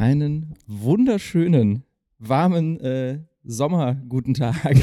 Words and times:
Einen 0.00 0.54
wunderschönen, 0.66 1.82
warmen 2.18 2.80
äh, 2.80 3.18
Sommer-Guten 3.44 4.32
Tag 4.32 4.56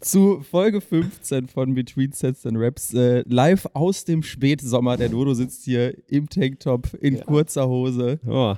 zu 0.00 0.40
Folge 0.40 0.80
15 0.80 1.46
von 1.46 1.74
Between 1.74 2.10
Sets 2.10 2.46
and 2.46 2.56
Raps. 2.58 2.94
Äh, 2.94 3.22
live 3.28 3.66
aus 3.74 4.06
dem 4.06 4.22
Spätsommer. 4.22 4.96
Der 4.96 5.10
Dodo 5.10 5.34
sitzt 5.34 5.66
hier 5.66 5.94
im 6.08 6.30
Tanktop 6.30 6.94
in 7.02 7.16
Ja. 7.16 7.24
kurzer 7.24 7.68
Hose. 7.68 8.18
Oh. 8.26 8.54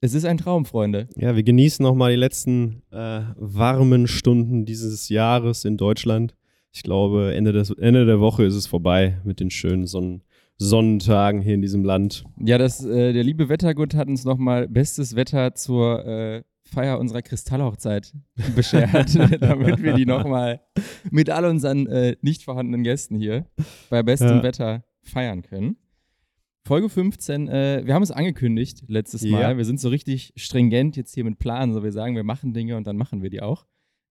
Es 0.00 0.14
ist 0.14 0.24
ein 0.24 0.38
Traum, 0.38 0.66
Freunde. 0.66 1.08
Ja, 1.16 1.34
wir 1.34 1.42
genießen 1.42 1.82
nochmal 1.82 2.12
die 2.12 2.20
letzten 2.20 2.82
äh, 2.92 3.22
warmen 3.34 4.06
Stunden 4.06 4.66
dieses 4.66 5.08
Jahres 5.08 5.64
in 5.64 5.76
Deutschland. 5.76 6.36
Ich 6.70 6.84
glaube, 6.84 7.34
Ende, 7.34 7.52
des, 7.52 7.70
Ende 7.70 8.06
der 8.06 8.20
Woche 8.20 8.44
ist 8.44 8.54
es 8.54 8.68
vorbei 8.68 9.20
mit 9.24 9.40
den 9.40 9.50
schönen 9.50 9.88
Sonnen, 9.88 10.22
Sonnentagen 10.56 11.40
hier 11.40 11.54
in 11.54 11.62
diesem 11.62 11.84
Land. 11.84 12.24
Ja, 12.38 12.58
das, 12.58 12.84
äh, 12.84 13.12
der 13.12 13.24
liebe 13.24 13.48
Wettergott 13.48 13.94
hat 13.94 14.08
uns 14.08 14.24
nochmal 14.24 14.68
bestes 14.68 15.16
Wetter 15.16 15.54
zur 15.54 16.04
äh, 16.06 16.42
Feier 16.62 16.98
unserer 16.98 17.22
Kristallhochzeit 17.22 18.14
beschert, 18.56 19.14
damit 19.40 19.82
wir 19.82 19.94
die 19.94 20.06
nochmal 20.06 20.60
mit 21.10 21.28
all 21.30 21.44
unseren 21.44 21.86
äh, 21.86 22.16
nicht 22.22 22.44
vorhandenen 22.44 22.82
Gästen 22.84 23.16
hier 23.16 23.46
bei 23.90 24.02
bestem 24.02 24.28
Ja. 24.38 24.42
Wetter 24.42 24.84
feiern 25.02 25.42
können. 25.42 25.76
Folge 26.66 26.88
15, 26.88 27.48
äh, 27.48 27.82
wir 27.84 27.92
haben 27.92 28.02
es 28.02 28.10
angekündigt 28.10 28.84
letztes 28.88 29.22
Mal. 29.22 29.42
Ja. 29.42 29.56
Wir 29.58 29.66
sind 29.66 29.80
so 29.80 29.90
richtig 29.90 30.32
stringent 30.36 30.96
jetzt 30.96 31.12
hier 31.14 31.24
mit 31.24 31.38
Planen. 31.38 31.74
So 31.74 31.82
wir 31.82 31.92
sagen, 31.92 32.16
wir 32.16 32.24
machen 32.24 32.54
Dinge 32.54 32.78
und 32.78 32.86
dann 32.86 32.96
machen 32.96 33.22
wir 33.22 33.28
die 33.28 33.42
auch. 33.42 33.66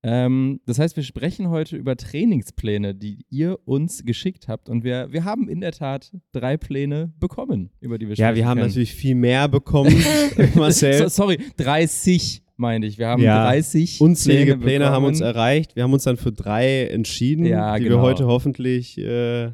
Ähm, 0.05 0.59
das 0.65 0.79
heißt, 0.79 0.97
wir 0.97 1.03
sprechen 1.03 1.49
heute 1.49 1.77
über 1.77 1.95
Trainingspläne, 1.95 2.93
die 2.93 3.25
ihr 3.29 3.57
uns 3.65 4.03
geschickt 4.03 4.47
habt. 4.49 4.67
Und 4.69 4.83
wir, 4.83 5.11
wir 5.11 5.23
haben 5.23 5.47
in 5.47 5.61
der 5.61 5.71
Tat 5.71 6.11
drei 6.33 6.57
Pläne 6.57 7.13
bekommen, 7.19 7.69
über 7.79 7.97
die 7.97 8.07
wir 8.09 8.15
Ja, 8.15 8.27
sprechen 8.27 8.35
wir 8.35 8.45
haben 8.47 8.57
können. 8.57 8.67
natürlich 8.67 8.93
viel 8.93 9.15
mehr 9.15 9.47
bekommen, 9.47 9.95
Marcel. 10.55 10.97
So, 10.97 11.07
sorry, 11.07 11.37
30 11.57 12.43
meine 12.57 12.85
ich. 12.85 12.97
Wir 12.97 13.07
haben 13.07 13.23
Ja, 13.23 13.45
30 13.45 14.01
Unzählige 14.01 14.57
Pläne, 14.57 14.85
haben 14.85 14.91
bekommen. 14.91 15.05
uns 15.07 15.21
erreicht. 15.21 15.75
Wir 15.75 15.83
haben 15.83 15.93
uns 15.93 16.03
dann 16.03 16.17
für 16.17 16.31
drei 16.33 16.85
entschieden, 16.87 17.45
Ja, 17.45 17.77
die 17.77 17.85
genau. 17.85 17.97
wir 17.97 18.01
heute 18.01 18.25
hoffentlich, 18.27 18.97
äh, 18.97 19.51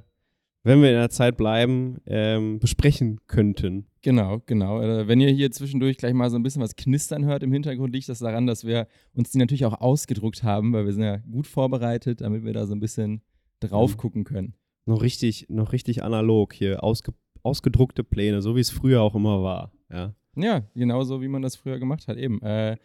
wenn 0.63 0.81
wir 0.81 0.89
in 0.89 0.95
der 0.97 1.09
Zeit 1.11 1.37
bleiben, 1.37 1.97
ähm, 2.07 2.59
besprechen 2.59 3.19
könnten. 3.27 3.85
Genau, 4.01 4.41
genau. 4.45 4.81
Äh, 4.81 5.07
wenn 5.07 5.19
ihr 5.19 5.29
hier 5.29 5.51
zwischendurch 5.51 5.97
gleich 5.97 6.13
mal 6.13 6.29
so 6.29 6.37
ein 6.37 6.43
bisschen 6.43 6.61
was 6.61 6.75
knistern 6.75 7.25
hört 7.25 7.43
im 7.43 7.51
Hintergrund, 7.51 7.93
liegt 7.93 8.07
das 8.07 8.19
daran, 8.19 8.47
dass 8.47 8.63
wir 8.63 8.87
uns 9.13 9.31
die 9.31 9.37
natürlich 9.37 9.65
auch 9.65 9.81
ausgedruckt 9.81 10.43
haben, 10.43 10.71
weil 10.71 10.85
wir 10.85 10.93
sind 10.93 11.03
ja 11.03 11.17
gut 11.17 11.47
vorbereitet, 11.47 12.21
damit 12.21 12.45
wir 12.45 12.53
da 12.53 12.65
so 12.65 12.73
ein 12.73 12.79
bisschen 12.79 13.21
drauf 13.59 13.93
Mhm. 13.93 13.97
gucken 13.97 14.23
können. 14.23 14.53
Noch 14.85 15.01
richtig, 15.01 15.47
noch 15.49 15.73
richtig 15.73 16.01
analog 16.03 16.53
hier, 16.53 16.81
ausge, 16.83 17.13
ausgedruckte 17.43 18.03
Pläne, 18.05 18.41
so 18.41 18.55
wie 18.55 18.61
es 18.61 18.69
früher 18.69 19.01
auch 19.01 19.15
immer 19.15 19.43
war. 19.43 19.71
Ja. 19.91 20.13
Ja, 20.35 20.61
genauso 20.75 21.21
wie 21.21 21.27
man 21.27 21.41
das 21.41 21.57
früher 21.57 21.77
gemacht 21.77 22.07
hat, 22.07 22.17
eben. 22.17 22.41
Äh, 22.41 22.77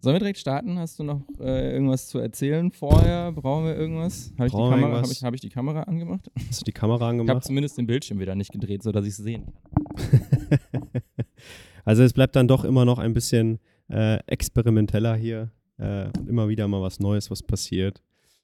sollen 0.00 0.14
wir 0.14 0.20
direkt 0.20 0.38
starten? 0.38 0.78
Hast 0.78 0.98
du 0.98 1.02
noch 1.02 1.22
äh, 1.40 1.72
irgendwas 1.72 2.06
zu 2.08 2.18
erzählen 2.18 2.70
vorher? 2.70 3.32
Brauchen 3.32 3.64
wir 3.64 3.74
irgendwas? 3.74 4.32
Habe 4.38 4.46
ich, 4.48 4.52
die 4.52 4.58
Kamera- 4.58 4.96
hab 5.02 5.10
ich, 5.10 5.24
hab 5.24 5.34
ich 5.34 5.40
die 5.40 5.48
Kamera 5.48 5.82
angemacht? 5.84 6.30
Hast 6.48 6.60
du 6.60 6.64
die 6.64 6.72
Kamera 6.72 6.96
Ich 6.96 7.00
habe 7.02 7.10
angemacht? 7.20 7.44
zumindest 7.44 7.78
den 7.78 7.86
Bildschirm 7.86 8.20
wieder 8.20 8.34
nicht 8.34 8.52
gedreht, 8.52 8.82
sodass 8.82 9.04
ich 9.04 9.12
es 9.12 9.16
sehen 9.16 9.46
kann. 9.46 9.56
also 11.84 12.02
es 12.02 12.12
bleibt 12.12 12.36
dann 12.36 12.48
doch 12.48 12.64
immer 12.64 12.84
noch 12.84 12.98
ein 12.98 13.14
bisschen 13.14 13.58
äh, 13.90 14.18
experimenteller 14.26 15.16
hier 15.16 15.50
äh, 15.78 16.06
und 16.18 16.28
immer 16.28 16.48
wieder 16.48 16.68
mal 16.68 16.82
was 16.82 17.00
Neues, 17.00 17.30
was 17.30 17.42
passiert. 17.42 18.02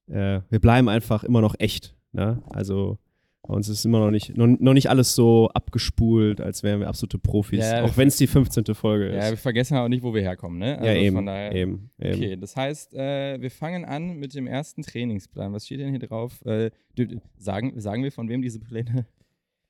Äh, 0.08 0.40
wir 0.50 0.60
bleiben 0.60 0.88
einfach 0.88 1.24
immer 1.24 1.40
noch 1.40 1.54
echt. 1.58 1.94
Ne? 2.12 2.42
Also 2.50 2.98
bei 3.46 3.52
uns 3.52 3.68
ist 3.68 3.84
immer 3.84 3.98
noch 3.98 4.10
nicht, 4.10 4.38
noch, 4.38 4.46
noch 4.46 4.72
nicht 4.72 4.88
alles 4.88 5.14
so 5.14 5.48
abgespult, 5.48 6.40
als 6.40 6.62
wären 6.62 6.80
wir 6.80 6.88
absolute 6.88 7.18
Profis, 7.18 7.60
Ja, 7.60 7.84
auch 7.84 7.94
wenn 7.98 8.08
es 8.08 8.16
die 8.16 8.26
15. 8.26 8.74
Folge 8.74 9.08
Ja, 9.14 9.24
wir 9.24 9.32
ist. 9.34 9.40
vergessen 9.42 9.76
auch 9.76 9.88
nicht, 9.88 10.02
wo 10.02 10.14
wir 10.14 10.22
herkommen, 10.22 10.58
ne? 10.58 10.78
Ja, 10.82 10.94
eben, 10.94 11.26
daher, 11.26 11.54
eben, 11.54 11.90
eben. 12.00 12.14
Okay, 12.14 12.36
das 12.36 12.56
heißt, 12.56 12.94
äh, 12.94 13.38
wir 13.42 13.50
fangen 13.50 13.84
an 13.84 14.16
mit 14.16 14.34
dem 14.34 14.46
ersten 14.46 14.80
Trainingsplan. 14.82 15.52
Was 15.52 15.66
steht 15.66 15.80
denn 15.80 15.90
hier 15.90 15.98
drauf? 15.98 16.42
Äh, 16.46 16.70
sagen, 17.36 17.78
sagen 17.78 18.02
wir, 18.02 18.12
von 18.12 18.30
wem 18.30 18.40
diese 18.40 18.60
Pläne? 18.60 19.04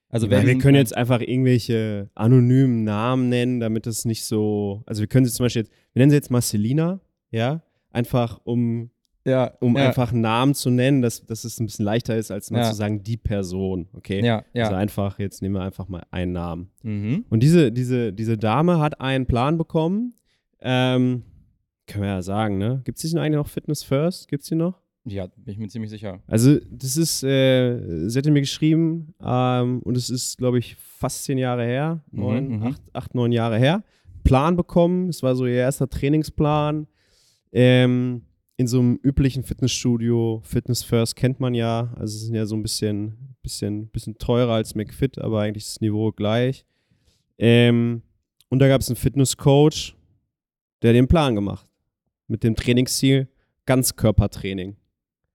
Also, 0.09 0.26
Ja, 0.28 0.44
wir 0.47 0.59
können 0.59 0.76
jetzt 0.76 0.97
einfach 0.97 1.20
irgendwelche 1.20 2.09
anonymen 2.15 2.84
Namen 2.84 3.28
nennen, 3.28 3.59
damit 3.60 3.87
es 3.87 4.04
nicht 4.04 4.25
so. 4.25 4.82
Also 4.87 5.00
wir 5.00 5.09
können 5.09 5.26
sie 5.26 5.32
zum 5.32 5.44
Beispiel 5.44 5.62
jetzt, 5.62 5.72
wir 5.92 6.00
nennen 6.00 6.10
sie 6.10 6.16
jetzt 6.16 6.31
Marcelina, 6.31 7.00
ja, 7.31 7.62
einfach 7.91 8.41
um, 8.44 8.91
Ja, 9.26 9.54
um 9.60 9.76
ja, 9.76 9.87
einfach 9.88 10.12
einen 10.12 10.20
Namen 10.20 10.54
zu 10.54 10.70
nennen, 10.70 11.03
dass, 11.03 11.25
dass 11.26 11.44
es 11.44 11.59
ein 11.59 11.66
bisschen 11.66 11.84
leichter 11.84 12.16
ist, 12.16 12.31
als 12.31 12.50
mal 12.50 12.59
Ja. 12.60 12.70
zu 12.70 12.76
sagen, 12.76 13.03
die 13.03 13.16
Person, 13.16 13.88
okay? 13.93 14.25
Ja, 14.25 14.44
ja. 14.53 14.64
Also 14.64 14.76
einfach, 14.76 15.19
jetzt 15.19 15.43
nehmen 15.43 15.54
wir 15.56 15.62
einfach 15.62 15.88
mal 15.88 16.04
einen 16.10 16.32
Namen. 16.32 16.70
mhm. 16.82 17.25
Und 17.31 17.43
diese, 17.43 17.72
diese, 17.72 18.12
diese 18.12 18.37
Dame 18.38 18.78
hat 18.78 19.00
einen 19.00 19.26
Plan 19.26 19.59
bekommen. 19.59 20.14
Ähm, 20.60 21.25
können 21.87 22.03
wir 22.04 22.10
ja 22.10 22.22
sagen, 22.22 22.56
ne? 22.59 22.81
Gibt 22.84 23.03
es 23.03 23.14
eigentlich 23.14 23.37
noch 23.37 23.48
Fitness 23.48 23.82
First? 23.82 24.28
Gibt 24.28 24.43
es 24.44 24.48
die 24.48 24.54
noch? 24.54 24.81
Ja, 25.06 25.26
bin 25.26 25.53
ich 25.53 25.59
mir 25.59 25.69
ziemlich 25.69 25.91
sicher. 25.91 26.20
Also, 26.26 26.59
das 26.70 26.97
ist, 26.97 27.22
äh, 27.22 28.09
sie 28.09 28.19
hatte 28.19 28.31
mir 28.31 28.41
geschrieben 28.41 29.15
ähm, 29.22 29.81
und 29.82 29.97
es 29.97 30.09
ist, 30.09 30.38
glaube 30.38 30.59
ich, 30.59 30.76
fast 30.76 31.25
zehn 31.25 31.37
Jahre 31.37 31.65
her, 31.65 32.03
Mhm, 32.10 32.20
neun, 32.20 32.48
mhm. 32.48 32.62
acht, 32.62 32.82
acht, 32.94 33.14
neun 33.14 33.32
Jahre 33.32 33.59
her. 33.59 33.84
Plan 34.22 34.56
bekommen, 34.56 35.10
es 35.10 35.22
war 35.22 35.34
so 35.37 35.44
ihr 35.47 35.54
erster 35.56 35.88
Trainingsplan. 35.88 36.87
Ähm, 37.53 38.22
in 38.56 38.66
so 38.66 38.78
einem 38.78 38.98
üblichen 39.03 39.43
Fitnessstudio, 39.43 40.41
Fitness 40.44 40.82
First 40.82 41.16
kennt 41.16 41.41
man 41.41 41.54
ja, 41.54 41.93
also 41.97 42.16
es 42.16 42.22
sind 42.22 42.34
ja 42.34 42.47
so 42.47 42.56
ein 42.56 42.62
bisschen, 42.62 43.37
bisschen, 43.43 43.88
bisschen 43.88 44.16
teurer 44.16 44.53
als 44.54 44.75
McFit, 44.75 45.19
aber 45.19 45.41
eigentlich 45.41 45.64
ist 45.64 45.76
das 45.76 45.81
Niveau 45.81 46.12
gleich. 46.12 46.64
Ähm, 47.37 48.03
und 48.48 48.60
da 48.60 48.69
gab 48.69 48.81
es 48.81 48.88
einen 48.88 48.97
Fitnesscoach, 48.97 49.94
der 50.82 50.93
den 50.93 51.09
Plan 51.09 51.34
gemacht. 51.34 51.66
Mit 52.28 52.43
dem 52.43 52.54
Trainingsziel 52.54 53.28
Ganzkörpertraining. 53.66 54.76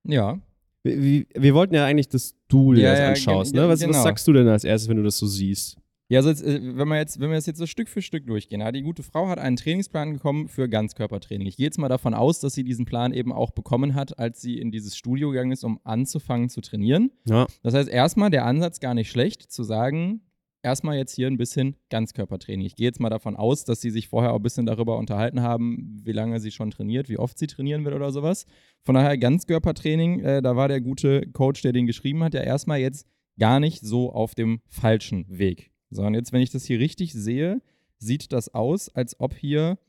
Ja. 0.04 0.40
Wir, 0.84 1.02
wir, 1.04 1.26
wir 1.36 1.54
wollten 1.54 1.76
ja 1.76 1.86
eigentlich, 1.86 2.08
dass 2.10 2.36
du 2.48 2.74
dir 2.74 2.84
Ja, 2.84 2.92
das 2.92 3.00
ja, 3.00 3.10
anschaust. 3.10 3.54
gen- 3.54 3.62
Ne? 3.62 3.68
Was, 3.70 3.80
genau. 3.82 3.94
was 3.94 4.04
sagst 4.04 4.28
du 4.28 4.34
denn 4.34 4.48
als 4.48 4.64
erstes, 4.64 4.90
wenn 4.90 4.98
du 4.98 5.04
das 5.04 5.18
so 5.18 5.28
siehst? 5.28 5.78
Ja, 6.12 6.20
also 6.20 6.30
jetzt, 6.30 6.42
äh, 6.44 6.60
wenn, 6.76 6.88
wir 6.88 6.98
jetzt, 6.98 7.20
wenn 7.20 7.30
wir 7.30 7.36
das 7.36 7.46
jetzt 7.46 7.60
so 7.60 7.68
Stück 7.68 7.88
für 7.88 8.02
Stück 8.02 8.26
durchgehen, 8.26 8.62
ja, 8.62 8.72
die 8.72 8.82
gute 8.82 9.04
Frau 9.04 9.28
hat 9.28 9.38
einen 9.38 9.58
Trainingsplan 9.58 10.14
bekommen 10.14 10.48
für 10.48 10.68
Ganzkörpertraining. 10.68 11.46
Ich 11.48 11.58
gehe 11.58 11.66
jetzt 11.68 11.78
mal 11.78 11.90
davon 11.90 12.16
aus, 12.16 12.40
dass 12.40 12.54
sie 12.54 12.64
diesen 12.64 12.86
Plan 12.86 13.14
eben 13.14 13.32
auch 13.32 13.52
bekommen 13.52 13.94
hat, 13.94 14.18
als 14.18 14.42
sie 14.42 14.58
in 14.58 14.72
dieses 14.72 14.96
Studio 14.98 15.30
gegangen 15.30 15.52
ist, 15.52 15.64
um 15.64 15.80
anzufangen 15.84 16.50
zu 16.50 16.62
trainieren. 16.62 17.12
Ja. 17.26 17.46
Das 17.62 17.76
heißt, 17.76 17.90
erstmal 17.90 18.32
der 18.32 18.46
Ansatz 18.46 18.80
gar 18.80 18.96
nicht 18.96 19.12
schlecht, 19.12 19.52
zu 19.52 19.62
sagen, 19.64 20.22
erstmal 20.62 20.98
jetzt 20.98 21.16
hier 21.16 21.28
ein 21.28 21.38
bisschen 21.38 21.76
Ganzkörpertraining. 21.90 22.66
Ich 22.66 22.76
gehe 22.76 22.88
jetzt 22.88 23.00
mal 23.00 23.10
davon 23.10 23.36
aus, 23.36 23.66
dass 23.66 23.82
sie 23.82 23.90
sich 23.90 24.08
vorher 24.08 24.34
auch 24.34 24.38
ein 24.38 24.44
bisschen 24.44 24.66
darüber 24.66 24.98
unterhalten 24.98 25.42
haben, 25.42 26.00
wie 26.04 26.12
lange 26.12 26.40
sie 26.40 26.52
schon 26.52 26.72
trainiert, 26.72 27.10
wie 27.10 27.18
oft 27.18 27.38
sie 27.38 27.48
trainieren 27.48 27.86
wird 27.86 27.96
oder 27.96 28.12
sowas. 28.12 28.46
Von 28.84 28.96
daher 28.96 29.18
Ganzkörpertraining, 29.18 30.20
äh, 30.22 30.42
da 30.42 30.56
war 30.56 30.68
der 30.68 30.82
gute 30.82 31.30
Coach, 31.32 31.62
der 31.62 31.72
den 31.72 31.86
geschrieben 31.86 32.24
hat, 32.24 32.34
ja 32.34 32.42
erstmal 32.42 32.80
jetzt 32.80 33.08
gar 33.38 33.60
nicht 33.60 33.82
so 33.82 34.12
auf 34.12 34.36
dem 34.36 34.62
falschen 34.68 35.26
Weg. 35.30 35.72
Sondern 35.90 36.14
jetzt, 36.14 36.34
wenn 36.34 36.42
ich 36.42 36.52
das 36.52 36.66
hier 36.66 36.80
richtig 36.80 37.14
sehe, 37.14 37.62
sieht 37.98 38.32
das 38.32 38.54
aus, 38.54 38.90
als 38.90 39.20
ob 39.20 39.34
hier 39.34 39.80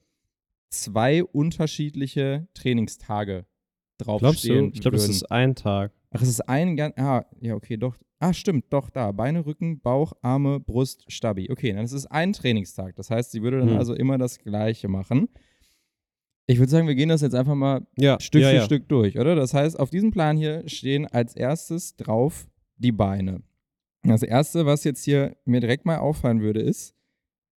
zwei 0.71 1.25
unterschiedliche 1.25 2.49
Trainingstage 2.55 3.45
Glaubst 3.99 4.25
draufstehen 4.25 4.71
du? 4.71 4.75
Ich 4.75 4.81
glaube, 4.81 4.97
das 4.97 5.09
ist 5.09 5.31
ein 5.31 5.55
Tag. 5.55 5.93
Ach, 6.11 6.23
es 6.23 6.29
ist 6.29 6.49
ein 6.49 6.77
ganz. 6.77 6.97
Ah, 6.99 7.25
ja, 7.41 7.55
okay, 7.55 7.77
doch. 7.77 7.97
Ah, 8.23 8.33
stimmt, 8.35 8.67
doch, 8.71 8.91
da. 8.91 9.13
Beine, 9.13 9.47
Rücken, 9.47 9.81
Bauch, 9.81 10.13
Arme, 10.21 10.61
Brust, 10.61 11.05
Stabi. 11.09 11.49
Okay, 11.51 11.73
dann 11.73 11.85
ist 11.85 11.93
es 11.93 12.07
ein 12.07 12.33
Trainingstag. 12.35 12.95
Das 12.97 13.11
heißt, 13.11 13.31
sie 13.33 13.43
würde 13.43 13.61
dann 13.61 13.71
Hm. 13.71 13.79
also 13.79 13.95
immer 13.95 14.19
das 14.19 14.39
Gleiche 14.39 14.89
machen. 14.89 15.29
Ich 16.47 16.59
würde 16.59 16.71
sagen, 16.71 16.87
wir 16.87 16.95
gehen 16.97 17.09
das 17.09 17.23
jetzt 17.23 17.35
einfach 17.35 17.55
mal 17.55 17.87
Ja, 17.97 18.21
Stück 18.21 18.43
ja, 18.43 18.51
für 18.51 18.55
ja. 18.57 18.65
Stück 18.65 18.89
durch, 18.89 19.19
oder? 19.19 19.35
Das 19.37 19.55
heißt, 19.55 19.79
auf 19.79 19.89
diesem 19.91 20.11
Plan 20.11 20.37
hier 20.37 20.69
stehen 20.69 21.07
als 21.07 21.35
erstes 21.35 21.97
drauf 21.97 22.47
die 22.77 22.93
Beine. 22.93 23.43
Das 24.03 24.23
erste, 24.23 24.67
was 24.67 24.85
jetzt 24.85 25.05
hier 25.05 25.37
mir 25.45 25.61
direkt 25.61 25.87
mal 25.87 25.99
auffallen 25.99 26.41
würde, 26.41 26.61
ist, 26.61 26.95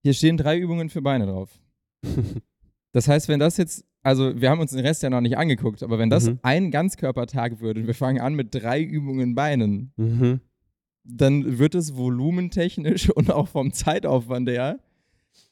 hier 0.04 0.14
stehen 0.14 0.38
drei 0.38 0.58
Übungen 0.58 0.90
für 0.90 1.02
Beine 1.02 1.26
drauf. 1.26 1.60
Das 2.96 3.08
heißt, 3.08 3.28
wenn 3.28 3.40
das 3.40 3.58
jetzt, 3.58 3.84
also 4.04 4.40
wir 4.40 4.52
haben 4.52 4.60
uns 4.60 4.70
den 4.70 4.82
Rest 4.86 5.02
ja 5.02 5.10
noch 5.10 5.20
nicht 5.22 5.36
angeguckt, 5.36 5.82
aber 5.82 5.98
wenn 5.98 6.12
das 6.12 6.30
Mhm. 6.30 6.40
ein 6.44 6.70
Ganzkörpertag 6.70 7.60
würde 7.60 7.82
und 7.82 7.88
wir 7.88 7.96
fangen 7.96 8.22
an 8.22 8.36
mit 8.36 8.54
drei 8.54 8.84
Übungen 8.84 9.34
Beinen, 9.34 9.94
Mhm. 9.98 10.42
Dann 11.04 11.60
wird 11.60 11.76
es 11.76 11.96
volumentechnisch 11.96 13.10
und 13.16 13.32
auch 13.32 13.48
vom 13.48 13.74
Zeitaufwand 13.74 14.50
her 14.50 14.80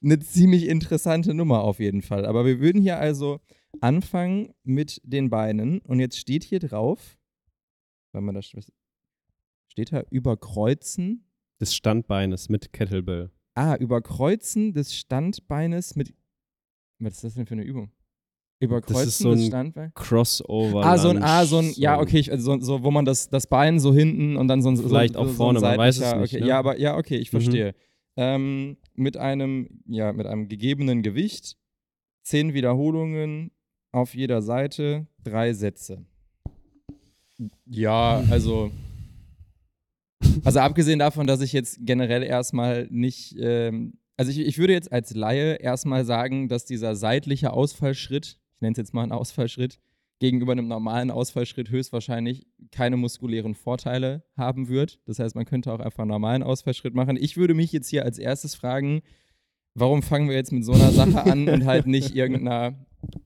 eine 0.03 0.19
ziemlich 0.19 0.67
interessante 0.67 1.33
Nummer 1.33 1.63
auf 1.63 1.79
jeden 1.79 2.01
Fall. 2.01 2.25
Aber 2.25 2.45
wir 2.45 2.59
würden 2.59 2.81
hier 2.81 2.97
also 2.97 3.39
anfangen 3.81 4.53
mit 4.63 5.01
den 5.03 5.29
Beinen 5.29 5.79
und 5.79 5.99
jetzt 5.99 6.17
steht 6.17 6.43
hier 6.43 6.59
drauf, 6.59 7.17
wenn 8.11 8.23
man 8.23 8.35
das 8.35 8.45
steht 8.47 9.91
da 9.91 10.03
überkreuzen. 10.09 11.25
Des 11.59 11.75
Standbeines 11.75 12.49
mit 12.49 12.73
Kettlebell. 12.73 13.31
Ah, 13.53 13.75
überkreuzen 13.75 14.73
des 14.73 14.95
Standbeines 14.95 15.95
mit 15.95 16.13
was 17.01 17.15
ist 17.15 17.23
das 17.23 17.33
denn 17.33 17.47
für 17.47 17.55
eine 17.55 17.63
Übung? 17.63 17.91
Überkreuzen 18.61 19.23
so 19.23 19.31
des 19.31 19.41
ein 19.41 19.47
Standbeines. 19.47 19.93
Crossover. 19.95 20.85
Ah, 20.85 20.97
so 20.97 21.09
ein, 21.09 21.21
ah, 21.21 21.45
so 21.45 21.57
ein, 21.57 21.73
ja, 21.75 21.99
okay, 21.99 22.19
ich, 22.19 22.31
also 22.31 22.53
so, 22.53 22.59
so, 22.61 22.83
wo 22.83 22.91
man 22.91 23.05
das, 23.05 23.29
das 23.29 23.47
Bein 23.47 23.79
so 23.79 23.93
hinten 23.93 24.37
und 24.37 24.47
dann 24.47 24.61
so 24.61 24.69
ein 24.69 24.77
Vielleicht 24.77 25.15
so, 25.15 25.19
auch 25.21 25.27
so 25.27 25.33
vorne, 25.33 25.59
man 25.59 25.77
weiß 25.77 25.97
es 25.97 26.15
nicht, 26.15 26.33
Okay, 26.33 26.41
ne? 26.41 26.47
Ja, 26.47 26.59
aber 26.59 26.77
ja, 26.79 26.95
okay, 26.97 27.17
ich 27.17 27.31
Mhm. 27.33 27.41
verstehe. 27.41 27.75
ähm, 28.17 28.77
mit 28.95 29.17
einem, 29.17 29.81
ja, 29.87 30.13
mit 30.13 30.27
einem 30.27 30.47
gegebenen 30.47 31.01
Gewicht, 31.01 31.57
zehn 32.23 32.53
Wiederholungen 32.53 33.51
auf 33.93 34.13
jeder 34.15 34.41
Seite, 34.41 35.07
drei 35.23 35.53
Sätze. 35.53 36.05
Ja, 37.65 38.23
also. 38.29 38.71
Also 40.43 40.59
abgesehen 40.59 40.99
davon, 40.99 41.25
dass 41.27 41.41
ich 41.41 41.51
jetzt 41.51 41.79
generell 41.81 42.23
erstmal 42.23 42.87
nicht, 42.91 43.35
ähm, 43.39 43.93
also 44.17 44.31
ich, 44.31 44.39
ich 44.39 44.57
würde 44.59 44.71
jetzt 44.73 44.91
als 44.91 45.13
Laie 45.15 45.55
erstmal 45.55 46.05
sagen, 46.05 46.47
dass 46.47 46.63
dieser 46.65 46.95
seitliche 46.95 47.51
Ausfallschritt, 47.53 48.37
ich 48.61 48.63
nenne 48.63 48.73
es 48.73 48.77
jetzt 48.77 48.93
mal 48.93 49.01
einen 49.01 49.11
Ausfallschritt, 49.11 49.79
gegenüber 50.19 50.51
einem 50.51 50.67
normalen 50.67 51.09
Ausfallschritt 51.09 51.71
höchstwahrscheinlich 51.71 52.45
keine 52.69 52.95
muskulären 52.95 53.55
Vorteile 53.55 54.23
haben 54.37 54.69
wird. 54.69 54.99
Das 55.07 55.17
heißt, 55.17 55.33
man 55.33 55.45
könnte 55.45 55.73
auch 55.73 55.79
einfach 55.79 56.03
einen 56.03 56.11
normalen 56.11 56.43
Ausfallschritt 56.43 56.93
machen. 56.93 57.17
Ich 57.19 57.37
würde 57.37 57.55
mich 57.55 57.71
jetzt 57.71 57.89
hier 57.89 58.05
als 58.05 58.19
erstes 58.19 58.53
fragen, 58.53 59.01
warum 59.73 60.03
fangen 60.03 60.29
wir 60.29 60.35
jetzt 60.35 60.51
mit 60.51 60.63
so 60.63 60.73
einer 60.73 60.91
Sache 60.91 61.23
an 61.23 61.49
und 61.49 61.65
halt 61.65 61.87
nicht 61.87 62.15
irgendeiner 62.15 62.75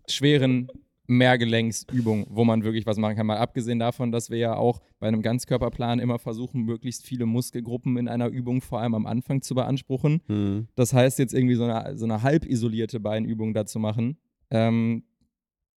schweren 0.09 0.69
Mehrgelenksübung, 1.07 2.27
wo 2.29 2.45
man 2.45 2.63
wirklich 2.63 2.85
was 2.85 2.95
machen 2.95 3.17
kann. 3.17 3.27
Mal 3.27 3.39
abgesehen 3.39 3.79
davon, 3.79 4.13
dass 4.13 4.29
wir 4.29 4.37
ja 4.37 4.55
auch 4.55 4.79
bei 4.99 5.09
einem 5.09 5.21
Ganzkörperplan 5.21 5.99
immer 5.99 6.17
versuchen, 6.17 6.61
möglichst 6.61 7.03
viele 7.03 7.25
Muskelgruppen 7.25 7.97
in 7.97 8.07
einer 8.07 8.29
Übung 8.29 8.61
vor 8.61 8.79
allem 8.79 8.95
am 8.95 9.05
Anfang 9.05 9.41
zu 9.41 9.53
beanspruchen. 9.53 10.21
Mhm. 10.29 10.69
Das 10.75 10.93
heißt, 10.93 11.19
jetzt 11.19 11.33
irgendwie 11.33 11.55
so 11.55 11.65
eine, 11.65 11.97
so 11.97 12.05
eine 12.05 12.23
halb 12.23 12.45
isolierte 12.45 13.01
Beinübung 13.01 13.53
da 13.53 13.65
zu 13.65 13.79
machen, 13.79 14.17
ähm, 14.49 15.03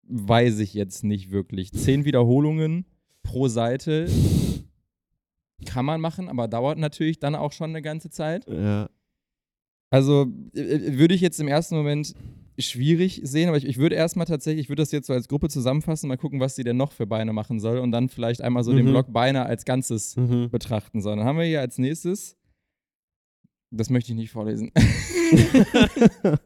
weiß 0.08 0.60
ich 0.60 0.74
jetzt 0.74 1.04
nicht 1.04 1.32
wirklich. 1.32 1.72
Zehn 1.74 2.06
Wiederholungen 2.06 2.86
pro 3.24 3.48
Seite 3.48 4.08
kann 5.66 5.86
man 5.86 6.00
machen, 6.02 6.30
aber 6.30 6.48
dauert 6.48 6.78
natürlich 6.78 7.20
dann 7.20 7.36
auch 7.36 7.52
schon 7.52 7.70
eine 7.72 7.82
ganze 7.82 8.10
Zeit. 8.10 8.46
Ja. 8.48 8.90
Also 9.90 10.28
äh, 10.54 10.60
äh, 10.62 10.98
würde 10.98 11.16
ich 11.16 11.22
jetzt 11.22 11.40
im 11.40 11.48
ersten 11.48 11.76
Moment 11.76 12.14
schwierig 12.58 13.22
sehen, 13.24 13.50
aber 13.50 13.58
ich, 13.58 13.66
ich 13.66 13.78
würde 13.78 13.96
erstmal 13.96 14.26
tatsächlich, 14.28 14.66
ich 14.66 14.70
würde 14.70 14.82
das 14.82 14.92
jetzt 14.92 15.08
so 15.08 15.14
als 15.14 15.28
Gruppe 15.28 15.50
zusammenfassen, 15.50 16.08
mal 16.08 16.18
gucken, 16.18 16.40
was 16.40 16.56
sie 16.56 16.64
denn 16.64 16.78
noch 16.78 16.92
für 16.92 17.06
Beine 17.08 17.34
machen 17.34 17.60
soll 17.60 17.80
und 17.80 17.92
dann 17.92 18.08
vielleicht 18.10 18.42
einmal 18.42 18.64
so 18.64 18.74
den 18.74 18.86
Mhm. 18.86 18.92
Block 18.92 19.12
Beine 19.12 19.46
als 19.46 19.66
Ganzes 19.66 20.16
Mhm. 20.16 20.50
betrachten 20.52 21.02
soll. 21.02 21.18
Dann 21.18 21.26
haben 21.26 21.38
wir 21.38 21.46
hier 21.46 21.62
als 21.62 21.78
nächstes, 21.78 22.38
das 23.72 23.90
möchte 23.90 24.12
ich 24.12 24.18
nicht 24.18 24.32
vorlesen. 24.32 24.72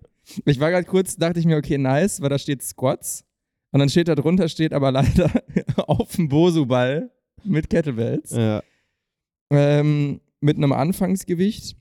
ich 0.46 0.60
war 0.60 0.72
gerade 0.72 0.86
kurz, 0.88 1.16
dachte 1.16 1.40
ich 1.40 1.46
mir, 1.46 1.58
okay, 1.58 1.78
nice, 1.78 2.22
weil 2.22 2.30
da 2.30 2.40
steht 2.40 2.64
Squats 2.64 3.26
und 3.72 3.80
dann 3.80 3.90
steht 3.90 4.08
da 4.08 4.16
drunter, 4.16 4.48
steht 4.50 4.74
aber 4.74 4.92
leider 4.92 5.32
auf 5.78 6.16
dem 6.16 6.30
Bosu-Ball 6.30 7.12
mit 7.44 7.70
Kettlebells 7.70 8.32
ja. 8.32 8.62
ähm, 9.52 10.22
mit 10.42 10.58
einem 10.58 10.72
Anfangsgewicht, 10.72 11.76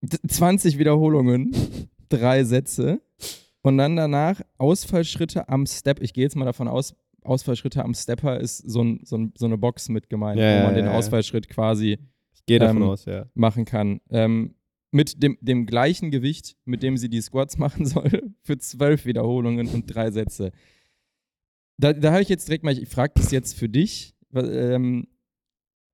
d- 0.00 0.18
20 0.28 0.78
Wiederholungen, 0.78 1.52
drei 2.08 2.44
Sätze 2.44 3.00
und 3.62 3.78
dann 3.78 3.96
danach 3.96 4.40
Ausfallschritte 4.58 5.48
am 5.48 5.66
Step. 5.66 6.00
Ich 6.02 6.12
gehe 6.12 6.24
jetzt 6.24 6.36
mal 6.36 6.44
davon 6.44 6.68
aus, 6.68 6.94
Ausfallschritte 7.22 7.84
am 7.84 7.94
Stepper 7.94 8.40
ist 8.40 8.58
so, 8.58 8.82
ein, 8.82 9.00
so, 9.04 9.16
ein, 9.16 9.32
so 9.36 9.46
eine 9.46 9.56
Box 9.58 9.88
mit 9.88 10.08
gemeint, 10.10 10.40
Ja, 10.40 10.60
wo 10.60 10.66
man 10.66 10.74
den 10.74 10.86
ja, 10.86 10.92
ja. 10.92 10.98
Ausfallschritt 10.98 11.48
quasi 11.48 11.98
Ähm, 12.48 12.82
aus, 12.82 13.04
machen 13.34 13.64
kann. 13.64 14.00
Ähm, 14.10 14.54
mit 14.90 15.22
dem, 15.22 15.38
dem 15.40 15.64
gleichen 15.64 16.10
Gewicht, 16.10 16.56
mit 16.64 16.82
dem 16.82 16.96
sie 16.96 17.08
die 17.08 17.20
Squats 17.20 17.56
machen 17.64 17.86
soll, 17.86 18.34
für 18.42 18.58
zwölf 18.58 19.06
Wiederholungen 19.06 19.68
und 19.68 19.86
drei 19.86 20.10
Sätze. 20.10 20.50
Da, 21.82 21.92
da 21.92 22.12
habe 22.12 22.22
ich 22.22 22.28
jetzt 22.28 22.46
direkt 22.46 22.62
mal, 22.62 22.78
ich 22.78 22.88
frage 22.88 23.12
das 23.16 23.32
jetzt 23.32 23.58
für 23.58 23.68
dich, 23.68 24.14
ähm, 24.34 25.08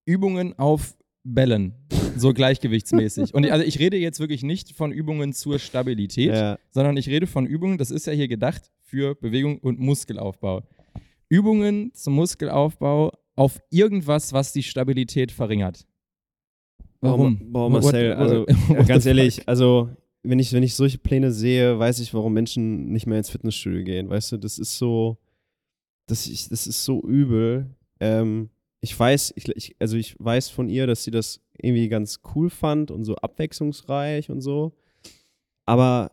Übungen 0.05 0.59
auf 0.59 0.97
Bällen, 1.25 1.75
so 2.15 2.33
gleichgewichtsmäßig. 2.35 3.33
Und 3.33 3.45
ich, 3.45 3.53
also 3.53 3.65
ich 3.65 3.79
rede 3.79 3.97
jetzt 3.97 4.21
wirklich 4.21 4.43
nicht 4.43 4.75
von 4.77 4.93
Übungen 4.93 5.33
zur 5.33 5.59
Stabilität, 5.59 6.29
Ja. 6.35 6.59
sondern 6.73 6.97
ich 6.99 7.09
rede 7.09 7.27
von 7.27 7.47
Übungen, 7.47 7.79
das 7.79 7.91
ist 7.91 8.07
ja 8.07 8.13
hier 8.13 8.29
gedacht 8.29 8.71
für 8.83 9.15
Bewegung 9.15 9.59
und 9.61 9.79
Muskelaufbau. 9.81 10.63
Übungen 11.31 11.93
zum 11.95 12.15
Muskelaufbau 12.17 13.13
auf 13.35 13.59
irgendwas, 13.71 14.35
was 14.35 14.53
die 14.53 14.63
Stabilität 14.63 15.33
verringert. 15.33 15.87
Warum? 17.01 17.51
Boah, 17.53 17.73
What- 17.73 17.83
Marcel, 17.83 18.13
also 18.13 18.45
ganz 18.87 19.07
ehrlich, 19.07 19.49
also 19.49 19.89
wenn 20.23 20.39
ich, 20.39 20.53
wenn 20.53 20.63
ich 20.63 20.75
solche 20.75 20.99
Pläne 20.99 21.33
sehe, 21.33 21.79
weiß 21.79 22.01
ich, 22.01 22.13
warum 22.13 22.35
Menschen 22.35 22.93
nicht 22.93 23.07
mehr 23.07 23.17
ins 23.19 23.31
Fitnessstudio 23.31 23.85
gehen. 23.85 24.11
Weißt 24.11 24.33
du, 24.33 24.37
das 24.37 24.59
ist 24.59 24.77
so, 24.77 25.17
das, 26.11 26.27
ich, 26.27 26.49
das 26.49 26.67
ist 26.67 26.85
so 26.85 27.01
übel. 27.03 27.71
Ähm, 28.01 28.51
ich 28.81 28.99
weiß, 28.99 29.33
ich, 29.37 29.49
ich, 29.49 29.77
also 29.79 29.97
ich 29.97 30.17
weiß 30.19 30.51
von 30.51 30.69
ihr, 30.69 30.87
dass 30.87 31.05
sie 31.05 31.11
das 31.11 31.41
irgendwie 31.57 31.89
ganz 31.89 32.21
cool 32.35 32.51
fand 32.51 32.91
und 32.91 33.05
so 33.05 33.17
abwechslungsreich 33.17 34.31
und 34.31 34.41
so. 34.41 34.73
Aber 35.65 36.13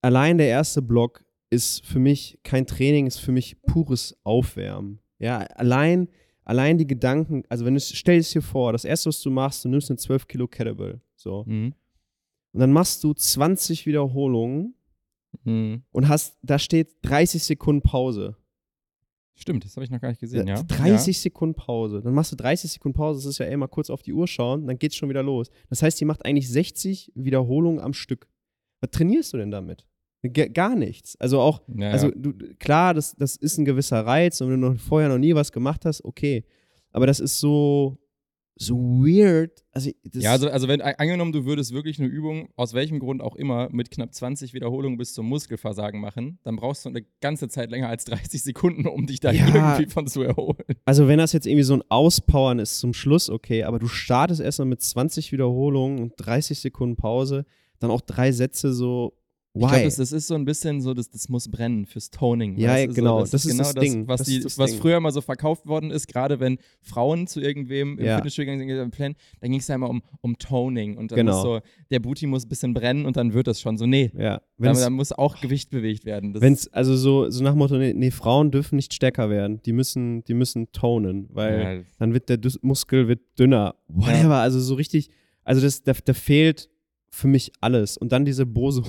allein 0.00 0.38
der 0.38 0.48
erste 0.48 0.82
Block 0.82 1.24
ist 1.50 1.84
für 1.86 1.98
mich 1.98 2.38
kein 2.42 2.66
Training, 2.66 3.06
ist 3.06 3.18
für 3.18 3.32
mich 3.32 3.60
pures 3.62 4.16
Aufwärmen. 4.24 4.98
Ja, 5.18 5.38
allein, 5.38 6.08
allein 6.44 6.78
die 6.78 6.86
Gedanken, 6.86 7.44
also 7.48 7.64
wenn 7.64 7.74
du 7.74 7.80
stell 7.80 8.18
es 8.18 8.30
dir 8.30 8.42
vor, 8.42 8.72
das 8.72 8.84
erste, 8.84 9.08
was 9.08 9.20
du 9.20 9.30
machst, 9.30 9.64
du 9.64 9.68
nimmst 9.68 9.90
eine 9.90 9.98
12 9.98 10.26
Kilo 10.26 10.48
Kettlebell, 10.48 11.00
so. 11.14 11.44
Mhm. 11.46 11.74
Und 12.52 12.60
dann 12.60 12.72
machst 12.72 13.02
du 13.04 13.14
20 13.14 13.86
Wiederholungen 13.86 14.74
Mhm. 15.44 15.82
und 15.92 16.08
hast, 16.08 16.36
da 16.42 16.58
steht 16.58 16.96
30 17.02 17.42
Sekunden 17.42 17.80
Pause. 17.82 18.36
Stimmt, 19.34 19.64
das 19.64 19.76
habe 19.76 19.84
ich 19.84 19.90
noch 19.90 20.00
gar 20.00 20.08
nicht 20.08 20.20
gesehen, 20.20 20.46
ja. 20.46 20.62
30 20.62 21.18
Sekunden 21.18 21.54
Pause. 21.54 22.02
Dann 22.02 22.14
machst 22.14 22.32
du 22.32 22.36
30 22.36 22.72
Sekunden 22.72 22.96
Pause, 22.96 23.20
das 23.20 23.26
ist 23.26 23.38
ja 23.38 23.46
ey, 23.46 23.56
mal 23.56 23.66
kurz 23.66 23.88
auf 23.90 24.02
die 24.02 24.12
Uhr 24.12 24.28
schauen, 24.28 24.66
dann 24.66 24.78
geht's 24.78 24.96
schon 24.96 25.08
wieder 25.08 25.22
los. 25.22 25.50
Das 25.70 25.82
heißt, 25.82 26.00
die 26.00 26.04
macht 26.04 26.24
eigentlich 26.24 26.48
60 26.50 27.12
Wiederholungen 27.14 27.80
am 27.80 27.94
Stück. 27.94 28.28
Was 28.80 28.90
trainierst 28.90 29.32
du 29.32 29.38
denn 29.38 29.50
damit? 29.50 29.86
G 30.22 30.48
gar 30.50 30.76
nichts. 30.76 31.16
Also 31.16 31.40
auch, 31.40 31.62
Ja, 31.74 31.86
ja. 31.86 31.90
also 31.90 32.10
du, 32.14 32.32
klar, 32.58 32.94
das, 32.94 33.16
das 33.16 33.36
ist 33.36 33.58
ein 33.58 33.64
gewisser 33.64 34.06
Reiz 34.06 34.40
und 34.40 34.50
wenn 34.50 34.60
du 34.60 34.70
noch 34.70 34.80
vorher 34.80 35.08
noch 35.08 35.18
nie 35.18 35.34
was 35.34 35.50
gemacht 35.50 35.84
hast, 35.84 36.04
okay. 36.04 36.44
Aber 36.90 37.06
das 37.06 37.18
ist 37.18 37.40
so, 37.40 37.98
so 38.56 38.76
weird. 38.76 39.64
Also, 39.72 39.90
ja, 40.14 40.32
also, 40.32 40.48
also 40.48 40.68
wenn 40.68 40.80
angenommen, 40.80 41.32
du 41.32 41.44
würdest 41.44 41.72
wirklich 41.72 41.98
eine 41.98 42.08
Übung, 42.08 42.50
aus 42.56 42.74
welchem 42.74 42.98
Grund 42.98 43.22
auch 43.22 43.34
immer, 43.34 43.68
mit 43.70 43.90
knapp 43.90 44.14
20 44.14 44.52
Wiederholungen 44.54 44.98
bis 44.98 45.14
zum 45.14 45.26
Muskelversagen 45.26 46.00
machen, 46.00 46.38
dann 46.42 46.56
brauchst 46.56 46.84
du 46.84 46.90
eine 46.90 47.02
ganze 47.20 47.48
Zeit 47.48 47.70
länger 47.70 47.88
als 47.88 48.04
30 48.04 48.42
Sekunden, 48.42 48.86
um 48.86 49.06
dich 49.06 49.20
da 49.20 49.32
Ja. 49.32 49.46
irgendwie 49.46 49.90
von 49.90 50.06
zu 50.06 50.22
erholen. 50.22 50.56
Also 50.84 51.08
wenn 51.08 51.18
das 51.18 51.32
jetzt 51.32 51.46
irgendwie 51.46 51.64
so 51.64 51.74
ein 51.74 51.82
Auspowern 51.88 52.58
ist 52.58 52.78
zum 52.78 52.92
Schluss, 52.92 53.30
okay, 53.30 53.64
aber 53.64 53.78
du 53.78 53.88
startest 53.88 54.40
erstmal 54.40 54.66
mit 54.68 54.82
20 54.82 55.32
Wiederholungen 55.32 56.00
und 56.00 56.12
30 56.16 56.58
Sekunden 56.58 56.96
Pause, 56.96 57.46
dann 57.78 57.90
auch 57.90 58.02
drei 58.02 58.32
Sätze 58.32 58.72
so, 58.72 59.14
Ich 59.54 59.60
why? 59.60 59.66
glaube, 59.68 59.84
das, 59.84 59.96
das 59.96 60.12
ist 60.12 60.28
so 60.28 60.34
ein 60.34 60.46
bisschen 60.46 60.80
so, 60.80 60.94
das, 60.94 61.10
das 61.10 61.28
muss 61.28 61.46
brennen 61.50 61.84
fürs 61.84 62.08
Toning. 62.08 62.56
Ja, 62.56 62.78
ja, 62.78 62.86
genau, 62.86 63.22
So, 63.24 63.32
das 63.32 63.44
ist 63.44 63.58
das 63.60 63.74
Ding, 63.74 64.08
Was, 64.08 64.20
das 64.20 64.26
die, 64.28 64.36
ist 64.36 64.44
das 64.46 64.58
was 64.58 64.70
Ding. 64.70 64.80
früher 64.80 64.98
mal 64.98 65.10
so 65.12 65.20
verkauft 65.20 65.66
worden 65.66 65.90
ist, 65.90 66.06
gerade 66.08 66.40
wenn 66.40 66.56
Frauen 66.80 67.26
zu 67.26 67.38
irgendwem 67.42 67.98
im 67.98 68.04
Ja. 68.06 68.16
Fitnessstudio 68.16 68.50
gegangen 68.56 68.90
sind, 68.96 69.16
dann 69.40 69.50
ging 69.50 69.60
es 69.60 69.68
ja 69.68 69.74
immer 69.74 69.90
um, 69.90 70.02
um 70.22 70.38
Toning. 70.38 70.96
Und 70.96 71.12
dann 71.12 71.16
Genau. 71.18 71.32
muss 71.34 71.42
so, 71.42 71.60
der 71.90 72.00
Booty 72.00 72.26
muss 72.26 72.46
ein 72.46 72.48
bisschen 72.48 72.72
brennen 72.72 73.04
und 73.04 73.18
dann 73.18 73.34
wird 73.34 73.46
das 73.46 73.60
schon 73.60 73.76
so. 73.76 73.84
Nee, 73.84 74.10
ja, 74.16 74.38
da, 74.38 74.42
wenn's, 74.56 74.80
da 74.80 74.88
muss 74.88 75.12
auch 75.12 75.38
Gewicht 75.40 75.68
bewegt 75.68 76.06
werden. 76.06 76.32
Das, 76.32 76.40
wenn's, 76.40 76.68
also 76.68 76.96
so, 76.96 77.28
so 77.28 77.44
nach 77.44 77.52
dem 77.52 77.58
Motto, 77.58 77.76
nee, 77.76 77.92
nee, 77.92 78.10
Frauen 78.10 78.52
dürfen 78.52 78.76
nicht 78.76 78.94
stärker 78.94 79.28
werden, 79.28 79.60
die 79.66 79.72
müssen, 79.72 80.24
die 80.24 80.32
müssen 80.34 80.72
tonen, 80.72 81.28
weil 81.30 81.60
ja, 81.60 81.82
dann 81.98 82.14
wird 82.14 82.30
der 82.30 82.38
Dus- 82.38 82.58
Muskel 82.62 83.06
wird 83.06 83.20
dünner. 83.38 83.74
Whatever, 83.88 84.36
also 84.36 84.58
so 84.60 84.76
richtig, 84.76 85.10
also 85.44 85.60
das, 85.60 85.82
da, 85.82 85.92
da 86.04 86.14
fehlt 86.14 86.70
für 87.10 87.28
mich 87.28 87.52
alles. 87.60 87.98
Und 87.98 88.10
dann 88.12 88.24
diese 88.24 88.46
Boso, 88.46 88.84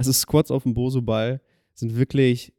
also 0.00 0.12
Squats 0.12 0.50
auf 0.50 0.62
dem 0.62 0.72
Boso-Ball 0.72 1.42
sind 1.74 1.94
wirklich, 1.94 2.54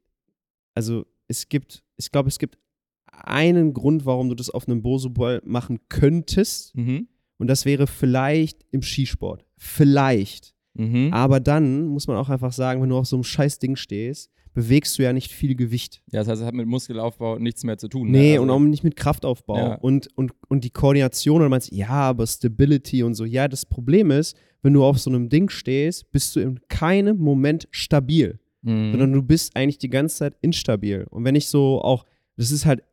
also 0.76 1.08
es 1.28 1.50
gibt, 1.50 1.84
ich 1.98 2.12
glaube, 2.12 2.30
es 2.30 2.38
gibt 2.38 2.60
einen 3.08 3.74
Grund, 3.74 4.06
warum 4.06 4.30
du 4.30 4.36
das 4.36 4.52
auf 4.52 4.68
einem 4.68 4.84
Boso-Ball 4.84 5.42
machen 5.44 5.80
könntest. 5.90 6.76
mhm. 6.76 7.08
Und 7.40 7.48
das 7.48 7.66
wäre 7.66 7.88
vielleicht 7.88 8.64
im 8.70 8.84
Skisport. 8.84 9.44
Vielleicht. 9.58 10.54
Mhm. 10.76 11.12
Aber 11.12 11.40
dann 11.40 11.88
muss 11.88 12.06
man 12.06 12.16
auch 12.18 12.30
einfach 12.30 12.54
sagen, 12.54 12.80
wenn 12.84 12.90
du 12.90 12.98
auf 12.98 13.08
so 13.08 13.16
einem 13.16 13.24
scheiß 13.24 13.58
Ding 13.58 13.76
stehst, 13.76 14.30
bewegst 14.54 14.98
du 15.00 15.04
ja 15.04 15.14
nicht 15.14 15.32
viel 15.32 15.56
Gewicht. 15.56 16.02
Ja, 16.12 16.20
das 16.20 16.28
heißt, 16.28 16.42
es 16.42 16.48
hat 16.48 16.54
mit 16.54 16.68
Muskelaufbau 16.68 17.40
nichts 17.40 17.64
mehr 17.64 17.78
zu 17.78 17.88
tun. 17.88 18.12
ne? 18.12 18.18
Nee, 18.18 18.32
Also, 18.34 18.44
und 18.44 18.50
auch 18.50 18.60
nicht 18.60 18.84
mit 18.84 18.96
Kraftaufbau. 18.96 19.58
Ja. 19.58 19.76
Und, 19.76 20.10
und, 20.18 20.34
und 20.50 20.64
die 20.64 20.70
Koordination, 20.72 21.38
und 21.38 21.44
du 21.44 21.50
meinst, 21.50 21.72
ja, 21.72 21.90
aber 21.90 22.28
Stability 22.28 23.04
und 23.04 23.14
so. 23.16 23.26
Ja, 23.26 23.48
das 23.48 23.66
Problem 23.66 24.12
ist, 24.12 24.36
wenn 24.62 24.74
du 24.74 24.84
auf 24.84 25.00
so 25.00 25.10
einem 25.10 25.30
Ding 25.30 25.50
stehst, 25.50 26.12
bist 26.12 26.36
du 26.36 26.40
in 26.42 26.60
keinem 26.68 27.18
Moment 27.18 27.68
stabil, 27.72 28.40
Mhm. 28.64 28.92
sondern 28.92 29.14
du 29.14 29.24
bist 29.24 29.56
eigentlich 29.56 29.80
die 29.80 29.90
ganze 29.90 30.18
Zeit 30.18 30.36
instabil. 30.42 31.08
Und 31.10 31.24
wenn 31.26 31.34
ich 31.34 31.48
so 31.48 31.82
auch, 31.82 32.06
das 32.38 32.52
ist 32.52 32.66
halt, 32.68 32.84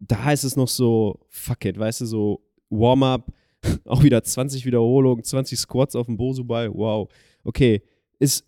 da 0.00 0.32
ist 0.32 0.42
es 0.42 0.56
noch 0.56 0.66
so, 0.66 1.20
fuck 1.28 1.64
it, 1.66 1.78
weißt 1.78 2.00
du, 2.00 2.06
so 2.06 2.40
Warm-up, 2.70 3.32
auch 3.84 4.02
wieder 4.02 4.24
20 4.24 4.66
Wiederholungen, 4.66 5.22
20 5.22 5.56
Squats 5.58 5.94
auf 5.94 6.06
dem 6.06 6.16
Bosu-Ball, 6.16 6.68
wow. 6.74 7.08
Okay, 7.44 7.82
ist 8.18 8.44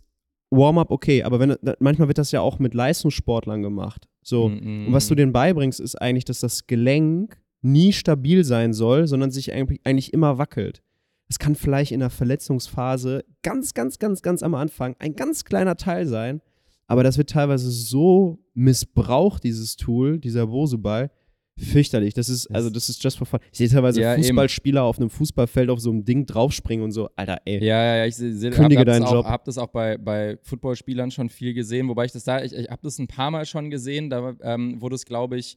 Warm-up 0.50 0.90
okay, 0.90 1.22
aber 1.22 1.40
wenn, 1.40 1.56
manchmal 1.80 2.08
wird 2.08 2.18
das 2.18 2.32
ja 2.32 2.40
auch 2.40 2.58
mit 2.58 2.74
Leistungssportlern 2.74 3.62
gemacht. 3.62 4.08
So, 4.22 4.48
Mhm. 4.48 4.86
und 4.88 4.92
was 4.92 5.08
du 5.08 5.14
denen 5.14 5.32
beibringst, 5.32 5.80
ist 5.80 5.96
eigentlich, 6.00 6.24
dass 6.24 6.40
das 6.40 6.66
Gelenk 6.66 7.38
nie 7.62 7.92
stabil 7.92 8.44
sein 8.44 8.72
soll, 8.72 9.06
sondern 9.08 9.30
sich 9.30 9.52
eigentlich, 9.52 9.80
eigentlich 9.84 10.12
immer 10.12 10.38
wackelt. 10.38 10.82
Es 11.28 11.38
kann 11.40 11.56
vielleicht 11.56 11.90
in 11.90 11.98
der 12.00 12.10
Verletzungsphase 12.10 13.24
ganz, 13.42 13.74
ganz, 13.74 13.98
ganz, 13.98 14.22
ganz 14.22 14.42
am 14.44 14.54
Anfang 14.54 14.94
ein 15.00 15.16
ganz 15.16 15.44
kleiner 15.44 15.76
Teil 15.76 16.06
sein, 16.06 16.40
aber 16.86 17.02
das 17.02 17.18
wird 17.18 17.30
teilweise 17.30 17.68
so 17.70 18.38
missbraucht, 18.54 19.42
dieses 19.42 19.76
Tool, 19.76 20.18
dieser 20.20 20.46
Boseball, 20.46 21.10
fürchterlich. 21.58 22.14
Das 22.14 22.28
ist, 22.28 22.46
also 22.54 22.70
das 22.70 22.88
ist 22.88 23.02
just 23.02 23.18
for 23.18 23.26
fun. 23.26 23.40
Ich 23.52 23.58
sehe 23.58 23.68
teilweise 23.68 24.00
Ja, 24.00 24.14
Fußballspieler 24.16 24.82
auf 24.82 24.98
einem 24.98 25.10
Fußballfeld 25.10 25.70
auf 25.70 25.80
so 25.80 25.90
einem 25.90 26.04
Ding 26.04 26.26
draufspringen 26.26 26.84
und 26.84 26.92
so, 26.92 27.08
Alter, 27.16 27.38
ey. 27.44 27.64
Ja, 27.64 27.82
ja, 27.82 27.96
ja, 27.98 28.06
ich 28.06 28.16
se- 28.16 28.36
se- 28.36 28.50
Kündige 28.50 28.80
hab, 28.80 28.86
hab 28.88 28.92
deinen 28.94 29.02
das 29.02 29.10
auch, 29.10 29.14
Job. 29.14 29.26
hab 29.26 29.44
das 29.44 29.58
auch 29.58 29.68
bei, 29.68 29.96
bei 29.98 30.38
Footballspielern 30.42 31.10
schon 31.10 31.28
viel 31.28 31.54
gesehen, 31.54 31.88
wobei 31.88 32.04
ich 32.04 32.12
das 32.12 32.24
da, 32.24 32.42
ich, 32.42 32.52
ich 32.52 32.68
habe 32.68 32.80
das 32.82 32.98
ein 32.98 33.06
paar 33.06 33.30
Mal 33.30 33.46
schon 33.46 33.70
gesehen, 33.70 34.10
da, 34.10 34.34
ähm, 34.42 34.76
wo 34.80 34.88
das, 34.88 35.04
glaube 35.06 35.38
ich, 35.38 35.56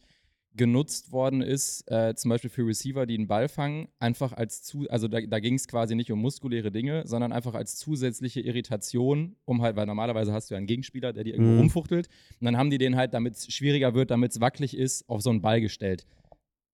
genutzt 0.56 1.12
worden 1.12 1.42
ist, 1.42 1.90
äh, 1.92 2.16
zum 2.16 2.30
Beispiel 2.30 2.50
für 2.50 2.66
Receiver, 2.66 3.06
die 3.06 3.16
einen 3.18 3.28
Ball 3.28 3.48
fangen, 3.48 3.88
einfach 4.00 4.34
als 4.34 4.64
zu, 4.64 4.88
also 4.90 5.08
da, 5.08 5.22
da 5.22 5.40
ging 5.40 5.54
es 5.54 5.68
quasi 5.68 5.96
nicht 5.96 6.12
um 6.12 6.20
muskuläre 6.20 6.72
Dinge, 6.72 7.04
sondern 7.06 7.32
einfach 7.32 7.54
als 7.54 7.76
zusätzliche 7.78 8.42
Irritation, 8.42 9.36
um 9.46 9.62
halt, 9.62 9.76
weil 9.76 9.86
normalerweise 9.86 10.34
hast 10.34 10.50
du 10.50 10.56
ja 10.56 10.58
einen 10.58 10.68
Gegenspieler, 10.68 11.14
der 11.14 11.24
dir 11.24 11.34
irgendwo 11.34 11.54
Mhm. 11.54 11.60
rumfuchtelt, 11.60 12.08
und 12.40 12.46
dann 12.46 12.58
haben 12.58 12.70
die 12.72 12.78
den 12.78 12.96
halt, 12.96 13.14
damit 13.14 13.36
es 13.36 13.54
schwieriger 13.54 13.94
wird, 13.94 14.12
damit 14.12 14.32
es 14.32 14.42
wackelig 14.42 14.76
ist, 14.76 15.08
auf 15.08 15.22
so 15.22 15.30
einen 15.30 15.42
Ball 15.42 15.62
gestellt. 15.62 16.06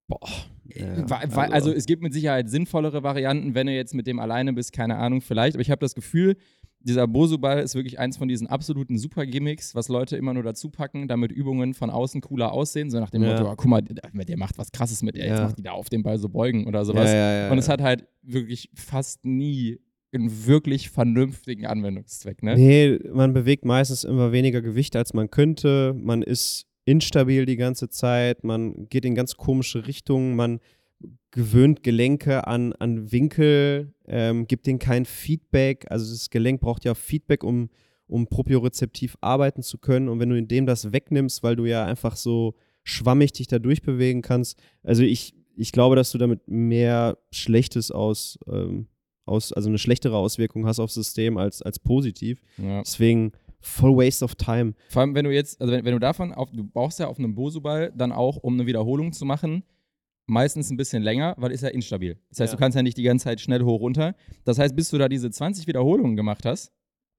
Boah. 0.07 0.19
Ja, 0.65 1.09
Wa- 1.09 1.21
wa- 1.27 1.45
also 1.45 1.71
es 1.71 1.85
gibt 1.85 2.01
mit 2.03 2.13
Sicherheit 2.13 2.49
sinnvollere 2.49 3.01
Varianten, 3.03 3.55
wenn 3.55 3.67
du 3.67 3.73
jetzt 3.73 3.93
mit 3.93 4.07
dem 4.07 4.19
alleine 4.19 4.53
bist, 4.53 4.71
keine 4.71 4.97
Ahnung, 4.97 5.21
vielleicht. 5.21 5.55
Aber 5.55 5.61
ich 5.61 5.69
habe 5.71 5.79
das 5.79 5.95
Gefühl, 5.95 6.37
dieser 6.87 7.07
Bosu-Ball 7.07 7.59
ist 7.61 7.73
wirklich 7.75 7.97
eins 7.99 8.17
von 8.17 8.27
diesen 8.27 8.47
absoluten 8.47 8.97
Super-Gimmicks, 8.97 9.73
was 9.75 9.89
Leute 9.89 10.17
immer 10.17 10.33
nur 10.33 10.43
dazu 10.43 10.69
packen, 10.69 11.07
damit 11.07 11.31
Übungen 11.31 11.73
von 11.73 11.89
außen 11.89 12.21
cooler 12.21 12.51
aussehen. 12.51 12.89
So 12.91 12.99
nach 12.99 13.09
dem 13.09 13.23
Ja. 13.23 13.31
Motto, 13.33 13.49
ah, 13.49 13.55
guck 13.57 13.67
mal, 13.67 13.81
der 13.81 13.95
der 14.25 14.37
macht 14.37 14.57
was 14.57 14.71
krasses 14.71 15.01
mit 15.01 15.15
der, 15.15 15.25
jetzt 15.27 15.39
Ja. 15.39 15.43
macht 15.45 15.57
die 15.57 15.63
da 15.63 15.71
auf 15.71 15.89
den 15.89 16.03
Ball 16.03 16.17
so 16.19 16.29
beugen 16.29 16.67
oder 16.67 16.85
sowas. 16.85 17.11
Ja, 17.11 17.51
Und 17.51 17.57
es 17.57 17.67
hat 17.69 17.81
halt 17.81 18.05
wirklich 18.21 18.69
fast 18.73 19.25
nie 19.25 19.79
einen 20.13 20.45
wirklich 20.45 20.89
vernünftigen 20.91 21.65
Anwendungszweck, 21.65 22.41
ne? 22.43 22.55
Nee, 22.55 22.99
man 23.11 23.33
bewegt 23.33 23.65
meistens 23.65 24.03
immer 24.03 24.31
weniger 24.31 24.61
Gewicht, 24.61 24.95
als 24.95 25.13
man 25.13 25.29
könnte. 25.29 25.93
Man 25.97 26.21
ist 26.21 26.67
instabil 26.85 27.45
die 27.45 27.57
ganze 27.57 27.89
Zeit. 27.89 28.43
Man 28.43 28.87
geht 28.89 29.05
in 29.05 29.15
ganz 29.15 29.35
komische 29.37 29.87
Richtungen. 29.87 30.35
Man 30.35 30.59
gewöhnt 31.31 31.83
Gelenke 31.83 32.47
an, 32.47 32.73
an 32.73 33.11
Winkel, 33.11 33.93
ähm, 34.07 34.47
gibt 34.47 34.67
denen 34.67 34.79
kein 34.79 35.05
Feedback. 35.05 35.85
Also 35.89 36.11
das 36.11 36.29
Gelenk 36.29 36.61
braucht 36.61 36.85
ja 36.85 36.93
Feedback, 36.93 37.43
um, 37.43 37.69
um 38.07 38.27
propriorezeptiv 38.27 39.17
arbeiten 39.21 39.61
zu 39.61 39.77
können. 39.77 40.07
Und 40.07 40.19
wenn 40.19 40.29
du 40.29 40.37
in 40.37 40.47
dem 40.47 40.65
das 40.65 40.93
wegnimmst, 40.93 41.43
weil 41.43 41.55
du 41.55 41.65
ja 41.65 41.85
einfach 41.85 42.15
so 42.15 42.55
schwammig 42.83 43.33
dich 43.33 43.47
da 43.47 43.59
durchbewegen 43.59 44.21
kannst, 44.21 44.57
also 44.83 45.03
ich, 45.03 45.35
ich 45.57 45.71
glaube, 45.71 45.95
dass 45.95 46.11
du 46.11 46.17
damit 46.17 46.47
mehr 46.47 47.17
Schlechtes 47.31 47.91
aus, 47.91 48.39
ähm, 48.47 48.87
aus, 49.25 49.51
also 49.51 49.69
eine 49.69 49.77
schlechtere 49.77 50.15
Auswirkung 50.15 50.65
hast 50.65 50.79
aufs 50.79 50.93
System 50.93 51.37
als, 51.37 51.61
als 51.61 51.79
positiv. 51.79 52.41
Ja. 52.57 52.81
Deswegen 52.81 53.31
voll 53.59 53.97
waste 53.97 54.23
of 54.23 54.35
time. 54.35 54.73
Vor 54.89 55.01
allem, 55.01 55.15
wenn 55.15 55.25
du 55.25 55.33
jetzt, 55.33 55.59
also 55.59 55.73
wenn, 55.73 55.83
wenn 55.83 55.93
du 55.93 55.99
davon 55.99 56.31
auf, 56.33 56.51
du 56.51 56.63
brauchst 56.63 56.99
ja 56.99 57.07
auf 57.07 57.17
einem 57.17 57.35
Bosu-Ball 57.35 57.91
dann 57.95 58.11
auch, 58.11 58.37
um 58.37 58.53
eine 58.53 58.67
Wiederholung 58.67 59.11
zu 59.11 59.25
machen, 59.25 59.63
meistens 60.27 60.69
ein 60.71 60.77
bisschen 60.77 61.03
länger, 61.03 61.35
weil 61.37 61.51
ist 61.51 61.61
ja 61.61 61.69
instabil. 61.69 62.17
Das 62.29 62.39
heißt, 62.39 62.53
Ja. 62.53 62.57
du 62.57 62.59
kannst 62.59 62.75
ja 62.75 62.81
nicht 62.83 62.97
die 62.97 63.03
ganze 63.03 63.25
Zeit 63.25 63.41
schnell 63.41 63.61
hoch 63.63 63.79
runter. 63.79 64.15
Das 64.43 64.57
heißt, 64.59 64.75
bis 64.75 64.89
du 64.89 64.97
da 64.97 65.07
diese 65.07 65.29
20 65.29 65.67
Wiederholungen 65.67 66.15
gemacht 66.15 66.45
hast, 66.45 66.71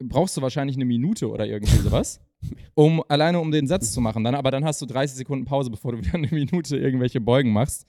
brauchst 0.02 0.36
du 0.36 0.42
wahrscheinlich 0.42 0.76
eine 0.76 0.84
Minute 0.84 1.30
oder 1.30 1.46
irgendwie 1.46 1.76
sowas, 1.78 2.20
um 2.74 3.02
alleine 3.08 3.40
um 3.40 3.50
den 3.50 3.66
Satz 3.66 3.92
zu 3.92 4.00
machen. 4.00 4.24
Dann, 4.24 4.34
aber 4.34 4.50
dann 4.50 4.64
hast 4.64 4.82
du 4.82 4.86
30 4.86 5.16
Sekunden 5.16 5.44
Pause, 5.44 5.70
bevor 5.70 5.92
du 5.92 5.98
wieder 6.04 6.14
eine 6.14 6.28
Minute 6.28 6.76
irgendwelche 6.76 7.20
Beugen 7.20 7.52
machst. 7.52 7.86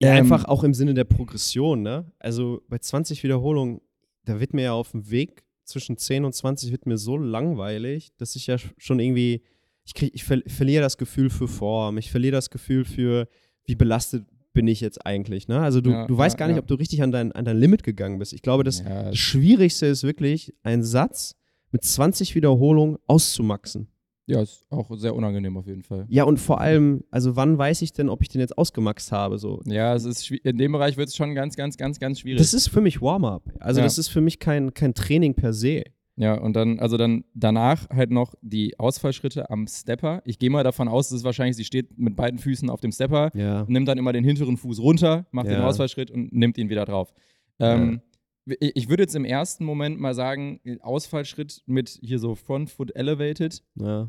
Ja, 0.00 0.10
Ähm, 0.10 0.16
einfach 0.18 0.44
auch 0.44 0.62
im 0.64 0.74
Sinne 0.74 0.92
der 0.94 1.04
Progression, 1.04 1.82
ne? 1.82 2.12
Also 2.18 2.62
bei 2.68 2.78
20 2.78 3.22
Wiederholungen, 3.22 3.80
da 4.24 4.40
wird 4.40 4.52
mir 4.54 4.62
ja 4.62 4.72
auf 4.72 4.90
dem 4.90 5.10
Weg 5.10 5.44
zwischen 5.64 5.96
10 5.96 6.24
und 6.24 6.34
20 6.34 6.70
wird 6.72 6.84
mir 6.86 6.98
so 6.98 7.16
langweilig, 7.16 8.12
dass 8.18 8.36
ich 8.36 8.46
ja 8.46 8.56
schon 8.76 9.00
irgendwie, 9.00 9.42
ich, 9.86 9.94
krieg, 9.94 10.10
ich 10.14 10.24
ver 10.24 10.40
verliere 10.46 10.82
das 10.82 10.98
Gefühl 10.98 11.30
für 11.30 11.48
Form, 11.48 11.96
ich 11.98 12.10
verliere 12.10 12.32
das 12.32 12.50
Gefühl 12.50 12.84
für, 12.84 13.28
wie 13.64 13.74
belastet 13.74 14.26
bin 14.54 14.66
ich 14.66 14.80
jetzt 14.80 15.04
eigentlich, 15.04 15.48
ne? 15.48 15.60
Also 15.60 15.80
du, 15.82 15.90
Ja, 15.90 16.06
du 16.06 16.16
weißt 16.16 16.34
ja, 16.34 16.38
gar 16.38 16.46
nicht, 16.46 16.56
ja. 16.56 16.62
ob 16.62 16.66
du 16.66 16.74
richtig 16.76 17.02
an 17.02 17.12
dein, 17.12 17.32
an 17.32 17.44
dein 17.44 17.58
Limit 17.58 17.82
gegangen 17.82 18.18
bist. 18.18 18.32
Ich 18.32 18.40
glaube, 18.40 18.64
das, 18.64 18.82
das 18.82 19.16
Schwierigste 19.18 19.86
ist 19.86 20.02
wirklich, 20.04 20.54
einen 20.62 20.82
Satz 20.82 21.34
mit 21.70 21.84
20 21.84 22.34
Wiederholungen 22.34 22.96
auszumaxen. 23.06 23.88
ja, 24.26 24.40
ist 24.40 24.64
auch 24.70 24.88
sehr 24.96 25.14
unangenehm 25.14 25.56
auf 25.58 25.66
jeden 25.66 25.82
Fall. 25.82 26.06
Ja, 26.08 26.24
und 26.24 26.38
vor 26.38 26.60
allem, 26.60 27.04
also 27.10 27.36
wann 27.36 27.58
weiß 27.58 27.82
ich 27.82 27.92
denn, 27.92 28.08
ob 28.08 28.22
ich 28.22 28.28
den 28.28 28.40
jetzt 28.40 28.56
ausgemaxt 28.56 29.12
habe? 29.12 29.36
So. 29.38 29.60
Ja, 29.66 29.94
es 29.94 30.04
ist 30.04 30.30
in 30.30 30.56
dem 30.56 30.72
Bereich 30.72 30.96
wird 30.96 31.08
es 31.08 31.16
schon 31.16 31.34
ganz, 31.34 31.56
ganz, 31.56 31.76
ganz, 31.76 31.98
ganz 31.98 32.20
schwierig. 32.20 32.38
Das 32.38 32.54
ist 32.54 32.68
für 32.68 32.80
mich 32.80 33.02
Warm-up. 33.02 33.42
Also 33.60 33.82
das 33.82 33.98
ist 33.98 34.08
für 34.08 34.20
mich 34.22 34.38
kein, 34.38 34.72
kein 34.72 34.94
Training 34.94 35.34
per 35.34 35.52
se. 35.52 35.82
Ja, 36.16 36.34
und 36.34 36.54
dann, 36.54 36.78
also 36.78 36.96
dann 36.96 37.24
danach 37.34 37.88
halt 37.90 38.10
noch 38.12 38.34
die 38.40 38.78
Ausfallschritte 38.78 39.50
am 39.50 39.66
Stepper. 39.66 40.22
Ich 40.24 40.38
gehe 40.38 40.48
mal 40.50 40.62
davon 40.62 40.86
aus, 40.86 41.08
dass 41.08 41.18
es 41.18 41.24
wahrscheinlich, 41.24 41.56
sie 41.56 41.64
steht 41.64 41.98
mit 41.98 42.14
beiden 42.14 42.38
Füßen 42.38 42.70
auf 42.70 42.80
dem 42.80 42.92
Stepper, 42.92 43.30
Ja. 43.36 43.64
nimmt 43.68 43.88
dann 43.88 43.98
immer 43.98 44.12
den 44.12 44.22
hinteren 44.24 44.56
Fuß 44.56 44.78
runter, 44.80 45.26
macht 45.32 45.46
den 45.48 45.54
Ja. 45.54 45.66
Ausfallschritt 45.66 46.10
und 46.12 46.32
nimmt 46.32 46.56
ihn 46.56 46.68
wieder 46.68 46.84
drauf. 46.84 47.12
Ähm, 47.58 48.00
ich, 48.46 48.76
ich 48.76 48.88
würde 48.88 49.02
jetzt 49.02 49.16
im 49.16 49.24
ersten 49.24 49.64
Moment 49.64 49.98
mal 49.98 50.14
sagen, 50.14 50.60
Ausfallschritt 50.82 51.62
mit 51.66 51.98
hier 52.02 52.18
so 52.20 52.34
Front 52.36 52.70
Foot 52.70 52.94
Elevated 52.94 53.62
ja. 53.74 54.08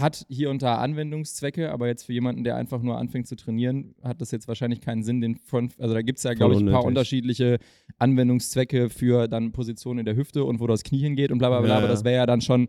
Hat 0.00 0.26
hier 0.28 0.50
und 0.50 0.62
da 0.62 0.76
Anwendungszwecke, 0.78 1.70
aber 1.72 1.86
jetzt 1.86 2.04
für 2.04 2.12
jemanden, 2.12 2.44
der 2.44 2.56
einfach 2.56 2.82
nur 2.82 2.98
anfängt 2.98 3.26
zu 3.26 3.36
trainieren, 3.36 3.94
hat 4.02 4.20
das 4.20 4.30
jetzt 4.30 4.48
wahrscheinlich 4.48 4.80
keinen 4.80 5.02
Sinn, 5.02 5.20
den 5.20 5.36
Front, 5.36 5.74
also 5.78 5.94
da 5.94 6.02
gibt 6.02 6.18
es 6.18 6.24
ja, 6.24 6.34
glaube 6.34 6.54
ich, 6.54 6.60
ein 6.60 6.70
paar 6.70 6.84
unterschiedliche 6.84 7.58
Anwendungszwecke 7.98 8.90
für 8.90 9.28
dann 9.28 9.52
Positionen 9.52 10.00
in 10.00 10.06
der 10.06 10.16
Hüfte 10.16 10.44
und 10.44 10.60
wo 10.60 10.66
das 10.66 10.82
Knie 10.82 11.00
hingeht 11.00 11.32
und 11.32 11.38
bla 11.38 11.48
bla 11.48 11.60
bla, 11.60 11.68
Ja, 11.68 11.78
aber 11.78 11.88
das 11.88 12.04
wäre 12.04 12.16
ja 12.16 12.26
dann 12.26 12.40
schon 12.40 12.68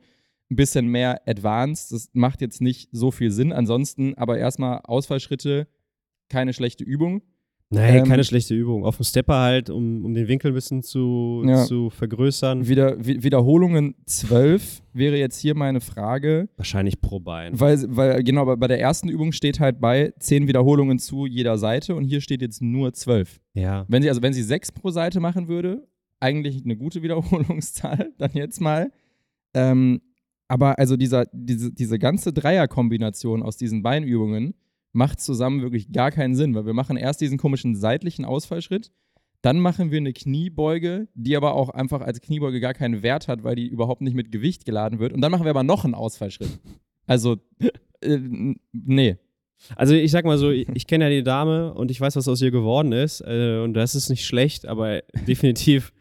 ein 0.50 0.56
bisschen 0.56 0.88
mehr 0.88 1.22
advanced. 1.28 1.92
Das 1.92 2.10
macht 2.14 2.42
jetzt 2.42 2.62
nicht 2.62 2.90
so 2.92 3.12
viel 3.12 3.32
Sinn. 3.32 3.52
Ansonsten 3.52 4.14
aber 4.16 4.38
erstmal 4.38 4.82
Ausfallschritte, 4.84 5.68
keine 6.30 6.54
schlechte 6.54 6.84
Übung. 6.84 7.22
Nee, 7.76 7.98
Ähm, 8.00 8.06
keine 8.06 8.24
schlechte 8.24 8.56
Übung. 8.56 8.84
Auf 8.86 8.98
dem 8.98 9.04
Stepper 9.06 9.36
halt, 9.40 9.70
um, 9.70 10.04
um 10.06 10.14
den 10.14 10.28
Winkel 10.28 10.52
ein 10.52 10.54
bisschen 10.54 10.82
zu, 10.84 11.44
Ja. 11.46 11.64
zu 11.66 11.90
vergrößern. 11.90 12.68
Wieder, 12.68 12.98
Wi- 13.06 13.24
Wiederholungen 13.24 13.96
12 14.06 14.82
wäre 14.94 15.18
jetzt 15.18 15.40
hier 15.40 15.56
meine 15.56 15.82
Frage. 15.82 16.50
Wahrscheinlich 16.58 17.02
pro 17.02 17.20
Bein. 17.20 17.60
Weil, 17.60 17.84
weil 17.96 18.24
genau, 18.24 18.46
bei- 18.46 18.56
bei 18.56 18.68
der 18.68 18.80
ersten 18.80 19.10
Übung 19.10 19.32
steht 19.32 19.60
halt 19.60 19.80
bei 19.80 20.14
10 20.20 20.48
Wiederholungen 20.48 21.00
zu 21.00 21.26
jeder 21.26 21.58
Seite 21.58 21.96
und 21.96 22.04
hier 22.06 22.22
steht 22.22 22.42
jetzt 22.42 22.62
nur 22.62 22.94
12. 22.94 23.40
Ja. 23.54 23.86
Wenn 23.88 24.02
sie, 24.02 24.10
also 24.10 24.22
wenn 24.22 24.34
sie 24.34 24.44
6 24.44 24.72
pro 24.72 24.90
Seite 24.90 25.20
machen 25.20 25.48
würde, 25.48 25.88
eigentlich 26.20 26.64
eine 26.64 26.78
gute 26.78 27.02
Wiederholungszahl, 27.04 28.12
dann 28.18 28.32
jetzt 28.34 28.62
mal. 28.62 28.92
Ähm, 29.54 30.02
aber 30.48 30.78
also 30.78 30.96
dieser, 30.96 31.26
diese, 31.34 31.72
diese 31.74 31.98
ganze 31.98 32.32
Dreierkombination 32.32 33.42
aus 33.44 33.58
diesen 33.58 33.82
Beinübungen 33.84 34.54
macht 34.96 35.20
zusammen 35.20 35.62
wirklich 35.62 35.92
gar 35.92 36.12
keinen 36.12 36.36
Sinn, 36.36 36.56
weil 36.56 36.66
wir 36.66 36.74
machen 36.74 36.98
erst 36.98 37.22
diesen 37.22 37.38
komischen 37.38 37.76
seitlichen 37.76 38.26
Ausfallschritt, 38.26 38.92
dann 39.42 39.60
machen 39.60 39.92
wir 39.92 39.98
eine 39.98 40.14
Kniebeuge, 40.14 41.08
die 41.14 41.38
aber 41.38 41.54
auch 41.54 41.70
einfach 41.70 42.02
als 42.02 42.20
Kniebeuge 42.22 42.60
gar 42.60 42.74
keinen 42.74 43.04
Wert 43.04 43.28
hat, 43.28 43.44
weil 43.44 43.56
die 43.56 43.68
überhaupt 43.68 44.02
nicht 44.02 44.16
mit 44.16 44.32
Gewicht 44.32 44.66
geladen 44.66 44.98
wird. 44.98 45.14
Und 45.14 45.22
dann 45.22 45.32
machen 45.32 45.44
wir 45.44 45.52
aber 45.52 45.62
noch 45.62 45.86
einen 45.86 45.94
Ausfallschritt. 45.94 46.60
Also, 47.06 47.38
äh, 48.02 48.18
nee. 48.72 49.18
Also 49.76 49.94
ich 49.94 50.12
sag 50.12 50.26
mal 50.26 50.38
so, 50.38 50.50
ich, 50.50 50.68
ich 50.74 50.88
kenne 50.88 51.06
ja 51.06 51.10
die 51.10 51.24
Dame 51.24 51.74
und 51.74 51.92
ich 51.92 52.02
weiß, 52.02 52.16
was 52.16 52.28
aus 52.28 52.42
ihr 52.42 52.52
geworden 52.52 52.92
ist. 52.92 53.22
Äh, 53.22 53.60
und 53.64 53.74
das 53.74 53.94
ist 53.94 54.10
nicht 54.10 54.26
schlecht, 54.26 54.66
aber 54.66 55.04
definitiv 55.28 55.94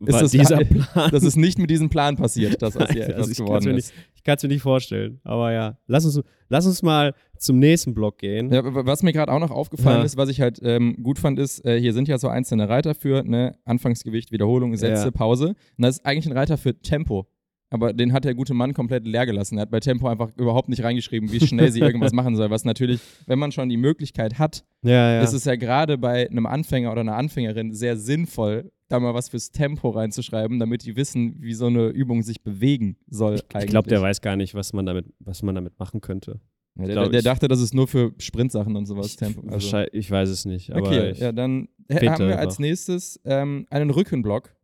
war 0.00 0.20
das 0.22 0.30
dieser? 0.30 0.58
Plan. 0.64 1.10
Das 1.10 1.22
ist 1.24 1.36
nicht 1.36 1.58
mit 1.58 1.70
diesem 1.70 1.88
Plan 1.88 2.16
passiert, 2.16 2.60
dass 2.62 2.74
Nein, 2.78 2.88
etwas 2.96 3.14
also 3.16 3.30
ich 3.30 3.36
kann's 3.36 3.36
geworden 3.38 3.76
ist. 3.76 3.92
Ich 4.14 4.22
kann 4.22 4.36
es 4.36 4.42
mir 4.42 4.48
nicht 4.48 4.62
vorstellen. 4.62 5.20
Aber 5.24 5.52
ja, 5.52 5.78
lass 5.86 6.04
uns, 6.04 6.20
lass 6.48 6.66
uns 6.66 6.82
mal 6.82 7.14
zum 7.38 7.58
nächsten 7.58 7.94
Block 7.94 8.18
gehen. 8.18 8.50
Ja, 8.52 8.62
was 8.64 9.02
mir 9.02 9.12
gerade 9.12 9.30
auch 9.32 9.40
noch 9.40 9.50
aufgefallen 9.50 9.98
Ja. 9.98 10.04
ist, 10.04 10.16
was 10.16 10.28
ich 10.28 10.40
halt 10.40 10.58
ähm, 10.62 10.96
gut 11.02 11.18
fand, 11.18 11.38
ist, 11.38 11.64
äh, 11.64 11.78
hier 11.80 11.92
sind 11.92 12.08
ja 12.08 12.18
so 12.18 12.28
einzelne 12.28 12.68
Reiter 12.68 12.94
für 12.94 13.22
ne, 13.24 13.56
Anfangsgewicht, 13.64 14.32
Wiederholung, 14.32 14.74
Sätze, 14.76 15.04
Ja. 15.06 15.10
Pause. 15.10 15.48
Und 15.48 15.56
das 15.78 15.98
ist 15.98 16.06
eigentlich 16.06 16.26
ein 16.26 16.36
Reiter 16.36 16.56
für 16.56 16.78
Tempo. 16.80 17.26
Aber 17.68 17.92
den 17.92 18.12
hat 18.12 18.24
der 18.24 18.34
gute 18.36 18.54
Mann 18.54 18.74
komplett 18.74 19.08
leer 19.08 19.26
gelassen. 19.26 19.58
Er 19.58 19.62
hat 19.62 19.70
bei 19.72 19.80
Tempo 19.80 20.06
einfach 20.06 20.30
überhaupt 20.36 20.68
nicht 20.68 20.84
reingeschrieben, 20.84 21.32
wie 21.32 21.44
schnell 21.44 21.72
sie 21.72 21.80
irgendwas 21.82 22.12
machen 22.12 22.36
soll. 22.36 22.48
Was 22.48 22.64
natürlich, 22.64 23.00
wenn 23.26 23.40
man 23.40 23.50
schon 23.50 23.68
die 23.68 23.76
Möglichkeit 23.76 24.38
hat, 24.38 24.64
Ja, 24.82 25.14
ja. 25.14 25.20
ist 25.20 25.32
es 25.32 25.44
ja 25.46 25.56
gerade 25.56 25.98
bei 25.98 26.30
einem 26.30 26.46
Anfänger 26.46 26.92
oder 26.92 27.00
einer 27.00 27.16
Anfängerin 27.16 27.74
sehr 27.74 27.96
sinnvoll, 27.96 28.70
da 28.88 29.00
mal 29.00 29.14
was 29.14 29.28
fürs 29.28 29.50
Tempo 29.50 29.90
reinzuschreiben, 29.90 30.58
damit 30.58 30.84
die 30.84 30.96
wissen, 30.96 31.40
wie 31.40 31.54
so 31.54 31.66
eine 31.66 31.88
Übung 31.88 32.22
sich 32.22 32.42
bewegen 32.42 32.96
soll. 33.08 33.34
ich 33.58 33.66
glaube, 33.66 33.88
der 33.88 34.00
weiß 34.02 34.20
gar 34.20 34.36
nicht, 34.36 34.54
was 34.54 34.72
man 34.72 34.86
damit, 34.86 35.06
was 35.18 35.42
man 35.42 35.54
damit 35.54 35.78
machen 35.78 36.00
könnte. 36.00 36.40
Ja, 36.78 36.84
der, 36.84 36.94
glaub, 36.94 37.10
der 37.10 37.18
ich- 37.20 37.24
dachte, 37.24 37.48
das 37.48 37.60
ist 37.60 37.72
nur 37.74 37.88
für 37.88 38.12
Sprintsachen 38.18 38.76
und 38.76 38.86
sowas. 38.86 39.06
Ich, 39.06 39.16
Tempo. 39.16 39.40
Also. 39.40 39.52
wahrscheinlich- 39.52 39.94
ich 39.94 40.10
weiß 40.10 40.28
es 40.28 40.44
nicht. 40.44 40.70
Aber 40.72 40.86
Okay, 40.86 41.10
ich, 41.12 41.18
ja, 41.20 41.32
dann 41.32 41.68
haben 41.90 42.28
wir 42.28 42.38
als 42.38 42.58
nächstes 42.58 43.18
ähm, 43.24 43.66
einen 43.70 43.90
Rückenblock, 43.90 44.54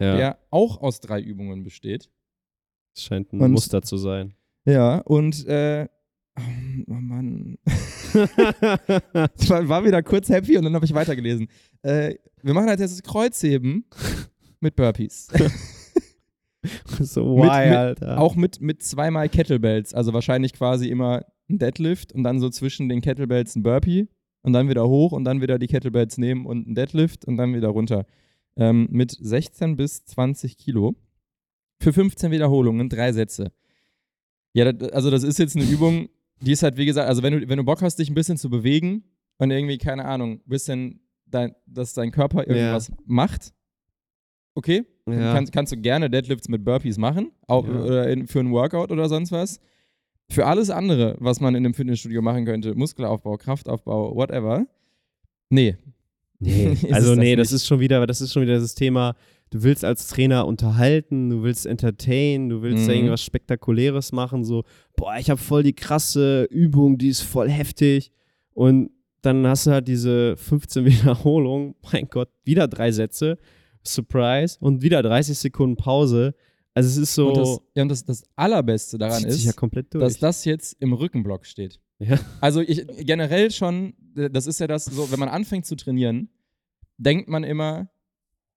ja, 0.00 0.16
der 0.16 0.38
auch 0.50 0.80
aus 0.80 1.00
drei 1.00 1.20
Übungen 1.20 1.62
besteht. 1.62 2.10
es 2.96 3.04
scheint 3.04 3.32
ein 3.32 3.40
Und- 3.40 3.52
Muster 3.52 3.82
zu 3.82 3.96
sein. 3.98 4.34
Ja, 4.66 4.98
und 4.98 5.46
äh, 5.46 5.86
oh 6.88 6.92
Mann. 6.92 7.58
ich 8.14 9.50
war, 9.50 9.68
war 9.68 9.84
wieder 9.84 10.02
kurz 10.02 10.28
happy 10.28 10.56
und 10.56 10.64
dann 10.64 10.74
habe 10.74 10.84
ich 10.84 10.94
weitergelesen. 10.94 11.48
Äh, 11.82 12.14
wir 12.44 12.54
machen 12.54 12.68
als 12.68 12.80
erstes 12.80 13.02
Kreuzheben 13.02 13.84
mit 14.60 14.76
Burpees. 14.76 15.28
so 17.00 17.36
Mit- 17.36 17.44
wild, 17.44 17.68
mit- 17.68 17.76
Alter. 17.76 18.20
Auch 18.20 18.36
mit, 18.36 18.60
mit 18.60 18.82
zweimal 18.82 19.28
Kettlebells. 19.28 19.94
Also 19.94 20.12
wahrscheinlich 20.12 20.52
quasi 20.52 20.88
immer 20.88 21.24
ein 21.48 21.58
Deadlift 21.58 22.12
und 22.12 22.22
dann 22.24 22.40
so 22.40 22.48
zwischen 22.50 22.88
den 22.88 23.00
Kettlebells 23.00 23.54
ein 23.56 23.62
Burpee 23.62 24.08
und 24.42 24.52
dann 24.52 24.68
wieder 24.68 24.88
hoch 24.88 25.12
und 25.12 25.24
dann 25.24 25.40
wieder 25.40 25.58
die 25.58 25.66
Kettlebells 25.66 26.16
nehmen 26.18 26.46
und 26.46 26.68
ein 26.68 26.74
Deadlift 26.74 27.24
und 27.26 27.36
dann 27.36 27.54
wieder 27.54 27.68
runter. 27.68 28.06
Ähm, 28.56 28.88
mit 28.90 29.10
16 29.10 29.76
bis 29.76 30.04
20 30.04 30.56
Kilo. 30.56 30.94
Für 31.80 31.92
15 31.92 32.30
Wiederholungen, 32.30 32.88
drei 32.88 33.12
Sätze. 33.12 33.52
Ja, 34.54 34.72
das, 34.72 34.90
also 34.92 35.10
das 35.10 35.22
ist 35.24 35.38
jetzt 35.38 35.56
eine 35.56 35.64
Übung, 35.68 36.08
die 36.40 36.52
ist 36.52 36.62
halt, 36.62 36.76
wie 36.76 36.86
gesagt, 36.86 37.08
also 37.08 37.22
wenn 37.22 37.32
du, 37.40 37.48
wenn 37.48 37.58
du 37.58 37.64
Bock 37.64 37.82
hast, 37.82 37.96
dich 37.98 38.08
ein 38.10 38.14
bisschen 38.14 38.38
zu 38.38 38.48
bewegen 38.48 39.04
und 39.38 39.50
irgendwie, 39.50 39.76
keine 39.78 40.04
Ahnung, 40.04 40.34
ein 40.46 40.48
bisschen, 40.48 41.00
dein, 41.26 41.54
dass 41.66 41.94
dein 41.94 42.10
Körper 42.10 42.46
irgendwas 42.46 42.92
macht, 43.06 43.52
okay, 44.54 44.84
Ja. 45.08 45.32
kannst, 45.34 45.52
kannst 45.52 45.72
du 45.72 45.76
gerne 45.76 46.08
Deadlifts 46.10 46.48
mit 46.48 46.64
Burpees 46.64 46.96
machen, 46.98 47.32
auch, 47.46 47.66
Ja. 47.66 47.80
oder 47.82 48.08
in, 48.10 48.26
für 48.26 48.40
ein 48.40 48.50
Workout 48.52 48.90
oder 48.90 49.08
sonst 49.08 49.32
was. 49.32 49.60
Für 50.30 50.46
alles 50.46 50.70
andere, 50.70 51.16
was 51.18 51.40
man 51.40 51.54
in 51.54 51.64
einem 51.64 51.74
Fitnessstudio 51.74 52.22
machen 52.22 52.44
könnte, 52.46 52.74
Muskelaufbau, 52.74 53.36
Kraftaufbau, 53.36 54.14
whatever, 54.16 54.66
nee. 55.50 55.76
Nee, 56.38 56.76
also 56.92 57.10
das 57.10 57.18
nee, 57.18 57.36
das 57.36 57.48
nicht. 57.50 57.56
ist 57.56 57.66
schon 57.66 57.80
wieder, 57.80 58.06
das 58.06 58.20
ist 58.20 58.32
schon 58.32 58.42
wieder 58.42 58.58
das 58.58 58.74
Thema, 58.74 59.14
du 59.50 59.62
willst 59.62 59.84
als 59.84 60.08
Trainer 60.08 60.46
unterhalten, 60.46 61.28
du 61.30 61.42
willst 61.42 61.66
entertainen, 61.66 62.48
du 62.48 62.62
willst 62.62 62.84
Mhm. 62.88 62.94
irgendwas 62.94 63.22
Spektakuläres 63.22 64.12
machen, 64.12 64.44
so, 64.44 64.64
boah, 64.96 65.16
ich 65.18 65.30
habe 65.30 65.40
voll 65.40 65.62
die 65.62 65.74
krasse 65.74 66.44
Übung, 66.44 66.96
die 66.98 67.08
ist 67.08 67.20
voll 67.20 67.48
heftig 67.50 68.10
und 68.54 68.90
dann 69.24 69.46
hast 69.46 69.66
du 69.66 69.70
halt 69.70 69.88
diese 69.88 70.36
15 70.36 70.84
Wiederholungen, 70.86 71.74
mein 71.92 72.08
Gott, 72.08 72.28
wieder 72.44 72.68
drei 72.68 72.92
Sätze, 72.92 73.38
Surprise 73.86 74.56
und 74.60 74.82
wieder 74.82 75.02
30 75.02 75.38
Sekunden 75.38 75.76
Pause. 75.76 76.34
Also 76.74 76.88
es 76.88 76.96
ist 76.96 77.14
so, 77.14 77.28
Und, 77.28 77.36
das, 77.36 77.60
ja, 77.74 77.82
und 77.82 77.88
das, 77.88 78.04
das 78.04 78.24
Allerbeste 78.36 78.98
daran 78.98 79.22
ja 79.22 79.28
ist, 79.28 79.44
durch. 79.58 80.00
dass 80.00 80.18
das 80.18 80.44
jetzt 80.44 80.76
im 80.80 80.92
Rückenblock 80.92 81.46
steht. 81.46 81.78
Ja. 82.00 82.18
Also 82.40 82.60
ich 82.60 82.84
generell 82.98 83.50
schon, 83.50 83.94
äh, 84.16 84.28
das 84.28 84.46
ist 84.46 84.58
ja 84.60 84.66
das 84.66 84.86
so, 84.86 85.10
wenn 85.12 85.20
man 85.20 85.28
anfängt 85.28 85.66
zu 85.66 85.76
trainieren, 85.76 86.28
denkt 86.98 87.28
man 87.28 87.44
immer, 87.44 87.88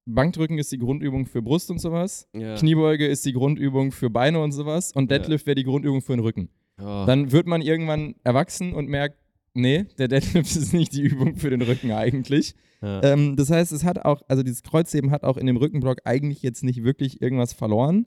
Bankdrücken 0.06 0.58
ist 0.58 0.72
die 0.72 0.78
Grundübung 0.78 1.26
für 1.26 1.42
Brust 1.42 1.70
und 1.70 1.80
sowas, 1.80 2.28
ja. 2.34 2.56
Kniebeuge 2.56 3.06
ist 3.06 3.26
die 3.26 3.34
Grundübung 3.34 3.92
für 3.92 4.10
Beine 4.10 4.42
und 4.42 4.54
sowas 4.54 4.92
und 4.94 5.12
Ja. 5.12 5.18
Deadlift 5.20 5.46
wäre 5.46 5.56
die 5.56 5.64
Grundübung 5.66 6.02
für 6.02 6.14
den 6.14 6.22
Rücken. 6.22 6.50
Oh. 6.80 7.04
Dann 7.06 7.32
wird 7.32 7.46
man 7.46 7.62
irgendwann 7.62 8.16
erwachsen 8.24 8.74
und 8.74 8.88
merkt, 8.88 9.18
nee, 9.58 9.86
der 9.98 10.08
Deadlift 10.08 10.56
ist 10.56 10.74
nicht 10.74 10.94
die 10.94 11.02
Übung 11.02 11.36
für 11.36 11.50
den 11.50 11.62
Rücken 11.62 11.92
eigentlich. 11.92 12.56
ja. 12.82 13.04
Ähm, 13.04 13.36
das 13.36 13.50
heißt, 13.50 13.72
es 13.72 13.84
hat 13.84 14.06
auch, 14.06 14.22
also 14.28 14.44
dieses 14.44 14.64
Kreuzheben 14.64 15.12
hat 15.12 15.24
auch 15.24 15.38
in 15.38 15.46
dem 15.48 15.58
Rückenblock 15.58 16.00
eigentlich 16.06 16.42
jetzt 16.42 16.64
nicht 16.64 16.84
wirklich 16.84 17.22
irgendwas 17.22 17.54
verloren 17.54 18.06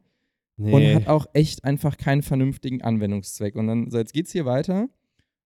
nee. 0.56 0.72
und 0.72 0.94
hat 0.94 1.08
auch 1.08 1.26
echt 1.32 1.64
einfach 1.64 1.96
keinen 1.96 2.22
vernünftigen 2.22 2.82
Anwendungszweck. 2.82 3.56
Und 3.56 3.66
dann, 3.66 3.90
so 3.90 3.98
jetzt 3.98 4.12
geht's 4.12 4.32
hier 4.32 4.44
weiter. 4.46 4.88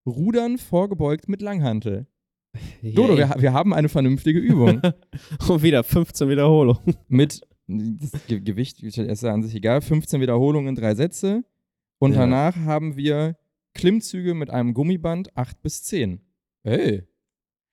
Rudern 0.06 0.58
vorgebeugt 0.58 1.28
mit 1.28 1.40
Langhantel. 1.42 2.06
Dodo, 2.82 3.16
wir, 3.16 3.34
wir 3.38 3.52
haben 3.52 3.72
eine 3.74 3.88
vernünftige 3.88 4.38
Übung. 4.38 4.80
und 5.48 5.62
wieder 5.62 5.82
15 5.82 6.28
Wiederholungen. 6.28 6.94
mit 7.08 7.40
das 7.66 8.26
Ge 8.26 8.40
Gewicht 8.40 8.82
ist 8.82 9.22
ja 9.22 9.32
an 9.32 9.42
sich 9.42 9.54
egal, 9.54 9.80
15 9.80 10.20
Wiederholungen, 10.20 10.74
drei 10.74 10.94
Sätze. 10.94 11.44
Und 11.98 12.12
Ja. 12.12 12.18
danach 12.20 12.56
haben 12.56 12.96
wir 12.96 13.36
Klimmzüge 13.74 14.34
mit 14.34 14.50
einem 14.50 14.74
Gummiband 14.74 15.36
8 15.36 15.60
bis 15.62 15.82
10. 15.84 16.20
Hey. 16.62 17.02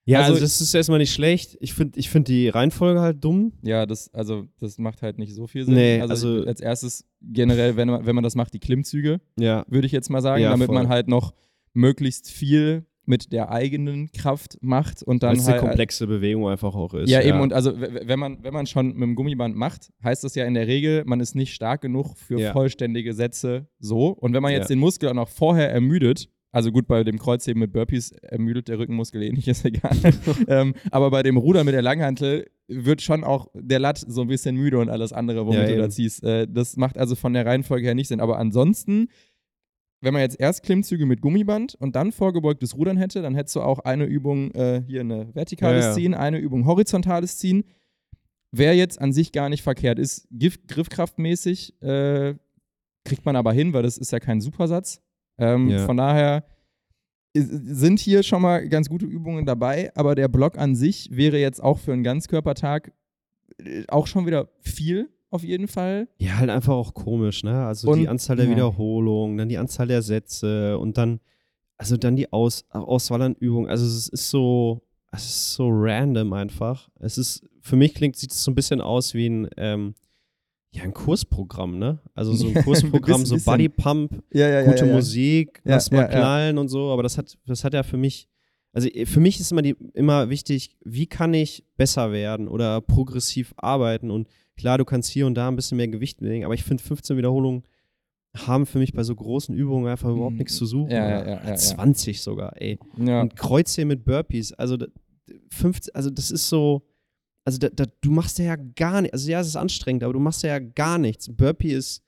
Ja, 0.03 0.20
Also- 0.22 0.31
also, 0.34 0.43
das 0.43 0.60
ist 0.62 0.74
erstmal 0.74 0.98
nicht 0.98 1.13
schlecht. 1.13 1.58
Ich 1.62 1.74
finde 1.74 2.00
ich 2.00 2.10
find 2.10 2.27
die 2.27 2.50
Reihenfolge 2.50 3.00
halt 3.01 3.24
dumm. 3.24 3.53
Ja, 3.62 3.86
das, 3.86 4.12
also, 4.13 4.48
das 4.60 4.77
macht 4.79 5.03
halt 5.03 5.20
nicht 5.20 5.34
so 5.36 5.46
viel 5.48 5.63
Sinn. 5.65 5.75
Nee, 5.75 6.01
also, 6.01 6.12
also- 6.13 6.41
ich- 6.41 6.48
als 6.48 6.60
erstes 6.60 7.05
generell, 7.22 7.75
wenn 7.77 7.88
man, 7.88 8.05
wenn 8.05 8.15
man 8.15 8.24
das 8.24 8.36
macht, 8.36 8.53
die 8.53 8.60
Klimmzüge, 8.60 9.22
Ja. 9.39 9.63
würde 9.67 9.86
ich 9.86 9.91
jetzt 9.93 10.10
mal 10.10 10.22
sagen, 10.22 10.41
Ja, 10.41 10.50
damit 10.50 10.65
voll. 10.65 10.75
man 10.75 10.89
halt 10.89 11.08
noch 11.08 11.34
möglichst 11.74 12.29
viel 12.31 12.85
mit 13.05 13.31
der 13.33 13.51
eigenen 13.51 14.11
Kraft 14.11 14.57
macht 14.61 15.01
und 15.03 15.24
dann 15.24 15.35
es 15.35 15.46
eine 15.46 15.53
halt. 15.53 15.61
komplexe 15.61 16.05
Bewegung 16.07 16.48
einfach 16.48 16.75
auch 16.75 16.94
ist. 16.94 17.09
Ja, 17.09 17.22
eben, 17.22 17.40
und 17.42 17.51
also 17.51 17.74
wenn 17.79 18.20
man, 18.20 18.44
wenn 18.44 18.53
man 18.53 18.68
schon 18.68 18.87
mit 18.94 19.01
dem 19.01 19.16
Gummiband 19.16 19.55
macht, 19.55 19.92
heißt 20.03 20.24
das 20.24 20.35
ja 20.35 20.46
in 20.46 20.53
der 20.53 20.68
Regel, 20.68 21.03
man 21.05 21.20
ist 21.20 21.35
nicht 21.35 21.53
stark 21.53 21.81
genug 21.81 22.16
für 22.18 22.40
Ja. 22.40 22.51
vollständige 22.53 23.14
Sätze 23.14 23.68
so. 23.79 24.09
Und 24.09 24.33
wenn 24.33 24.44
man 24.44 24.51
jetzt 24.51 24.70
Ja. 24.70 24.75
den 24.75 24.79
Muskel 24.79 25.09
auch 25.09 25.14
noch 25.16 25.29
vorher 25.29 25.72
ermüdet, 25.72 26.29
also 26.53 26.70
gut, 26.72 26.85
bei 26.85 27.03
dem 27.05 27.18
Kreuzheben 27.18 27.61
mit 27.61 27.72
Burpees 27.72 28.11
ermüdet 28.11 28.68
der 28.68 28.77
Rückenmuskel 28.77 29.24
eh 29.24 29.31
nicht, 29.31 29.48
ist 29.48 29.66
egal. 29.66 29.96
ähm, 30.48 30.74
aber 30.92 31.09
bei 31.09 31.24
dem 31.24 31.37
Ruder 31.37 31.64
mit 31.64 31.74
der 31.74 31.81
Langhantel 31.81 32.48
wird 32.68 33.01
schon 33.01 33.24
auch 33.24 33.48
der 33.53 33.79
Latt 33.79 33.98
so 34.05 34.22
ein 34.22 34.27
bisschen 34.27 34.55
müde 34.57 34.77
und 34.77 34.90
alles 34.90 35.11
andere, 35.11 35.46
womit 35.46 35.61
Ja, 35.61 35.75
du 35.75 35.77
da 35.77 35.90
ziehst. 35.90 36.24
Äh, 36.24 36.48
das 36.50 36.77
macht 36.77 36.98
also 36.98 37.16
von 37.16 37.33
der 37.33 37.46
Reihenfolge 37.46 37.85
her 37.87 37.96
nicht 37.96 38.07
Sinn. 38.09 38.20
Aber 38.22 38.37
ansonsten, 38.37 39.07
wenn 40.01 40.14
man 40.14 40.22
jetzt 40.24 40.40
erst 40.40 40.64
Klimmzüge 40.64 41.05
mit 41.05 41.22
Gummiband 41.22 41.75
und 41.75 41.96
dann 41.96 42.11
vorgebeugtes 42.11 42.75
Rudern 42.75 42.98
hätte, 42.98 43.22
dann 43.22 43.35
hättest 43.35 43.55
du 43.55 43.61
auch 43.61 43.79
eine 43.79 44.05
Übung 44.05 44.51
äh, 44.51 44.81
hier 44.85 45.01
eine 45.01 45.33
vertikales 45.35 45.83
Ja, 45.85 45.90
ja. 45.92 45.96
Ziehen, 45.96 46.14
eine 46.14 46.40
Übung 46.40 46.66
horizontales 46.66 47.37
Ziehen. 47.37 47.64
Wäre 48.51 48.74
jetzt 48.74 49.00
an 49.00 49.14
sich 49.14 49.31
gar 49.31 49.48
nicht 49.48 49.61
verkehrt. 49.61 50.00
Ist 50.00 50.27
Gif 50.31 50.66
griffkraftmäßig, 50.68 51.81
äh, 51.81 52.35
kriegt 53.05 53.25
man 53.25 53.35
aber 53.35 53.53
hin, 53.53 53.74
weil 53.74 53.83
das 53.83 53.98
ist 53.98 54.11
ja 54.11 54.20
kein 54.20 54.42
Supersatz. 54.42 55.01
Ähm, 55.37 55.70
Ja. 55.70 55.85
Von 55.85 55.98
daher 55.98 56.44
sind 57.33 58.00
hier 58.00 58.24
schon 58.24 58.42
mal 58.42 58.68
ganz 58.68 58.90
gute 58.90 59.05
Übungen 59.05 59.46
dabei, 59.46 59.92
aber 59.96 60.16
der 60.16 60.27
Block 60.27 60.57
an 60.57 60.75
sich 60.75 61.16
wäre 61.16 61.37
jetzt 61.37 61.64
auch 61.64 61.79
für 61.79 61.94
einen 61.94 62.03
Ganzkörpertag 62.03 62.92
äh, 63.64 63.83
auch 63.87 64.07
schon 64.07 64.25
wieder 64.25 64.50
viel 64.59 65.09
auf 65.31 65.44
jeden 65.44 65.67
Fall. 65.67 66.07
Ja, 66.20 66.37
halt 66.37 66.50
einfach 66.50 66.74
auch 66.74 66.94
komisch, 66.94 67.44
ne? 67.44 67.65
Also 67.65 67.89
Und- 67.89 68.00
die 68.00 68.07
Anzahl 68.07 68.35
der 68.35 68.46
ja. 68.46 68.51
Wiederholungen, 68.51 69.37
dann 69.37 69.50
die 69.50 69.57
Anzahl 69.57 69.87
der 69.87 70.01
Sätze 70.01 70.77
und 70.77 70.98
dann, 70.98 71.20
also 71.77 71.98
dann 71.98 72.15
die 72.15 72.31
Aus 72.31 72.65
Auswahl 72.70 73.22
an 73.24 73.35
Übungen. 73.39 73.70
Also 73.70 73.85
es 73.85 74.07
ist 74.09 74.29
so, 74.29 74.81
es 75.11 75.25
ist 75.25 75.53
so 75.53 75.67
random 75.72 76.33
einfach. 76.33 76.89
Es 77.00 77.17
ist, 77.17 77.44
für 77.61 77.75
mich 77.75 77.94
klingt, 77.96 78.15
sieht 78.17 78.31
es 78.31 78.44
so 78.44 78.51
ein 78.51 78.55
bisschen 78.55 78.81
aus 78.81 79.13
wie 79.13 79.27
ein, 79.27 79.48
ähm, 79.57 79.96
ja, 80.74 80.83
ein 80.83 80.94
Kursprogramm, 80.94 81.79
ne? 81.79 82.00
Also 82.13 82.33
so 82.33 82.48
ein 82.48 82.53
Kursprogramm, 82.63 83.25
so. 83.25 83.37
Body 83.37 83.67
Pump, 83.70 84.24
Ja, 84.33 84.48
ja, 84.50 84.63
gute 84.63 84.85
Musik, 84.85 85.61
lass 85.63 85.91
mal 85.91 86.07
knallen 86.07 86.57
und 86.57 86.70
so, 86.70 86.91
aber 86.91 87.03
das 87.03 87.17
hat, 87.17 87.37
das 87.46 87.63
hat 87.65 87.74
ja 87.74 87.83
für 87.83 87.98
mich, 87.98 88.29
also 88.74 88.87
für 89.05 89.20
mich 89.20 89.39
ist 89.41 89.51
immer, 89.51 89.61
die, 89.63 89.75
immer 89.94 90.29
wichtig, 90.29 90.77
wie 90.85 91.07
kann 91.07 91.33
ich 91.33 91.65
besser 91.75 92.11
werden 92.13 92.48
oder 92.48 92.79
progressiv 92.79 93.53
arbeiten 93.57 94.11
und 94.11 94.29
klar, 94.57 94.77
du 94.77 94.85
kannst 94.85 95.09
hier 95.09 95.25
und 95.27 95.35
da 95.35 95.48
ein 95.48 95.55
bisschen 95.55 95.77
mehr 95.77 95.87
Gewicht 95.87 96.20
bewegen, 96.20 96.46
aber 96.46 96.53
ich 96.53 96.64
finde 96.64 96.83
15 96.83 97.18
Wiederholungen 97.18 97.64
haben 98.35 98.66
für 98.66 98.79
mich 98.79 98.94
bei 98.94 99.03
so 99.03 99.14
großen 99.16 99.53
Übungen 99.53 99.87
einfach 99.87 100.09
überhaupt 100.09 100.33
Mhm. 100.33 100.37
nichts 100.40 100.55
zu 100.55 100.66
suchen. 100.66 100.92
Ja, 100.92 101.09
ja, 101.09 101.20
ja, 101.25 101.44
ja, 101.44 101.50
ja. 101.50 101.55
20 101.55 102.22
sogar, 102.22 102.53
ey. 102.61 102.79
Und 102.98 103.35
Kreuzheben 103.35 103.90
mit 103.90 104.05
Burpees, 104.05 104.53
also 104.53 104.77
da- 104.77 104.87
15, 105.50 105.94
also 105.96 106.09
das 106.09 106.31
ist 106.31 106.48
so, 106.48 106.87
also 107.46 107.57
da, 107.57 107.70
da, 107.70 107.85
du 108.01 108.11
machst 108.11 108.37
ja 108.40 108.55
gar 108.55 109.01
nichts, 109.01 109.14
also 109.14 109.31
ja, 109.31 109.40
es 109.42 109.48
ist 109.48 109.55
anstrengend, 109.57 110.03
aber 110.03 110.14
du 110.14 110.20
machst 110.20 110.44
ja 110.44 110.59
gar 110.59 110.98
nichts. 110.98 111.27
Burpee 111.33 111.74
ist, 111.74 112.03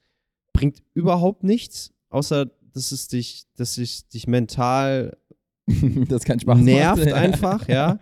bringt 0.53 0.82
überhaupt 0.93 1.43
nichts, 1.43 1.91
außer 2.10 2.45
dass 2.73 2.91
es 2.91 3.08
dich, 3.08 3.43
dass 3.56 3.77
es 3.77 4.08
dich 4.08 4.27
mental 4.27 5.17
das 6.10 6.23
kann 6.23 6.39
Spaß 6.39 6.60
nervt 6.60 7.08
einfach, 7.13 7.67
ja. 7.67 7.99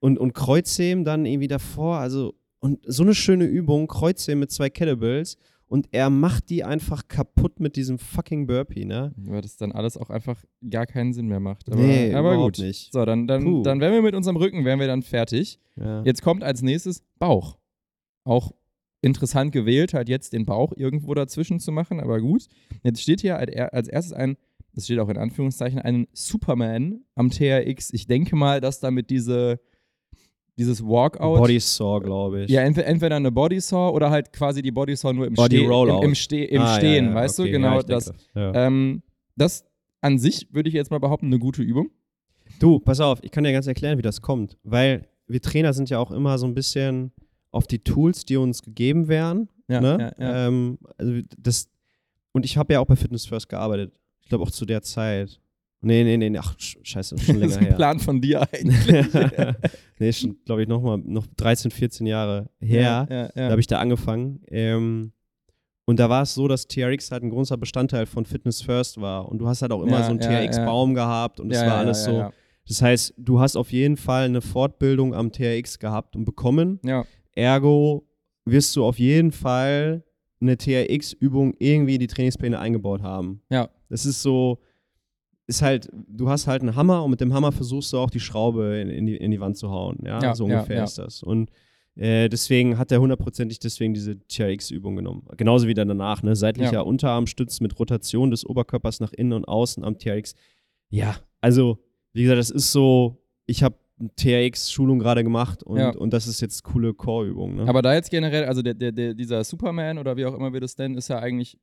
Und, 0.00 0.18
und 0.18 0.34
Kreuzheben 0.34 1.04
dann 1.04 1.24
irgendwie 1.26 1.48
davor, 1.48 1.98
also, 1.98 2.34
und 2.66 2.80
so 2.86 3.02
eine 3.04 3.14
schöne 3.14 3.44
Übung, 3.44 3.86
Kreuzheben 3.86 4.40
mit 4.40 4.50
zwei 4.50 4.68
Kettlebells 4.70 5.36
und 5.68 5.88
er 5.92 6.10
macht 6.10 6.50
die 6.50 6.64
einfach 6.64 7.06
kaputt 7.08 7.60
mit 7.60 7.76
diesem 7.76 7.98
fucking 7.98 8.46
Burpee, 8.46 8.84
ne? 8.84 9.12
Weil 9.16 9.40
das 9.42 9.56
dann 9.56 9.72
alles 9.72 9.96
auch 9.96 10.10
einfach 10.10 10.44
gar 10.68 10.86
keinen 10.86 11.12
Sinn 11.12 11.26
mehr 11.28 11.40
macht. 11.40 11.70
Aber, 11.70 11.80
nee, 11.80 12.12
aber 12.14 12.36
gut. 12.36 12.58
nicht. 12.58 12.92
So, 12.92 13.04
dann, 13.04 13.26
dann, 13.26 13.44
Puh. 13.44 13.62
dann 13.62 13.80
wären 13.80 13.92
wir 13.94 14.02
mit 14.02 14.14
unserem 14.14 14.36
Rücken, 14.36 14.64
wären 14.64 14.80
wir 14.80 14.86
dann 14.88 15.02
fertig. 15.02 15.58
Ja. 15.76 16.02
Jetzt 16.04 16.22
kommt 16.22 16.42
als 16.44 16.62
nächstes 16.62 17.02
Bauch. 17.18 17.56
Auch 18.24 18.52
interessant 19.02 19.52
gewählt, 19.52 19.94
halt 19.94 20.08
jetzt 20.08 20.32
den 20.32 20.44
Bauch 20.46 20.72
irgendwo 20.76 21.14
dazwischen 21.14 21.60
zu 21.60 21.70
machen, 21.72 22.00
aber 22.00 22.20
gut. 22.20 22.46
Jetzt 22.82 23.00
steht 23.02 23.20
hier 23.20 23.36
als 23.38 23.50
er- 23.52 23.72
als 23.74 23.88
erstes 23.88 24.12
ein, 24.12 24.36
das 24.74 24.84
steht 24.84 24.98
auch 24.98 25.08
in 25.08 25.16
Anführungszeichen, 25.18 25.78
ein 25.78 26.06
Superman 26.12 27.04
am 27.14 27.30
TRX. 27.30 27.92
Ich 27.92 28.06
denke 28.06 28.34
mal, 28.36 28.60
dass 28.60 28.80
damit 28.80 29.10
diese, 29.10 29.60
dieses 30.58 30.82
Walkout. 30.82 31.38
Body 31.38 31.60
Saw, 31.60 32.00
glaube 32.00 32.44
ich. 32.44 32.50
ja, 32.50 32.62
entweder, 32.62 33.16
eine 33.16 33.30
Bodysaw 33.30 33.92
oder 33.92 34.10
halt 34.10 34.32
quasi 34.32 34.62
die 34.62 34.70
Bodysaw 34.70 35.12
nur 35.12 35.26
im, 35.26 35.34
Body 35.34 35.56
Ste 35.56 35.64
im, 35.64 35.70
Rollout. 35.70 36.02
im, 36.02 36.14
Ste 36.14 36.44
im 36.44 36.62
Ah, 36.62 36.64
ja, 36.72 36.78
Stehen, 36.78 37.04
ja, 37.06 37.14
weißt 37.14 37.40
okay, 37.40 37.48
du? 37.50 37.52
Genau 37.52 37.76
ja, 37.76 37.82
das. 37.82 38.12
ja. 38.34 38.66
Ähm, 38.66 39.02
das 39.36 39.64
an 40.00 40.18
sich 40.18 40.48
würde 40.52 40.68
ich 40.68 40.74
jetzt 40.74 40.90
mal 40.90 40.98
behaupten, 40.98 41.26
eine 41.26 41.38
gute 41.38 41.62
Übung. 41.62 41.90
Du, 42.58 42.78
pass 42.78 43.00
auf, 43.00 43.18
ich 43.22 43.30
kann 43.30 43.44
dir 43.44 43.52
ganz 43.52 43.66
erklären, 43.66 43.98
wie 43.98 44.02
das 44.02 44.22
kommt. 44.22 44.56
Weil 44.62 45.08
wir 45.26 45.42
Trainer 45.42 45.72
sind 45.72 45.90
ja 45.90 45.98
auch 45.98 46.10
immer 46.10 46.38
so 46.38 46.46
ein 46.46 46.54
bisschen 46.54 47.12
auf 47.50 47.66
die 47.66 47.80
Tools, 47.80 48.24
die 48.24 48.36
uns 48.36 48.62
gegeben 48.62 49.08
werden. 49.08 49.48
Ja, 49.68 49.80
ne? 49.80 50.14
ja, 50.18 50.24
ja. 50.24 50.46
Ähm, 50.46 50.78
also 50.96 51.12
das, 51.38 51.68
und 52.32 52.44
ich 52.44 52.56
habe 52.56 52.72
ja 52.72 52.80
auch 52.80 52.86
bei 52.86 52.96
Fitness 52.96 53.26
First 53.26 53.48
gearbeitet. 53.48 53.92
Ich 54.20 54.28
glaube 54.28 54.44
auch 54.44 54.50
zu 54.50 54.64
der 54.64 54.82
Zeit. 54.82 55.40
Nee, 55.82 56.02
nee, 56.04 56.16
nee, 56.16 56.30
nee. 56.30 56.38
ach, 56.38 56.56
sch- 56.56 56.78
scheiße, 56.82 57.18
schon 57.18 57.40
Das 57.40 57.40
länger 57.40 57.46
ist 57.52 57.56
ein 57.58 57.66
her. 57.66 57.74
Plan 57.76 57.98
von 58.00 58.20
dir 58.20 58.42
eigentlich. 58.52 59.06
nee, 59.98 60.12
schon, 60.12 60.36
glaube 60.44 60.62
ich, 60.62 60.68
noch 60.68 60.82
mal 60.82 60.98
noch 60.98 61.26
13, 61.36 61.70
14 61.70 62.06
Jahre 62.06 62.50
her. 62.60 63.06
Ja, 63.10 63.16
ja, 63.16 63.28
Da 63.34 63.42
ja. 63.44 63.50
habe 63.50 63.60
ich 63.60 63.66
da 63.66 63.78
angefangen. 63.78 64.40
Ähm, 64.48 65.12
und 65.84 66.00
da 66.00 66.08
war 66.10 66.22
es 66.22 66.34
so, 66.34 66.48
dass 66.48 66.66
TRX 66.66 67.12
halt 67.12 67.22
ein 67.22 67.30
großer 67.30 67.56
Bestandteil 67.56 68.06
von 68.06 68.24
Fitness 68.24 68.60
First 68.62 69.00
war. 69.00 69.28
Und 69.28 69.38
du 69.38 69.46
hast 69.46 69.62
halt 69.62 69.70
auch 69.70 69.82
immer 69.82 70.02
so 70.02 70.10
einen 70.10 70.18
TRX-Baum 70.20 70.94
gehabt 70.94 71.38
und 71.38 71.50
das 71.50 71.60
Ja, 71.62 71.68
war 71.68 71.76
alles 71.78 72.02
so. 72.04 72.30
Das 72.66 72.82
heißt, 72.82 73.14
du 73.16 73.38
hast 73.38 73.54
auf 73.56 73.70
jeden 73.70 73.96
Fall 73.96 74.24
eine 74.24 74.40
Fortbildung 74.40 75.14
am 75.14 75.30
TRX 75.30 75.78
gehabt 75.78 76.16
und 76.16 76.24
bekommen. 76.24 76.80
ja. 76.84 77.04
Ergo 77.38 78.08
wirst 78.46 78.74
du 78.74 78.84
auf 78.84 78.98
jeden 78.98 79.30
Fall 79.30 80.02
eine 80.40 80.56
TRX-Übung 80.56 81.54
irgendwie 81.58 81.94
in 81.94 82.00
die 82.00 82.06
Trainingspläne 82.06 82.58
eingebaut 82.58 83.02
haben. 83.02 83.42
Ja. 83.50 83.68
Das 83.90 84.06
ist 84.06 84.22
so, 84.22 84.58
ist 85.46 85.62
halt, 85.62 85.88
du 85.92 86.28
hast 86.28 86.46
halt 86.46 86.62
einen 86.62 86.74
Hammer 86.76 87.04
und 87.04 87.10
mit 87.10 87.20
dem 87.20 87.32
Hammer 87.32 87.52
versuchst 87.52 87.92
du 87.92 87.98
auch 87.98 88.10
die 88.10 88.20
Schraube 88.20 88.78
in, 88.80 88.88
in, 88.90 89.06
die, 89.06 89.16
in 89.16 89.30
die 89.30 89.40
Wand 89.40 89.56
zu 89.56 89.70
hauen. 89.70 89.98
Ja, 90.04 90.20
Ja, 90.20 90.34
so 90.34 90.48
ja, 90.48 90.56
ungefähr 90.56 90.78
ja. 90.78 90.84
ist 90.84 90.98
das. 90.98 91.22
Und 91.22 91.50
äh, 91.94 92.28
deswegen 92.28 92.76
hat 92.78 92.90
er 92.92 93.00
hundertprozentig 93.00 93.58
deswegen 93.58 93.94
diese 93.94 94.18
TRX-Übung 94.26 94.96
genommen. 94.96 95.26
Genauso 95.36 95.66
wie 95.68 95.74
dann 95.74 95.88
danach, 95.88 96.22
ne? 96.22 96.34
Seitlicher 96.36 96.72
Ja. 96.74 96.80
Unterarmstütz 96.80 97.60
mit 97.60 97.78
Rotation 97.78 98.30
des 98.30 98.44
Oberkörpers 98.44 99.00
nach 99.00 99.12
innen 99.12 99.32
und 99.32 99.44
außen 99.46 99.84
am 99.84 99.98
TRX. 99.98 100.34
Ja, 100.90 101.16
also, 101.40 101.78
wie 102.12 102.22
gesagt, 102.22 102.38
das 102.40 102.50
ist 102.50 102.72
so, 102.72 103.22
ich 103.46 103.62
habe 103.62 103.76
eine 103.98 104.10
TRX-Schulung 104.14 104.98
gerade 104.98 105.22
gemacht 105.24 105.62
und, 105.62 105.78
Ja. 105.78 105.90
und 105.96 106.12
das 106.12 106.26
ist 106.26 106.40
jetzt 106.42 106.64
coole 106.64 106.92
Core-Übung. 106.92 107.56
Ne? 107.56 107.68
Aber 107.68 107.80
da 107.80 107.94
jetzt 107.94 108.10
generell, 108.10 108.44
also 108.44 108.60
der, 108.62 108.74
der, 108.74 108.92
der, 108.92 109.14
dieser 109.14 109.42
Superman 109.44 109.96
oder 109.98 110.16
wie 110.18 110.26
auch 110.26 110.34
immer 110.34 110.52
wir 110.52 110.60
das 110.60 110.76
nennen, 110.76 110.96
ist 110.96 111.08
ja 111.08 111.18
eigentlich, 111.18 111.58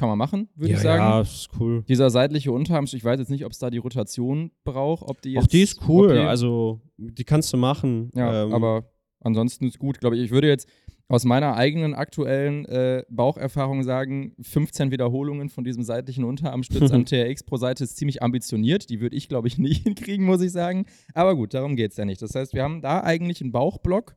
kann 0.00 0.08
man 0.08 0.16
machen, 0.16 0.48
würde 0.54 0.72
ja, 0.72 0.76
ich 0.78 0.82
sagen. 0.82 1.02
Ja, 1.02 1.20
ist 1.20 1.50
cool. 1.60 1.84
Dieser 1.86 2.08
seitliche 2.08 2.52
Unterarm, 2.52 2.86
ich 2.90 3.04
weiß 3.04 3.20
jetzt 3.20 3.30
nicht, 3.30 3.44
ob 3.44 3.52
es 3.52 3.58
da 3.58 3.68
die 3.68 3.76
Rotation 3.76 4.50
braucht, 4.64 5.06
ob 5.06 5.20
die 5.20 5.32
jetzt. 5.32 5.44
Auch 5.44 5.46
die 5.46 5.60
ist 5.60 5.80
cool, 5.86 6.14
die, 6.14 6.20
also 6.20 6.80
die 6.96 7.24
kannst 7.24 7.52
du 7.52 7.58
machen. 7.58 8.10
Ja, 8.14 8.44
ähm, 8.44 8.54
aber 8.54 8.90
ansonsten 9.20 9.68
ist 9.68 9.78
gut, 9.78 10.00
glaube 10.00 10.16
ich. 10.16 10.22
Ich 10.22 10.30
würde 10.30 10.48
jetzt 10.48 10.66
aus 11.08 11.24
meiner 11.24 11.54
eigenen 11.54 11.92
aktuellen 11.92 12.64
äh, 12.66 13.02
Baucherfahrung 13.10 13.82
sagen, 13.82 14.34
15 14.40 14.90
Wiederholungen 14.90 15.50
von 15.50 15.64
diesem 15.64 15.82
seitlichen 15.82 16.24
Unterarmstütz 16.24 16.90
am 16.92 17.04
TRX 17.04 17.42
pro 17.42 17.58
Seite 17.58 17.84
ist 17.84 17.98
ziemlich 17.98 18.22
ambitioniert. 18.22 18.88
Die 18.88 19.00
würde 19.00 19.16
ich, 19.16 19.28
glaube 19.28 19.48
ich, 19.48 19.58
nicht 19.58 19.82
hinkriegen, 19.82 20.24
muss 20.24 20.40
ich 20.40 20.52
sagen. 20.52 20.86
Aber 21.12 21.36
gut, 21.36 21.52
darum 21.52 21.76
geht 21.76 21.90
es 21.90 21.98
ja 21.98 22.06
nicht. 22.06 22.22
Das 22.22 22.34
heißt, 22.34 22.54
wir 22.54 22.62
haben 22.62 22.80
da 22.80 23.02
eigentlich 23.02 23.42
einen 23.42 23.52
Bauchblock, 23.52 24.16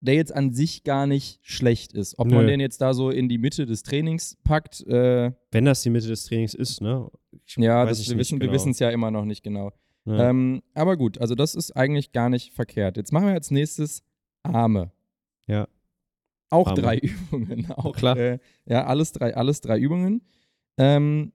der 0.00 0.14
jetzt 0.14 0.34
an 0.34 0.52
sich 0.52 0.84
gar 0.84 1.06
nicht 1.06 1.40
schlecht 1.42 1.92
ist. 1.92 2.18
Ob 2.18 2.30
man 2.30 2.44
Nö. 2.44 2.46
den 2.46 2.60
jetzt 2.60 2.80
da 2.80 2.94
so 2.94 3.10
in 3.10 3.28
die 3.28 3.38
Mitte 3.38 3.66
des 3.66 3.82
Trainings 3.82 4.36
packt, 4.44 4.86
äh, 4.86 5.32
wenn 5.50 5.64
das 5.64 5.82
die 5.82 5.90
Mitte 5.90 6.08
des 6.08 6.24
Trainings 6.24 6.54
ist, 6.54 6.80
ne? 6.80 7.08
Ich 7.46 7.56
ja, 7.56 7.84
das, 7.84 8.08
wir 8.08 8.18
wissen 8.18 8.38
genau. 8.38 8.52
es 8.52 8.78
ja 8.78 8.90
immer 8.90 9.10
noch 9.10 9.24
nicht 9.24 9.42
genau. 9.42 9.72
Ja. 10.04 10.30
Ähm, 10.30 10.62
aber 10.74 10.96
gut, 10.96 11.18
also 11.18 11.34
das 11.34 11.54
ist 11.54 11.72
eigentlich 11.72 12.12
gar 12.12 12.28
nicht 12.28 12.52
verkehrt. 12.52 12.96
Jetzt 12.96 13.12
machen 13.12 13.26
wir 13.26 13.34
als 13.34 13.50
nächstes 13.50 14.02
Arme. 14.42 14.92
Ja. 15.46 15.66
Auch 16.50 16.68
Arme. 16.68 16.80
drei 16.80 16.98
Übungen. 17.02 17.70
Auch, 17.72 17.94
Klar. 17.94 18.16
Äh, 18.16 18.38
ja, 18.66 18.86
alles 18.86 19.12
drei, 19.12 19.34
alles 19.36 19.60
drei 19.60 19.78
Übungen. 19.78 20.22
Ähm, 20.78 21.32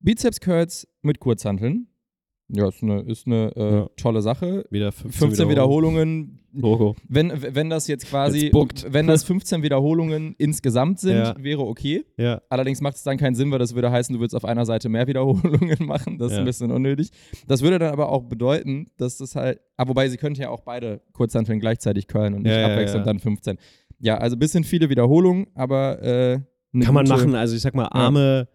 Bizeps 0.00 0.40
Curls 0.40 0.88
mit 1.02 1.20
Kurzhanteln. 1.20 1.88
Ja, 2.48 2.68
ist 2.68 2.82
eine, 2.82 3.00
ist 3.00 3.26
eine 3.26 3.52
äh, 3.56 3.74
Ja. 3.74 3.88
tolle 3.96 4.20
Sache. 4.20 4.64
wieder 4.70 4.92
15, 4.92 5.28
15 5.28 5.48
Wiederholungen. 5.48 6.40
Logo. 6.52 6.94
Wenn, 7.08 7.32
wenn 7.54 7.68
das 7.68 7.88
jetzt 7.88 8.06
quasi, 8.06 8.50
Jetzt 8.54 8.92
wenn 8.92 9.06
das 9.08 9.24
15 9.24 9.62
Wiederholungen 9.62 10.34
insgesamt 10.38 11.00
sind, 11.00 11.16
Ja. 11.16 11.34
wäre 11.38 11.62
okay. 11.62 12.04
Ja. 12.16 12.42
Allerdings 12.48 12.80
macht 12.80 12.96
es 12.96 13.02
dann 13.02 13.16
keinen 13.16 13.34
Sinn, 13.34 13.50
weil 13.50 13.58
das 13.58 13.74
würde 13.74 13.90
heißen, 13.90 14.12
du 14.14 14.20
würdest 14.20 14.36
auf 14.36 14.44
einer 14.44 14.64
Seite 14.66 14.88
mehr 14.88 15.06
Wiederholungen 15.08 15.78
machen. 15.86 16.18
Das 16.18 16.32
ist 16.32 16.38
ein 16.38 16.44
bisschen 16.44 16.70
unnötig. 16.70 17.10
Das 17.48 17.62
würde 17.62 17.78
dann 17.80 17.92
aber 17.92 18.10
auch 18.10 18.22
bedeuten, 18.24 18.90
dass 18.98 19.16
das 19.18 19.34
halt. 19.34 19.58
Ah, 19.76 19.88
wobei 19.88 20.08
sie 20.08 20.16
könnten 20.16 20.40
ja 20.40 20.50
auch 20.50 20.60
beide 20.60 21.00
Kurzhanteln 21.12 21.58
gleichzeitig 21.58 22.06
curlen 22.06 22.34
und 22.34 22.42
nicht 22.42 22.54
abwechselnd 22.56 23.06
dann 23.06 23.18
15. 23.18 23.56
Ja, 23.98 24.18
also 24.18 24.36
ein 24.36 24.38
bisschen 24.38 24.62
viele 24.64 24.88
Wiederholungen, 24.90 25.46
aber. 25.54 26.02
Äh, 26.02 26.40
Kann 26.82 26.94
man 26.94 27.06
machen, 27.08 27.34
also 27.34 27.56
ich 27.56 27.62
sag 27.62 27.74
mal, 27.74 27.86
Arme, 27.86 28.48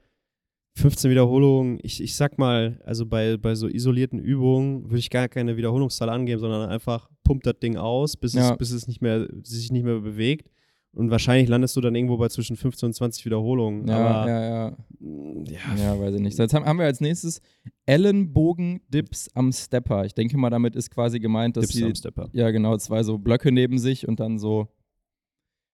15 0.75 1.11
Wiederholungen. 1.11 1.79
Ich, 1.83 2.01
ich 2.01 2.15
sag 2.15 2.37
mal, 2.37 2.79
also 2.85 3.05
bei, 3.05 3.37
bei 3.37 3.55
so 3.55 3.67
isolierten 3.67 4.19
Übungen 4.19 4.85
würde 4.85 4.99
ich 4.99 5.09
gar 5.09 5.27
keine 5.27 5.57
Wiederholungszahl 5.57 6.09
angeben, 6.09 6.39
sondern 6.39 6.69
einfach 6.69 7.09
pumpt 7.23 7.45
das 7.45 7.59
Ding 7.61 7.75
aus, 7.77 8.15
bis, 8.17 8.33
Ja. 8.33 8.51
es, 8.51 8.57
bis 8.57 8.71
es 8.71 8.87
nicht 8.87 9.01
mehr, 9.01 9.27
sich 9.43 9.71
nicht 9.71 9.83
mehr 9.83 9.99
bewegt. 9.99 10.49
Und 10.91 11.11
wahrscheinlich 11.11 11.47
landest 11.47 11.75
du 11.75 11.81
dann 11.81 11.93
irgendwo 11.93 12.17
bei 12.17 12.29
zwischen 12.29 12.55
15 12.55 12.87
und 12.87 12.93
20 12.93 13.23
Wiederholungen. 13.25 13.87
Ja, 13.87 13.95
Aber 13.97 14.29
ja, 14.29 14.41
ja. 14.69 14.77
mm, 14.99 15.43
ja, 15.45 15.83
Ja, 15.93 15.99
weiß 15.99 16.15
ich 16.15 16.21
nicht. 16.21 16.37
Jetzt 16.39 16.53
haben, 16.53 16.77
wir 16.79 16.85
als 16.85 16.99
nächstes 16.99 17.41
Ellenbogen-Dips 17.85 19.29
am 19.35 19.51
Stepper. 19.51 20.05
Ich 20.05 20.13
denke 20.13 20.37
mal, 20.37 20.49
damit 20.49 20.75
ist 20.75 20.89
quasi 20.91 21.19
gemeint, 21.19 21.57
dass 21.57 21.65
Dips 21.67 21.73
sie. 21.75 21.83
am 21.85 21.95
Stepper. 21.95 22.29
Ja, 22.33 22.49
genau, 22.51 22.75
zwei 22.77 23.03
so 23.03 23.17
Blöcke 23.17 23.51
neben 23.51 23.77
sich 23.77 24.07
und 24.07 24.19
dann 24.19 24.39
so. 24.39 24.67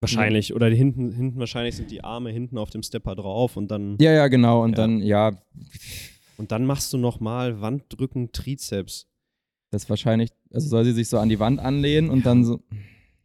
Wahrscheinlich. 0.02 0.54
Oder 0.54 0.68
hinten, 0.68 1.12
hinten 1.14 1.40
wahrscheinlich 1.40 1.76
sind 1.76 1.90
die 1.92 2.04
Arme 2.04 2.30
hinten 2.32 2.58
auf 2.58 2.70
dem 2.70 2.84
Stepper 2.84 3.16
drauf 3.16 3.58
und 3.58 3.70
dann, 3.70 3.98
Ja, 4.00 4.12
ja, 4.12 4.28
genau. 4.28 4.64
Und 4.64 4.72
Ja. 4.72 4.76
dann, 4.76 5.02
ja, 5.02 5.32
und 6.38 6.52
dann 6.52 6.66
machst 6.66 6.92
du 6.94 6.98
nochmal 6.98 7.62
Wanddrücken 7.62 8.32
Trizeps. 8.32 9.08
das 9.72 9.90
wahrscheinlich, 9.90 10.30
also 10.54 10.70
soll 10.70 10.86
sie 10.86 10.94
sich 10.94 11.10
so 11.10 11.18
an 11.18 11.28
die 11.28 11.40
Wand 11.40 11.60
anlehnen 11.60 12.10
und 12.10 12.26
dann 12.26 12.46
so. 12.46 12.62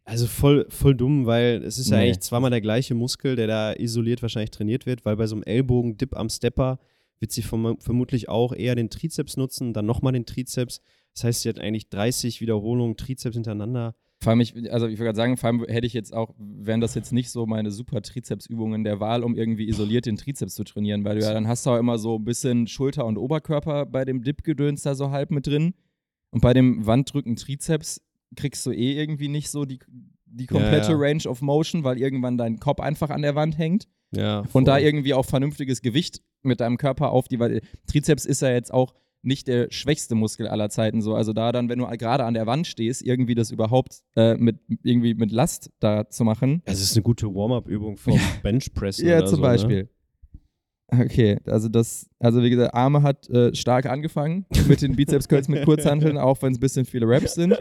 Also 0.03 0.27
voll, 0.27 0.65
voll 0.69 0.95
dumm, 0.95 1.25
weil 1.25 1.63
es 1.63 1.77
ist 1.77 1.91
ja 1.91 1.97
Nee. 1.97 2.05
eigentlich 2.05 2.19
zweimal 2.21 2.49
der 2.49 2.59
gleiche 2.59 2.93
Muskel, 2.95 3.35
der 3.37 3.47
da 3.47 3.73
isoliert 3.73 4.21
wahrscheinlich 4.21 4.49
trainiert 4.51 4.85
wird, 4.85 5.05
weil 5.05 5.15
bei 5.15 5.27
so 5.27 5.35
einem 5.35 5.43
Ellbogen-Dip 5.43 6.17
am 6.17 6.27
Stepper 6.29 6.79
wird 7.19 7.31
sie 7.31 7.43
verm 7.43 7.77
vermutlich 7.79 8.27
auch 8.27 8.51
eher 8.53 8.75
den 8.75 8.89
Trizeps 8.89 9.37
nutzen, 9.37 9.71
dann 9.73 9.85
nochmal 9.85 10.11
den 10.13 10.25
Trizeps. 10.25 10.81
Das 11.13 11.23
heißt, 11.23 11.41
sie 11.43 11.49
hat 11.49 11.59
eigentlich 11.59 11.87
30 11.89 12.41
Wiederholungen 12.41 12.97
Trizeps 12.97 13.35
hintereinander. 13.35 13.95
Vor 14.21 14.29
allem, 14.29 14.41
ich, 14.41 14.71
also 14.71 14.85
ich 14.85 14.93
würde 14.93 15.05
gerade 15.05 15.15
sagen, 15.15 15.35
vor 15.35 15.47
allem 15.47 15.65
hätte 15.65 15.87
ich 15.87 15.93
jetzt 15.93 16.13
auch, 16.13 16.35
wären 16.37 16.79
das 16.79 16.93
jetzt 16.93 17.11
nicht 17.11 17.31
so 17.31 17.47
meine 17.47 17.71
super 17.71 18.03
Trizepsübungen 18.03 18.83
der 18.83 18.99
Wahl, 18.99 19.23
um 19.23 19.35
irgendwie 19.35 19.67
isoliert 19.67 20.05
den 20.05 20.15
Trizeps 20.15 20.53
zu 20.53 20.63
trainieren, 20.63 21.03
weil 21.03 21.17
du 21.17 21.25
ja 21.25 21.33
dann 21.33 21.47
hast 21.47 21.65
du 21.65 21.71
auch 21.71 21.79
immer 21.79 21.97
so 21.97 22.17
ein 22.17 22.23
bisschen 22.23 22.67
Schulter 22.67 23.07
und 23.07 23.17
Oberkörper 23.17 23.87
bei 23.87 24.05
dem 24.05 24.23
Dip-Gedöns 24.23 24.83
da 24.83 24.93
so 24.93 25.09
halb 25.09 25.31
mit 25.31 25.47
drin. 25.47 25.73
Und 26.29 26.41
bei 26.41 26.53
dem 26.53 26.85
Wanddrücken 26.85 27.35
Trizeps 27.35 28.01
kriegst 28.35 28.63
du 28.65 28.71
eh 28.71 28.93
irgendwie 28.93 29.27
nicht 29.27 29.49
so 29.49 29.65
die, 29.65 29.79
die 30.25 30.45
komplette 30.45 30.91
ja. 30.91 30.97
Range 30.97 31.23
of 31.27 31.41
Motion, 31.41 31.83
weil 31.83 31.97
irgendwann 31.97 32.37
dein 32.37 32.59
Kopf 32.59 32.79
einfach 32.79 33.09
an 33.09 33.23
der 33.23 33.33
Wand 33.33 33.57
hängt. 33.57 33.87
Ja, 34.15 34.43
Und 34.53 34.65
da 34.65 34.77
irgendwie 34.77 35.15
auch 35.15 35.25
vernünftiges 35.25 35.81
Gewicht 35.81 36.21
mit 36.43 36.59
deinem 36.59 36.77
Körper 36.77 37.11
auf 37.11 37.27
die, 37.27 37.39
weil 37.39 37.61
Trizeps 37.87 38.25
ist 38.25 38.41
ja 38.41 38.51
jetzt 38.51 38.71
auch 38.71 38.93
nicht 39.23 39.47
der 39.47 39.67
schwächste 39.71 40.15
Muskel 40.15 40.47
aller 40.47 40.69
Zeiten 40.69 41.01
so. 41.01 41.15
Also 41.15 41.33
da 41.33 41.51
dann, 41.51 41.69
wenn 41.69 41.79
du 41.79 41.87
gerade 41.97 42.23
an 42.23 42.33
der 42.33 42.47
Wand 42.47 42.67
stehst, 42.67 43.01
irgendwie 43.01 43.35
das 43.35 43.51
überhaupt 43.51 44.01
äh, 44.15 44.35
mit 44.35 44.59
irgendwie 44.83 45.13
mit 45.13 45.31
Last 45.31 45.71
da 45.79 46.09
zu 46.09 46.23
machen. 46.23 46.61
Es 46.65 46.81
ist 46.81 46.95
eine 46.95 47.03
gute 47.03 47.27
Warm-up-Übung 47.27 47.97
vom 47.97 48.19
Benchpress. 48.43 48.99
Ja, 48.99 49.25
zum 49.25 49.37
so, 49.37 49.41
Beispiel. 49.41 49.89
Okay, 50.87 51.39
also 51.45 51.69
das, 51.69 52.09
also 52.19 52.43
wie 52.43 52.49
gesagt, 52.49 52.73
Arme 52.73 53.01
hat 53.01 53.29
äh, 53.29 53.55
stark 53.55 53.85
angefangen 53.85 54.45
mit 54.67 54.81
den 54.81 54.95
Bizeps 54.95 55.29
Curls 55.29 55.47
mit 55.47 55.63
Kurzhanteln, 55.63 56.17
auch 56.17 56.41
wenn 56.41 56.51
es 56.51 56.57
ein 56.57 56.61
bisschen 56.61 56.85
viele 56.85 57.07
Reps 57.07 57.35
sind. 57.35 57.57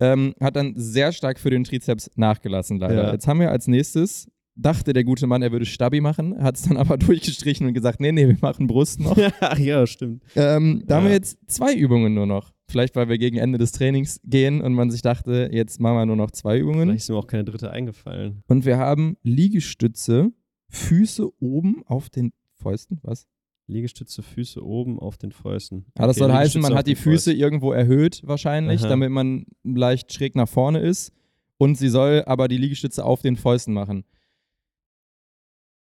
Ähm, 0.00 0.34
hat 0.40 0.56
dann 0.56 0.72
sehr 0.76 1.12
stark 1.12 1.38
für 1.38 1.50
den 1.50 1.64
Trizeps 1.64 2.10
nachgelassen, 2.16 2.78
leider. 2.78 3.04
Ja. 3.04 3.12
Jetzt 3.12 3.28
haben 3.28 3.40
wir 3.40 3.50
als 3.50 3.68
nächstes, 3.68 4.28
dachte 4.54 4.92
der 4.92 5.04
gute 5.04 5.26
Mann, 5.26 5.42
er 5.42 5.50
würde 5.52 5.64
Stabi 5.66 6.00
machen, 6.00 6.42
hat 6.42 6.56
es 6.56 6.62
dann 6.62 6.76
aber 6.76 6.96
durchgestrichen 6.98 7.66
und 7.66 7.74
gesagt, 7.74 8.00
nee, 8.00 8.12
nee, 8.12 8.28
wir 8.28 8.36
machen 8.40 8.66
Brust 8.66 9.00
noch. 9.00 9.16
Ach 9.40 9.58
ja, 9.58 9.86
stimmt. 9.86 10.22
Ähm, 10.36 10.82
da 10.86 10.96
haben 10.96 11.04
Ja. 11.04 11.10
wir 11.10 11.16
jetzt 11.16 11.38
zwei 11.46 11.74
Übungen 11.74 12.14
nur 12.14 12.26
noch. 12.26 12.52
Vielleicht, 12.68 12.96
weil 12.96 13.08
wir 13.08 13.18
gegen 13.18 13.36
Ende 13.36 13.58
des 13.58 13.72
Trainings 13.72 14.20
gehen 14.24 14.60
und 14.62 14.72
man 14.74 14.90
sich 14.90 15.02
dachte, 15.02 15.50
jetzt 15.52 15.78
machen 15.80 15.96
wir 15.96 16.06
nur 16.06 16.16
noch 16.16 16.30
zwei 16.30 16.58
Übungen. 16.58 16.82
Vielleicht 16.88 17.00
ist 17.04 17.08
mir 17.10 17.16
auch 17.16 17.26
keine 17.26 17.44
dritte 17.44 17.70
eingefallen. 17.70 18.42
Und 18.46 18.64
wir 18.64 18.78
haben 18.78 19.16
Liegestütze, 19.22 20.32
Füße 20.70 21.28
oben 21.42 21.82
auf 21.86 22.08
den 22.08 22.32
Fäusten. 22.54 22.98
Was? 23.02 23.26
Liegestütze, 23.66 24.22
Füße 24.22 24.64
oben 24.64 24.98
auf 24.98 25.18
den 25.18 25.32
Fäusten. 25.32 25.84
Ah, 25.96 26.06
das 26.06 26.16
Okay, 26.16 26.24
soll 26.30 26.32
heißen, 26.32 26.62
man 26.62 26.74
hat 26.74 26.86
die 26.86 26.94
Füße 26.94 27.30
Fäusten. 27.30 27.36
irgendwo 27.40 27.72
erhöht, 27.72 28.22
wahrscheinlich, 28.24 28.80
Aha. 28.80 28.88
damit 28.88 29.10
man 29.10 29.44
leicht 29.64 30.12
schräg 30.12 30.34
nach 30.34 30.48
vorne 30.48 30.80
ist. 30.80 31.12
Und 31.58 31.76
sie 31.76 31.88
soll 31.88 32.22
aber 32.26 32.48
die 32.48 32.56
Liegestütze 32.56 33.04
auf 33.04 33.20
den 33.22 33.36
Fäusten 33.36 33.74
machen. 33.74 34.04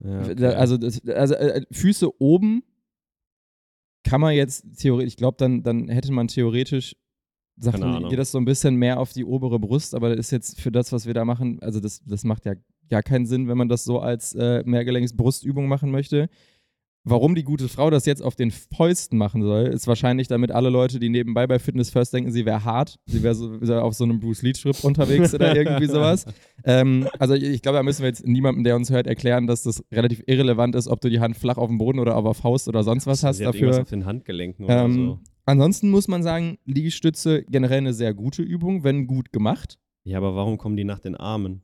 Ja, 0.03 0.23
okay. 0.23 0.45
Also, 0.47 0.77
das, 0.77 1.07
also 1.09 1.35
äh, 1.35 1.63
Füße 1.71 2.21
oben 2.21 2.63
kann 4.03 4.21
man 4.21 4.35
jetzt 4.35 4.65
theoretisch, 4.79 5.13
ich 5.13 5.17
glaube, 5.17 5.37
dann, 5.39 5.63
dann 5.63 5.89
hätte 5.89 6.13
man 6.13 6.29
theoretisch, 6.29 6.97
sagt 7.59 7.79
man, 7.79 8.09
geht 8.09 8.19
das 8.19 8.33
so 8.33 8.39
ein 8.39 8.47
bisschen 8.47 8.77
mehr 8.77 8.99
auf 8.99 9.13
die 9.13 9.25
obere 9.25 9.59
Brust, 9.59 9.95
aber 9.95 10.09
das 10.09 10.19
ist 10.27 10.31
jetzt 10.31 10.61
für 10.61 10.73
das, 10.73 10.93
was 10.93 11.07
wir 11.07 11.15
da 11.15 11.25
machen, 11.25 11.61
also 11.61 11.81
das, 11.81 12.03
das 12.05 12.25
macht 12.25 12.47
ja 12.47 12.55
gar 12.89 13.03
keinen 13.03 13.27
Sinn, 13.27 13.49
wenn 13.49 13.59
man 13.59 13.69
das 13.69 13.85
so 13.85 14.01
als 14.01 14.35
äh, 14.35 14.63
Mehrgelenksbrustübung 14.65 15.69
machen 15.69 15.91
möchte. 15.91 16.29
Warum 17.03 17.35
die 17.35 17.45
gute 17.45 17.69
Frau 17.69 17.89
das 17.89 18.05
jetzt 18.05 18.23
auf 18.23 18.35
den 18.35 18.51
Fäusten 18.51 19.17
machen 19.17 19.43
soll, 19.43 19.69
ist 19.69 19.87
wahrscheinlich, 19.87 20.29
damit 20.29 20.53
alle 20.53 20.69
Leute, 20.69 21.01
die 21.01 21.09
nebenbei 21.09 21.47
bei 21.47 21.59
Fitness 21.59 21.89
First 21.89 22.13
denken, 22.13 22.31
sie 22.31 22.45
wäre 22.45 22.65
hart, 22.65 22.99
sie 23.07 23.23
wäre 23.23 23.35
so, 23.35 23.59
wär 23.61 23.85
auf 23.85 23.95
so 23.95 24.05
einem 24.05 24.21
Bruce 24.21 24.43
Lee-Strip 24.43 24.85
unterwegs 24.85 25.33
oder 25.35 25.57
irgendwie 25.57 25.87
sowas. 25.87 26.27
Ähm, 26.65 27.09
also 27.19 27.33
ich, 27.35 27.45
ich 27.45 27.63
glaube, 27.63 27.77
da 27.77 27.83
müssen 27.83 28.03
wir 28.03 28.09
jetzt 28.09 28.27
niemandem, 28.27 28.65
der 28.65 28.77
uns 28.77 28.91
hört, 28.91 29.07
erklären, 29.07 29.47
dass 29.47 29.63
das 29.63 29.83
relativ 29.91 30.23
irrelevant 30.27 30.75
ist, 30.75 30.89
ob 30.89 31.01
du 31.01 31.09
die 31.09 31.21
Hand 31.21 31.39
flach 31.39 31.57
auf 31.57 31.69
dem 31.69 31.79
Boden 31.79 31.99
oder 31.99 32.17
auf 32.17 32.25
der 32.25 32.35
Faust 32.35 32.69
oder 32.69 32.83
sonst 32.83 33.07
was 33.07 33.25
hast 33.25 33.39
Sie 33.39 33.47
hat 33.47 33.55
dafür. 33.55 33.81
auf 33.81 33.89
den 33.89 34.05
Handgelenken 34.05 34.67
oder 34.67 34.85
Ähm, 34.85 34.95
so. 34.95 35.21
Ansonsten 35.47 35.91
muss 35.91 36.07
man 36.07 36.23
sagen, 36.23 36.59
Liegestütze 36.67 37.45
generell 37.45 37.79
eine 37.79 37.95
sehr 37.95 38.13
gute 38.13 38.43
Übung, 38.43 38.85
wenn 38.85 39.07
gut 39.07 39.33
gemacht. 39.33 39.79
Ja, 40.05 40.19
aber 40.19 40.35
warum 40.37 40.59
kommen 40.59 40.77
die 40.77 40.85
nach 40.85 41.01
den 41.01 41.17
Armen? 41.17 41.63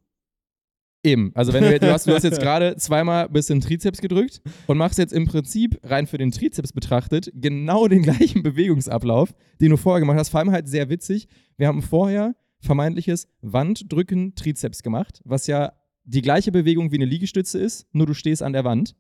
Eben. 1.06 1.30
Also 1.34 1.52
wenn 1.52 1.62
du, 1.62 1.78
du, 1.78 1.92
hast, 1.92 2.06
du 2.06 2.12
hast 2.12 2.24
jetzt 2.24 2.40
gerade 2.42 2.76
zweimal 2.76 3.28
bis 3.28 3.48
in 3.48 3.60
den 3.60 3.66
Trizeps 3.66 4.00
gedrückt 4.00 4.42
und 4.66 4.76
machst 4.76 4.98
jetzt 4.98 5.12
im 5.12 5.26
Prinzip 5.26 5.78
rein 5.84 6.06
für 6.06 6.18
den 6.18 6.32
Trizeps 6.32 6.72
betrachtet 6.72 7.30
genau 7.34 7.86
den 7.86 8.02
gleichen 8.02 8.42
Bewegungsablauf, 8.42 9.32
den 9.60 9.70
du 9.70 9.76
vorher 9.76 10.00
gemacht 10.00 10.18
hast. 10.18 10.30
Vor 10.30 10.40
allem 10.40 10.50
halt 10.50 10.68
sehr 10.68 10.88
witzig. 10.88 11.28
Wir 11.56 11.68
haben 11.68 11.82
vorher 11.82 12.34
vermeintliches 12.60 13.28
Wanddrücken 13.40 14.34
Trizeps 14.34 14.82
gemacht, 14.82 15.20
was 15.24 15.46
ja 15.46 15.72
die 16.04 16.22
gleiche 16.22 16.50
Bewegung 16.50 16.90
wie 16.90 16.96
eine 16.96 17.04
Liegestütze 17.04 17.58
ist, 17.58 17.86
nur 17.92 18.06
du 18.06 18.14
stehst 18.14 18.42
an 18.42 18.52
der 18.52 18.64
Wand. 18.64 18.96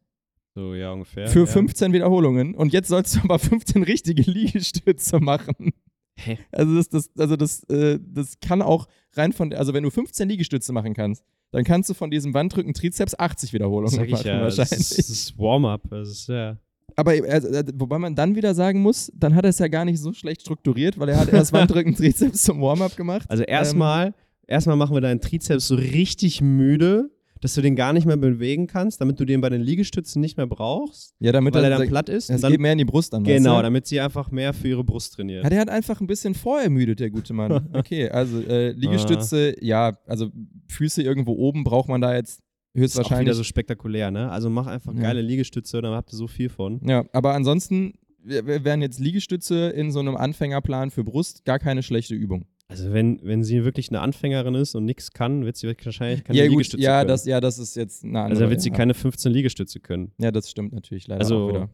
So, 0.54 0.74
ja, 0.74 0.92
ungefähr. 0.92 1.28
für 1.28 1.40
ja. 1.40 1.46
15 1.46 1.92
Wiederholungen. 1.92 2.54
Und 2.54 2.72
jetzt 2.72 2.88
sollst 2.88 3.16
du 3.16 3.20
aber 3.24 3.38
15 3.38 3.82
richtige 3.82 4.22
Liegestütze 4.30 5.20
machen. 5.20 5.72
Hä? 6.16 6.38
Also 6.50 6.74
das, 6.76 6.88
das, 6.88 7.10
also 7.18 7.36
das, 7.36 7.64
äh, 7.64 7.98
das 8.02 8.40
kann 8.40 8.62
auch 8.62 8.88
rein 9.14 9.32
von, 9.32 9.52
also 9.52 9.74
wenn 9.74 9.82
du 9.82 9.90
15 9.90 10.28
Liegestütze 10.28 10.72
machen 10.72 10.94
kannst, 10.94 11.24
dann 11.52 11.64
kannst 11.64 11.88
du 11.88 11.94
von 11.94 12.10
diesem 12.10 12.34
Wanddrücken 12.34 12.74
Trizeps 12.74 13.18
80 13.18 13.52
Wiederholungen 13.52 14.10
machen 14.10 14.26
ja, 14.26 14.44
das 14.44 14.58
wahrscheinlich. 14.58 14.90
ist, 14.90 14.98
das 14.98 15.08
ist 15.10 15.38
Warm-up. 15.38 15.82
Das 15.90 16.08
ist 16.08 16.28
ja. 16.28 16.58
Aber 16.96 17.12
also, 17.12 17.48
äh, 17.48 17.64
wobei 17.74 17.98
man 17.98 18.14
dann 18.14 18.34
wieder 18.34 18.54
sagen 18.54 18.80
muss, 18.80 19.12
dann 19.14 19.34
hat 19.34 19.44
er 19.44 19.50
es 19.50 19.58
ja 19.58 19.68
gar 19.68 19.84
nicht 19.84 20.00
so 20.00 20.12
schlecht 20.12 20.42
strukturiert, 20.42 20.98
weil 20.98 21.08
er 21.10 21.18
hat 21.18 21.28
erst 21.32 21.52
Wanddrücken 21.52 21.94
Trizeps 21.94 22.42
zum 22.42 22.60
Warm-up 22.60 22.96
gemacht. 22.96 23.26
Also 23.28 23.42
erstmal, 23.42 24.14
erstmal 24.46 24.76
machen 24.76 24.94
wir 24.94 25.00
deinen 25.00 25.20
Trizeps 25.20 25.68
so 25.68 25.74
richtig 25.74 26.40
müde, 26.40 27.10
dass 27.40 27.54
du 27.54 27.60
den 27.62 27.76
gar 27.76 27.92
nicht 27.92 28.06
mehr 28.06 28.16
bewegen 28.16 28.66
kannst, 28.66 29.00
damit 29.00 29.20
du 29.20 29.24
den 29.24 29.40
bei 29.40 29.48
den 29.50 29.60
Liegestützen 29.60 30.20
nicht 30.20 30.36
mehr 30.36 30.46
brauchst, 30.46 31.14
ja, 31.20 31.32
damit 31.32 31.54
weil 31.54 31.64
er 31.64 31.70
dann 31.78 31.88
platt 31.88 32.08
ist. 32.08 32.30
es 32.30 32.36
und 32.36 32.42
dann, 32.42 32.52
geht 32.52 32.60
mehr 32.60 32.72
in 32.72 32.78
die 32.78 32.84
Brust 32.84 33.12
an. 33.14 33.24
genau, 33.24 33.60
damit 33.62 33.86
sie 33.86 34.00
einfach 34.00 34.30
mehr 34.30 34.52
für 34.52 34.68
ihre 34.68 34.84
Brust 34.84 35.14
trainiert. 35.14 35.44
Ja, 35.44 35.50
der 35.50 35.60
hat 35.60 35.68
einfach 35.68 36.00
ein 36.00 36.06
bisschen 36.06 36.34
vorermüdet, 36.34 37.00
der 37.00 37.10
gute 37.10 37.32
Mann. 37.32 37.68
Okay, 37.72 38.08
also 38.08 38.40
äh, 38.40 38.70
Liegestütze, 38.72 39.54
ja, 39.62 39.98
also 40.06 40.30
Füße 40.68 41.02
irgendwo 41.02 41.32
oben 41.32 41.62
braucht 41.64 41.88
man 41.88 42.00
da 42.00 42.14
jetzt 42.14 42.40
ist 42.40 42.42
auch 42.42 42.80
wieder 42.80 42.82
höchstwahrscheinlich. 42.84 43.34
so 43.36 43.44
spektakulär, 43.44 44.10
ne? 44.10 44.30
Also 44.30 44.50
mach 44.50 44.66
einfach 44.66 44.94
Ja. 44.94 45.00
geile 45.00 45.20
Liegestütze, 45.22 45.80
dann 45.82 45.92
habt 45.94 46.12
ihr 46.12 46.16
so 46.16 46.26
viel 46.26 46.48
von. 46.48 46.80
Ja, 46.86 47.04
aber 47.12 47.34
ansonsten 47.34 47.94
wären 48.22 48.82
jetzt 48.82 48.98
Liegestütze 48.98 49.68
in 49.70 49.92
so 49.92 50.00
einem 50.00 50.16
Anfängerplan 50.16 50.90
für 50.90 51.04
Brust 51.04 51.44
gar 51.44 51.58
keine 51.58 51.82
schlechte 51.82 52.14
Übung. 52.14 52.46
Also 52.68 52.92
wenn, 52.92 53.20
wenn 53.22 53.44
sie 53.44 53.64
wirklich 53.64 53.90
eine 53.90 54.00
Anfängerin 54.00 54.54
ist 54.56 54.74
und 54.74 54.84
nichts 54.84 55.12
kann, 55.12 55.44
wird 55.44 55.56
sie 55.56 55.68
wahrscheinlich 55.68 56.24
keine 56.24 56.38
ja, 56.38 56.44
gut, 56.46 56.52
Liegestütze 56.52 56.82
ja 56.82 56.98
können. 56.98 57.08
das, 57.08 57.24
ja, 57.24 57.40
das 57.40 57.58
ist 57.58 57.76
jetzt 57.76 58.04
eine 58.04 58.20
andere. 58.20 58.40
also 58.40 58.50
wird 58.50 58.60
sie 58.60 58.70
ja. 58.70 58.74
keine 58.74 58.94
15 58.94 59.30
Liegestütze 59.32 59.78
können. 59.80 60.12
Ja, 60.18 60.32
das 60.32 60.50
stimmt 60.50 60.72
natürlich 60.72 61.06
leider 61.06 61.20
Also, 61.20 61.36
auch 61.44 61.48
wieder. 61.48 61.70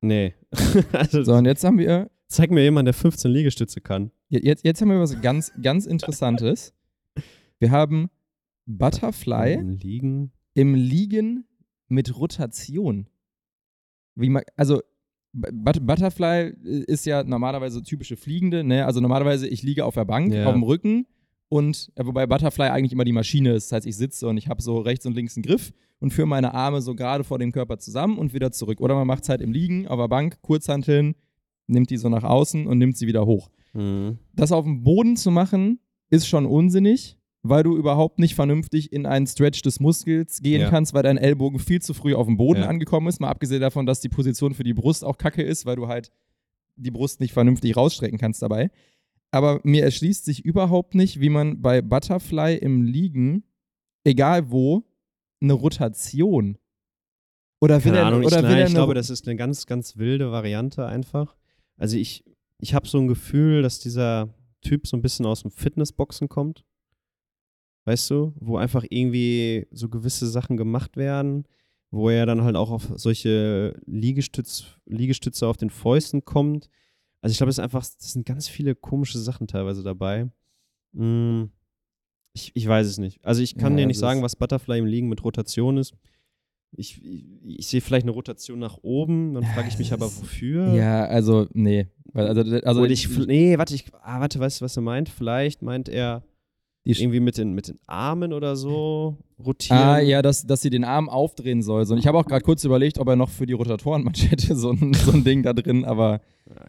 Nee. 0.00 0.34
also 0.92 1.24
So, 1.24 1.34
und 1.34 1.44
jetzt 1.44 1.64
haben 1.64 1.78
wir, 1.78 2.08
zeig 2.28 2.50
mir 2.52 2.62
jemanden, 2.62 2.86
der 2.86 2.94
15 2.94 3.30
Liegestütze 3.30 3.80
kann. 3.80 4.12
jetzt, 4.28 4.64
jetzt 4.64 4.80
haben 4.80 4.90
wir 4.90 5.00
was 5.00 5.20
ganz, 5.20 5.52
ganz 5.60 5.86
Interessantes. 5.86 6.72
Wir 7.58 7.72
haben 7.72 8.10
Butterfly 8.66 9.54
Im 9.54 9.70
Liegen. 9.70 10.32
im 10.54 10.74
Liegen 10.74 11.44
mit 11.88 12.16
Rotation. 12.16 13.08
Wie 14.14 14.28
man, 14.28 14.44
also 14.56 14.80
But 15.32 15.86
Butterfly 15.86 16.54
äh, 16.64 16.84
ist 16.86 17.06
ja 17.06 17.22
normalerweise 17.22 17.82
typische 17.82 18.16
Fliegende, 18.16 18.64
ne? 18.64 18.84
Also 18.86 19.00
normalerweise 19.00 19.46
ich 19.48 19.62
liege 19.62 19.84
auf 19.84 19.94
der 19.94 20.04
Bank, 20.04 20.32
Ja. 20.34 20.46
auf 20.46 20.52
dem 20.52 20.62
Rücken 20.62 21.06
und 21.48 21.90
äh, 21.94 22.04
wobei 22.04 22.26
Butterfly 22.26 22.68
eigentlich 22.68 22.92
immer 22.92 23.04
die 23.04 23.12
Maschine 23.12 23.52
ist. 23.52 23.70
Das 23.70 23.76
heißt, 23.78 23.86
ich 23.86 23.96
sitze 23.96 24.26
und 24.28 24.36
ich 24.36 24.48
habe 24.48 24.60
so 24.62 24.78
rechts 24.78 25.06
und 25.06 25.14
links 25.14 25.36
einen 25.36 25.44
Griff 25.44 25.72
und 26.00 26.12
führe 26.12 26.26
meine 26.28 26.54
Arme 26.54 26.80
so 26.82 26.94
gerade 26.94 27.24
vor 27.24 27.38
dem 27.38 27.52
Körper 27.52 27.78
zusammen 27.78 28.18
und 28.18 28.32
wieder 28.34 28.50
zurück. 28.52 28.80
Oder 28.80 28.94
man 28.94 29.06
macht 29.06 29.22
es 29.24 29.28
halt 29.28 29.40
im 29.40 29.52
Liegen 29.52 29.86
auf 29.86 29.98
der 29.98 30.08
Bank, 30.08 30.40
Kurzhanteln, 30.42 31.14
nimmt 31.66 31.90
die 31.90 31.96
so 31.98 32.08
nach 32.08 32.24
außen 32.24 32.66
und 32.66 32.78
nimmt 32.78 32.96
sie 32.96 33.06
wieder 33.06 33.26
hoch. 33.26 33.50
Mhm. 33.74 34.18
Das 34.34 34.50
auf 34.50 34.64
dem 34.64 34.82
Boden 34.82 35.16
zu 35.16 35.30
machen, 35.30 35.78
ist 36.08 36.26
schon 36.26 36.44
unsinnig, 36.46 37.16
weil 37.42 37.62
du 37.62 37.76
überhaupt 37.76 38.18
nicht 38.18 38.34
vernünftig 38.34 38.92
in 38.92 39.06
einen 39.06 39.26
Stretch 39.26 39.62
des 39.62 39.80
Muskels 39.80 40.40
gehen 40.42 40.60
Ja. 40.62 40.70
kannst, 40.70 40.92
weil 40.94 41.02
dein 41.02 41.16
Ellbogen 41.16 41.58
viel 41.58 41.80
zu 41.80 41.94
früh 41.94 42.14
auf 42.14 42.26
dem 42.26 42.36
Boden 42.36 42.62
Ja. 42.62 42.68
angekommen 42.68 43.06
ist. 43.08 43.20
Mal 43.20 43.28
abgesehen 43.30 43.60
davon, 43.60 43.86
dass 43.86 44.00
die 44.00 44.08
Position 44.10 44.52
für 44.54 44.64
die 44.64 44.74
Brust 44.74 45.04
auch 45.04 45.16
kacke 45.18 45.42
ist, 45.42 45.64
weil 45.66 45.76
du 45.76 45.88
halt 45.88 46.10
die 46.76 46.90
Brust 46.90 47.20
nicht 47.20 47.32
vernünftig 47.32 47.76
rausstrecken 47.76 48.18
kannst 48.18 48.42
dabei. 48.42 48.70
Aber 49.30 49.60
mir 49.62 49.84
erschließt 49.84 50.24
sich 50.24 50.44
überhaupt 50.44 50.94
nicht, 50.94 51.20
wie 51.20 51.28
man 51.28 51.62
bei 51.62 51.82
Butterfly 51.82 52.56
im 52.56 52.82
Liegen, 52.82 53.44
egal 54.04 54.50
wo, 54.50 54.84
eine 55.40 55.52
Rotation 55.54 56.58
oder 57.60 57.76
will 57.84 57.92
Keine 57.92 57.98
er, 57.98 58.06
Ahnung, 58.06 58.24
oder 58.24 58.38
ich, 58.38 58.42
will 58.42 58.50
nein, 58.50 58.58
er 58.60 58.66
ich 58.66 58.74
glaube, 58.74 58.94
das 58.94 59.10
ist 59.10 59.26
eine 59.28 59.36
ganz, 59.36 59.66
ganz 59.66 59.96
wilde 59.96 60.30
Variante 60.32 60.86
einfach. 60.86 61.36
Also 61.76 61.96
ich, 61.96 62.24
ich 62.58 62.74
habe 62.74 62.88
so 62.88 62.98
ein 62.98 63.06
Gefühl, 63.06 63.62
dass 63.62 63.78
dieser 63.80 64.34
Typ 64.62 64.86
so 64.86 64.96
ein 64.96 65.02
bisschen 65.02 65.26
aus 65.26 65.42
dem 65.42 65.50
Fitnessboxen 65.50 66.28
kommt. 66.28 66.64
Weißt 67.84 68.10
du, 68.10 68.32
wo 68.38 68.56
einfach 68.56 68.84
irgendwie 68.88 69.66
so 69.70 69.88
gewisse 69.88 70.26
Sachen 70.28 70.56
gemacht 70.56 70.96
werden, 70.96 71.44
wo 71.90 72.08
er 72.10 72.26
dann 72.26 72.42
halt 72.44 72.56
auch 72.56 72.70
auf 72.70 72.92
solche 72.96 73.80
Liegestütz, 73.86 74.64
Liegestütze 74.86 75.46
auf 75.46 75.56
den 75.56 75.70
Fäusten 75.70 76.24
kommt. 76.24 76.68
Also 77.22 77.32
ich 77.32 77.38
glaube, 77.38 77.50
es 77.50 77.58
ist 77.58 77.64
einfach, 77.64 77.80
das 77.80 78.12
sind 78.12 78.26
ganz 78.26 78.48
viele 78.48 78.74
komische 78.74 79.18
Sachen 79.18 79.46
teilweise 79.46 79.82
dabei. 79.82 80.30
Mm, 80.92 81.44
ich, 82.32 82.52
ich 82.54 82.66
weiß 82.66 82.86
es 82.86 82.98
nicht. 82.98 83.24
Also 83.24 83.42
ich 83.42 83.56
kann 83.56 83.72
Ja, 83.72 83.78
dir 83.78 83.86
nicht 83.86 83.98
sagen, 83.98 84.22
was 84.22 84.36
Butterfly 84.36 84.78
im 84.78 84.86
Liegen 84.86 85.08
mit 85.08 85.24
Rotation 85.24 85.76
ist. 85.78 85.94
Ich, 86.72 87.04
ich, 87.04 87.24
ich 87.58 87.66
sehe 87.66 87.80
vielleicht 87.80 88.04
eine 88.04 88.12
Rotation 88.12 88.60
nach 88.60 88.78
oben, 88.82 89.34
dann 89.34 89.44
frage 89.44 89.68
ich 89.68 89.78
mich 89.78 89.92
aber, 89.92 90.06
wofür. 90.06 90.74
Ja, 90.74 91.04
also, 91.06 91.48
nee. 91.52 91.88
Also, 92.14 92.42
also 92.42 92.84
ich, 92.84 93.08
nee, 93.26 93.56
warte, 93.58 93.74
ich, 93.74 93.86
ah, 94.02 94.20
warte, 94.20 94.38
weißt 94.38 94.60
du, 94.60 94.64
was 94.64 94.76
er 94.76 94.82
meint? 94.82 95.08
Vielleicht 95.08 95.62
meint 95.62 95.88
er 95.88 96.22
die 96.86 96.92
irgendwie 96.92 97.20
mit 97.20 97.36
den, 97.36 97.52
mit 97.52 97.68
den 97.68 97.78
Armen 97.86 98.32
oder 98.32 98.56
so 98.56 99.18
rotieren. 99.44 99.78
Ah, 99.78 99.98
ja, 100.00 100.22
dass, 100.22 100.46
dass 100.46 100.62
sie 100.62 100.70
den 100.70 100.84
Arm 100.84 101.08
aufdrehen 101.08 101.62
soll. 101.62 101.84
So, 101.86 101.94
und 101.94 102.00
ich 102.00 102.06
habe 102.06 102.18
auch 102.18 102.26
gerade 102.26 102.42
kurz 102.44 102.64
überlegt, 102.64 102.98
ob 102.98 103.08
er 103.08 103.16
noch 103.16 103.28
für 103.28 103.46
die 103.46 103.52
Rotatorenmanschette 103.52 104.54
so 104.56 104.70
ein, 104.70 104.94
so 104.94 105.12
ein 105.12 105.24
Ding 105.24 105.42
da 105.42 105.52
drin, 105.52 105.84
aber 105.84 106.20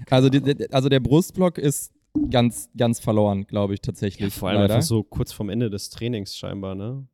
also, 0.09 0.29
die, 0.29 0.71
also 0.71 0.89
der 0.89 0.99
Brustblock 0.99 1.57
ist 1.57 1.91
ganz, 2.29 2.69
ganz 2.77 2.99
verloren, 2.99 3.47
glaube 3.47 3.73
ich, 3.73 3.79
Ja, 3.79 3.83
tatsächlich. 3.87 4.33
vor 4.33 4.49
allem 4.49 4.61
leider. 4.61 4.75
einfach 4.75 4.87
so 4.87 5.03
kurz 5.03 5.31
vorm 5.31 5.49
Ende 5.49 5.69
des 5.69 5.89
Trainings 5.89 6.35
scheinbar, 6.35 6.75
ne? 6.75 7.07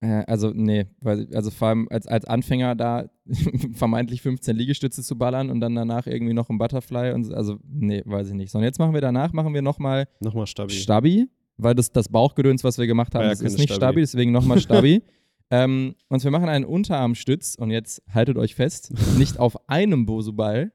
Äh, 0.00 0.24
also, 0.26 0.50
nee, 0.54 0.86
also 1.02 1.50
vor 1.50 1.68
allem 1.68 1.88
als, 1.90 2.06
als 2.06 2.24
Anfänger 2.24 2.74
da 2.74 3.04
vermeintlich 3.72 4.22
15 4.22 4.56
Liegestütze 4.56 5.02
zu 5.02 5.16
ballern 5.16 5.50
und 5.50 5.60
dann 5.60 5.74
danach 5.74 6.06
irgendwie 6.06 6.34
noch 6.34 6.48
ein 6.50 6.58
Butterfly 6.58 7.12
und 7.12 7.24
so, 7.24 7.34
also, 7.34 7.58
nee, 7.68 8.02
weiß 8.04 8.28
ich 8.28 8.34
nicht. 8.34 8.50
So, 8.50 8.58
und 8.58 8.64
jetzt 8.64 8.78
machen 8.78 8.94
wir 8.94 9.00
danach, 9.02 9.32
machen 9.32 9.54
wir 9.54 9.62
nochmal 9.62 10.08
Nochmal 10.20 10.46
stabil. 10.46 10.74
Stabi, 10.76 11.28
weil 11.56 11.74
das, 11.74 11.92
das 11.92 12.08
Bauchgedöns, 12.08 12.64
was 12.64 12.78
wir 12.78 12.86
gemacht 12.86 13.14
haben, 13.14 13.24
ja 13.24 13.32
ist 13.32 13.42
nicht 13.42 13.72
Stabi. 13.72 13.74
Stabi, 13.74 14.00
deswegen 14.00 14.32
nochmal 14.32 14.60
Stabi. 14.60 15.02
ähm, 15.50 15.94
und 16.08 16.24
wir 16.24 16.30
machen 16.30 16.48
einen 16.48 16.64
Unterarmstütz 16.64 17.54
und 17.54 17.70
jetzt 17.70 18.02
haltet 18.12 18.36
euch 18.38 18.54
fest, 18.54 18.92
nicht 19.18 19.38
auf 19.38 19.68
einem 19.68 20.06
Bosu-Ball, 20.06 20.72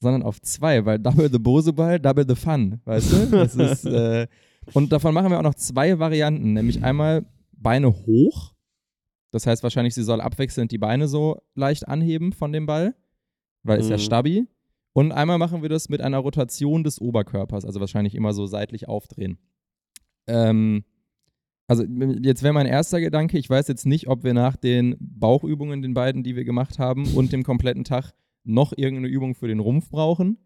sondern 0.00 0.22
auf 0.22 0.40
zwei, 0.40 0.84
weil 0.84 0.98
Double 0.98 1.30
the 1.30 1.38
Bosu-Ball, 1.38 2.00
Double 2.00 2.24
the 2.28 2.34
Fun, 2.34 2.80
weißt 2.84 3.12
du? 3.12 3.26
Das 3.26 3.54
ist, 3.56 3.84
äh, 3.84 4.26
und 4.74 4.92
davon 4.92 5.14
machen 5.14 5.30
wir 5.30 5.38
auch 5.38 5.44
noch 5.44 5.54
zwei 5.54 5.98
Varianten, 5.98 6.52
nämlich 6.52 6.82
einmal 6.82 7.24
Beine 7.52 7.88
hoch, 7.88 8.52
das 9.32 9.46
heißt 9.46 9.62
wahrscheinlich, 9.62 9.94
sie 9.94 10.04
soll 10.04 10.20
abwechselnd 10.20 10.70
die 10.70 10.78
Beine 10.78 11.08
so 11.08 11.40
leicht 11.54 11.88
anheben 11.88 12.32
von 12.32 12.52
dem 12.52 12.66
Ball, 12.66 12.94
weil 13.62 13.80
ist 13.80 13.88
ja 13.88 13.96
Mhm. 13.96 14.00
Stabi. 14.00 14.48
Und 14.92 15.10
einmal 15.10 15.38
machen 15.38 15.62
wir 15.62 15.70
das 15.70 15.88
mit 15.88 16.02
einer 16.02 16.18
Rotation 16.18 16.84
des 16.84 17.00
Oberkörpers, 17.00 17.64
also 17.64 17.80
wahrscheinlich 17.80 18.14
immer 18.14 18.34
so 18.34 18.44
seitlich 18.46 18.88
aufdrehen. 18.88 19.38
Ähm, 20.32 20.84
also 21.68 21.84
jetzt 21.84 22.42
wäre 22.42 22.54
mein 22.54 22.66
erster 22.66 23.00
Gedanke, 23.00 23.38
ich 23.38 23.48
weiß 23.48 23.68
jetzt 23.68 23.86
nicht, 23.86 24.08
ob 24.08 24.24
wir 24.24 24.34
nach 24.34 24.56
den 24.56 24.96
Bauchübungen, 24.98 25.82
den 25.82 25.94
beiden, 25.94 26.22
die 26.22 26.36
wir 26.36 26.44
gemacht 26.44 26.78
haben, 26.78 27.06
und 27.14 27.32
dem 27.32 27.44
kompletten 27.44 27.84
Tag 27.84 28.12
noch 28.44 28.72
irgendeine 28.76 29.08
Übung 29.08 29.34
für 29.34 29.48
den 29.48 29.60
Rumpf 29.60 29.88
brauchen. 29.90 30.38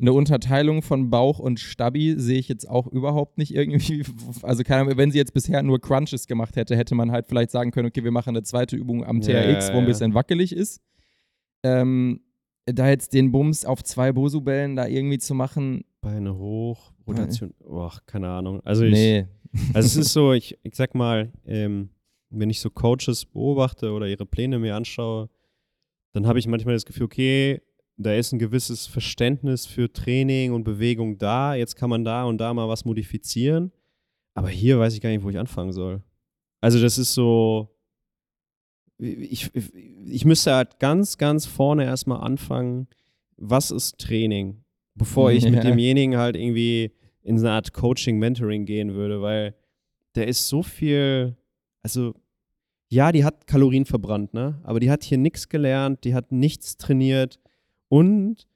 Eine 0.00 0.12
Unterteilung 0.12 0.82
von 0.82 1.08
Bauch 1.10 1.38
und 1.38 1.60
Stabi 1.60 2.14
sehe 2.18 2.38
ich 2.38 2.48
jetzt 2.48 2.68
auch 2.68 2.86
überhaupt 2.86 3.38
nicht 3.38 3.54
irgendwie. 3.54 4.04
Also 4.42 4.62
keine 4.62 4.82
Ahnung, 4.82 4.96
wenn 4.96 5.10
sie 5.10 5.18
jetzt 5.18 5.34
bisher 5.34 5.62
nur 5.62 5.80
Crunches 5.80 6.26
gemacht 6.26 6.56
hätte, 6.56 6.76
hätte 6.76 6.94
man 6.94 7.12
halt 7.12 7.26
vielleicht 7.26 7.50
sagen 7.50 7.70
können, 7.70 7.88
okay, 7.88 8.02
wir 8.02 8.10
machen 8.10 8.30
eine 8.30 8.42
zweite 8.42 8.76
Übung 8.76 9.04
am 9.04 9.20
TRX, 9.20 9.68
ja, 9.68 9.74
wo 9.74 9.78
ein 9.78 9.86
bisschen 9.86 10.14
wackelig 10.14 10.54
ist. 10.54 10.80
Ähm, 11.62 12.20
da 12.66 12.88
jetzt 12.88 13.12
den 13.12 13.30
Bums 13.32 13.64
auf 13.64 13.82
zwei 13.82 14.12
Bosu-Bällen 14.12 14.76
da 14.76 14.86
irgendwie 14.86 15.18
zu 15.18 15.34
machen, 15.34 15.84
Beine 16.00 16.36
hoch, 16.36 16.93
Rotation. 17.06 17.54
Boah, 17.60 17.92
keine 18.06 18.28
Ahnung. 18.28 18.60
Also 18.64 18.84
ich, 18.84 18.92
nee. 18.92 19.26
Also 19.72 19.86
es 19.86 19.96
ist 19.96 20.12
so, 20.12 20.32
ich, 20.34 20.58
ich 20.62 20.74
sag 20.74 20.94
mal, 20.94 21.32
ähm, 21.46 21.90
wenn 22.30 22.50
ich 22.50 22.60
so 22.60 22.70
Coaches 22.70 23.24
beobachte 23.26 23.92
oder 23.92 24.06
ihre 24.06 24.26
Pläne 24.26 24.58
mir 24.58 24.74
anschaue, 24.76 25.28
dann 26.12 26.26
habe 26.26 26.38
ich 26.38 26.46
manchmal 26.46 26.74
das 26.74 26.84
Gefühl, 26.84 27.04
okay, 27.04 27.60
da 27.96 28.14
ist 28.14 28.32
ein 28.32 28.38
gewisses 28.38 28.86
Verständnis 28.86 29.66
für 29.66 29.92
Training 29.92 30.52
und 30.52 30.64
Bewegung 30.64 31.18
da. 31.18 31.54
Jetzt 31.54 31.76
kann 31.76 31.90
man 31.90 32.04
da 32.04 32.24
und 32.24 32.38
da 32.38 32.52
mal 32.52 32.68
was 32.68 32.84
modifizieren. 32.84 33.72
Aber 34.34 34.48
hier 34.48 34.78
weiß 34.78 34.94
ich 34.94 35.00
gar 35.00 35.10
nicht, 35.10 35.22
wo 35.22 35.30
ich 35.30 35.38
anfangen 35.38 35.72
soll. 35.72 36.02
Also, 36.60 36.80
das 36.80 36.98
ist 36.98 37.14
so. 37.14 37.68
Ich, 38.98 39.50
ich 39.54 40.24
müsste 40.24 40.54
halt 40.54 40.78
ganz, 40.78 41.18
ganz 41.18 41.46
vorne 41.46 41.84
erstmal 41.84 42.20
anfangen, 42.20 42.88
was 43.36 43.70
ist 43.70 43.98
Training, 43.98 44.63
bevor 44.94 45.32
ich 45.32 45.44
ja. 45.44 45.50
mit 45.50 45.64
demjenigen 45.64 46.16
halt 46.16 46.36
irgendwie 46.36 46.92
in 47.22 47.38
so 47.38 47.46
eine 47.46 47.54
Art 47.54 47.72
Coaching, 47.72 48.18
Mentoring 48.18 48.64
gehen 48.66 48.94
würde, 48.94 49.22
weil 49.22 49.54
der 50.14 50.28
ist 50.28 50.48
so 50.48 50.62
viel, 50.62 51.36
also 51.82 52.14
ja, 52.88 53.10
die 53.12 53.24
hat 53.24 53.46
Kalorien 53.46 53.86
verbrannt, 53.86 54.34
ne? 54.34 54.60
Aber 54.62 54.78
die 54.78 54.90
hat 54.90 55.02
hier 55.02 55.18
nichts 55.18 55.48
gelernt, 55.48 56.04
die 56.04 56.14
hat 56.14 56.30
nichts 56.30 56.76
trainiert 56.76 57.40
und 57.88 58.46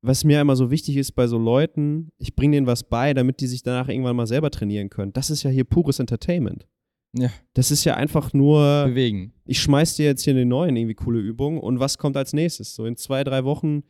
was 0.00 0.24
mir 0.24 0.40
immer 0.40 0.56
so 0.56 0.70
wichtig 0.70 0.96
ist 0.96 1.12
bei 1.12 1.26
so 1.26 1.38
Leuten, 1.38 2.12
ich 2.18 2.36
bringe 2.36 2.56
denen 2.56 2.66
was 2.66 2.84
bei, 2.84 3.14
damit 3.14 3.40
die 3.40 3.46
sich 3.46 3.62
danach 3.62 3.88
irgendwann 3.88 4.16
mal 4.16 4.26
selber 4.26 4.50
trainieren 4.50 4.90
können. 4.90 5.12
Das 5.12 5.30
ist 5.30 5.42
ja 5.42 5.50
hier 5.50 5.64
pures 5.64 5.98
Entertainment. 5.98 6.68
Ja. 7.16 7.30
Das 7.54 7.70
ist 7.70 7.84
ja 7.84 7.94
einfach 7.94 8.32
nur. 8.32 8.84
Bewegen. 8.86 9.32
Ich 9.44 9.60
schmeiß 9.60 9.96
dir 9.96 10.06
jetzt 10.06 10.22
hier 10.22 10.34
eine 10.34 10.46
neue 10.46 10.68
irgendwie 10.68 10.94
coole 10.94 11.20
Übung 11.20 11.58
und 11.58 11.80
was 11.80 11.98
kommt 11.98 12.16
als 12.16 12.32
nächstes? 12.32 12.74
So 12.74 12.84
in 12.84 12.96
zwei, 12.96 13.24
drei 13.24 13.44
Wochen 13.44 13.82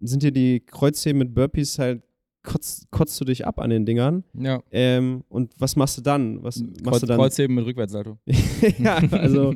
sind 0.00 0.22
dir 0.22 0.32
die 0.32 0.60
Kreuzheben 0.60 1.18
mit 1.18 1.34
Burpees 1.34 1.78
halt 1.78 2.02
kotzt, 2.42 2.90
kotzt 2.90 3.20
du 3.20 3.24
dich 3.24 3.46
ab 3.46 3.58
an 3.58 3.70
den 3.70 3.84
Dingern. 3.84 4.24
Ja. 4.34 4.62
Ähm, 4.70 5.24
und 5.28 5.52
was 5.58 5.76
machst 5.76 5.98
du 5.98 6.02
dann? 6.02 6.42
Was 6.42 6.60
machst 6.60 6.84
Kreuz, 6.84 7.00
du 7.00 7.06
dann? 7.06 7.18
Kreuzheben 7.18 7.54
mit 7.56 7.66
Rückwärtssalto. 7.66 8.18
ja, 8.78 8.96
also, 9.10 9.54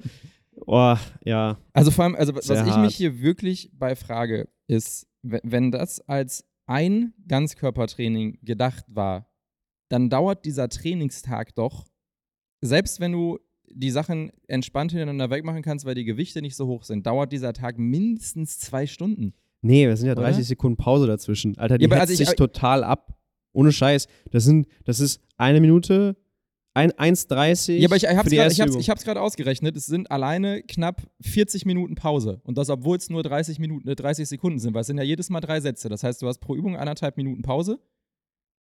oh, 0.67 0.97
ja. 1.25 1.59
Also 1.73 1.91
vor 1.91 2.05
allem, 2.05 2.15
also 2.15 2.35
was 2.35 2.49
ich 2.49 2.57
hart. 2.57 2.81
mich 2.81 2.97
hier 2.97 3.21
wirklich 3.21 3.71
bei 3.73 3.97
frage, 3.97 4.49
ist, 4.69 5.07
wenn 5.23 5.71
das 5.71 6.01
als 6.01 6.45
ein 6.67 7.13
Ganzkörpertraining 7.29 8.39
gedacht 8.43 8.85
war, 8.89 9.29
dann 9.89 10.11
dauert 10.11 10.45
dieser 10.45 10.69
Trainingstag 10.69 11.55
doch, 11.55 11.87
selbst 12.61 13.01
wenn 13.01 13.13
du 13.13 13.39
die 13.75 13.91
Sachen 13.91 14.31
entspannt 14.49 14.93
hintereinander 14.93 15.31
wegmachen 15.31 15.63
kannst, 15.63 15.85
weil 15.85 15.95
die 15.95 16.05
Gewichte 16.05 16.43
nicht 16.43 16.57
so 16.57 16.67
hoch 16.67 16.85
sind, 16.85 17.07
dauert 17.07 17.33
dieser 17.33 17.53
Tag 17.53 17.79
mindestens 17.79 18.59
zwei 18.59 18.87
Stunden. 18.87 19.35
Nee, 19.63 19.87
das 19.87 20.01
sind 20.01 20.09
ja 20.09 20.15
30 20.15 20.37
Oder? 20.37 20.45
Sekunden 20.45 20.77
Pause 20.77 21.07
dazwischen. 21.07 21.57
Alter, 21.57 21.79
die 21.79 21.87
ja, 21.87 21.97
also 21.97 22.15
sich 22.15 22.29
total 22.31 22.85
ab. 22.85 23.17
Ohne 23.53 23.71
Scheiß. 23.71 24.09
Das, 24.31 24.45
sind, 24.45 24.67
das 24.85 24.99
ist 24.99 25.21
eine 25.37 25.61
Minute, 25.61 26.17
1,30. 26.75 27.75
Ja, 27.75 27.89
aber 27.89 27.97
ich, 27.97 28.05
ich 28.05 28.91
hab's 28.91 29.05
gerade 29.05 29.21
ausgerechnet. 29.21 29.77
Es 29.77 29.87
sind 29.87 30.11
alleine 30.11 30.63
knapp 30.63 31.03
40 31.21 31.67
Minuten 31.67 31.95
Pause. 31.95 32.41
Und 32.45 32.57
das, 32.57 32.71
obwohl 32.71 32.97
es 32.97 33.11
nur 33.11 33.23
30 33.23 33.59
Minuten, 33.59 33.95
30 33.95 34.23
äh, 34.23 34.27
Sekunden 34.27 34.59
sind, 34.59 34.75
weil 34.75 34.81
es 34.81 34.87
sind 34.87 34.97
ja 34.97 35.05
jedes 35.05 35.29
Mal 35.29 35.41
drei 35.41 35.61
Sätze. 35.61 35.89
Das 35.89 36.03
heißt, 36.03 36.23
du 36.23 36.29
hast 36.29 36.39
pro 36.39 36.57
Übung 36.57 36.77
anderthalb 36.77 37.17
Minuten 37.19 37.43
Pause. 37.43 37.79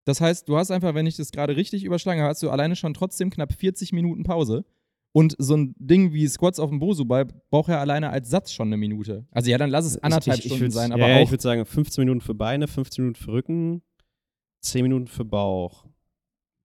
Das 0.05 0.21
heißt, 0.21 0.49
du 0.49 0.59
hast 0.59 0.71
einfach, 0.71 0.95
wenn 0.95 1.07
ich 1.07 1.17
das 1.17 1.33
gerade 1.33 1.57
richtig 1.57 1.83
überschlage, 1.85 2.23
hast 2.23 2.43
du 2.43 2.51
alleine 2.51 2.77
schon 2.77 2.93
trotzdem 2.93 3.31
knapp 3.31 3.55
40 3.55 3.93
Minuten 3.93 4.23
Pause. 4.23 4.67
Und 5.17 5.37
so 5.39 5.57
ein 5.57 5.77
Ding 5.79 6.13
wie 6.13 6.27
Squats 6.27 6.59
auf 6.59 6.71
dem 6.71 6.81
Bosu-Ball 6.81 7.27
braucht 7.49 7.69
ja 7.69 7.79
alleine 7.79 8.11
als 8.11 8.29
Satz 8.29 8.51
schon 8.51 8.67
eine 8.67 8.77
Minute. 8.77 9.25
Also 9.31 9.49
ja, 9.49 9.59
dann 9.59 9.71
lass 9.71 9.87
es 9.87 9.97
anderthalb 9.97 10.41
ich, 10.41 10.47
ich, 10.47 10.53
Stunden 10.53 10.73
sein, 10.73 10.91
aber 10.91 11.09
ja, 11.09 11.19
auch. 11.19 11.23
Ich 11.23 11.31
würde 11.31 11.43
sagen, 11.43 11.65
15 11.65 12.03
Minuten 12.03 12.21
für 12.21 12.35
Beine, 12.35 12.67
15 12.67 13.05
Minuten 13.05 13.23
für 13.23 13.33
Rücken, 13.33 13.83
10 14.63 14.83
Minuten 14.83 15.07
für 15.07 15.25
Bauch. 15.25 15.87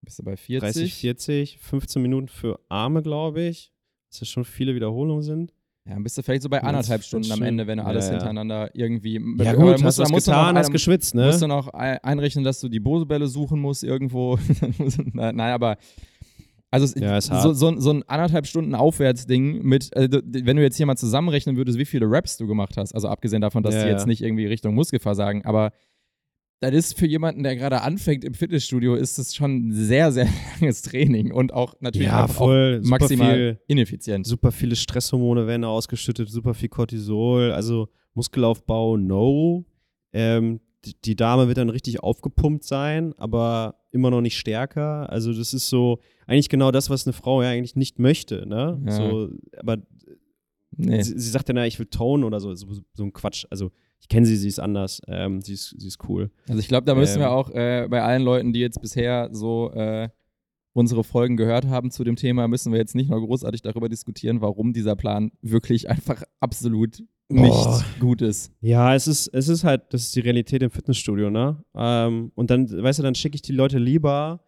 Bist 0.01 0.17
du 0.17 0.23
bei 0.23 0.35
40? 0.35 0.61
30, 0.61 0.95
40, 0.95 1.59
15 1.59 2.01
Minuten 2.01 2.27
für 2.27 2.59
Arme, 2.69 3.03
glaube 3.03 3.43
ich. 3.43 3.71
Was 4.09 4.21
ja 4.21 4.25
schon 4.25 4.45
viele 4.45 4.73
Wiederholungen 4.73 5.21
sind. 5.21 5.53
Ja, 5.85 5.93
dann 5.93 6.03
bist 6.03 6.17
du 6.17 6.23
vielleicht 6.23 6.41
so 6.41 6.49
bei 6.49 6.63
anderthalb 6.63 7.03
Stunden 7.03 7.31
am 7.31 7.43
Ende, 7.43 7.67
wenn 7.67 7.77
du 7.77 7.85
alles 7.85 8.05
ja, 8.05 8.13
hintereinander 8.13 8.71
irgendwie. 8.73 9.21
Ja, 9.43 9.53
gut, 9.53 9.79
musst, 9.79 9.83
hast 9.83 9.99
du 9.99 10.11
musst 10.11 10.25
getan, 10.25 10.57
hast 10.57 10.71
geschwitzt, 10.71 11.13
ne? 11.13 11.27
Musst 11.27 11.43
du 11.43 11.47
noch 11.47 11.67
einrechnen, 11.67 12.43
dass 12.43 12.59
du 12.59 12.67
die 12.67 12.79
Bosebälle 12.79 13.27
suchen 13.27 13.59
musst 13.59 13.83
irgendwo. 13.83 14.39
Nein, 15.13 15.39
aber 15.39 15.77
also 16.71 16.99
ja, 16.99 17.19
so, 17.19 17.53
so, 17.53 17.79
so, 17.79 17.91
ein 17.91 18.03
anderthalb 18.03 18.45
Stunden 18.45 18.75
Aufwärtsding 18.75 19.63
mit, 19.63 19.95
also 19.95 20.19
wenn 20.23 20.55
du 20.55 20.61
jetzt 20.61 20.77
hier 20.77 20.85
mal 20.85 20.97
zusammenrechnen 20.97 21.57
würdest, 21.57 21.79
wie 21.79 21.85
viele 21.85 22.05
Raps 22.07 22.37
du 22.37 22.45
gemacht 22.45 22.77
hast, 22.77 22.93
also 22.93 23.07
abgesehen 23.07 23.41
davon, 23.41 23.63
dass 23.63 23.73
ja, 23.73 23.83
die 23.83 23.89
jetzt 23.89 24.05
nicht 24.05 24.21
irgendwie 24.21 24.45
Richtung 24.45 24.75
Muskelversagen, 24.75 25.45
aber 25.45 25.71
das 26.61 26.73
ist 26.73 26.99
für 26.99 27.07
jemanden, 27.07 27.43
der 27.43 27.55
gerade 27.55 27.81
anfängt 27.81 28.25
im 28.25 28.33
Fitnessstudio, 28.33 28.95
ist 28.95 29.17
es 29.17 29.33
schon 29.33 29.69
ein 29.69 29.73
sehr, 29.73 30.11
sehr 30.11 30.27
langes 30.59 30.81
Training 30.81 31.31
und 31.31 31.53
auch 31.53 31.73
natürlich 31.79 32.09
ja, 32.09 32.27
voll, 32.27 32.81
auch 32.83 32.87
maximal 32.87 33.35
viel, 33.35 33.59
ineffizient. 33.67 34.27
Super 34.27 34.51
viele 34.51 34.75
Stresshormone 34.75 35.47
werden 35.47 35.63
ausgeschüttet, 35.63 36.29
super 36.29 36.53
viel 36.53 36.69
Cortisol, 36.69 37.51
also 37.51 37.87
Muskelaufbau, 38.13 38.97
no. 38.97 39.65
Ähm, 40.11 40.59
die 41.05 41.15
Dame 41.15 41.47
wird 41.47 41.57
dann 41.57 41.69
richtig 41.69 42.01
aufgepumpt 42.01 42.63
sein, 42.63 43.13
aber 43.17 43.75
immer 43.91 44.11
noch 44.11 44.21
nicht 44.21 44.37
stärker. 44.37 45.09
Also 45.09 45.33
das 45.33 45.53
ist 45.53 45.67
so 45.69 45.99
eigentlich 46.29 46.49
genau 46.49 46.71
das, 46.71 46.89
was 46.89 47.07
eine 47.07 47.13
Frau 47.13 47.41
ja 47.41 47.49
eigentlich 47.49 47.75
nicht 47.75 47.97
möchte. 47.97 48.47
Ne? 48.47 48.79
Ja. 48.85 48.91
So, 48.91 49.29
aber 49.57 49.77
nee. 50.77 51.01
sie, 51.01 51.17
sie, 51.17 51.29
sagt 51.29 51.47
ja, 51.47 51.53
na, 51.53 51.65
ich 51.65 51.79
will 51.79 51.87
Tone 51.87 52.25
oder 52.25 52.39
so, 52.39 52.53
so, 52.53 52.67
so 52.93 53.03
ein 53.03 53.13
Quatsch. 53.13 53.45
Also 53.49 53.71
ich 53.99 54.07
kenne 54.07 54.27
sie, 54.27 54.35
sie 54.35 54.47
ist 54.47 54.59
anders. 54.59 55.01
Ähm, 55.07 55.41
sie, 55.41 55.53
ist, 55.53 55.75
sie 55.77 55.87
ist 55.87 55.97
cool. 56.07 56.29
Also 56.47 56.59
ich 56.59 56.67
glaube, 56.67 56.85
da 56.85 56.93
müssen 56.93 57.15
ähm, 57.15 57.21
wir 57.21 57.31
auch 57.31 57.49
äh, 57.49 57.87
bei 57.89 58.03
allen 58.03 58.21
Leuten, 58.21 58.53
die 58.53 58.59
jetzt 58.59 58.79
bisher 58.79 59.29
so 59.31 59.71
äh, 59.73 60.09
unsere 60.73 61.03
Folgen 61.03 61.35
gehört 61.35 61.65
haben 61.65 61.89
zu 61.89 62.03
dem 62.03 62.15
Thema, 62.15 62.47
müssen 62.47 62.71
wir 62.71 62.79
jetzt 62.79 62.95
nicht 62.95 63.09
noch 63.09 63.19
großartig 63.19 63.63
darüber 63.63 63.89
diskutieren, 63.89 64.39
warum 64.39 64.71
dieser 64.71 64.95
Plan 64.95 65.31
wirklich 65.41 65.89
einfach 65.89 66.21
absolut 66.39 67.03
nicht 67.27 67.99
gut 67.99 68.21
ist. 68.21 68.51
Ja, 68.61 68.93
es 68.95 69.07
ist, 69.07 69.27
es 69.29 69.47
ist 69.47 69.63
halt, 69.63 69.93
das 69.93 70.03
ist 70.03 70.15
die 70.15 70.21
Realität 70.21 70.61
im 70.61 70.69
Fitnessstudio, 70.69 71.29
ne? 71.29 71.63
Ähm, 71.75 72.31
und 72.35 72.49
dann, 72.49 72.69
weißt 72.69 72.99
du, 72.99 73.03
dann 73.03 73.15
schicke 73.15 73.35
ich 73.35 73.41
die 73.41 73.51
Leute 73.51 73.77
lieber 73.77 74.41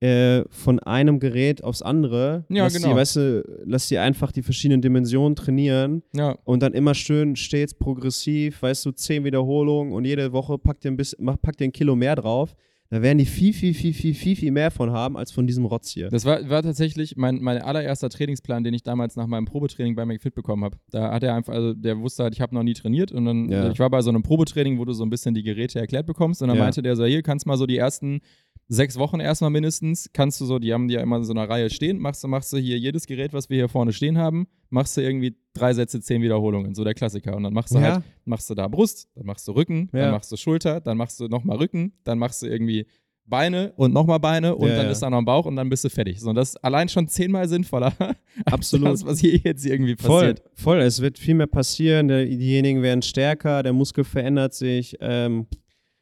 äh, 0.00 0.44
von 0.48 0.78
einem 0.80 1.20
Gerät 1.20 1.62
aufs 1.62 1.82
andere. 1.82 2.44
Ja, 2.48 2.64
lass 2.64 2.74
genau. 2.74 2.88
Die, 2.88 2.96
weißt 2.96 3.16
du, 3.16 3.44
lass 3.64 3.88
die 3.88 3.98
einfach 3.98 4.32
die 4.32 4.42
verschiedenen 4.42 4.80
Dimensionen 4.80 5.36
trainieren. 5.36 6.02
Ja. 6.14 6.38
Und 6.44 6.62
dann 6.62 6.72
immer 6.72 6.94
schön 6.94 7.36
stets 7.36 7.74
progressiv, 7.74 8.62
weißt 8.62 8.86
du, 8.86 8.92
zehn 8.92 9.24
Wiederholungen 9.24 9.92
und 9.92 10.04
jede 10.06 10.32
Woche 10.32 10.58
packt 10.58 10.84
ihr 10.84 10.90
ein 10.90 10.96
bisschen, 10.96 11.24
packt 11.42 11.60
ihr 11.60 11.68
ein 11.68 11.72
Kilo 11.72 11.96
mehr 11.96 12.16
drauf. 12.16 12.54
Da 12.92 13.02
werden 13.02 13.18
die 13.18 13.24
viel, 13.24 13.52
viel, 13.52 13.72
viel, 13.72 13.94
viel, 13.94 14.14
viel, 14.14 14.34
viel 14.34 14.50
mehr 14.50 14.72
von 14.72 14.90
haben 14.90 15.16
als 15.16 15.30
von 15.30 15.46
diesem 15.46 15.64
Rotz 15.64 15.90
hier. 15.90 16.08
Das 16.08 16.24
war, 16.24 16.48
war 16.48 16.60
tatsächlich 16.60 17.16
mein, 17.16 17.40
mein 17.40 17.62
allererster 17.62 18.08
Trainingsplan, 18.08 18.64
den 18.64 18.74
ich 18.74 18.82
damals 18.82 19.14
nach 19.14 19.28
meinem 19.28 19.44
Probetraining 19.44 19.94
bei 19.94 20.04
McFit 20.04 20.34
bekommen 20.34 20.64
habe. 20.64 20.76
Da 20.90 21.12
hat 21.12 21.22
er 21.22 21.36
einfach, 21.36 21.54
also 21.54 21.72
der 21.72 22.00
wusste 22.00 22.24
halt, 22.24 22.34
ich 22.34 22.40
habe 22.40 22.52
noch 22.52 22.64
nie 22.64 22.74
trainiert 22.74 23.12
und 23.12 23.26
dann, 23.26 23.48
ja. 23.48 23.70
ich 23.70 23.78
war 23.78 23.90
bei 23.90 24.02
so 24.02 24.10
einem 24.10 24.24
Probetraining, 24.24 24.76
wo 24.80 24.84
du 24.84 24.92
so 24.92 25.04
ein 25.04 25.10
bisschen 25.10 25.34
die 25.34 25.44
Geräte 25.44 25.78
erklärt 25.78 26.06
bekommst 26.06 26.42
und 26.42 26.48
dann 26.48 26.56
ja. 26.56 26.64
meinte 26.64 26.82
der 26.82 26.96
so, 26.96 27.04
hier 27.04 27.22
kannst 27.22 27.46
mal 27.46 27.56
so 27.56 27.66
die 27.66 27.76
ersten 27.76 28.22
sechs 28.70 28.96
Wochen 28.96 29.18
erstmal 29.18 29.50
mindestens, 29.50 30.10
kannst 30.12 30.40
du 30.40 30.44
so, 30.44 30.60
die 30.60 30.72
haben 30.72 30.86
die 30.86 30.94
ja 30.94 31.00
immer 31.00 31.16
in 31.16 31.24
so 31.24 31.32
einer 31.32 31.48
Reihe 31.48 31.70
stehen, 31.70 31.98
machst 31.98 32.22
du, 32.22 32.28
machst 32.28 32.52
du 32.52 32.56
hier 32.56 32.78
jedes 32.78 33.06
Gerät, 33.06 33.32
was 33.32 33.50
wir 33.50 33.56
hier 33.56 33.68
vorne 33.68 33.92
stehen 33.92 34.16
haben, 34.16 34.46
machst 34.70 34.96
du 34.96 35.00
irgendwie 35.00 35.36
drei 35.54 35.74
Sätze, 35.74 36.00
zehn 36.00 36.22
Wiederholungen, 36.22 36.76
so 36.76 36.84
der 36.84 36.94
Klassiker. 36.94 37.36
Und 37.36 37.42
dann 37.42 37.52
machst 37.52 37.74
du 37.74 37.80
ja. 37.80 37.94
halt, 37.94 38.04
machst 38.24 38.48
du 38.48 38.54
da 38.54 38.68
Brust, 38.68 39.08
dann 39.16 39.26
machst 39.26 39.46
du 39.48 39.52
Rücken, 39.52 39.90
ja. 39.92 40.02
dann 40.02 40.12
machst 40.12 40.30
du 40.30 40.36
Schulter, 40.36 40.80
dann 40.80 40.96
machst 40.96 41.18
du 41.18 41.26
nochmal 41.26 41.56
Rücken, 41.56 41.94
dann 42.04 42.18
machst 42.20 42.42
du 42.42 42.46
irgendwie 42.46 42.86
Beine 43.26 43.72
und 43.76 43.92
nochmal 43.92 44.20
Beine 44.20 44.54
und 44.54 44.68
ja, 44.68 44.76
dann 44.76 44.86
ist 44.86 45.00
da 45.00 45.10
noch 45.10 45.18
ein 45.18 45.24
Bauch 45.24 45.46
und 45.46 45.56
dann 45.56 45.68
bist 45.68 45.84
du 45.84 45.90
fertig. 45.90 46.20
So, 46.20 46.30
und 46.30 46.36
das 46.36 46.50
ist 46.50 46.64
allein 46.64 46.88
schon 46.88 47.08
zehnmal 47.08 47.48
sinnvoller 47.48 47.92
Absolut. 48.44 48.86
als 48.86 49.00
das, 49.00 49.08
was 49.08 49.18
hier 49.18 49.36
jetzt 49.36 49.66
irgendwie 49.66 49.96
passiert. 49.96 50.42
Voll, 50.54 50.76
voll. 50.76 50.80
Es 50.80 51.00
wird 51.02 51.18
viel 51.18 51.34
mehr 51.34 51.48
passieren, 51.48 52.06
diejenigen 52.06 52.82
werden 52.82 53.02
stärker, 53.02 53.64
der 53.64 53.72
Muskel 53.72 54.04
verändert 54.04 54.54
sich. 54.54 54.96
Ähm, 55.00 55.46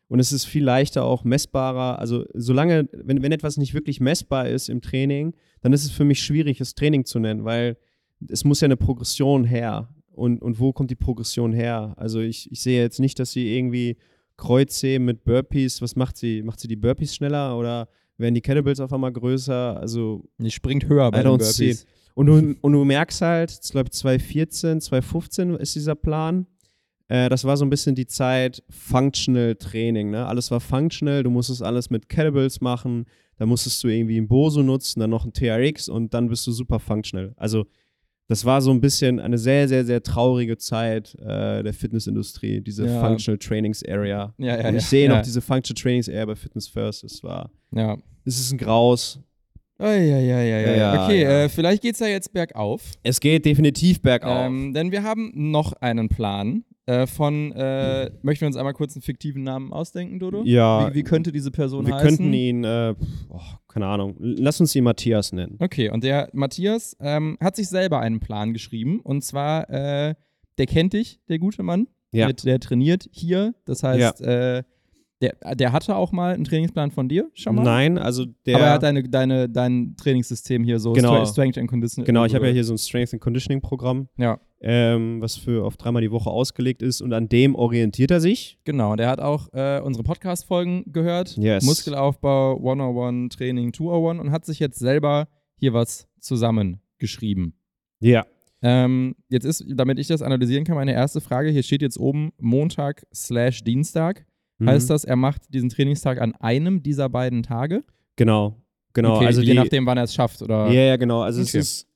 und 0.09 0.21
es 0.21 0.33
ist 0.33 0.47
viel 0.47 0.65
leichter 0.65 1.05
auch 1.05 1.25
messbarer. 1.25 1.99
Also 1.99 2.25
solange, 2.35 2.89
wenn, 2.93 3.23
wenn 3.23 3.33
etwas 3.33 3.59
nicht 3.59 3.75
wirklich 3.75 4.01
messbar 4.01 4.49
ist 4.49 4.69
im 4.69 4.81
Training, 4.81 5.35
dann 5.61 5.73
ist 5.73 5.85
es 5.85 5.91
für 5.91 6.05
mich 6.05 6.23
schwierig, 6.23 6.61
es 6.61 6.75
Training 6.75 7.05
zu 7.05 7.19
nennen, 7.19 7.45
weil 7.45 7.77
es 8.29 8.45
muss 8.45 8.61
ja 8.61 8.67
eine 8.67 8.77
Progression 8.77 9.45
her. 9.45 9.89
Und, 10.13 10.43
und 10.43 10.59
wo 10.59 10.73
kommt 10.73 10.91
die 10.91 10.97
Progression 10.97 11.53
her? 11.53 11.95
Also 11.97 12.21
ich, 12.21 12.51
ich 12.51 12.61
sehe 12.61 12.81
jetzt 12.81 12.99
nicht, 12.99 13.19
dass 13.19 13.33
sie 13.33 13.55
irgendwie 13.57 13.97
Kreuzheben 14.37 15.05
mit 15.05 15.25
Burpees, 15.25 15.83
was 15.83 15.95
macht 15.95 16.17
sie? 16.17 16.43
Macht 16.43 16.59
sie 16.61 16.69
die 16.69 16.77
Burpees 16.77 17.15
schneller 17.15 17.57
oder 17.57 17.89
werden 18.17 18.35
die 18.35 18.41
Kettlebells 18.41 18.81
auf 18.81 18.93
einmal 18.93 19.13
größer? 19.13 19.79
Also 19.79 20.25
die 20.39 20.51
springt 20.51 20.89
höher 20.89 21.11
bei 21.11 21.23
den 21.23 21.39
Burpees. 21.39 21.87
Und 22.15 22.27
du, 22.27 22.57
und 22.61 22.73
du 22.73 22.85
merkst 22.85 23.21
halt, 23.21 23.61
ich 23.63 23.71
glaube 23.71 23.91
2014, 23.91 24.81
2015 24.81 25.55
ist 25.55 25.77
dieser 25.77 25.95
Plan 25.95 26.47
äh, 27.09 27.29
das 27.29 27.45
war 27.45 27.57
so 27.57 27.65
ein 27.65 27.71
bisschen 27.71 27.95
die 27.95 28.07
Zeit 28.07 28.63
Functional 28.69 29.55
Training. 29.57 30.11
Ne? 30.11 30.27
Alles 30.27 30.51
war 30.51 30.61
functional, 30.61 31.23
du 31.23 31.31
musstest 31.31 31.63
alles 31.63 31.91
mit 31.91 32.09
Kettlebells 32.09 32.61
machen, 32.61 33.07
da 33.37 33.47
musstest 33.47 33.83
du 33.83 33.89
irgendwie 33.89 34.19
ein 34.19 34.29
Boso 34.29 34.63
nutzen, 34.63 35.01
dann 35.01 35.11
noch 35.11 35.25
ein 35.25 35.33
TRX 35.33 35.89
und 35.89 36.15
dann 36.15 36.29
bist 36.29 36.47
du 36.47 36.53
super 36.53 36.79
functional. 36.79 37.33
Also 37.37 37.67
das 38.29 38.45
war 38.45 38.61
so 38.61 38.71
ein 38.71 38.81
bisschen 38.83 39.21
eine 39.21 39.39
sehr, 39.39 39.69
sehr, 39.69 39.87
sehr 39.87 40.03
traurige 40.03 40.59
Zeit 40.59 41.15
äh, 41.15 41.63
der 41.63 41.73
Fitnessindustrie, 41.73 42.61
diese 42.61 42.87
ja. 42.87 43.01
Functional 43.01 43.39
Trainings 43.39 43.83
Area. 43.83 44.35
Ja, 44.37 44.61
ja, 44.61 44.69
und 44.69 44.77
ich 44.77 44.85
sehe 44.85 45.09
noch 45.09 45.23
diese 45.23 45.41
Functional 45.41 45.81
Trainings 45.81 46.09
Area 46.11 46.27
bei 46.27 46.37
Fitness 46.37 46.69
First. 46.69 47.05
Es 47.05 47.23
war, 47.23 47.51
ja. 47.73 47.97
es 48.27 48.39
ist 48.39 48.53
ein 48.53 48.59
Graus. 48.59 49.19
Eieieiei. 49.79 50.77
Ja, 50.77 51.05
okay, 51.05 51.23
ja. 51.23 51.45
Äh, 51.45 51.49
vielleicht 51.49 51.83
geht's 51.83 52.01
ja 52.01 52.09
jetzt 52.09 52.33
bergauf. 52.33 52.83
Es 53.03 53.21
geht 53.21 53.45
definitiv 53.45 54.03
bergauf. 54.03 54.47
Ähm, 54.47 54.75
denn 54.75 54.91
wir 54.91 55.05
haben 55.05 55.33
noch 55.35 55.73
einen 55.75 56.09
Plan 56.09 56.65
äh, 56.87 57.07
von, 57.07 57.53
äh, 57.53 58.11
möchten 58.23 58.43
wir 58.43 58.47
uns 58.47 58.57
einmal 58.57 58.73
kurz 58.73 58.97
einen 58.97 59.03
fiktiven 59.03 59.43
Namen 59.43 59.73
ausdenken, 59.73 60.19
Dodo? 60.19 60.43
Ja. 60.45 60.91
Wie, 60.91 60.95
wie 60.95 61.03
könnte 61.03 61.33
diese 61.33 61.51
Person 61.51 61.87
wir 61.87 61.95
heißen? 61.95 62.09
könnten 62.09 62.33
ihn, 62.33 62.65
äh, 62.65 62.95
oh, 63.29 63.41
keine 63.69 63.87
Ahnung, 63.87 64.17
lass 64.19 64.61
uns 64.61 64.75
ihn 64.75 64.85
Matthias 64.85 65.33
nennen. 65.33 65.57
Okay, 65.61 65.91
und 65.91 66.03
der 66.03 66.31
Matthias 66.33 66.97
ähm, 66.99 67.37
hat 67.41 67.57
sich 67.57 67.69
selber 67.69 68.01
einen 68.01 68.21
Plan 68.21 68.55
geschrieben. 68.55 69.01
Und 69.01 69.23
zwar, 69.23 69.69
äh, 69.71 70.15
der 70.57 70.67
kennt 70.67 70.95
dich, 70.95 71.21
der 71.29 71.39
gute 71.39 71.63
Mann. 71.63 71.89
Ja. 72.11 72.27
Mit, 72.27 72.45
der 72.45 72.59
trainiert 72.59 73.07
hier. 73.13 73.55
Das 73.67 73.83
heißt, 73.83 74.23
äh, 74.23 74.63
der, 75.21 75.35
der 75.57 75.73
hatte 75.73 75.97
auch 75.97 76.13
mal 76.13 76.35
einen 76.35 76.45
Trainingsplan 76.45 76.91
von 76.93 77.09
dir 77.09 77.29
schon 77.35 77.57
mal. 77.57 77.65
Nein, 77.65 77.99
also 77.99 78.25
der. 78.47 78.57
Aber 78.57 78.65
er 78.67 78.73
hat 78.75 78.83
deine, 78.85 79.03
deine, 79.09 79.49
dein 79.49 79.97
Trainingssystem 79.97 80.63
hier 80.65 80.79
so 80.79 80.93
Genau. 80.93 81.15
Stre- 81.23 81.33
Strength 81.33 81.59
and 81.59 81.69
Conditioning. 81.69 82.07
genau, 82.07 82.25
ich 82.25 82.35
habe 82.35 82.47
ja 82.47 82.53
hier 82.53 82.65
so 82.65 82.75
ein 82.75 82.79
Strength 82.79 83.15
and 83.15 83.23
Conditioning 83.23 83.61
Programm, 83.61 84.09
Ja, 84.17 84.39
ähm, 84.61 85.21
was 85.21 85.37
für 85.37 85.65
auf 85.65 85.77
dreimal 85.77 86.03
die 86.03 86.11
Woche 86.13 86.31
ausgelegt 86.31 86.83
ist 86.83 87.01
und 87.01 87.13
an 87.13 87.29
dem 87.29 87.55
orientiert 87.57 88.11
er 88.13 88.21
sich. 88.21 88.59
genau. 88.65 88.95
Der 88.97 89.09
hat 89.09 89.21
auch 89.21 89.49
äh, 89.53 89.81
unsere 89.81 90.05
Podcast-Folgen 90.05 90.85
gehört. 90.93 91.37
Yes. 91.37 91.65
Muskelaufbau 91.65 92.57
101, 92.57 93.35
Training 93.37 93.73
201 93.73 94.21
und 94.21 94.31
hat 94.31 94.45
sich 94.45 94.59
jetzt 94.61 94.79
selber 94.79 95.27
hier 95.59 95.73
was 95.73 96.07
zusammengeschrieben. 96.21 97.55
Ja. 98.01 98.25
Ähm, 98.63 99.15
jetzt 99.29 99.45
ist, 99.45 99.65
damit 99.69 99.99
ich 99.99 100.09
das 100.09 100.23
analysieren 100.23 100.65
kann, 100.65 100.75
meine 100.77 100.93
erste 100.93 101.21
Frage. 101.21 101.51
Hier 101.51 101.63
steht 101.63 101.83
jetzt 101.83 101.99
oben 101.99 102.33
Montag 102.41 103.07
slash 103.15 103.63
Dienstag. 103.63 104.27
Mhm. 104.59 104.69
Heißt 104.69 104.91
das, 104.91 105.05
er 105.05 105.17
macht 105.17 105.43
diesen 105.55 105.69
Trainingstag 105.69 106.21
an 106.21 106.35
einem 106.37 106.83
dieser 106.83 107.09
beiden 107.09 107.43
Tage? 107.43 107.85
Genau. 108.17 108.57
Genau. 108.95 109.17
okay, 109.17 109.27
also 109.27 109.41
je 109.43 109.53
die, 109.53 109.55
nachdem, 109.55 109.87
wann 109.87 109.99
er 109.99 110.05
es 110.05 110.15
schafft, 110.15 110.43
oder? 110.43 110.67
Ja, 110.69 110.81
ja, 110.83 110.97
genau. 110.97 111.21
Also 111.23 111.41
Okay. 111.43 111.59
es 111.59 111.85
ist, 111.85 111.89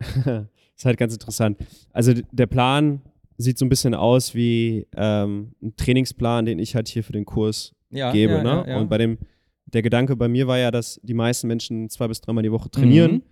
ist 0.76 0.84
halt 0.84 0.96
ganz 0.98 1.12
interessant. 1.12 1.58
Also 1.92 2.14
der 2.32 2.46
Plan 2.46 3.00
sieht 3.36 3.58
so 3.58 3.66
ein 3.66 3.68
bisschen 3.68 3.94
aus 3.94 4.34
wie 4.34 4.86
ähm, 4.96 5.52
ein 5.62 5.74
Trainingsplan, 5.76 6.46
den 6.46 6.58
ich 6.58 6.74
halt 6.74 6.88
hier 6.88 7.04
für 7.04 7.12
den 7.12 7.26
Kurs 7.26 7.74
Ja, 7.90 8.12
gebe. 8.12 8.34
ja, 8.34 8.42
ne? 8.42 8.64
ja. 8.68 8.78
Und 8.78 8.88
bei 8.88 8.96
dem, 8.98 9.18
der 9.66 9.82
Gedanke 9.82 10.16
bei 10.16 10.28
mir 10.28 10.46
war 10.46 10.56
ja, 10.58 10.70
dass 10.70 10.98
die 11.02 11.12
meisten 11.14 11.46
Menschen 11.48 11.90
zwei 11.90 12.08
bis 12.08 12.20
dreimal 12.22 12.42
die 12.42 12.52
Woche 12.52 12.70
trainieren. 12.70 13.12
Mhm. 13.12 13.22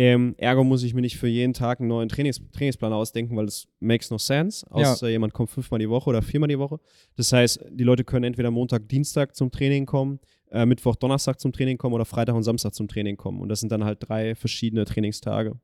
Ähm, 0.00 0.36
ergo 0.38 0.62
muss 0.62 0.84
ich 0.84 0.94
mir 0.94 1.00
nicht 1.00 1.16
für 1.16 1.26
jeden 1.26 1.54
Tag 1.54 1.80
einen 1.80 1.88
neuen 1.88 2.08
Trainings 2.08 2.40
Trainingsplan 2.52 2.92
ausdenken, 2.92 3.36
weil 3.36 3.46
das 3.46 3.66
makes 3.80 4.12
no 4.12 4.18
sense. 4.18 4.64
Ja. 4.70 4.92
Außer 4.92 5.08
jemand 5.08 5.32
kommt 5.32 5.50
fünfmal 5.50 5.80
die 5.80 5.90
Woche 5.90 6.08
oder 6.08 6.22
viermal 6.22 6.46
die 6.46 6.60
Woche. 6.60 6.78
Das 7.16 7.32
heißt, 7.32 7.64
die 7.72 7.82
Leute 7.82 8.04
können 8.04 8.22
entweder 8.22 8.52
Montag, 8.52 8.88
Dienstag 8.88 9.34
zum 9.34 9.50
Training 9.50 9.86
kommen, 9.86 10.20
äh, 10.52 10.64
Mittwoch, 10.66 10.94
Donnerstag 10.94 11.40
zum 11.40 11.52
Training 11.52 11.78
kommen 11.78 11.96
oder 11.96 12.04
Freitag 12.04 12.36
und 12.36 12.44
Samstag 12.44 12.74
zum 12.74 12.86
Training 12.86 13.16
kommen. 13.16 13.40
Und 13.40 13.48
das 13.48 13.58
sind 13.58 13.72
dann 13.72 13.82
halt 13.82 13.98
drei 14.00 14.36
verschiedene 14.36 14.84
Trainingstage. 14.84 15.58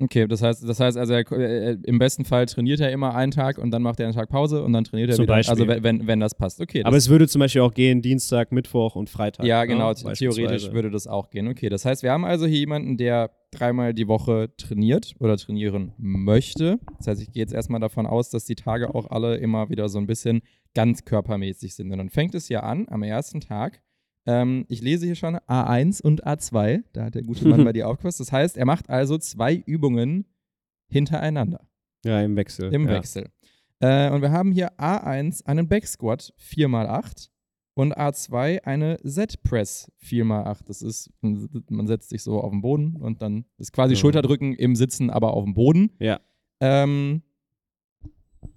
Okay, 0.00 0.28
das 0.28 0.42
heißt, 0.42 0.68
das 0.68 0.78
heißt 0.78 0.96
also, 0.96 1.12
er, 1.12 1.32
äh, 1.32 1.76
im 1.84 1.98
besten 1.98 2.24
Fall 2.24 2.46
trainiert 2.46 2.78
er 2.78 2.92
immer 2.92 3.14
einen 3.16 3.32
Tag 3.32 3.58
und 3.58 3.72
dann 3.72 3.82
macht 3.82 3.98
er 3.98 4.06
einen 4.06 4.14
Tag 4.14 4.28
Pause 4.28 4.62
und 4.62 4.72
dann 4.72 4.84
trainiert 4.84 5.10
er 5.10 5.16
Zum 5.16 5.24
wieder. 5.24 5.34
Beispiel. 5.34 5.68
Also 5.68 5.82
wenn, 5.82 6.06
wenn, 6.06 6.20
das 6.20 6.36
passt. 6.36 6.60
Okay, 6.60 6.82
Aber 6.84 6.96
das, 6.96 7.04
es 7.04 7.10
würde 7.10 7.26
zum 7.26 7.40
Beispiel 7.40 7.62
auch 7.62 7.74
gehen 7.74 8.00
Dienstag, 8.00 8.52
Mittwoch 8.52 8.94
und 8.94 9.10
Freitag. 9.10 9.44
ja, 9.44 9.62
ne? 9.62 9.66
genau, 9.66 9.92
the- 9.92 10.12
theoretisch 10.12 10.70
würde 10.72 10.90
das 10.90 11.06
auch 11.08 11.30
gehen. 11.30 11.48
Okay, 11.48 11.68
das 11.68 11.84
heißt, 11.84 12.02
wir 12.04 12.12
haben 12.12 12.24
also 12.24 12.46
hier 12.46 12.58
jemanden, 12.58 12.96
der 12.96 13.30
dreimal 13.50 13.92
die 13.94 14.06
Woche 14.06 14.50
trainiert 14.56 15.14
oder 15.18 15.36
trainieren 15.36 15.92
möchte. 15.98 16.78
Das 16.98 17.08
heißt, 17.08 17.22
ich 17.22 17.32
gehe 17.32 17.42
jetzt 17.42 17.54
erstmal 17.54 17.80
davon 17.80 18.06
aus, 18.06 18.30
dass 18.30 18.44
die 18.44 18.54
Tage 18.54 18.94
auch 18.94 19.10
alle 19.10 19.36
immer 19.36 19.68
wieder 19.70 19.88
so 19.88 19.98
ein 19.98 20.06
bisschen 20.06 20.42
ganz 20.74 21.04
körpermäßig 21.04 21.74
sind. 21.74 21.90
Und 21.90 21.98
dann 21.98 22.10
fängt 22.10 22.34
es 22.34 22.48
ja 22.48 22.60
an 22.60 22.86
am 22.88 23.02
ersten 23.02 23.40
Tag. 23.40 23.80
Ähm, 24.28 24.66
ich 24.68 24.82
lese 24.82 25.06
hier 25.06 25.14
schon 25.14 25.36
A1 25.36 26.02
und 26.02 26.26
A2. 26.26 26.82
Da 26.92 27.06
hat 27.06 27.14
der 27.14 27.22
gute 27.22 27.48
Mann 27.48 27.64
bei 27.64 27.72
dir 27.72 27.88
aufgepasst. 27.88 28.20
Das 28.20 28.30
heißt, 28.30 28.58
er 28.58 28.66
macht 28.66 28.90
also 28.90 29.16
zwei 29.16 29.54
Übungen 29.54 30.26
hintereinander. 30.88 31.66
Ja, 32.04 32.20
im 32.20 32.36
Wechsel. 32.36 32.70
Im 32.72 32.86
ja. 32.86 32.96
Wechsel. 32.96 33.30
Äh, 33.80 34.10
und 34.10 34.20
wir 34.20 34.30
haben 34.30 34.52
hier 34.52 34.78
A1 34.78 35.46
einen 35.46 35.66
Backsquat 35.66 36.34
4x8 36.38 37.30
und 37.72 37.96
A2 37.96 38.64
eine 38.64 38.98
Z-Press 39.02 39.90
4x8. 40.04 40.58
Das 40.66 40.82
ist, 40.82 41.10
man 41.22 41.86
setzt 41.86 42.10
sich 42.10 42.22
so 42.22 42.42
auf 42.42 42.50
den 42.50 42.60
Boden 42.60 42.96
und 42.96 43.22
dann 43.22 43.46
ist 43.56 43.72
quasi 43.72 43.94
Ja. 43.94 44.00
Schulterdrücken 44.00 44.52
im 44.54 44.76
Sitzen, 44.76 45.08
aber 45.08 45.32
auf 45.32 45.44
dem 45.44 45.54
Boden. 45.54 45.90
Ja. 46.00 46.20
Ähm, 46.60 47.22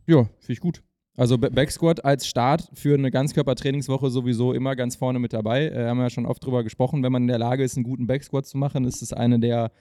ja, 0.06 0.24
finde 0.40 0.54
ich 0.54 0.60
gut. 0.60 0.84
Also 1.18 1.38
Ba- 1.38 1.50
Backsquat 1.50 2.06
als 2.06 2.26
Start 2.26 2.70
für 2.74 2.94
eine 2.94 3.12
Ganzkörpertrainingswoche 3.12 4.10
sowieso 4.10 4.54
immer 4.54 4.76
ganz 4.76 4.96
vorne 4.96 5.20
mit 5.20 5.34
dabei. 5.34 5.68
Äh, 5.68 5.88
haben 5.88 5.98
wir 5.98 6.04
ja 6.04 6.10
schon 6.10 6.26
oft 6.26 6.44
drüber 6.46 6.64
gesprochen. 6.64 7.04
Wenn 7.04 7.12
man 7.12 7.24
in 7.24 7.28
der 7.28 7.38
Lage 7.40 7.64
ist, 7.64 7.76
einen 7.76 7.84
guten 7.84 8.08
Backsquat 8.08 8.46
zu 8.46 8.58
machen, 8.58 8.86
ist 8.86 9.02
es 9.02 9.12
eine 9.14 9.40
der 9.40 9.72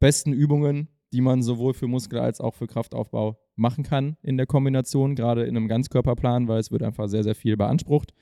besten 0.00 0.32
Übungen, 0.32 0.88
die 1.12 1.20
man 1.20 1.42
sowohl 1.42 1.74
für 1.74 1.86
Muskel- 1.86 2.18
als 2.20 2.40
auch 2.40 2.54
für 2.54 2.66
Kraftaufbau 2.66 3.38
machen 3.56 3.84
kann 3.84 4.16
in 4.22 4.36
der 4.36 4.46
Kombination, 4.46 5.14
gerade 5.14 5.44
in 5.44 5.56
einem 5.56 5.68
Ganzkörperplan, 5.68 6.48
weil 6.48 6.58
es 6.60 6.70
wird 6.72 6.82
einfach 6.82 7.08
sehr, 7.08 7.22
sehr 7.24 7.34
viel 7.34 7.56
beansprucht. 7.56 8.12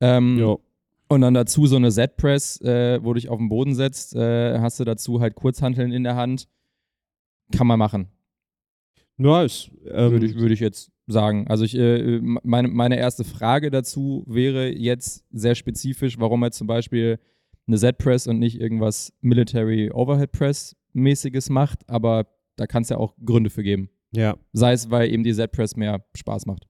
Ähm, 0.00 0.38
Jo. 0.38 0.60
und 1.08 1.20
dann 1.20 1.34
dazu 1.34 1.66
so 1.66 1.76
eine 1.76 1.90
Z-Press, 1.90 2.60
äh, 2.62 2.98
wo 3.02 3.08
du 3.08 3.14
dich 3.14 3.28
auf 3.28 3.38
den 3.38 3.48
Boden 3.48 3.74
setzt, 3.74 4.14
äh, 4.14 4.58
hast 4.60 4.80
du 4.80 4.84
dazu 4.84 5.20
halt 5.20 5.34
Kurzhanteln 5.34 5.92
in 5.92 6.04
der 6.04 6.16
Hand. 6.16 6.48
Kann 7.52 7.66
man 7.66 7.78
machen, 7.78 8.08
Nice. 9.16 9.70
Ähm, 9.90 10.12
würde 10.12 10.26
ich, 10.26 10.34
würde 10.36 10.54
ich 10.54 10.60
jetzt 10.60 10.90
sagen. 11.08 11.46
Also 11.48 11.64
ich, 11.64 11.74
äh, 11.76 12.20
meine, 12.22 12.68
meine 12.68 12.98
erste 12.98 13.24
Frage 13.24 13.70
dazu 13.70 14.24
wäre 14.28 14.68
jetzt 14.72 15.24
sehr 15.30 15.54
spezifisch, 15.54 16.18
warum 16.20 16.42
er 16.44 16.50
zum 16.52 16.66
Beispiel 16.66 17.18
eine 17.66 17.76
Z-Press 17.78 18.26
und 18.26 18.38
nicht 18.38 18.60
irgendwas 18.60 19.12
Military 19.20 19.90
Overhead 19.90 20.30
Press 20.32 20.76
mäßiges 20.92 21.50
macht, 21.50 21.88
aber 21.88 22.26
da 22.56 22.66
kann 22.66 22.82
es 22.82 22.88
ja 22.90 22.96
auch 22.98 23.14
Gründe 23.24 23.50
für 23.50 23.62
geben. 23.62 23.90
ja. 24.12 24.36
Sei 24.52 24.72
es, 24.72 24.90
weil 24.90 25.10
eben 25.12 25.22
die 25.24 25.34
Z-Press 25.34 25.76
mehr 25.76 26.04
Spaß 26.14 26.46
macht. 26.46 26.66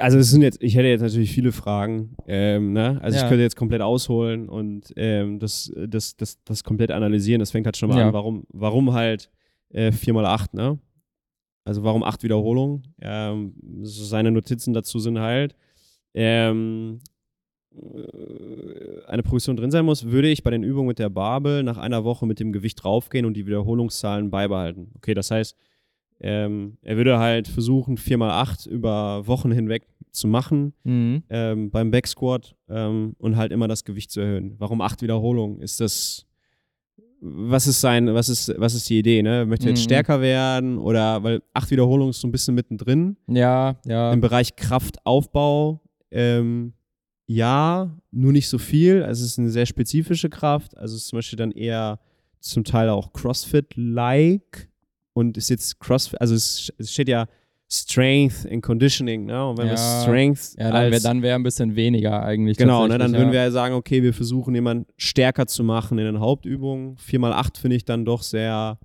Also 0.00 0.18
es 0.18 0.30
sind 0.30 0.42
jetzt, 0.42 0.62
ich 0.62 0.76
hätte 0.76 0.88
jetzt 0.88 1.00
natürlich 1.00 1.32
viele 1.32 1.52
Fragen. 1.52 2.14
Ähm, 2.26 2.74
ne? 2.74 2.98
Also 3.00 3.16
Ja. 3.16 3.22
ich 3.24 3.28
könnte 3.30 3.42
jetzt 3.42 3.56
komplett 3.56 3.80
ausholen 3.80 4.46
und 4.50 4.92
ähm, 4.96 5.38
das, 5.38 5.72
das, 5.88 6.16
das, 6.18 6.42
das 6.44 6.64
komplett 6.64 6.90
analysieren. 6.90 7.38
Das 7.40 7.50
fängt 7.50 7.64
halt 7.66 7.78
schon 7.78 7.88
mal 7.88 7.98
Ja. 7.98 8.08
an, 8.08 8.12
warum, 8.12 8.44
warum 8.50 8.92
halt 8.92 9.30
äh, 9.70 9.90
4x8, 9.90 10.54
ne? 10.54 10.78
Also 11.68 11.84
warum 11.84 12.02
acht 12.02 12.22
Wiederholungen? 12.22 12.82
Ähm, 13.00 13.54
seine 13.82 14.30
Notizen 14.30 14.72
dazu 14.72 14.98
sind 14.98 15.18
halt, 15.18 15.54
ähm, 16.14 17.00
äh, 17.76 19.04
eine 19.06 19.22
Progression 19.22 19.56
drin 19.56 19.70
sein 19.70 19.84
muss, 19.84 20.06
würde 20.06 20.28
ich 20.28 20.42
bei 20.42 20.50
den 20.50 20.62
Übungen 20.62 20.88
mit 20.88 20.98
der 20.98 21.10
Barbel 21.10 21.62
nach 21.62 21.76
einer 21.78 22.04
Woche 22.04 22.26
mit 22.26 22.40
dem 22.40 22.52
Gewicht 22.52 22.82
draufgehen 22.82 23.26
und 23.26 23.34
die 23.34 23.46
Wiederholungszahlen 23.46 24.30
beibehalten. 24.30 24.92
Okay, 24.96 25.14
das 25.14 25.30
heißt, 25.30 25.56
ähm, 26.20 26.78
er 26.82 26.96
würde 26.96 27.18
halt 27.18 27.46
versuchen, 27.48 27.96
4x8 27.96 28.66
über 28.66 29.26
Wochen 29.26 29.52
hinweg 29.52 29.86
zu 30.10 30.26
machen 30.26 30.72
Mhm. 30.84 31.22
ähm, 31.28 31.70
beim 31.70 31.90
Backsquat 31.90 32.56
ähm, 32.68 33.14
und 33.18 33.36
halt 33.36 33.52
immer 33.52 33.68
das 33.68 33.84
Gewicht 33.84 34.10
zu 34.10 34.20
erhöhen. 34.20 34.54
Warum 34.58 34.80
acht 34.80 35.02
Wiederholungen? 35.02 35.60
Ist 35.60 35.80
das, 35.80 36.26
was 37.20 37.66
ist 37.66 37.80
sein, 37.80 38.14
was 38.14 38.28
ist, 38.28 38.52
was 38.58 38.74
ist 38.74 38.88
die 38.88 38.98
Idee, 38.98 39.22
ne? 39.22 39.44
Möchte 39.46 39.66
er 39.66 39.70
jetzt 39.70 39.80
Mhm. 39.80 39.84
stärker 39.84 40.20
werden 40.20 40.78
oder, 40.78 41.22
weil 41.22 41.42
acht 41.54 41.70
Wiederholungen 41.70 42.10
ist 42.10 42.20
so 42.20 42.28
ein 42.28 42.32
bisschen 42.32 42.54
mittendrin 42.54 43.16
Ja, 43.26 43.76
ja. 43.86 44.12
im 44.12 44.20
Bereich 44.20 44.54
Kraftaufbau, 44.56 45.80
ähm, 46.10 46.74
ja, 47.26 47.94
nur 48.10 48.32
nicht 48.32 48.48
so 48.48 48.58
viel. 48.58 49.02
Also 49.02 49.24
es 49.24 49.32
ist 49.32 49.38
eine 49.38 49.50
sehr 49.50 49.66
spezifische 49.66 50.30
Kraft. 50.30 50.76
Also 50.78 50.94
es 50.96 51.02
ist 51.02 51.08
zum 51.08 51.18
Beispiel 51.18 51.36
dann 51.36 51.50
eher 51.52 51.98
zum 52.40 52.64
Teil 52.64 52.88
auch 52.88 53.12
CrossFit-like 53.12 54.68
und 55.12 55.36
ist 55.36 55.50
jetzt 55.50 55.80
CrossFit, 55.80 56.20
also 56.20 56.34
es 56.34 56.72
steht 56.80 57.08
ja 57.08 57.26
Strength 57.70 58.46
and 58.50 58.62
Conditioning, 58.62 59.26
ne? 59.26 59.46
Und 59.46 59.58
wenn 59.58 59.66
wir 59.66 59.74
Ja. 59.74 60.02
Strength 60.02 60.54
Ja, 60.58 60.70
dann 60.70 60.90
wäre 60.90 61.22
wär 61.22 61.34
ein 61.34 61.42
bisschen 61.42 61.76
weniger 61.76 62.22
eigentlich. 62.22 62.56
Genau, 62.56 62.82
ne, 62.82 62.88
dann 62.88 63.00
tatsächlich, 63.00 63.20
würden 63.20 63.32
wir 63.32 63.40
ja. 63.40 63.44
ja 63.46 63.50
sagen, 63.50 63.74
okay, 63.74 64.02
wir 64.02 64.14
versuchen 64.14 64.54
jemanden 64.54 64.86
stärker 64.96 65.46
zu 65.46 65.62
machen 65.64 65.98
in 65.98 66.06
den 66.06 66.20
Hauptübungen. 66.20 66.96
4x8 66.96 67.58
finde 67.58 67.76
ich 67.76 67.84
dann 67.84 68.06
doch 68.06 68.22
sehr, 68.22 68.78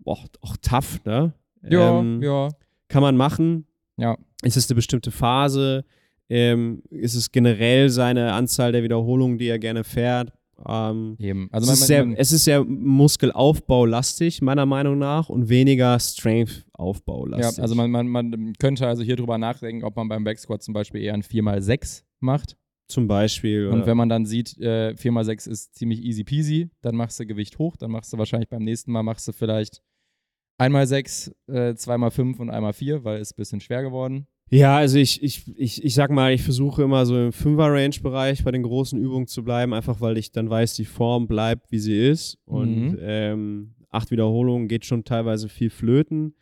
boah, 0.00 0.18
auch 0.42 0.56
tough, 0.60 1.00
ne? 1.04 1.32
Ja, 1.68 1.98
Ähm, 2.00 2.22
ja. 2.22 2.48
Kann 2.88 3.02
man 3.02 3.16
machen. 3.16 3.66
Ja. 3.96 4.16
Ist 4.42 4.56
es 4.56 4.68
eine 4.70 4.76
bestimmte 4.76 5.10
Phase? 5.10 5.84
Ähm, 6.28 6.82
ist 6.90 7.14
es 7.14 7.32
generell 7.32 7.88
seine 7.88 8.32
Anzahl 8.32 8.72
der 8.72 8.82
Wiederholungen, 8.82 9.38
die 9.38 9.48
er 9.48 9.58
gerne 9.58 9.82
fährt? 9.82 10.32
Ähm, 10.66 11.16
Eben. 11.18 11.48
also 11.52 11.64
es, 11.64 11.68
man, 11.68 11.74
ist 11.82 11.86
sehr, 11.86 12.04
man, 12.06 12.16
es 12.16 12.32
ist 12.32 12.44
sehr 12.44 12.64
Muskelaufbaulastig, 12.64 14.40
meiner 14.42 14.66
Meinung 14.66 14.98
nach, 14.98 15.28
und 15.28 15.48
weniger 15.48 15.98
Strength-Aufbaulastig. 15.98 17.58
ja, 17.58 17.62
also 17.62 17.74
man, 17.74 17.90
man, 17.90 18.08
man 18.08 18.52
könnte 18.58 18.86
also 18.86 19.02
hier 19.02 19.16
drüber 19.16 19.38
nachdenken, 19.38 19.84
ob 19.84 19.96
man 19.96 20.08
beim 20.08 20.24
Backsquat 20.24 20.62
zum 20.62 20.74
Beispiel 20.74 21.02
eher 21.02 21.14
ein 21.14 21.22
4x6 21.22 22.04
macht. 22.20 22.56
Zum 22.88 23.08
Beispiel. 23.08 23.66
Und 23.66 23.78
oder- 23.78 23.86
wenn 23.86 23.96
man 23.96 24.08
dann 24.08 24.26
sieht, 24.26 24.56
äh, 24.58 24.94
4x6 24.96 25.48
ist 25.48 25.74
ziemlich 25.74 26.02
easy 26.02 26.24
peasy, 26.24 26.70
dann 26.82 26.94
machst 26.94 27.18
du 27.18 27.26
Gewicht 27.26 27.58
hoch, 27.58 27.76
dann 27.76 27.90
machst 27.90 28.12
du 28.12 28.18
wahrscheinlich 28.18 28.48
beim 28.48 28.62
nächsten 28.62 28.92
Mal 28.92 29.02
machst 29.02 29.26
du 29.26 29.32
vielleicht 29.32 29.82
einmal 30.58 30.86
6, 30.86 31.34
äh, 31.48 31.74
zweimal 31.74 32.10
5 32.10 32.38
und 32.38 32.50
einmal 32.50 32.72
4, 32.72 33.04
weil 33.04 33.20
es 33.20 33.32
ein 33.32 33.36
bisschen 33.36 33.60
schwer 33.60 33.82
geworden. 33.82 34.26
Ja, 34.50 34.76
also 34.76 34.98
ich, 34.98 35.22
ich, 35.24 35.42
ich, 35.56 35.84
ich 35.84 35.94
sag 35.94 36.10
mal, 36.10 36.32
ich 36.32 36.42
versuche 36.42 36.82
immer 36.84 37.04
so 37.04 37.16
im 37.18 37.32
Fünfer-Range-Bereich 37.32 38.44
bei 38.44 38.52
den 38.52 38.62
großen 38.62 38.98
Übungen 38.98 39.26
zu 39.26 39.42
bleiben, 39.42 39.74
einfach 39.74 40.00
weil 40.00 40.16
ich 40.18 40.30
dann 40.30 40.48
weiß, 40.48 40.74
die 40.74 40.84
Form 40.84 41.26
bleibt, 41.26 41.72
wie 41.72 41.80
sie 41.80 41.98
ist. 42.08 42.38
Und 42.44 42.92
Mhm. 42.92 42.98
ähm, 43.00 43.74
acht 43.90 44.10
Wiederholungen 44.12 44.68
geht 44.68 44.84
schon 44.84 45.02
teilweise 45.04 45.48
viel 45.48 45.70
flöten. 45.70 46.34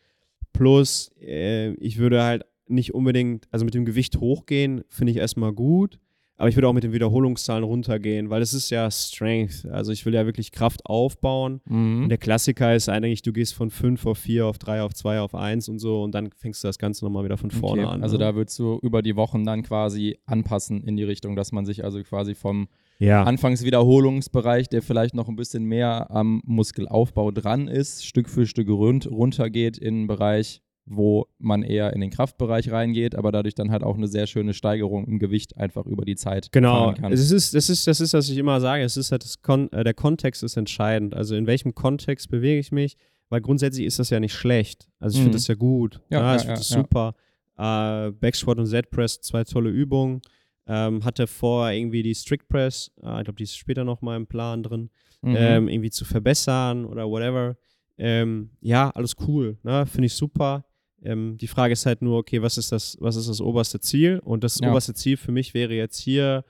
Plus, 0.53 1.11
äh, 1.19 1.71
ich 1.75 1.97
würde 1.97 2.21
halt 2.23 2.43
nicht 2.67 2.93
unbedingt, 2.93 3.47
also 3.51 3.65
mit 3.65 3.73
dem 3.73 3.85
Gewicht 3.85 4.17
hochgehen, 4.19 4.83
finde 4.87 5.11
ich 5.11 5.17
erstmal 5.17 5.51
gut. 5.53 5.99
Aber 6.37 6.49
ich 6.49 6.55
würde 6.57 6.67
auch 6.67 6.73
mit 6.73 6.83
den 6.83 6.91
Wiederholungszahlen 6.91 7.63
runtergehen, 7.63 8.29
weil 8.29 8.41
es 8.41 8.53
ist 8.53 8.69
ja 8.69 8.91
Strength. 8.91 9.65
Also 9.71 9.93
ich 9.93 10.05
will 10.05 10.13
ja 10.13 10.25
wirklich 10.25 10.51
Kraft 10.51 10.85
aufbauen. 10.85 11.61
Und 11.69 12.01
Mhm. 12.03 12.09
der 12.09 12.17
Klassiker 12.17 12.75
ist 12.75 12.89
eigentlich, 12.89 13.21
du 13.21 13.31
gehst 13.31 13.53
von 13.53 13.69
5 13.69 14.05
auf 14.05 14.17
4, 14.17 14.45
auf 14.45 14.57
3, 14.57 14.81
auf 14.81 14.93
2, 14.93 15.21
auf 15.21 15.33
1 15.33 15.69
und 15.69 15.79
so 15.79 16.03
und 16.03 16.13
dann 16.13 16.29
fängst 16.35 16.61
du 16.63 16.67
das 16.67 16.77
Ganze 16.77 17.05
nochmal 17.05 17.23
wieder 17.23 17.37
von 17.37 17.51
vorne 17.51 17.83
Okay, 17.83 17.93
an. 17.93 18.03
Also 18.03 18.17
ne? 18.17 18.25
da 18.25 18.35
würdest 18.35 18.59
du 18.59 18.79
über 18.81 19.01
die 19.01 19.15
Wochen 19.15 19.45
dann 19.45 19.63
quasi 19.63 20.17
anpassen 20.25 20.83
in 20.83 20.97
die 20.97 21.03
Richtung, 21.03 21.35
dass 21.37 21.51
man 21.53 21.65
sich 21.65 21.83
also 21.85 22.03
quasi 22.03 22.35
vom 22.35 22.67
ja. 22.99 23.23
Anfangswiederholungsbereich, 23.23 24.69
der 24.69 24.81
vielleicht 24.81 25.15
noch 25.15 25.27
ein 25.27 25.35
bisschen 25.35 25.63
mehr 25.65 26.11
am 26.11 26.41
Muskelaufbau 26.45 27.31
dran 27.31 27.67
ist, 27.67 28.05
Stück 28.05 28.29
für 28.29 28.45
Stück 28.45 28.69
rund, 28.69 29.09
runtergeht 29.09 29.77
in 29.77 29.95
einen 29.95 30.07
Bereich, 30.07 30.61
wo 30.87 31.25
man 31.39 31.63
eher 31.63 31.93
in 31.93 32.01
den 32.01 32.11
Kraftbereich 32.11 32.71
reingeht, 32.71 33.15
aber 33.15 33.31
dadurch 33.31 33.55
dann 33.55 33.71
halt 33.71 33.83
auch 33.83 33.95
eine 33.97 34.07
sehr 34.07 34.27
schöne 34.27 34.53
Steigerung 34.53 35.05
im 35.07 35.17
Gewicht 35.17 35.57
einfach 35.57 35.85
über 35.87 36.05
die 36.05 36.15
Zeit 36.15 36.51
Genau, 36.51 36.91
fahren 36.91 36.95
kann. 36.95 37.11
es 37.11 37.31
ist, 37.31 37.53
das, 37.55 37.69
ist, 37.69 37.87
das 37.87 37.99
ist, 38.01 38.13
was 38.13 38.29
ich 38.29 38.37
immer 38.37 38.61
sage, 38.61 38.83
es 38.83 38.95
ist 38.95 39.11
halt 39.11 39.23
das 39.23 39.41
Kon 39.41 39.71
äh, 39.71 39.83
der 39.83 39.95
Kontext 39.95 40.43
ist 40.43 40.57
entscheidend. 40.57 41.15
Also 41.15 41.35
in 41.35 41.47
welchem 41.47 41.73
Kontext 41.73 42.29
bewege 42.29 42.59
ich 42.59 42.71
mich, 42.71 42.97
weil 43.29 43.41
grundsätzlich 43.41 43.85
ist 43.87 43.97
das 43.97 44.11
ja 44.11 44.19
nicht 44.19 44.33
schlecht. 44.33 44.87
Also 44.99 45.15
ich 45.15 45.21
Mhm. 45.21 45.23
finde 45.23 45.37
das 45.37 45.47
ja 45.47 45.55
gut. 45.55 46.01
Ja, 46.11 46.19
Ja, 46.21 46.35
ich 46.35 46.41
finde 46.41 46.53
ja, 46.53 46.57
das 46.59 46.67
super. 46.69 47.15
Äh, 47.57 48.11
Backsquat 48.11 48.59
und 48.59 48.67
Z-Press, 48.67 49.21
zwei 49.21 49.43
tolle 49.43 49.69
Übungen. 49.71 50.21
Ähm, 50.67 51.03
hatte 51.05 51.25
vor, 51.27 51.69
irgendwie 51.71 52.01
die 52.03 52.13
Strict 52.15 52.47
Press, 52.49 52.91
äh, 53.03 53.19
ich 53.19 53.23
glaube, 53.25 53.35
die 53.37 53.43
ist 53.43 53.55
später 53.57 53.83
noch 53.83 54.01
mal 54.01 54.17
im 54.17 54.25
Plan 54.27 54.61
drin, 54.63 54.89
Mhm. 55.21 55.35
ähm, 55.35 55.67
irgendwie 55.67 55.89
zu 55.91 56.05
verbessern 56.05 56.85
oder 56.85 57.07
whatever. 57.07 57.55
Ähm, 57.97 58.49
ja, 58.61 58.89
alles 58.91 59.15
cool, 59.27 59.57
ne? 59.63 59.85
finde 59.85 60.07
ich 60.07 60.13
super. 60.13 60.65
Ähm, 61.05 61.37
die 61.37 61.47
Frage 61.47 61.73
ist 61.73 61.85
halt 61.85 62.01
nur, 62.01 62.17
okay, 62.17 62.41
was 62.41 62.57
ist 62.57 62.71
das, 62.71 62.97
was 62.99 63.15
ist 63.15 63.29
das 63.29 63.39
oberste 63.39 63.79
Ziel? 63.79 64.19
Und 64.23 64.43
das 64.43 64.59
Ja. 64.59 64.69
oberste 64.71 64.93
Ziel 64.93 65.17
für 65.17 65.31
mich 65.31 65.53
wäre 65.53 65.73
jetzt 65.73 65.99
hier 65.99 66.43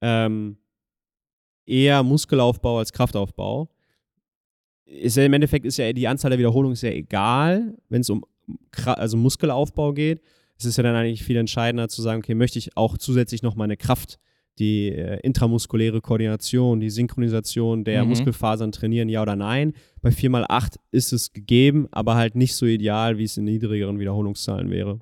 ähm, 0.00 0.56
eher 1.66 2.02
Muskelaufbau 2.02 2.78
als 2.78 2.92
Kraftaufbau. 2.92 3.68
Ist 4.84 5.16
ja, 5.16 5.24
Im 5.24 5.32
Endeffekt 5.32 5.66
ist 5.66 5.76
ja 5.78 5.92
die 5.92 6.06
Anzahl 6.06 6.30
der 6.30 6.38
Wiederholungen 6.38 6.76
ja 6.80 6.90
egal, 6.90 7.76
wenn 7.88 8.00
es 8.02 8.10
um 8.10 8.24
also 8.84 9.16
Muskelaufbau 9.16 9.92
geht. 9.92 10.22
Es 10.58 10.64
ist 10.64 10.76
ja 10.76 10.84
dann 10.84 10.94
eigentlich 10.94 11.24
viel 11.24 11.36
entscheidender 11.36 11.88
zu 11.88 12.00
sagen, 12.00 12.20
okay, 12.20 12.34
möchte 12.34 12.58
ich 12.60 12.76
auch 12.76 12.96
zusätzlich 12.96 13.42
noch 13.42 13.56
meine 13.56 13.76
Kraft, 13.76 14.18
die 14.58 14.88
äh, 14.90 15.20
intramuskuläre 15.22 16.00
Koordination, 16.00 16.80
die 16.80 16.90
Synchronisation 16.90 17.84
der 17.84 18.02
Mhm. 18.02 18.10
Muskelfasern 18.10 18.72
trainieren, 18.72 19.08
ja 19.08 19.22
oder 19.22 19.36
nein. 19.36 19.72
Bei 20.02 20.10
4x8 20.10 20.76
ist 20.92 21.12
es 21.12 21.32
gegeben, 21.32 21.88
aber 21.90 22.14
halt 22.16 22.34
nicht 22.36 22.54
so 22.54 22.66
ideal, 22.66 23.18
wie 23.18 23.24
es 23.24 23.36
in 23.36 23.44
niedrigeren 23.44 23.98
Wiederholungszahlen 23.98 24.70
wäre. 24.70 25.00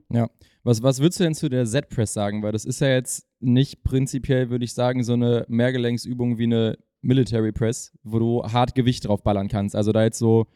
Was, 0.65 0.83
was 0.83 1.01
würdest 1.01 1.21
du 1.21 1.25
denn 1.25 1.35
zu 1.35 1.49
der 1.51 1.67
Z-Press 1.67 2.15
sagen? 2.15 2.43
Weil 2.43 2.53
das 2.53 2.65
ist 2.65 2.81
ja 2.81 2.89
jetzt 2.89 3.27
nicht 3.41 3.85
prinzipiell, 3.85 4.49
würde 4.49 4.65
ich 4.65 4.73
sagen, 4.73 5.05
so 5.05 5.13
eine 5.13 5.45
Mehrgelenksübung 5.49 6.39
wie 6.39 6.45
eine 6.45 6.79
Military 7.03 7.53
Press, 7.53 7.93
wo 8.03 8.19
du 8.19 8.43
hart 8.45 8.75
Gewicht 8.75 9.07
drauf 9.07 9.23
ballern 9.23 9.49
kannst. 9.49 9.77
Also 9.77 9.93
da 9.93 10.03
jetzt 10.05 10.19
so 10.19 10.47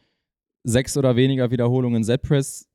sechs 0.64 0.96
oder 0.96 1.14
weniger 1.16 1.50
Wiederholungen 1.50 2.04
Z-Press. 2.04 2.67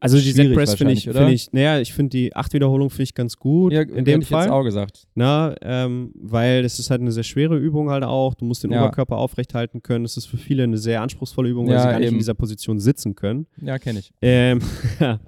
Also 0.00 0.18
die 0.18 0.32
Z-Press 0.34 0.74
finde 0.74 0.92
ich, 0.92 1.04
finde 1.04 1.32
ich, 1.32 1.52
naja, 1.52 1.80
ich 1.80 1.92
finde 1.92 2.10
die 2.10 2.34
8 2.36 2.52
Wiederholung 2.52 2.90
finde 2.90 3.02
ich 3.04 3.14
ganz 3.14 3.36
gut 3.36 3.72
Ja, 3.72 3.82
in 3.82 3.88
dem 3.88 3.96
hätte 3.96 4.10
ich 4.10 4.16
jetzt 4.16 4.28
Fall. 4.28 4.50
auch 4.50 4.62
gesagt. 4.64 5.06
Na, 5.14 5.54
ähm, 5.62 6.12
weil 6.14 6.62
das 6.62 6.78
ist 6.78 6.90
halt 6.90 7.00
eine 7.00 7.12
sehr 7.12 7.22
schwere 7.24 7.56
Übung 7.56 7.90
halt 7.90 8.04
auch. 8.04 8.34
Du 8.34 8.44
musst 8.44 8.64
den 8.64 8.72
Ja. 8.72 8.80
Oberkörper 8.82 9.16
aufrecht 9.16 9.54
halten 9.54 9.82
können. 9.82 10.04
Das 10.04 10.16
ist 10.16 10.26
für 10.26 10.36
viele 10.36 10.62
eine 10.64 10.78
sehr 10.78 11.02
anspruchsvolle 11.02 11.48
Übung, 11.48 11.66
weil 11.66 11.74
Ja, 11.74 11.80
sie 11.80 11.88
gar 11.88 11.98
nicht 11.98 12.06
eben. 12.06 12.14
in 12.16 12.18
dieser 12.18 12.34
Position 12.34 12.78
sitzen 12.80 13.14
können. 13.14 13.46
Ja, 13.60 13.78
kenne 13.78 14.00
ich. 14.00 14.12
Ähm, 14.22 14.60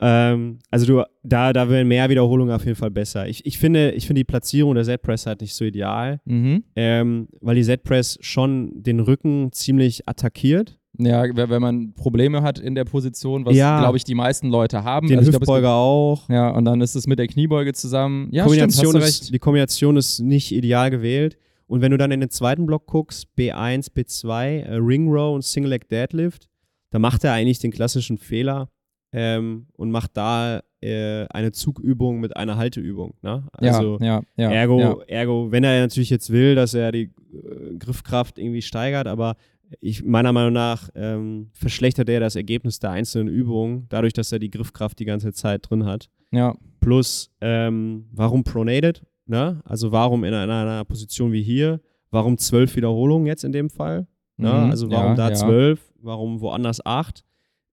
ähm, 0.00 0.58
also 0.70 0.86
du, 0.86 1.02
da, 1.22 1.52
da 1.52 1.68
wären 1.68 1.88
mehr 1.88 2.08
Wiederholungen 2.08 2.54
auf 2.54 2.64
jeden 2.64 2.76
Fall 2.76 2.90
besser. 2.90 3.28
Ich, 3.28 3.44
ich, 3.46 3.58
finde, 3.58 3.90
ich 3.92 4.06
finde 4.06 4.20
die 4.20 4.24
Platzierung 4.24 4.74
der 4.74 4.84
Z-Press 4.84 5.26
halt 5.26 5.40
nicht 5.40 5.54
so 5.54 5.64
ideal, 5.64 6.20
Mhm. 6.24 6.62
ähm, 6.76 7.28
weil 7.40 7.56
die 7.56 7.62
Z-Press 7.64 8.18
schon 8.20 8.82
den 8.82 9.00
Rücken 9.00 9.50
ziemlich 9.52 10.08
attackiert. 10.08 10.78
Ja, 10.98 11.24
wenn 11.34 11.62
man 11.62 11.94
Probleme 11.94 12.42
hat 12.42 12.58
in 12.58 12.74
der 12.74 12.84
Position, 12.84 13.44
was, 13.46 13.54
Ja. 13.56 13.80
glaube 13.80 13.96
ich, 13.96 14.04
die 14.04 14.14
meisten 14.14 14.48
Leute 14.48 14.82
haben. 14.82 15.06
Den 15.08 15.18
Also 15.18 15.32
Hüftbeuger 15.32 15.72
auch. 15.74 16.28
Ja, 16.28 16.50
und 16.50 16.64
dann 16.64 16.80
ist 16.80 16.96
es 16.96 17.06
mit 17.06 17.18
der 17.18 17.28
Kniebeuge 17.28 17.72
zusammen. 17.72 18.28
Ja, 18.32 18.44
Kombination 18.44 18.90
stimmt, 18.90 19.04
ist, 19.04 19.32
die 19.34 19.38
Kombination 19.38 19.96
ist 19.96 20.18
nicht 20.20 20.52
ideal 20.52 20.90
gewählt. 20.90 21.38
Und 21.68 21.82
wenn 21.82 21.92
du 21.92 21.98
dann 21.98 22.10
in 22.10 22.20
den 22.20 22.30
zweiten 22.30 22.66
Block 22.66 22.86
guckst, 22.86 23.28
B1, 23.38 23.92
B2, 23.92 24.60
äh, 24.62 24.74
Ring 24.74 25.08
Row 25.08 25.34
und 25.34 25.44
Single 25.44 25.70
Leg 25.70 25.88
Deadlift, 25.88 26.48
da 26.90 26.98
macht 26.98 27.22
er 27.24 27.32
eigentlich 27.32 27.58
den 27.58 27.70
klassischen 27.70 28.18
Fehler 28.18 28.68
ähm, 29.12 29.66
und 29.76 29.90
macht 29.90 30.16
da 30.16 30.62
äh, 30.80 31.26
eine 31.30 31.52
Zugübung 31.52 32.20
mit 32.20 32.36
einer 32.36 32.56
Halteübung. 32.56 33.14
Ne? 33.22 33.44
Also 33.52 33.98
ja, 34.00 34.22
ja, 34.36 34.50
ja. 34.50 34.50
ergo, 34.50 35.02
ergo, 35.06 35.50
wenn 35.50 35.64
er 35.64 35.80
natürlich 35.80 36.10
jetzt 36.10 36.30
will, 36.30 36.54
dass 36.54 36.72
er 36.74 36.92
die 36.92 37.10
äh, 37.32 37.76
Griffkraft 37.78 38.38
irgendwie 38.38 38.62
steigert, 38.62 39.06
aber 39.06 39.36
ich, 39.80 40.02
meiner 40.04 40.32
Meinung 40.32 40.52
nach 40.52 40.88
ähm, 40.94 41.50
verschlechtert 41.52 42.08
er 42.08 42.20
das 42.20 42.36
Ergebnis 42.36 42.78
der 42.78 42.90
einzelnen 42.90 43.28
Übungen, 43.28 43.86
dadurch, 43.88 44.12
dass 44.12 44.32
er 44.32 44.38
die 44.38 44.50
Griffkraft 44.50 44.98
die 44.98 45.04
ganze 45.04 45.32
Zeit 45.32 45.68
drin 45.68 45.84
hat. 45.84 46.08
ja. 46.30 46.54
Plus, 46.80 47.30
ähm, 47.40 48.06
warum 48.12 48.44
pronated? 48.44 49.02
Ne? 49.26 49.60
Also 49.64 49.90
warum 49.92 50.24
in 50.24 50.32
einer, 50.32 50.62
einer 50.62 50.84
Position 50.84 51.32
wie 51.32 51.42
hier? 51.42 51.80
Warum 52.10 52.38
zwölf 52.38 52.76
Wiederholungen 52.76 53.26
jetzt 53.26 53.44
in 53.44 53.52
dem 53.52 53.68
Fall? 53.68 54.06
Ne? 54.36 54.48
Mhm, 54.48 54.70
Also 54.70 54.88
warum 54.90 55.10
ja, 55.10 55.14
da 55.16 55.28
ja. 55.30 55.34
zwölf? 55.34 55.80
Warum 56.00 56.40
woanders 56.40 56.84
acht? 56.86 57.24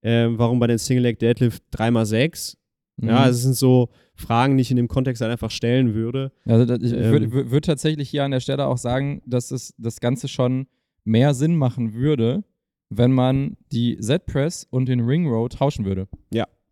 Ähm, 0.01 0.37
warum 0.39 0.59
bei 0.59 0.67
den 0.67 0.79
Single 0.79 1.03
Leg 1.03 1.19
Deadlift 1.19 1.63
dreimal 1.71 2.05
sechs? 2.05 2.57
Mhm. 2.97 3.07
Ja, 3.09 3.29
es 3.29 3.43
sind 3.43 3.53
so 3.55 3.89
Fragen, 4.15 4.57
die 4.57 4.61
ich 4.61 4.71
in 4.71 4.77
dem 4.77 4.87
Kontext 4.89 5.21
halt 5.21 5.31
einfach 5.31 5.51
stellen 5.51 5.93
würde. 5.93 6.31
Also 6.45 6.73
ich 6.75 6.91
Ähm. 6.91 7.11
würde 7.11 7.31
würd, 7.31 7.51
würd 7.51 7.65
tatsächlich 7.65 8.09
hier 8.09 8.23
an 8.25 8.31
der 8.31 8.39
Stelle 8.41 8.65
auch 8.65 8.77
sagen, 8.79 9.21
dass 9.25 9.51
es 9.51 9.73
das 9.77 9.99
Ganze 10.01 10.27
schon 10.27 10.67
mehr 11.05 11.33
Sinn 11.33 11.55
machen 11.55 11.93
würde, 11.93 12.43
wenn 12.89 13.11
man 13.13 13.57
die 13.71 13.97
Z-Press 13.99 14.67
und 14.69 14.87
den 14.89 14.99
Ring 14.99 15.27
Row 15.27 15.47
tauschen 15.49 15.85
würde. 15.85 16.07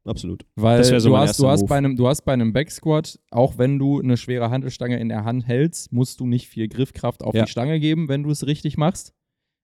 Absolut. 0.06 0.46
Weil 0.56 0.84
so 0.84 1.10
du, 1.10 1.18
hast, 1.18 1.40
du, 1.40 1.48
hast 1.48 1.62
Move. 1.62 1.70
bei 1.70 1.78
einem, 1.78 1.96
du 1.96 2.08
hast 2.08 2.24
bei 2.24 2.34
einem 2.34 2.52
Backsquat, 2.52 3.20
auch 3.32 3.58
wenn 3.58 3.80
du 3.80 4.02
eine 4.02 4.18
schwere 4.18 4.50
Handelstange 4.50 5.00
in 5.00 5.08
der 5.10 5.24
Hand 5.24 5.48
hältst, 5.48 5.94
musst 5.94 6.20
du 6.20 6.26
nicht 6.28 6.50
viel 6.50 6.68
Griffkraft 6.68 7.24
auf 7.24 7.34
Ja. 7.34 7.46
die 7.46 7.52
Stange 7.52 7.80
geben, 7.80 8.10
wenn 8.10 8.24
du 8.24 8.30
es 8.30 8.46
richtig 8.46 8.78
machst. 8.78 9.14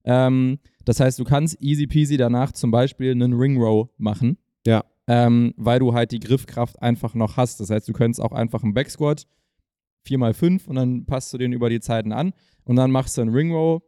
Ähm, 0.05 0.59
das 0.86 0.99
heißt, 1.01 1.20
du 1.20 1.26
kannst 1.26 1.61
easy 1.61 1.88
peasy 1.88 2.15
danach 2.15 2.53
zum 2.53 2.72
Beispiel 2.72 3.11
einen 3.11 3.34
Ring 3.34 3.61
Row 3.61 3.89
machen. 3.97 4.38
Ja. 4.65 4.86
Ähm, 5.07 5.53
weil 5.57 5.80
du 5.80 5.93
halt 5.93 6.11
die 6.11 6.20
Griffkraft 6.20 6.82
einfach 6.82 7.15
noch 7.15 7.36
hast. 7.36 7.59
Das 7.59 7.70
heißt, 7.70 7.88
du 7.89 7.93
könntest 7.93 8.22
auch 8.22 8.32
einfach 8.32 8.63
einen 8.63 8.74
Backsquat 8.74 9.26
4x5 10.07 10.67
und 10.67 10.76
dann 10.76 11.05
passt 11.05 11.34
du 11.34 11.38
den 11.38 11.51
über 11.51 11.70
die 11.70 11.82
Zeiten 11.82 12.13
an 12.13 12.32
und 12.63 12.78
dann 12.78 12.91
machst 12.91 13.17
du 13.17 13.22
einen 13.22 13.34
Ring 13.34 13.51
Row 13.51 13.82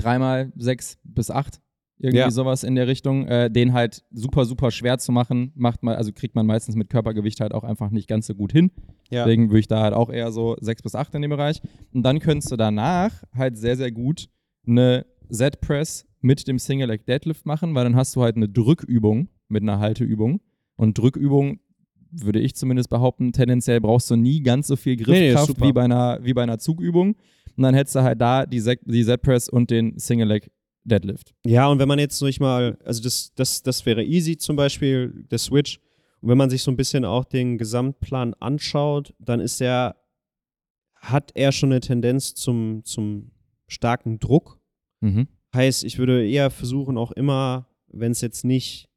3x6 0.00 0.98
bis 1.04 1.30
8. 1.30 1.60
Irgendwie 1.98 2.18
Ja. 2.18 2.30
sowas 2.30 2.62
in 2.62 2.74
der 2.74 2.86
Richtung. 2.88 3.26
Äh, 3.26 3.50
den 3.50 3.72
halt 3.72 4.04
super, 4.12 4.44
super 4.44 4.70
schwer 4.70 4.98
zu 4.98 5.12
machen, 5.12 5.52
macht 5.54 5.82
man, 5.82 5.96
also 5.96 6.12
kriegt 6.12 6.34
man 6.34 6.44
meistens 6.46 6.76
mit 6.76 6.90
Körpergewicht 6.90 7.40
halt 7.40 7.54
auch 7.54 7.64
einfach 7.64 7.90
nicht 7.90 8.06
ganz 8.06 8.26
so 8.26 8.34
gut 8.34 8.52
hin. 8.52 8.70
Ja. 9.10 9.24
Deswegen 9.24 9.48
würde 9.48 9.60
ich 9.60 9.68
da 9.68 9.80
halt 9.80 9.94
auch 9.94 10.10
eher 10.10 10.30
so 10.30 10.56
6 10.60 10.82
bis 10.82 10.94
8 10.94 11.14
in 11.14 11.22
dem 11.22 11.30
Bereich. 11.30 11.62
Und 11.94 12.02
dann 12.02 12.18
könntest 12.18 12.52
du 12.52 12.56
danach 12.56 13.22
halt 13.34 13.56
sehr, 13.56 13.76
sehr 13.76 13.90
gut 13.92 14.28
eine 14.66 15.06
Z-Press 15.30 16.06
mit 16.20 16.46
dem 16.48 16.58
Single 16.58 16.88
Leg 16.88 17.06
Deadlift 17.06 17.46
machen, 17.46 17.74
weil 17.74 17.84
dann 17.84 17.96
hast 17.96 18.14
du 18.16 18.22
halt 18.22 18.36
eine 18.36 18.48
Drückübung 18.48 19.28
mit 19.48 19.62
einer 19.62 19.78
Halteübung. 19.78 20.40
Und 20.76 20.98
Drückübung, 20.98 21.60
würde 22.10 22.40
ich 22.40 22.54
zumindest 22.56 22.90
behaupten, 22.90 23.32
tendenziell 23.32 23.80
brauchst 23.80 24.10
du 24.10 24.16
nie 24.16 24.42
ganz 24.42 24.66
so 24.66 24.76
viel 24.76 24.96
Nee, 24.96 25.02
nee, 25.02 25.04
Griffkraft 25.28 25.46
super. 25.48 25.66
wie, 25.66 25.72
bei 25.72 25.82
einer, 25.84 26.18
wie 26.22 26.34
bei 26.34 26.42
einer 26.42 26.58
Zugübung. 26.58 27.16
Und 27.56 27.62
dann 27.62 27.74
hättest 27.74 27.96
du 27.96 28.02
halt 28.02 28.20
da 28.20 28.44
die, 28.46 28.60
Sek- 28.60 28.82
die 28.84 29.04
Z-Press 29.04 29.48
und 29.48 29.70
den 29.70 29.98
Single 29.98 30.28
Leg 30.28 30.50
Deadlift. 30.84 31.34
Ja, 31.44 31.66
und 31.68 31.78
wenn 31.80 31.88
man 31.88 31.98
jetzt 31.98 32.22
nicht 32.22 32.38
mal, 32.40 32.78
also 32.84 33.02
das, 33.02 33.32
das, 33.34 33.62
das 33.62 33.84
wäre 33.86 34.04
easy 34.04 34.36
zum 34.36 34.54
Beispiel, 34.56 35.24
der 35.30 35.38
Switch. 35.38 35.80
Und 36.20 36.28
wenn 36.28 36.38
man 36.38 36.48
sich 36.50 36.62
so 36.62 36.70
ein 36.70 36.76
bisschen 36.76 37.04
auch 37.04 37.24
den 37.24 37.58
Gesamtplan 37.58 38.34
anschaut, 38.34 39.12
dann 39.18 39.40
ist 39.40 39.60
er, 39.60 39.96
hat 40.94 41.32
er 41.34 41.50
schon 41.52 41.72
eine 41.72 41.80
Tendenz 41.80 42.34
zum, 42.34 42.84
zum 42.84 43.32
starken 43.66 44.18
Druck. 44.20 44.60
Mhm. 45.00 45.26
Heißt, 45.54 45.82
ich 45.84 45.98
würde 45.98 46.26
eher 46.28 46.50
versuchen, 46.50 46.96
auch 46.98 47.12
immer, 47.12 47.68
wenn 47.88 48.12
es 48.12 48.20
jetzt 48.20 48.44
nicht 48.44 48.88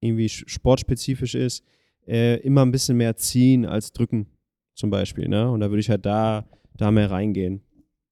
irgendwie 0.00 0.26
sch- 0.26 0.48
sportspezifisch 0.48 1.34
ist, 1.34 1.64
äh, 2.06 2.36
immer 2.40 2.64
ein 2.64 2.72
bisschen 2.72 2.96
mehr 2.96 3.16
ziehen 3.16 3.66
als 3.66 3.92
drücken, 3.92 4.26
zum 4.74 4.90
Beispiel. 4.90 5.28
Ne? 5.28 5.50
Und 5.50 5.60
da 5.60 5.70
würde 5.70 5.80
ich 5.80 5.90
halt 5.90 6.06
da, 6.06 6.48
da 6.74 6.90
mehr 6.90 7.10
reingehen. 7.10 7.62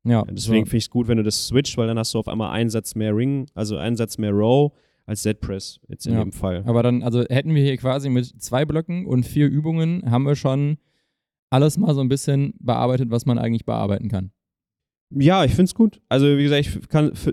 Ja, 0.05 0.22
Deswegen 0.30 0.66
finde 0.66 0.76
ich 0.78 0.84
es 0.84 0.90
gut, 0.90 1.09
wenn 1.09 1.16
du 1.16 1.22
das 1.22 1.46
switcht, 1.46 1.76
weil 1.78 1.86
dann 1.86 1.98
hast 1.98 2.12
du 2.14 2.18
auf 2.18 2.28
einmal 2.28 2.50
einen 2.52 2.68
Satz 2.70 2.94
mehr 2.94 3.16
Ring, 3.16 3.46
also 3.55 3.76
einen 3.78 3.96
Satz 3.96 4.18
mehr 4.18 4.32
Row, 4.32 4.72
als 5.07 5.22
Z-Press 5.22 5.80
jetzt 5.88 6.07
in 6.07 6.14
Ja. 6.14 6.22
dem 6.22 6.32
Fall. 6.32 6.62
Aber 6.66 6.82
dann, 6.82 7.02
also 7.02 7.24
hätten 7.28 7.55
wir 7.55 7.62
hier 7.62 7.76
quasi 7.76 8.09
mit 8.11 8.26
zwei 8.42 8.64
Blöcken 8.64 9.07
und 9.07 9.24
vier 9.24 9.46
Übungen, 9.48 10.11
haben 10.11 10.24
wir 10.24 10.36
schon 10.36 10.76
alles 11.50 11.78
mal 11.78 11.94
so 11.94 12.00
ein 12.00 12.09
bisschen 12.09 12.55
bearbeitet, 12.59 13.11
was 13.11 13.26
man 13.26 13.38
eigentlich 13.38 13.64
bearbeiten 13.64 14.09
kann. 14.09 14.30
Ja, 15.16 15.44
ich 15.44 15.52
finde 15.52 15.64
es 15.64 15.74
gut. 15.74 16.00
Also, 16.09 16.26
wie 16.36 16.42
gesagt, 16.42 16.66
ich 16.66 16.70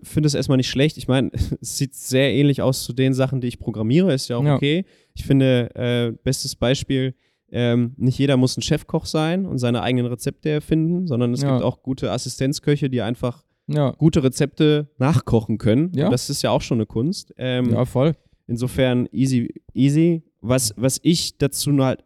finde 0.08 0.28
es 0.28 0.36
erstmal 0.36 0.58
nicht 0.58 0.70
schlecht. 0.70 0.98
Ich 0.98 1.08
meine, 1.08 1.32
es 1.62 1.78
sieht 1.78 1.96
sehr 1.96 2.32
ähnlich 2.34 2.62
aus 2.62 2.84
zu 2.84 2.94
den 2.94 3.14
Sachen, 3.14 3.42
die 3.42 3.48
ich 3.48 3.58
programmiere. 3.60 4.14
Ist 4.14 4.28
ja 4.30 4.38
auch 4.38 4.44
Ja. 4.44 4.56
okay. 4.56 4.86
Ich 5.16 5.24
finde, 5.26 5.70
äh, 5.76 6.12
bestes 6.24 6.56
Beispiel, 6.56 7.16
ähm, 7.52 7.94
nicht 7.98 8.18
jeder 8.18 8.38
muss 8.38 8.58
ein 8.58 8.62
Chefkoch 8.62 9.06
sein 9.06 9.46
und 9.46 9.58
seine 9.58 9.82
eigenen 9.82 10.06
Rezepte 10.08 10.50
erfinden, 10.50 11.08
sondern 11.08 11.34
es 11.34 11.42
Ja. 11.42 11.52
gibt 11.54 11.64
auch 11.64 11.84
gute 11.84 12.12
Assistenzköche, 12.12 12.90
die 12.90 13.02
einfach 13.02 13.44
Ja, 13.68 13.92
gute 13.92 14.24
Rezepte 14.24 14.90
nachkochen 14.98 15.58
können. 15.58 15.92
Ja. 15.96 16.06
Und 16.06 16.12
das 16.12 16.30
ist 16.30 16.42
ja 16.42 16.50
auch 16.52 16.62
schon 16.62 16.78
eine 16.78 16.86
Kunst. 16.86 17.34
Ähm, 17.38 17.72
ja 17.72 17.86
voll. 17.86 18.16
Insofern 18.48 19.08
easy, 19.12 19.54
easy. 19.74 20.24
Was, 20.42 20.74
was 20.76 21.00
ich 21.04 21.38
dazu 21.38 21.72
nur 21.72 21.86
halt 21.86 22.04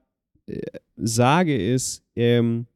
äh, 0.47 0.61
sage, 0.95 1.55
ist, 1.55 2.03
ähm, 2.15 2.67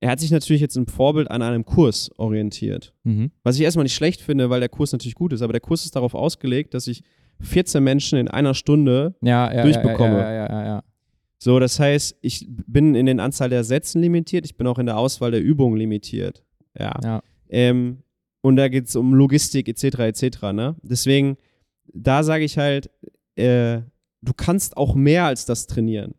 er 0.00 0.10
hat 0.10 0.20
sich 0.20 0.30
natürlich 0.30 0.60
jetzt 0.62 0.76
im 0.76 0.86
Vorbild 0.86 1.30
an 1.30 1.42
einem 1.42 1.64
Kurs 1.64 2.10
orientiert. 2.18 2.92
Mhm. 3.04 3.30
Was 3.42 3.56
ich 3.56 3.62
erstmal 3.62 3.84
nicht 3.84 3.94
schlecht 3.94 4.20
finde, 4.20 4.50
weil 4.50 4.60
der 4.60 4.68
Kurs 4.68 4.92
natürlich 4.92 5.14
gut 5.14 5.32
ist, 5.32 5.42
aber 5.42 5.52
der 5.52 5.60
Kurs 5.60 5.84
ist 5.84 5.96
darauf 5.96 6.14
ausgelegt, 6.14 6.74
dass 6.74 6.86
ich 6.86 7.02
14 7.40 7.82
Menschen 7.82 8.18
in 8.18 8.28
einer 8.28 8.54
Stunde 8.54 9.14
Ja, 9.22 9.52
ja, 9.52 9.62
Durchbekomme. 9.62 10.18
Ja, 10.18 10.32
ja, 10.32 10.46
ja, 10.46 10.48
ja, 10.50 10.66
ja. 10.66 10.82
So, 11.38 11.60
das 11.60 11.78
heißt, 11.78 12.16
ich 12.20 12.46
bin 12.48 12.96
in 12.96 13.06
den 13.06 13.20
Anzahl 13.20 13.48
der 13.48 13.62
Sätzen 13.62 14.02
limitiert, 14.02 14.44
ich 14.44 14.56
bin 14.56 14.66
auch 14.66 14.78
in 14.78 14.86
der 14.86 14.98
Auswahl 14.98 15.30
der 15.30 15.42
Übungen 15.42 15.76
limitiert. 15.76 16.44
Ja. 16.76 16.98
Ja. 17.02 17.22
Ähm, 17.48 18.02
und 18.40 18.56
da 18.56 18.68
geht 18.68 18.86
es 18.86 18.96
um 18.96 19.14
Logistik 19.14 19.68
etc. 19.68 19.98
etc. 20.00 20.42
Ne? 20.52 20.76
Deswegen, 20.82 21.36
da 21.92 22.22
sage 22.24 22.44
ich 22.44 22.58
halt, 22.58 22.90
äh, 23.36 23.80
du 24.20 24.32
kannst 24.36 24.76
auch 24.76 24.94
mehr 24.94 25.26
als 25.26 25.44
das 25.44 25.66
trainieren. 25.66 26.14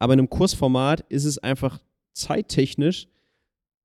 Aber 0.00 0.14
in 0.14 0.18
einem 0.18 0.30
Kursformat 0.30 1.02
ist 1.08 1.24
es 1.24 1.38
einfach 1.38 1.80
zeittechnisch 2.12 3.06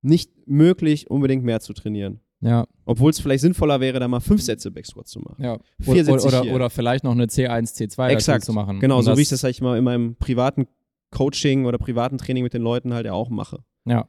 nicht 0.02 0.32
möglich, 0.46 1.10
unbedingt 1.10 1.44
mehr 1.44 1.60
zu 1.60 1.72
trainieren. 1.72 2.20
Ja, 2.40 2.66
Obwohl 2.84 3.10
es 3.10 3.20
vielleicht 3.20 3.40
sinnvoller 3.42 3.80
wäre, 3.80 3.98
da 3.98 4.06
mal 4.08 4.20
fünf 4.20 4.42
Sätze 4.42 4.70
Backsquat 4.70 5.08
zu 5.08 5.20
machen. 5.20 5.42
ja. 5.42 5.58
Vier 5.80 6.08
Oder, 6.08 6.24
oder, 6.24 6.42
hier. 6.42 6.54
oder 6.54 6.70
vielleicht 6.70 7.04
noch 7.04 7.12
eine 7.12 7.26
C1, 7.26 7.74
C2 7.76 7.96
dazu 7.96 8.12
Exakt. 8.14 8.44
zu 8.44 8.52
machen. 8.52 8.78
Genau, 8.80 8.98
Und 8.98 9.04
so 9.04 9.16
wie 9.16 9.22
ich 9.22 9.28
das 9.28 9.40
sag 9.40 9.50
ich 9.50 9.60
mal 9.60 9.76
in 9.76 9.84
meinem 9.84 10.14
privaten 10.16 10.66
Coaching 11.10 11.64
oder 11.66 11.78
privaten 11.78 12.18
Training 12.18 12.44
mit 12.44 12.54
den 12.54 12.62
Leuten 12.62 12.94
halt 12.94 13.06
ja 13.06 13.12
auch 13.12 13.28
mache. 13.30 13.64
Ja. 13.86 14.06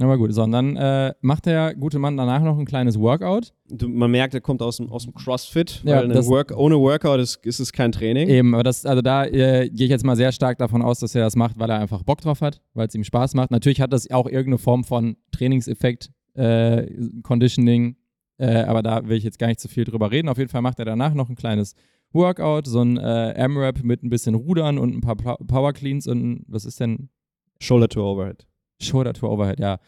Aber 0.00 0.18
gut, 0.18 0.34
so, 0.34 0.42
und 0.42 0.50
dann 0.50 0.76
äh, 0.76 1.14
macht 1.20 1.46
der 1.46 1.72
gute 1.76 2.00
Mann 2.00 2.16
danach 2.16 2.42
noch 2.42 2.58
ein 2.58 2.64
kleines 2.64 2.98
Workout. 2.98 3.52
Du, 3.68 3.88
man 3.88 4.10
merkt, 4.10 4.34
er 4.34 4.40
kommt 4.40 4.60
aus 4.60 4.78
dem, 4.78 4.90
aus 4.90 5.04
dem 5.04 5.14
CrossFit, 5.14 5.82
Ja, 5.84 5.98
weil 5.98 6.26
Work, 6.26 6.52
ohne 6.56 6.80
Workout 6.80 7.20
ist, 7.20 7.46
ist 7.46 7.60
es 7.60 7.72
kein 7.72 7.92
Training. 7.92 8.28
Eben, 8.28 8.54
aber 8.54 8.64
das, 8.64 8.84
also 8.86 9.02
da 9.02 9.24
äh, 9.24 9.68
gehe 9.70 9.84
ich 9.86 9.90
jetzt 9.90 10.04
mal 10.04 10.16
sehr 10.16 10.32
stark 10.32 10.58
davon 10.58 10.82
aus, 10.82 10.98
dass 10.98 11.14
er 11.14 11.22
das 11.22 11.36
macht, 11.36 11.60
weil 11.60 11.70
er 11.70 11.78
einfach 11.78 12.02
Bock 12.02 12.20
drauf 12.20 12.40
hat, 12.40 12.60
weil 12.74 12.88
es 12.88 12.94
ihm 12.96 13.04
Spaß 13.04 13.34
macht. 13.34 13.52
Natürlich 13.52 13.80
hat 13.80 13.92
das 13.92 14.10
auch 14.10 14.26
irgendeine 14.26 14.58
Form 14.58 14.82
von 14.82 15.16
Trainingseffekt, 15.30 16.10
äh, 16.34 16.86
Conditioning, 17.22 17.96
äh, 18.38 18.62
aber 18.62 18.82
da 18.82 19.06
will 19.08 19.16
ich 19.16 19.24
jetzt 19.24 19.38
gar 19.38 19.46
nicht 19.48 19.60
zu 19.60 19.68
viel 19.68 19.84
drüber 19.84 20.10
reden. 20.10 20.28
Auf 20.28 20.38
jeden 20.38 20.50
Fall 20.50 20.62
macht 20.62 20.78
er 20.78 20.84
danach 20.84 21.14
noch 21.14 21.28
ein 21.28 21.36
kleines 21.36 21.74
Workout, 22.12 22.66
so 22.66 22.80
ein 22.80 22.96
äh, 22.96 23.32
M-Rap 23.32 23.82
mit 23.82 24.02
ein 24.02 24.10
bisschen 24.10 24.34
Rudern 24.34 24.78
und 24.78 24.94
ein 24.94 25.00
paar 25.00 25.16
Pa- 25.16 25.36
Power 25.46 25.72
Cleans 25.72 26.06
und 26.06 26.44
was 26.46 26.64
ist 26.64 26.78
denn 26.80 27.08
Shoulder 27.60 27.88
to 27.88 28.02
Overhead. 28.08 28.46
Shoulder 28.80 29.12
to 29.12 29.28
Overhead, 29.28 29.58
ja. 29.60 29.78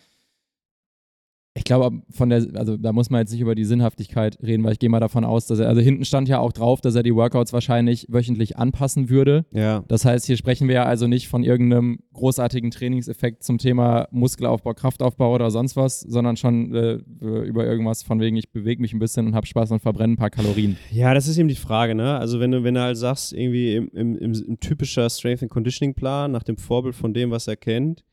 Ich 1.57 1.65
glaube, 1.65 2.03
von 2.11 2.29
der, 2.29 2.47
also 2.55 2.77
da 2.77 2.93
muss 2.93 3.09
man 3.09 3.21
jetzt 3.21 3.33
nicht 3.33 3.41
über 3.41 3.55
die 3.55 3.65
Sinnhaftigkeit 3.65 4.39
reden, 4.43 4.63
weil 4.63 4.73
ich 4.73 4.79
gehe 4.79 4.91
mal 4.91 5.01
davon 5.01 5.25
aus, 5.25 5.47
dass 5.47 5.59
er, 5.59 5.69
also 5.69 5.81
hinten 5.81 6.05
stand 6.05 6.29
ja 6.29 6.39
auch 6.39 6.53
drauf, 6.53 6.83
dass 6.83 6.95
er 6.95 7.03
die 7.03 7.15
Workouts 7.15 7.55
wahrscheinlich 7.55 8.07
wöchentlich 8.11 8.59
anpassen 8.59 9.09
würde. 9.09 9.47
Ja. 9.53 9.83
Das 9.89 10.05
heißt, 10.05 10.27
hier 10.27 10.37
sprechen 10.37 10.69
wir 10.69 10.75
ja 10.75 10.85
also 10.85 11.07
nicht 11.07 11.29
von 11.29 11.43
irgendeinem 11.43 12.01
großartigen 12.13 12.71
Trainingseffekt 12.71 13.43
zum 13.43 13.57
Thema 13.57 14.07
Muskelaufbau, 14.11 14.75
Kraftaufbau 14.75 15.35
oder 15.35 15.51
sonst 15.51 15.77
was, 15.77 16.01
sondern 16.01 16.37
schon 16.37 16.75
äh, 16.75 16.99
über 17.21 17.65
irgendwas 17.65 18.03
von 18.03 18.21
wegen, 18.21 18.37
ich 18.37 18.53
bewege 18.53 18.83
mich 18.83 18.93
ein 18.93 18.99
bisschen 18.99 19.27
und 19.27 19.35
habe 19.35 19.47
Spaß 19.47 19.71
und 19.71 19.81
verbrenne 19.81 20.13
ein 20.13 20.19
paar 20.19 20.31
Kalorien. 20.31 20.77
Ja, 20.91 21.15
das 21.15 21.27
ist 21.27 21.39
eben 21.39 21.49
die 21.49 21.55
Frage, 21.55 21.95
ne? 21.95 22.19
Also 22.19 22.39
wenn 22.39 22.51
du, 22.51 22.65
wenn 22.65 22.75
du 22.75 22.83
halt 22.83 22.99
sagst, 22.99 23.33
irgendwie 23.33 23.77
im, 23.77 23.89
im, 23.95 24.19
im, 24.19 24.33
im 24.35 24.61
typischer 24.61 25.09
Strength 25.09 25.45
and 25.45 25.51
Conditioning 25.51 25.95
Plan, 25.95 26.33
nach 26.33 26.43
dem 26.43 26.59
Vorbild 26.59 26.95
von 26.95 27.15
dem, 27.15 27.31
was 27.31 27.49
er 27.49 27.57
kennt, 27.57 28.05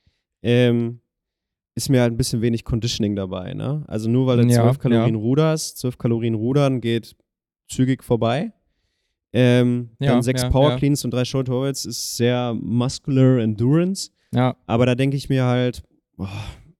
ähm, 0.42 1.00
ist 1.76 1.90
mir 1.90 2.02
halt 2.02 2.14
ein 2.14 2.18
bisschen 2.18 2.42
wenig 2.42 2.64
Conditioning 2.64 3.16
dabei, 3.16 3.54
ne? 3.54 3.84
Also 3.88 4.10
nur 4.10 4.28
weil 4.28 4.38
du 4.38 4.48
Ja, 4.48 4.62
12 4.64 4.80
Kalorien 4.80 5.16
ja. 5.16 5.22
ruderst, 5.22 5.78
12 5.80 5.98
Kalorien 5.98 6.36
rudern 6.36 6.82
geht 6.82 7.16
zügig 7.68 8.04
vorbei. 8.04 8.52
Ähm, 9.32 9.90
Ja, 10.00 10.12
dann 10.12 10.22
sechs 10.24 10.48
Power. 10.50 10.76
Cleans 10.78 11.04
und 11.06 11.12
drei 11.12 11.26
Shoulder 11.26 11.54
Overheads 11.54 11.86
ist 11.86 12.18
sehr 12.18 12.54
muscular 12.54 13.40
Endurance. 13.40 14.12
Ja, 14.32 14.56
Aber 14.68 14.86
da 14.86 14.94
denke 14.96 15.18
ich 15.18 15.30
mir 15.30 15.46
halt, 15.46 15.82
boah, 16.16 16.30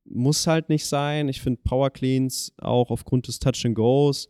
muss 0.06 0.46
halt 0.46 0.70
nicht 0.70 0.86
sein. 0.86 1.28
Ich 1.30 1.42
finde 1.42 1.62
Power 1.64 1.90
Cleans 1.90 2.54
auch 2.60 2.92
aufgrund 2.92 3.28
des 3.28 3.40
Touch 3.40 3.66
and 3.66 3.74
Goes 3.76 4.28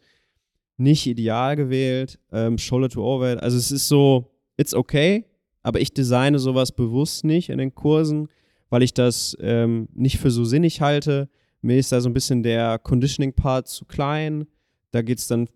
nicht 0.78 1.06
ideal 1.06 1.56
gewählt. 1.58 2.20
Ähm, 2.32 2.58
Shoulder 2.58 2.88
to 2.90 3.04
Overhead, 3.04 3.40
also 3.44 3.58
es 3.58 3.72
ist 3.72 3.88
so, 3.90 4.32
it's 4.58 4.74
okay, 4.74 5.26
aber 5.62 5.82
ich 5.82 5.94
designe 5.94 6.40
sowas 6.40 6.72
bewusst 6.72 7.26
nicht 7.26 7.50
in 7.50 7.58
den 7.58 7.76
Kursen, 7.76 8.28
weil 8.74 8.82
ich 8.82 8.96
das 8.96 9.38
ähm, 9.40 9.88
nicht 9.94 10.18
für 10.18 10.32
so 10.32 10.46
sinnig 10.46 10.82
halte. 10.82 11.30
Mir 11.62 11.78
ist 11.78 11.92
da 11.92 12.02
so 12.02 12.10
ein 12.10 12.14
bisschen 12.14 12.42
der 12.42 12.80
Conditioning-Part 12.80 13.68
zu 13.68 13.86
klein. 13.86 14.48
Da 14.90 15.04
geht 15.04 15.20
es 15.20 15.28
dann, 15.28 15.48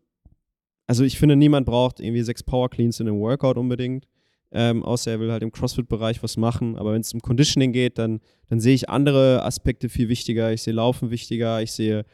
also 0.86 1.04
ich 1.04 1.18
finde, 1.18 1.36
niemand 1.36 1.66
braucht 1.66 2.00
irgendwie 2.00 2.22
sechs 2.22 2.44
Power 2.44 2.70
Cleans 2.70 3.00
in 3.00 3.08
einem 3.08 3.20
Workout 3.20 3.58
unbedingt. 3.58 4.08
Ähm, 4.52 4.84
außer 4.84 5.10
er 5.10 5.20
will 5.20 5.32
halt 5.32 5.42
im 5.42 5.52
CrossFit-Bereich 5.52 6.22
was 6.22 6.38
machen. 6.38 6.76
Aber 6.76 6.94
wenn 6.94 7.02
es 7.02 7.12
um 7.12 7.20
Conditioning 7.20 7.72
geht, 7.72 7.98
dann, 7.98 8.20
dann 8.50 8.60
sehe 8.60 8.76
ich 8.76 8.88
andere 8.88 9.44
Aspekte 9.44 9.90
viel 9.90 10.10
wichtiger. 10.10 10.54
Ich 10.54 10.62
sehe 10.62 10.76
Laufen 10.76 11.10
wichtiger, 11.10 11.60
ich 11.64 11.72
sehe 11.72 12.06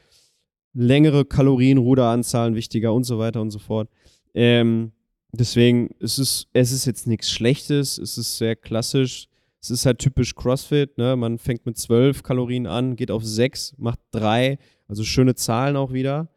längere 0.74 1.26
Kalorien, 1.26 1.80
Ruderanzahlen 1.80 2.56
wichtiger 2.56 2.94
und 2.94 3.04
so 3.04 3.20
weiter 3.20 3.42
und 3.42 3.52
so 3.52 3.60
fort. 3.60 3.90
Ähm, 4.34 4.94
deswegen 5.34 5.90
es 6.00 6.18
ist 6.18 6.48
es 6.54 6.72
ist 6.72 6.86
jetzt 6.86 7.08
nichts 7.08 7.30
Schlechtes, 7.30 7.98
es 7.98 8.18
ist 8.18 8.38
sehr 8.38 8.56
klassisch. 8.56 9.28
Es 9.64 9.72
ist 9.72 9.86
halt 9.86 10.00
typisch 10.00 10.36
CrossFit, 10.36 10.98
ne? 10.98 11.16
Man 11.16 11.38
fängt 11.38 11.66
mit 11.66 11.78
12 11.78 12.22
Kalorien 12.22 12.68
an, 12.68 12.98
geht 12.98 13.10
auf 13.10 13.24
6, 13.24 13.76
macht 13.78 14.00
3, 14.12 14.58
also 14.90 15.06
schöne 15.06 15.36
Zahlen 15.36 15.78
auch 15.78 15.94
wieder. 15.94 16.28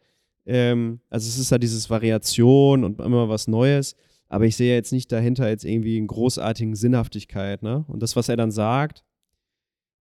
Ähm, 0.47 1.01
also 1.11 1.29
es 1.29 1.37
ist 1.37 1.51
halt 1.51 1.65
dieses 1.65 1.91
Variation 1.91 2.85
und 2.85 3.01
immer 3.01 3.29
was 3.29 3.49
Neues. 3.49 3.97
Aber 4.29 4.45
ich 4.45 4.55
sehe 4.55 4.73
jetzt 4.73 4.93
nicht 4.93 5.11
dahinter 5.11 5.49
jetzt 5.49 5.65
irgendwie 5.65 5.97
einen 5.97 6.07
großartigen 6.07 6.77
Sinnhaftigkeit, 6.77 7.65
ne? 7.65 7.85
Und 7.89 8.01
das, 8.01 8.15
was 8.15 8.29
er 8.29 8.37
dann 8.37 8.53
sagt, 8.53 9.03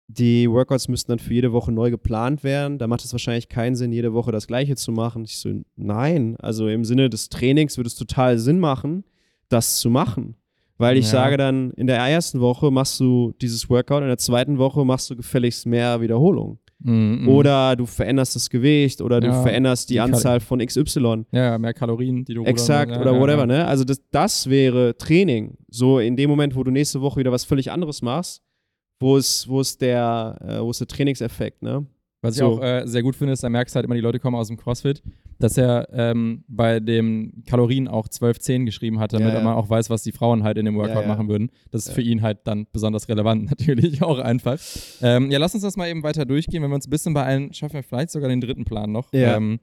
die 0.08 0.50
Workouts 0.50 0.88
müssten 0.88 1.12
dann 1.12 1.18
für 1.18 1.34
jede 1.34 1.52
Woche 1.52 1.72
neu 1.72 1.90
geplant 1.90 2.42
werden. 2.42 2.78
Da 2.78 2.86
macht 2.86 3.04
es 3.04 3.12
wahrscheinlich 3.12 3.50
keinen 3.50 3.76
Sinn, 3.76 3.92
jede 3.92 4.14
Woche 4.14 4.32
das 4.32 4.46
Gleiche 4.46 4.76
zu 4.76 4.92
machen. 4.92 5.24
Ich 5.24 5.36
so, 5.36 5.50
nein. 5.76 6.36
Also 6.38 6.68
im 6.68 6.86
Sinne 6.86 7.10
des 7.10 7.28
Trainings 7.28 7.76
würde 7.76 7.88
es 7.88 7.96
total 7.96 8.38
Sinn 8.38 8.60
machen, 8.60 9.04
das 9.50 9.78
zu 9.78 9.90
machen. 9.90 10.36
Weil 10.80 10.96
ich 10.96 11.04
Ja. 11.06 11.10
sage 11.10 11.36
dann, 11.36 11.70
in 11.72 11.86
der 11.86 11.98
ersten 11.98 12.40
Woche 12.40 12.70
machst 12.70 12.98
du 13.00 13.32
dieses 13.40 13.68
Workout, 13.68 14.02
in 14.02 14.08
der 14.08 14.18
zweiten 14.18 14.58
Woche 14.58 14.84
machst 14.84 15.10
du 15.10 15.16
gefälligst 15.16 15.66
mehr 15.66 16.00
Wiederholungen. 16.00 16.58
Mhm, 16.82 17.20
mhm. 17.22 17.28
Oder 17.28 17.76
du 17.76 17.84
veränderst 17.84 18.34
das 18.36 18.48
Gewicht 18.48 19.02
oder 19.02 19.20
du 19.20 19.26
Ja, 19.26 19.42
veränderst 19.42 19.90
die, 19.90 19.94
die 19.94 19.98
Kal- 19.98 20.14
Anzahl 20.14 20.40
von 20.40 20.60
XY. 20.60 21.26
ja, 21.32 21.58
mehr 21.58 21.74
Kalorien, 21.74 22.24
die 22.24 22.32
du 22.32 22.44
Exakt, 22.44 22.88
musst. 22.92 22.96
ja, 23.04 23.10
oder 23.10 23.20
whatever, 23.20 23.46
ne? 23.46 23.66
Also 23.66 23.84
das, 23.84 24.00
das 24.10 24.48
wäre 24.48 24.96
Training. 24.96 25.58
So 25.68 25.98
in 25.98 26.16
dem 26.16 26.30
Moment, 26.30 26.56
wo 26.56 26.64
du 26.64 26.70
nächste 26.70 27.02
Woche 27.02 27.20
wieder 27.20 27.32
was 27.32 27.44
völlig 27.44 27.70
anderes 27.70 28.00
machst, 28.00 28.40
wo 28.98 29.18
ist, 29.18 29.46
wo 29.48 29.60
ist 29.60 29.82
der, 29.82 30.38
äh, 30.42 30.60
wo 30.62 30.70
ist 30.70 30.80
der 30.80 30.88
Trainingseffekt, 30.88 31.60
ne? 31.62 31.84
Was 32.22 32.34
ich 32.34 32.40
So. 32.40 32.58
auch 32.58 32.62
äh, 32.62 32.82
sehr 32.86 33.02
gut 33.02 33.16
finde, 33.16 33.32
ist, 33.32 33.42
da 33.42 33.48
merkst 33.48 33.74
du 33.74 33.76
halt 33.76 33.86
immer, 33.86 33.94
die 33.94 34.00
Leute 34.02 34.18
kommen 34.20 34.36
aus 34.36 34.48
dem 34.48 34.56
CrossFit, 34.58 35.02
dass 35.38 35.56
er 35.56 35.88
ähm, 35.92 36.44
bei 36.48 36.78
den 36.80 37.44
Kalorien 37.46 37.88
auch 37.88 38.08
12-10 38.08 38.66
geschrieben 38.66 39.00
hat, 39.00 39.12
damit 39.14 39.28
Ja, 39.28 39.34
ja. 39.38 39.40
man 39.42 39.54
auch 39.54 39.70
weiß, 39.70 39.88
was 39.88 40.02
die 40.02 40.12
Frauen 40.12 40.42
halt 40.42 40.58
in 40.58 40.66
dem 40.66 40.76
Workout 40.76 41.02
Ja, 41.02 41.08
machen 41.08 41.28
würden. 41.28 41.50
Das 41.70 41.86
ist 41.86 41.92
für 41.94 42.02
ihn 42.02 42.20
halt 42.20 42.40
dann 42.44 42.66
besonders 42.72 43.08
relevant, 43.08 43.48
natürlich 43.50 44.02
auch 44.02 44.18
einfach. 44.18 44.58
Ähm, 45.00 45.30
ja, 45.30 45.38
lass 45.38 45.54
uns 45.54 45.62
das 45.62 45.76
mal 45.78 45.88
eben 45.88 46.02
weiter 46.02 46.26
durchgehen. 46.26 46.62
Wenn 46.62 46.70
wir 46.70 46.74
uns 46.74 46.86
ein 46.86 46.90
bisschen 46.90 47.14
beeilen, 47.14 47.54
schaffen 47.54 47.74
wir 47.74 47.82
vielleicht 47.82 48.10
sogar 48.10 48.28
den 48.28 48.40
dritten 48.42 48.64
Plan 48.66 48.92
noch. 48.92 49.12
Ja. 49.14 49.36
Ähm, 49.36 49.60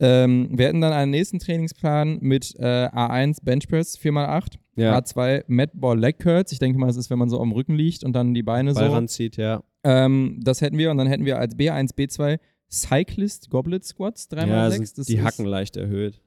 ähm, 0.00 0.50
wir 0.52 0.66
hätten 0.68 0.80
dann 0.80 0.92
einen 0.92 1.10
nächsten 1.10 1.40
Trainingsplan 1.40 2.18
mit 2.20 2.54
äh, 2.60 2.62
A1 2.86 3.38
Benchpress 3.42 3.98
4x8, 3.98 4.52
Ja. 4.78 4.96
A2 4.96 5.44
Madball 5.48 5.98
Leg 5.98 6.18
Curls. 6.18 6.52
Ich 6.52 6.58
denke 6.58 6.78
mal, 6.78 6.86
das 6.86 6.96
ist, 6.96 7.10
wenn 7.10 7.18
man 7.18 7.28
so 7.28 7.40
am 7.40 7.52
Rücken 7.52 7.74
liegt 7.74 8.04
und 8.04 8.12
dann 8.12 8.32
die 8.32 8.42
Beine 8.42 8.72
Ball 8.74 8.88
so 8.88 8.94
ranzieht, 8.94 9.36
ja. 9.36 9.62
ähm, 9.84 10.40
das 10.42 10.60
hätten 10.60 10.78
wir 10.78 10.90
und 10.90 10.98
dann 10.98 11.06
hätten 11.06 11.24
wir 11.24 11.38
als 11.38 11.56
B1, 11.56 11.94
B2 11.94 12.38
Cyclist 12.70 13.50
Goblet 13.50 13.84
Squats 13.84 14.30
3x6. 14.30 14.98
ja, 14.98 15.04
die 15.04 15.22
Hacken 15.22 15.46
leicht 15.46 15.76
erhöht. 15.76 16.20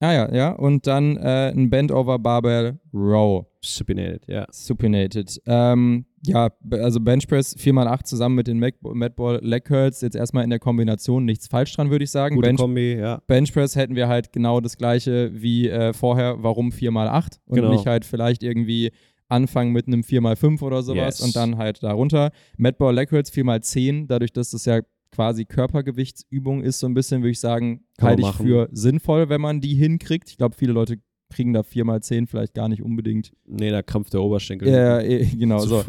Ah 0.00 0.12
ja, 0.12 0.34
ja. 0.34 0.52
Und 0.52 0.86
dann 0.86 1.16
äh, 1.16 1.50
ein 1.50 1.70
Bend 1.70 1.90
over 1.90 2.18
Barbell 2.18 2.78
Row. 2.92 3.46
Supinated, 3.62 4.28
ja. 4.28 4.46
Supinated. 4.50 5.40
Ähm, 5.46 6.04
Ja, 6.28 6.50
also 6.70 7.00
Benchpress 7.00 7.56
4x8 7.56 8.04
zusammen 8.04 8.34
mit 8.34 8.46
den 8.46 8.58
Madball 8.58 9.40
Leg 9.42 9.64
Curls, 9.64 10.00
jetzt 10.00 10.16
erstmal 10.16 10.44
in 10.44 10.50
der 10.50 10.58
Kombination 10.58 11.24
nichts 11.24 11.46
falsch 11.48 11.74
dran, 11.74 11.90
würde 11.90 12.04
ich 12.04 12.10
sagen. 12.10 12.36
Gute 12.36 12.48
Bench, 12.48 12.60
Kombi, 12.60 12.94
ja. 12.94 13.20
Benchpress 13.26 13.76
hätten 13.76 13.96
wir 13.96 14.08
halt 14.08 14.32
genau 14.32 14.60
das 14.60 14.76
gleiche 14.76 15.30
wie 15.34 15.68
äh, 15.68 15.92
vorher, 15.92 16.42
warum 16.42 16.70
4x8 16.70 17.38
und 17.46 17.56
Genau. 17.56 17.72
nicht 17.72 17.86
halt 17.86 18.04
vielleicht 18.04 18.42
irgendwie 18.42 18.92
anfangen 19.28 19.72
mit 19.72 19.86
einem 19.88 20.02
4x5 20.02 20.62
oder 20.62 20.82
sowas 20.82 21.18
Yes. 21.18 21.20
und 21.20 21.36
dann 21.36 21.56
halt 21.58 21.82
darunter. 21.82 22.30
Madball 22.56 22.94
Leg 22.94 23.08
Curls 23.08 23.32
4x10, 23.32 24.06
dadurch, 24.06 24.32
dass 24.32 24.50
das 24.50 24.64
ja 24.66 24.80
quasi 25.12 25.44
Körpergewichtsübung 25.44 26.62
ist, 26.62 26.78
so 26.80 26.86
ein 26.86 26.94
bisschen, 26.94 27.22
würde 27.22 27.30
ich 27.30 27.40
sagen, 27.40 27.84
Kann 27.98 28.08
halte 28.10 28.22
ich 28.22 28.32
für 28.32 28.68
sinnvoll, 28.72 29.28
wenn 29.28 29.40
man 29.40 29.60
die 29.60 29.74
hinkriegt. 29.74 30.28
Ich 30.30 30.36
glaube, 30.36 30.54
viele 30.56 30.72
Leute 30.72 30.98
kriegen 31.28 31.52
da 31.52 31.60
4x10 31.60 32.26
vielleicht 32.28 32.54
gar 32.54 32.68
nicht 32.68 32.82
unbedingt. 32.82 33.32
Nee, 33.46 33.70
da 33.70 33.82
krampft 33.82 34.12
der 34.14 34.22
Oberschenkel. 34.22 34.68
Ja, 34.68 35.00
äh, 35.00 35.24
genau 35.38 35.58
so. 35.60 35.82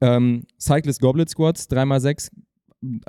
Ähm, 0.00 0.44
Cyclist 0.60 1.00
Goblet 1.00 1.28
Squats 1.30 1.68
3x6, 1.70 2.30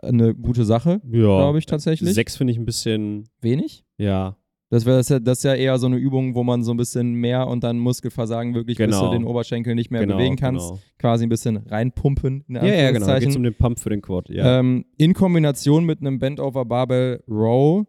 eine 0.01 0.35
gute 0.35 0.65
Sache, 0.65 1.01
Ja. 1.11 1.37
glaube 1.37 1.59
ich 1.59 1.65
tatsächlich. 1.65 2.13
Sechs 2.13 2.35
finde 2.37 2.51
ich 2.53 2.59
ein 2.59 2.65
bisschen, 2.65 3.27
Wenig? 3.41 3.83
ja. 3.97 4.37
Das, 4.69 4.87
wär, 4.87 4.95
das, 4.95 5.05
ist 5.05 5.09
ja, 5.11 5.19
das 5.19 5.37
ist 5.37 5.43
ja 5.43 5.53
eher 5.53 5.77
so 5.77 5.85
eine 5.85 5.97
Übung, 5.97 6.33
wo 6.33 6.43
man 6.43 6.63
so 6.63 6.71
ein 6.73 6.77
bisschen 6.77 7.13
mehr 7.13 7.45
und 7.47 7.63
dann 7.63 7.77
Muskelversagen 7.77 8.55
wirklich 8.55 8.77
bis 8.79 8.87
Genau. 8.87 9.11
du 9.11 9.11
den 9.19 9.23
Oberschenkel 9.23 9.75
nicht 9.75 9.91
mehr 9.91 10.01
genau, 10.01 10.17
bewegen 10.17 10.35
kannst. 10.35 10.67
Genau. 10.67 10.81
Quasi 10.97 11.27
ein 11.27 11.29
bisschen 11.29 11.57
reinpumpen. 11.57 12.43
In 12.47 12.55
Ja, 12.55 12.65
ja, 12.65 12.89
genau. 12.89 13.05
Geht 13.19 13.35
um 13.35 13.43
den 13.43 13.53
Pump 13.53 13.77
für 13.79 13.91
den 13.91 14.01
Quad. 14.01 14.29
Ja. 14.29 14.57
ähm, 14.59 14.85
in 14.97 15.13
Kombination 15.13 15.85
mit 15.85 15.99
einem 16.01 16.17
Bend-Over 16.17 16.65
Barbell 16.65 17.21
Row 17.29 17.85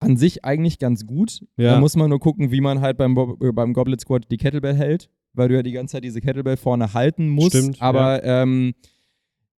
an 0.00 0.16
sich 0.16 0.44
eigentlich 0.44 0.78
ganz 0.78 1.06
gut. 1.06 1.44
Ja. 1.56 1.74
Da 1.74 1.80
muss 1.80 1.96
man 1.96 2.08
nur 2.10 2.20
gucken, 2.20 2.50
wie 2.50 2.60
man 2.60 2.80
halt 2.80 2.96
beim, 2.98 3.14
Bo- 3.14 3.36
äh, 3.42 3.52
beim 3.52 3.72
Goblet 3.72 4.00
Squat 4.00 4.30
die 4.30 4.36
Kettlebell 4.36 4.74
hält, 4.74 5.10
weil 5.32 5.48
du 5.48 5.54
ja 5.56 5.62
die 5.62 5.72
ganze 5.72 5.92
Zeit 5.92 6.04
diese 6.04 6.20
Kettlebell 6.20 6.56
vorne 6.56 6.94
halten 6.94 7.28
musst. 7.28 7.56
Stimmt, 7.56 7.82
aber 7.82 8.22
ähm, 8.24 8.74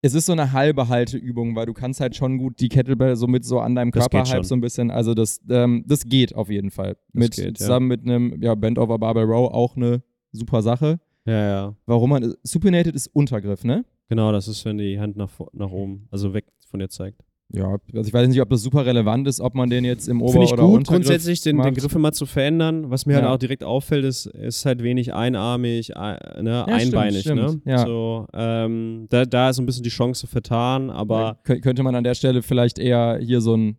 es 0.02 0.14
ist 0.14 0.24
so 0.26 0.32
eine 0.32 0.52
halbe 0.52 0.88
Halteübung, 0.88 1.54
weil 1.56 1.66
du 1.66 1.74
kannst 1.74 2.00
halt 2.00 2.16
schon 2.16 2.38
gut 2.38 2.58
die 2.60 2.70
Kettlebell 2.70 3.16
so 3.16 3.26
mit 3.26 3.44
so 3.44 3.60
an 3.60 3.74
deinem 3.74 3.90
Das 3.90 4.08
Körper 4.08 4.30
halb 4.30 4.46
so 4.46 4.54
ein 4.54 4.62
bisschen. 4.62 4.90
Also 4.90 5.12
das, 5.12 5.40
ähm, 5.50 5.84
das 5.86 6.04
geht 6.04 6.34
auf 6.34 6.48
jeden 6.48 6.70
Fall. 6.70 6.96
mit, 7.12 7.32
geht, 7.32 7.44
ja. 7.44 7.54
zusammen 7.54 7.88
mit 7.88 8.02
einem 8.02 8.40
ja, 8.42 8.54
Bend-Over 8.54 8.98
Barbell 8.98 9.24
Row 9.24 9.52
auch 9.52 9.76
eine 9.76 10.02
super 10.32 10.62
Sache. 10.62 11.00
ja, 11.26 11.48
ja. 11.48 11.76
Warum 11.84 12.10
man, 12.10 12.34
Supinated 12.42 12.94
ist 12.94 13.08
Untergriff, 13.08 13.62
ne? 13.64 13.84
Genau, 14.08 14.32
das 14.32 14.48
ist, 14.48 14.64
wenn 14.64 14.78
die 14.78 14.98
Hand 14.98 15.16
nach, 15.16 15.30
nach 15.52 15.70
oben, 15.70 16.08
also 16.10 16.32
weg 16.32 16.46
von 16.66 16.80
dir 16.80 16.88
zeigt. 16.88 17.22
Ja, 17.52 17.76
also 17.94 18.06
ich 18.06 18.14
weiß 18.14 18.28
nicht, 18.28 18.40
ob 18.40 18.48
das 18.48 18.62
super 18.62 18.86
relevant 18.86 19.26
ist, 19.26 19.40
ob 19.40 19.54
man 19.56 19.68
den 19.70 19.84
jetzt 19.84 20.08
im 20.08 20.22
Ober- 20.22 20.32
Finde 20.32 20.46
ich 20.46 20.52
oder 20.52 20.62
gut, 20.62 20.74
Untergriff 20.78 20.94
grundsätzlich 21.06 21.40
den, 21.40 21.60
den. 21.60 21.74
Griff 21.74 21.92
immer 21.94 22.12
zu 22.12 22.24
verändern. 22.26 22.90
Was 22.90 23.06
mir 23.06 23.14
Ja. 23.14 23.22
halt 23.22 23.28
auch 23.30 23.38
direkt 23.38 23.64
auffällt, 23.64 24.04
ist, 24.04 24.26
ist 24.26 24.64
halt 24.66 24.82
wenig 24.84 25.12
einarmig, 25.14 25.96
ein, 25.96 26.16
ne, 26.44 26.50
Ja, 26.50 26.64
stimmt, 26.64 26.94
einbeinig. 26.94 27.20
stimmt, 27.22 27.40
Ne? 27.66 27.72
ja. 27.72 27.78
So, 27.78 28.26
ähm, 28.34 29.06
da, 29.10 29.24
da 29.24 29.50
ist 29.50 29.56
so 29.56 29.62
ein 29.62 29.66
bisschen 29.66 29.82
die 29.82 29.90
Chance 29.90 30.28
vertan, 30.28 30.90
aber 30.90 31.38
Kö- 31.44 31.60
könnte 31.60 31.82
man 31.82 31.94
an 31.96 32.04
der 32.04 32.14
Stelle 32.14 32.42
vielleicht 32.42 32.78
eher 32.78 33.18
hier 33.20 33.40
so 33.40 33.54
einen 33.54 33.78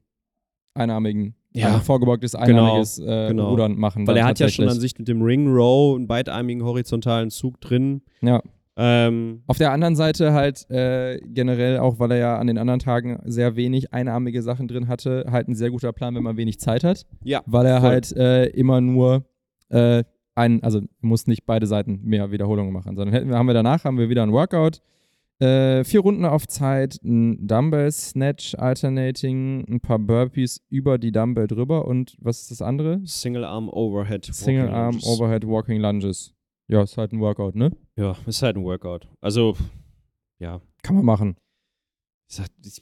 einarmigen, 0.74 1.36
Ja. 1.54 1.76
ein 1.76 1.82
vorgebeugtes 1.82 2.32
Genau, 2.34 2.44
einarmiges 2.44 3.00
äh, 3.00 3.28
genau. 3.30 3.52
Rudern 3.52 3.76
machen. 3.78 4.08
weil 4.08 4.18
er 4.18 4.26
hat 4.26 4.40
ja 4.40 4.50
schon 4.50 4.68
an 4.70 4.80
sich 4.80 4.98
mit 4.98 5.08
dem 5.08 5.22
Ring 5.22 5.48
Row 5.48 5.96
einen 5.96 6.08
beidarmigen 6.08 6.64
horizontalen 6.64 7.30
Zug 7.30 7.60
drin. 7.62 8.02
Ja. 8.22 8.42
Ähm, 8.78 9.44
Auf 9.48 9.58
der 9.58 9.72
anderen 9.72 9.96
Seite 9.96 10.34
halt 10.34 10.70
äh, 10.70 11.20
generell, 11.26 11.80
auch 11.80 12.00
weil 12.00 12.12
er 12.12 12.18
ja 12.18 12.38
an 12.38 12.48
den 12.48 12.58
anderen 12.58 12.80
Tagen 12.80 13.20
sehr 13.26 13.56
wenig 13.56 13.94
einarmige 13.94 14.42
Sachen 14.42 14.68
drin 14.68 14.88
hatte, 14.88 15.26
halt 15.30 15.48
ein 15.50 15.56
sehr 15.56 15.72
guter 15.72 15.92
Plan, 15.92 16.16
wenn 16.16 16.24
man 16.24 16.38
wenig 16.38 16.60
Zeit 16.60 16.84
hat. 16.84 17.06
ja, 17.24 17.42
Weil 17.46 17.66
er 17.66 17.82
Voll. 17.82 17.90
halt 17.90 18.12
äh, 18.16 18.46
immer 18.48 18.80
nur 18.80 19.26
äh, 19.70 20.04
einen, 20.36 20.64
also 20.64 20.82
muss 21.02 21.28
nicht 21.28 21.46
beide 21.46 21.68
Seiten 21.68 22.00
mehr 22.04 22.32
Wiederholungen 22.32 22.72
machen, 22.72 22.96
sondern 22.96 23.14
hätten 23.14 23.34
haben 23.34 23.48
wir 23.48 23.54
danach 23.54 23.84
haben 23.84 23.98
wir 23.98 24.10
wieder 24.10 24.24
ein 24.24 24.32
Workout. 24.32 24.82
Äh, 25.40 25.84
vier 25.84 26.02
Runden 26.02 26.24
auf 26.24 26.48
Zeit, 26.48 27.00
ein 27.04 27.48
Dumbbell 27.48 27.92
Snatch 27.92 28.54
Alternating, 28.56 29.66
ein 29.68 29.80
paar 29.82 29.98
Burpees 29.98 30.62
über 30.70 30.98
die 31.00 31.12
Dumbbell 31.12 31.48
drüber 31.48 31.88
und 31.88 32.16
was 32.22 32.44
ist 32.44 32.52
das 32.52 32.62
andere? 32.62 33.02
Single 33.06 33.44
Arm 33.44 33.68
Overhead. 33.68 34.24
Single 34.26 34.70
Arm 34.70 34.92
Lunges. 34.94 35.08
Overhead 35.08 35.48
Walking 35.48 35.82
Lunges. 35.82 36.34
Ja, 36.72 36.84
ist 36.84 36.98
halt 36.98 37.12
ein 37.12 37.20
Workout, 37.20 37.56
ne? 37.56 37.76
Ja, 37.98 38.16
ist 38.26 38.42
halt 38.42 38.56
ein 38.56 38.64
Workout. 38.64 39.06
Also, 39.20 39.58
ja. 40.40 40.62
Kann 40.84 40.96
man 40.96 41.04
machen. 41.04 41.36
Ich 42.30 42.38
sag, 42.38 42.48
ich, 42.64 42.82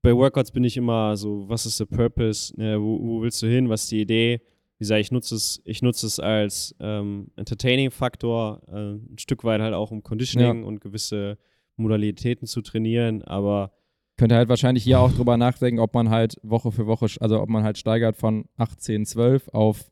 bei 0.00 0.16
Workouts 0.16 0.50
bin 0.52 0.64
ich 0.64 0.78
immer 0.78 1.14
so, 1.18 1.46
was 1.46 1.66
ist 1.66 1.78
der 1.78 1.84
Purpose? 1.84 2.58
Ne, 2.58 2.80
wo, 2.80 2.98
wo 2.98 3.20
willst 3.20 3.42
du 3.42 3.46
hin? 3.46 3.68
Was 3.68 3.82
ist 3.82 3.92
die 3.92 4.00
Idee? 4.00 4.40
Wie 4.78 4.84
gesagt, 4.84 5.02
ich 5.02 5.12
nutze 5.12 5.34
es, 5.34 5.60
ich 5.66 5.82
nutze 5.82 6.06
es 6.06 6.18
als 6.18 6.74
ähm, 6.80 7.30
Entertaining-Faktor, 7.36 8.62
äh, 8.68 8.94
ein 8.94 9.18
Stück 9.18 9.44
weit 9.44 9.60
halt 9.60 9.74
auch 9.74 9.90
um 9.90 10.02
Conditioning 10.02 10.64
und 10.64 10.80
gewisse 10.80 11.36
Modalitäten 11.76 12.46
zu 12.46 12.62
trainieren, 12.62 13.22
aber 13.22 13.72
Könnte 14.16 14.36
halt 14.36 14.48
wahrscheinlich 14.48 14.84
hier 14.84 15.00
auch 15.00 15.12
drüber 15.12 15.36
nachdenken, 15.36 15.80
ob 15.80 15.92
man 15.92 16.08
halt 16.08 16.36
Woche 16.42 16.72
für 16.72 16.86
Woche, 16.86 17.06
also 17.20 17.40
ob 17.40 17.50
man 17.50 17.64
halt 17.64 17.76
steigert 17.76 18.16
von 18.16 18.46
18, 18.56 19.04
12 19.04 19.48
auf 19.48 19.90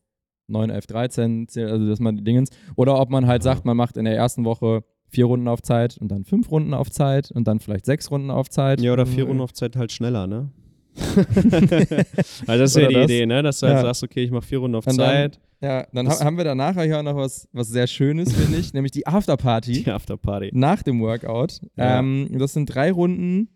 9, 0.49 0.71
11, 0.71 0.87
13, 0.87 1.47
also 1.57 1.87
dass 1.89 2.01
man 2.01 2.17
die 2.17 2.25
Dingens, 2.25 2.51
oder 2.77 2.99
ob 3.01 3.11
man 3.11 3.27
halt 3.27 3.43
Ja. 3.45 3.53
sagt, 3.55 3.65
man 3.65 3.77
macht 3.77 3.97
in 3.97 4.05
der 4.05 4.17
ersten 4.17 4.45
Woche 4.45 4.83
vier 5.09 5.25
Runden 5.27 5.49
auf 5.49 5.63
Zeit 5.63 5.97
und 5.99 6.09
dann 6.09 6.25
fünf 6.25 6.51
Runden 6.51 6.75
auf 6.75 6.91
Zeit 6.91 7.31
und 7.31 7.49
dann 7.49 7.61
vielleicht 7.61 7.87
sechs 7.87 8.11
Runden 8.11 8.31
auf 8.31 8.49
Zeit. 8.51 8.81
ja, 8.81 8.93
oder 8.93 9.07
vier 9.07 9.25
Mhm. 9.25 9.29
Runden 9.31 9.43
auf 9.43 9.53
Zeit 9.53 9.77
halt 9.77 9.93
schneller, 9.93 10.27
ne? 10.27 10.51
also 12.47 12.63
das 12.63 12.71
ist 12.71 12.77
ja 12.77 12.89
die 12.89 12.95
das. 12.95 13.05
Idee, 13.05 13.27
ne? 13.27 13.43
Dass 13.43 13.61
du 13.61 13.67
halt 13.67 13.77
Ja. 13.77 13.83
sagst, 13.83 14.03
okay, 14.03 14.23
ich 14.25 14.31
mache 14.31 14.47
vier 14.47 14.59
Runden 14.59 14.77
auf 14.77 14.87
Und 14.87 14.99
dann- 14.99 15.07
Zeit, 15.07 15.41
Ja, 15.61 15.89
dann 15.93 16.07
Das- 16.07 16.21
ha 16.21 16.25
haben 16.25 16.37
wir 16.37 16.45
da 16.45 16.55
nachher 16.55 16.85
hier 16.85 17.01
auch 17.01 17.03
noch 17.03 17.17
was, 17.17 17.49
was 17.53 17.69
sehr 17.69 17.89
Schönes, 17.89 18.33
finde 18.33 18.59
ich, 18.59 18.73
nämlich 18.75 18.93
die 18.93 19.09
Afterparty 19.09 19.83
die 19.83 19.91
Afterparty. 19.91 20.51
nach 20.55 20.85
dem 20.85 21.01
Workout. 21.01 21.61
Ja. 21.77 21.99
Ähm, 21.99 22.29
das 22.39 22.53
sind 22.53 22.67
drei 22.73 22.93
Runden, 22.93 23.49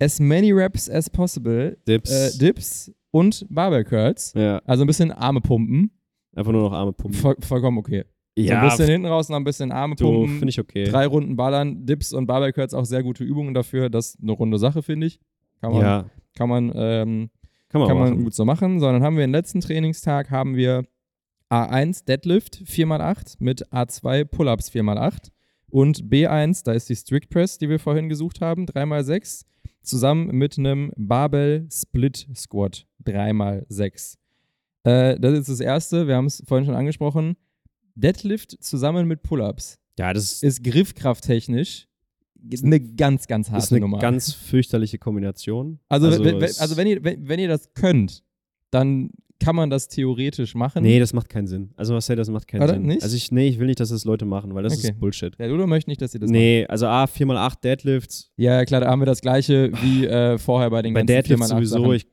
as 0.00 0.20
many 0.20 0.52
reps 0.52 0.88
as 0.88 1.10
possible, 1.10 1.76
Dips. 1.86 2.10
äh, 2.10 2.38
Dips 2.38 2.92
und 3.10 3.44
Barbell 3.50 3.84
Curls. 3.84 4.32
ja, 4.34 4.62
Also 4.64 4.84
ein 4.84 4.86
bisschen 4.86 5.12
Arme 5.12 5.42
pumpen. 5.42 5.90
Einfach 6.34 6.52
nur 6.52 6.62
noch 6.62 6.72
Arme 6.72 6.92
pumpen. 6.92 7.20
Voll, 7.20 7.36
vollkommen 7.40 7.78
okay. 7.78 8.04
so 8.36 8.42
ein 8.42 8.46
ja, 8.46 8.64
bisschen 8.64 8.86
hinten 8.86 9.06
raus, 9.06 9.28
noch 9.28 9.36
ein 9.36 9.44
bisschen 9.44 9.72
Arme 9.72 9.94
du, 9.96 10.04
pumpen. 10.04 10.38
finde 10.38 10.50
ich 10.50 10.60
okay. 10.60 10.84
Drei 10.84 11.06
Runden 11.06 11.36
ballern, 11.36 11.86
Dips 11.86 12.12
und 12.12 12.26
Barbell 12.26 12.52
Curls 12.52 12.74
auch 12.74 12.84
sehr 12.84 13.02
gute 13.02 13.24
Übungen 13.24 13.54
dafür. 13.54 13.90
Das 13.90 14.14
ist 14.14 14.22
eine 14.22 14.32
runde 14.32 14.58
Sache, 14.58 14.82
finde 14.82 15.06
ich. 15.06 15.20
Kann 15.60 15.72
man, 15.72 15.82
ja, 15.82 16.04
kann 16.36 16.48
man, 16.48 16.72
ähm, 16.74 17.30
kann 17.68 17.80
man 17.80 17.88
kann 17.88 17.98
man 17.98 18.24
gut 18.24 18.34
so 18.34 18.44
machen. 18.44 18.80
So, 18.80 18.86
dann 18.86 19.02
haben 19.02 19.16
wir 19.16 19.24
den 19.24 19.32
letzten 19.32 19.60
Trainingstag 19.60 20.30
haben 20.30 20.56
wir 20.56 20.84
A1 21.50 22.04
Deadlift 22.04 22.62
4x8 22.66 23.36
mit 23.38 23.68
A2 23.72 24.24
Pull-Ups 24.24 24.70
4x8 24.70 25.30
und 25.74 26.04
B1, 26.04 26.64
da 26.64 26.72
ist 26.72 26.88
die 26.88 26.94
Strict 26.94 27.28
Press, 27.30 27.58
die 27.58 27.68
wir 27.68 27.80
vorhin 27.80 28.08
gesucht 28.08 28.40
haben, 28.40 28.64
3x6, 28.64 29.44
zusammen 29.82 30.28
mit 30.28 30.56
einem 30.56 30.92
Barbell 30.96 31.66
Split 31.68 32.28
Squat 32.32 32.86
3x6. 33.04 34.16
Äh, 34.84 35.18
das 35.18 35.38
ist 35.40 35.48
das 35.48 35.60
erste, 35.60 36.06
wir 36.06 36.16
haben 36.16 36.26
es 36.26 36.42
vorhin 36.46 36.64
schon 36.66 36.74
angesprochen. 36.74 37.36
Deadlift 37.94 38.62
zusammen 38.62 39.06
mit 39.06 39.22
Pull-Ups 39.22 39.78
Ja, 39.98 40.12
das 40.12 40.32
ist, 40.34 40.42
ist 40.42 40.64
griffkrafttechnisch 40.64 41.88
eine 42.62 42.78
ganz, 42.80 43.26
ganz 43.26 43.50
harte 43.50 43.64
ist 43.64 43.72
eine 43.72 43.80
Nummer. 43.80 43.98
ganz 43.98 44.32
fürchterliche 44.32 44.98
Kombination. 44.98 45.78
also, 45.88 46.10
wenn, 46.10 46.40
wenn, 46.40 46.42
also 46.42 46.76
wenn, 46.76 46.86
ihr, 46.86 47.02
wenn, 47.02 47.26
wenn 47.26 47.40
ihr 47.40 47.48
das 47.48 47.72
könnt, 47.72 48.22
dann 48.70 49.10
kann 49.40 49.56
man 49.56 49.70
das 49.70 49.88
theoretisch 49.88 50.54
machen. 50.54 50.82
Nee, 50.82 50.98
das 50.98 51.12
macht 51.12 51.28
keinen 51.28 51.46
Sinn. 51.46 51.70
Also 51.76 51.94
was 51.94 52.06
das 52.06 52.28
macht 52.28 52.46
keinen 52.46 52.62
Oder? 52.62 52.74
Sinn. 52.74 52.82
Nicht? 52.86 53.02
Also 53.02 53.16
ich, 53.16 53.32
nee, 53.32 53.48
ich 53.48 53.58
will 53.58 53.66
nicht, 53.66 53.80
dass 53.80 53.88
das 53.88 54.04
Leute 54.04 54.24
machen, 54.24 54.54
weil 54.54 54.62
das 54.62 54.78
Okay. 54.78 54.88
ist 54.88 55.00
Bullshit. 55.00 55.38
Der 55.38 55.48
Ludo 55.48 55.66
möchte 55.66 55.90
nicht, 55.90 56.00
dass 56.02 56.14
ihr 56.14 56.20
das 56.20 56.28
macht. 56.30 56.38
nee, 56.38 56.66
also 56.68 56.86
A, 56.86 57.04
4x8 57.04 57.60
Deadlifts. 57.62 58.30
Ja, 58.36 58.54
ja, 58.58 58.64
klar, 58.64 58.80
da 58.82 58.88
haben 58.88 59.00
wir 59.00 59.06
das 59.06 59.20
gleiche 59.20 59.72
wie 59.82 60.06
äh, 60.06 60.38
vorher 60.38 60.70
bei 60.70 60.82
den 60.82 60.94
Bei 60.94 61.00
ganzen 61.00 61.14
Deadlifts 61.14 61.46
4x8 61.46 61.56
sowieso. 61.56 61.78
Sachen. 61.80 61.92
Ich, 61.94 62.06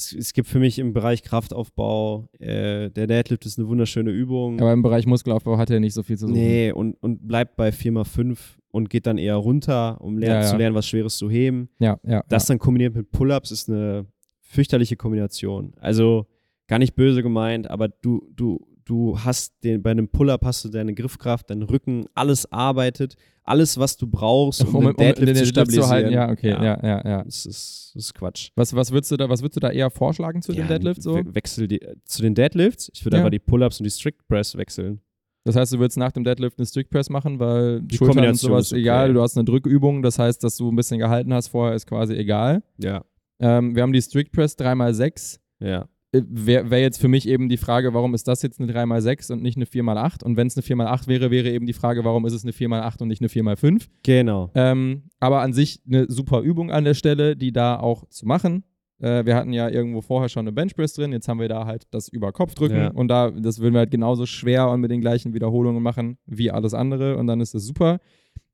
es, 0.00 0.12
es 0.12 0.32
gibt 0.32 0.48
für 0.48 0.58
mich 0.58 0.78
im 0.78 0.92
Bereich 0.92 1.22
Kraftaufbau, 1.22 2.28
äh, 2.38 2.90
der 2.90 3.06
Deadlift 3.06 3.44
ist 3.46 3.58
eine 3.58 3.68
wunderschöne 3.68 4.10
Übung. 4.10 4.60
Aber 4.60 4.72
im 4.72 4.82
Bereich 4.82 5.06
Muskelaufbau 5.06 5.58
hat 5.58 5.70
er 5.70 5.80
nicht 5.80 5.94
so 5.94 6.02
viel 6.02 6.16
zu 6.18 6.26
suchen. 6.26 6.38
nee, 6.38 6.72
und, 6.72 6.94
und 7.02 7.26
bleibt 7.26 7.56
bei 7.56 7.68
4x5 7.70 8.38
und 8.70 8.88
geht 8.88 9.06
dann 9.06 9.18
eher 9.18 9.36
runter, 9.36 10.00
um 10.00 10.16
ler 10.18 10.28
Ja, 10.28 10.34
ja. 10.40 10.46
zu 10.46 10.56
lernen, 10.56 10.74
was 10.76 10.86
Schweres 10.88 11.16
zu 11.16 11.28
heben. 11.28 11.68
Ja, 11.78 11.98
ja. 12.04 12.22
Das 12.28 12.46
dann 12.46 12.58
kombiniert 12.58 12.94
mit 12.94 13.10
Pull-Ups 13.10 13.50
ist 13.50 13.68
eine 13.68 14.06
fürchterliche 14.40 14.96
Kombination. 14.96 15.74
Also 15.80 16.26
gar 16.66 16.78
nicht 16.78 16.94
böse 16.94 17.22
gemeint, 17.22 17.68
aber 17.68 17.88
du, 17.88 18.22
du, 18.34 18.64
du 18.90 19.18
hast 19.18 19.54
den, 19.62 19.82
bei 19.82 19.90
einem 19.92 20.08
Pull-Up 20.08 20.44
hast 20.44 20.64
du 20.64 20.68
deine 20.68 20.92
Griffkraft, 20.94 21.48
deinen 21.50 21.62
Rücken, 21.62 22.06
alles 22.14 22.50
arbeitet, 22.52 23.14
alles, 23.44 23.78
was 23.78 23.96
du 23.96 24.06
brauchst, 24.06 24.62
um, 24.62 24.68
um, 24.74 24.74
um, 24.76 24.84
den 24.86 24.96
Deadlift 24.96 25.28
den 25.28 25.36
zu 25.36 25.46
stabilisieren. 25.46 25.88
halten. 25.90 26.12
Ja, 26.12 26.30
okay, 26.30 26.50
ja, 26.50 26.78
ja, 26.82 27.08
ja. 27.08 27.24
Das, 27.24 27.46
ist, 27.46 27.92
das 27.94 28.04
ist 28.04 28.14
Quatsch. 28.14 28.50
Was, 28.56 28.74
was, 28.74 28.90
würdest 28.92 29.10
du 29.12 29.16
da, 29.16 29.28
was 29.28 29.42
würdest 29.42 29.56
du 29.56 29.60
da 29.60 29.70
eher 29.70 29.90
vorschlagen 29.90 30.42
zu 30.42 30.52
ja, 30.52 30.58
den 30.64 30.68
Deadlifts? 30.68 31.04
So? 31.04 31.14
we- 31.14 31.34
Wechsel 31.34 31.66
die, 31.68 31.80
äh, 31.80 31.94
zu 32.04 32.22
den 32.22 32.34
Deadlifts. 32.34 32.90
Ich 32.94 33.04
würde 33.04 33.16
Ja. 33.16 33.22
aber 33.22 33.30
die 33.30 33.38
Pull-Ups 33.38 33.80
und 33.80 33.84
die 33.84 33.90
Strict 33.90 34.18
Press 34.28 34.56
wechseln. 34.56 35.00
Das 35.44 35.56
heißt, 35.56 35.72
du 35.72 35.78
würdest 35.78 35.96
nach 35.96 36.12
dem 36.12 36.22
Deadlift 36.24 36.58
eine 36.58 36.66
Strict 36.66 36.90
Press 36.90 37.08
machen, 37.08 37.38
weil 37.40 37.80
Die 37.82 37.96
Schultern 37.96 38.26
und 38.26 38.34
sowas 38.34 38.72
okay. 38.72 38.82
egal. 38.82 39.14
Du 39.14 39.22
hast 39.22 39.36
eine 39.38 39.44
Drückübung, 39.44 40.02
das 40.02 40.18
heißt, 40.18 40.44
dass 40.44 40.56
du 40.56 40.70
ein 40.70 40.76
bisschen 40.76 40.98
gehalten 40.98 41.32
hast 41.32 41.48
vorher, 41.48 41.74
ist 41.74 41.86
quasi 41.86 42.14
egal. 42.14 42.62
Ja. 42.78 43.04
Ähm, 43.40 43.74
wir 43.74 43.82
haben 43.82 43.92
die 43.92 44.02
Strict 44.02 44.30
Press 44.32 44.56
3x6. 44.58 45.38
Ja. 45.60 45.88
Äh, 46.12 46.22
wäre 46.28 46.70
wär 46.70 46.80
jetzt 46.80 47.00
für 47.00 47.08
mich 47.08 47.28
eben 47.28 47.48
die 47.48 47.56
Frage, 47.56 47.94
warum 47.94 48.14
ist 48.14 48.26
das 48.28 48.42
jetzt 48.42 48.60
eine 48.60 48.72
3x6 48.72 49.32
und 49.32 49.42
nicht 49.42 49.56
eine 49.56 49.64
4x8? 49.66 50.24
Und 50.24 50.36
wenn 50.36 50.46
es 50.46 50.56
eine 50.56 50.64
4x8 50.64 51.06
wäre, 51.08 51.30
wäre 51.30 51.50
eben 51.50 51.66
die 51.66 51.72
Frage, 51.72 52.04
warum 52.04 52.26
ist 52.26 52.32
es 52.32 52.44
eine 52.44 52.52
4x8 52.52 53.02
und 53.02 53.08
nicht 53.08 53.20
eine 53.22 53.28
4x5? 53.28 53.86
Genau. 54.02 54.50
Ähm, 54.54 55.04
aber 55.20 55.40
an 55.42 55.52
sich 55.52 55.80
eine 55.86 56.06
super 56.10 56.40
Übung 56.40 56.70
an 56.70 56.84
der 56.84 56.94
Stelle, 56.94 57.36
die 57.36 57.52
da 57.52 57.78
auch 57.78 58.08
zu 58.08 58.26
machen. 58.26 58.64
Äh, 58.98 59.24
wir 59.24 59.34
hatten 59.36 59.52
ja 59.52 59.68
irgendwo 59.68 60.00
vorher 60.02 60.28
schon 60.28 60.40
eine 60.42 60.52
Benchpress 60.52 60.92
drin, 60.94 61.12
jetzt 61.12 61.26
haben 61.28 61.40
wir 61.40 61.48
da 61.48 61.64
halt 61.64 61.84
das 61.90 62.08
über 62.08 62.32
Kopf 62.32 62.54
drücken 62.54 62.76
Ja. 62.76 62.88
und 62.90 63.08
da, 63.08 63.30
das 63.30 63.58
würden 63.60 63.72
wir 63.74 63.78
halt 63.78 63.90
genauso 63.90 64.26
schwer 64.26 64.68
und 64.68 64.80
mit 64.80 64.90
den 64.90 65.00
gleichen 65.00 65.32
Wiederholungen 65.32 65.82
machen 65.82 66.18
wie 66.26 66.50
alles 66.50 66.74
andere 66.74 67.16
und 67.16 67.26
dann 67.26 67.40
ist 67.40 67.54
das 67.54 67.64
super. 67.64 67.98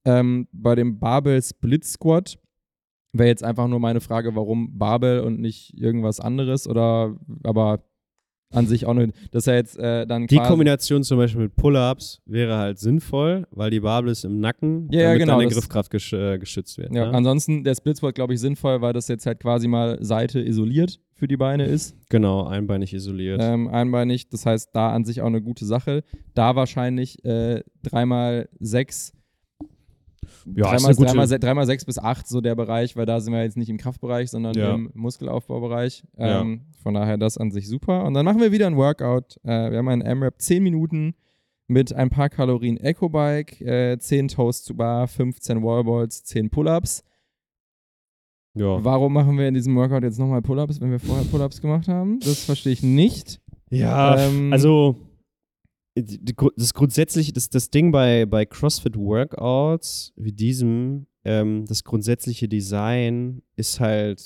Ähm, 0.05 0.47
bei 0.53 0.77
dem 0.77 1.01
Barbell 1.01 1.43
Split 1.43 1.85
Squat 1.85 2.39
wäre 3.19 3.29
jetzt 3.29 3.45
einfach 3.45 3.69
nur 3.69 3.81
meine 3.81 4.01
Frage, 4.01 4.35
warum 4.35 4.79
Barbell 4.79 5.21
und 5.21 5.41
nicht 5.41 5.75
irgendwas 5.79 6.21
anderes 6.21 6.69
oder 6.69 7.17
aber 7.43 7.81
an 8.55 8.69
sich 8.69 8.87
auch 8.87 8.91
eine, 8.93 9.09
das 9.33 9.43
ist 9.43 9.47
ja 9.47 9.55
jetzt 9.55 9.77
äh, 9.77 10.07
dann 10.07 10.29
Die 10.29 10.37
Kombination 10.39 11.03
zum 11.03 11.19
Beispiel 11.19 11.43
mit 11.43 11.57
Pull-Ups 11.57 12.23
wäre 12.27 12.57
halt 12.57 12.79
sinnvoll, 12.79 13.45
weil 13.51 13.71
die 13.73 13.81
Barbel 13.81 14.11
ist 14.13 14.25
im 14.25 14.39
Nacken, 14.39 14.89
Ja, 14.93 15.01
ja, 15.01 15.07
damit 15.09 15.21
genau, 15.21 15.39
deine 15.39 15.49
das- 15.49 15.55
Griffkraft 15.59 15.91
gesch 15.91 16.13
äh, 16.13 16.39
geschützt 16.39 16.79
wird. 16.79 16.95
ja, 16.95 17.07
ne? 17.07 17.13
ansonsten 17.15 17.65
der 17.65 17.75
Split 17.75 17.97
Squat 17.97 18.15
glaube 18.15 18.35
ich 18.35 18.41
sinnvoll, 18.41 18.81
weil 18.83 18.93
das 18.93 19.09
jetzt 19.09 19.27
halt 19.27 19.41
quasi 19.41 19.67
mal 19.67 19.99
Seite 20.03 20.41
isoliert 20.41 21.01
für 21.15 21.27
die 21.27 21.37
Beine 21.37 21.65
ist. 21.67 21.97
Genau, 22.09 22.45
einbeinig 22.45 22.95
isoliert. 22.95 23.41
ähm, 23.43 23.67
einbeinig. 23.67 24.29
Das 24.29 24.47
heißt, 24.47 24.71
da 24.73 24.93
an 24.93 25.05
sich 25.05 25.23
auch 25.23 25.27
eine 25.27 25.43
gute 25.43 25.65
Sache. 25.65 26.05
Da 26.35 26.55
wahrscheinlich 26.55 27.25
äh, 27.25 27.63
dreimal 27.83 28.49
sechs, 28.61 29.13
Ja, 30.55 30.71
dreimal, 30.71 30.95
gute- 30.95 31.07
dreimal, 31.09 31.27
dreimal 31.39 31.67
sechs 31.67 31.85
bis 31.85 31.99
acht, 31.99 32.29
so 32.29 32.41
der 32.41 32.55
Bereich, 32.55 32.95
weil 32.97 33.05
da 33.07 33.21
sind 33.21 33.33
wir 33.33 33.43
jetzt 33.43 33.57
nicht 33.57 33.69
im 33.69 33.79
Kraftbereich, 33.79 34.31
sondern 34.31 34.55
Ja. 34.55 34.75
im 34.75 34.91
Muskelaufbaubereich. 34.95 36.05
Ja. 36.17 36.41
Ähm, 36.43 36.63
Von 36.83 36.95
daher 36.95 37.17
das 37.19 37.37
an 37.37 37.51
sich 37.51 37.67
super. 37.69 38.05
Und 38.05 38.15
dann 38.15 38.25
machen 38.25 38.41
wir 38.41 38.53
wieder 38.53 38.69
ein 38.69 38.77
Workout. 38.77 39.39
Äh, 39.43 39.71
wir 39.73 39.79
haben 39.79 39.89
einen 39.89 40.03
M-Rap 40.03 40.35
10 40.41 40.63
Minuten 40.63 41.15
mit 41.67 41.93
ein 41.93 42.11
paar 42.11 42.29
Kalorien 42.29 42.77
Eco-Bike, 42.77 43.61
äh, 43.61 43.99
10 43.99 44.29
Toast 44.29 44.67
zu 44.67 44.77
Bar, 44.77 45.09
15 45.09 45.65
Wallballs, 45.65 46.23
10 46.23 46.49
Pull-Ups. 46.49 47.03
ja. 48.55 48.83
Warum 48.85 49.13
machen 49.13 49.37
wir 49.37 49.49
in 49.49 49.55
diesem 49.55 49.75
Workout 49.77 50.03
jetzt 50.05 50.19
nochmal 50.19 50.43
Pull-Ups, 50.43 50.81
wenn 50.81 50.91
wir 50.91 51.01
vorher 51.01 51.25
Pull-Ups 51.25 51.61
gemacht 51.61 51.89
haben? 51.89 52.21
Das 52.21 52.45
verstehe 52.45 52.73
ich 52.73 52.83
nicht. 52.83 53.41
Ja, 53.71 54.17
Ähm, 54.19 54.53
also 54.53 54.97
das 55.97 56.75
grundsätzliche, 56.75 57.33
das, 57.33 57.49
das 57.49 57.71
Ding 57.71 57.91
bei, 57.91 58.27
bei 58.27 58.45
CrossFit 58.45 58.97
Workouts 58.97 60.13
wie 60.17 60.33
diesem, 60.33 61.07
ähm, 61.25 61.65
das 61.67 61.85
grundsätzliche 61.85 62.49
Design 62.49 63.43
ist 63.57 63.81
halt, 63.81 64.21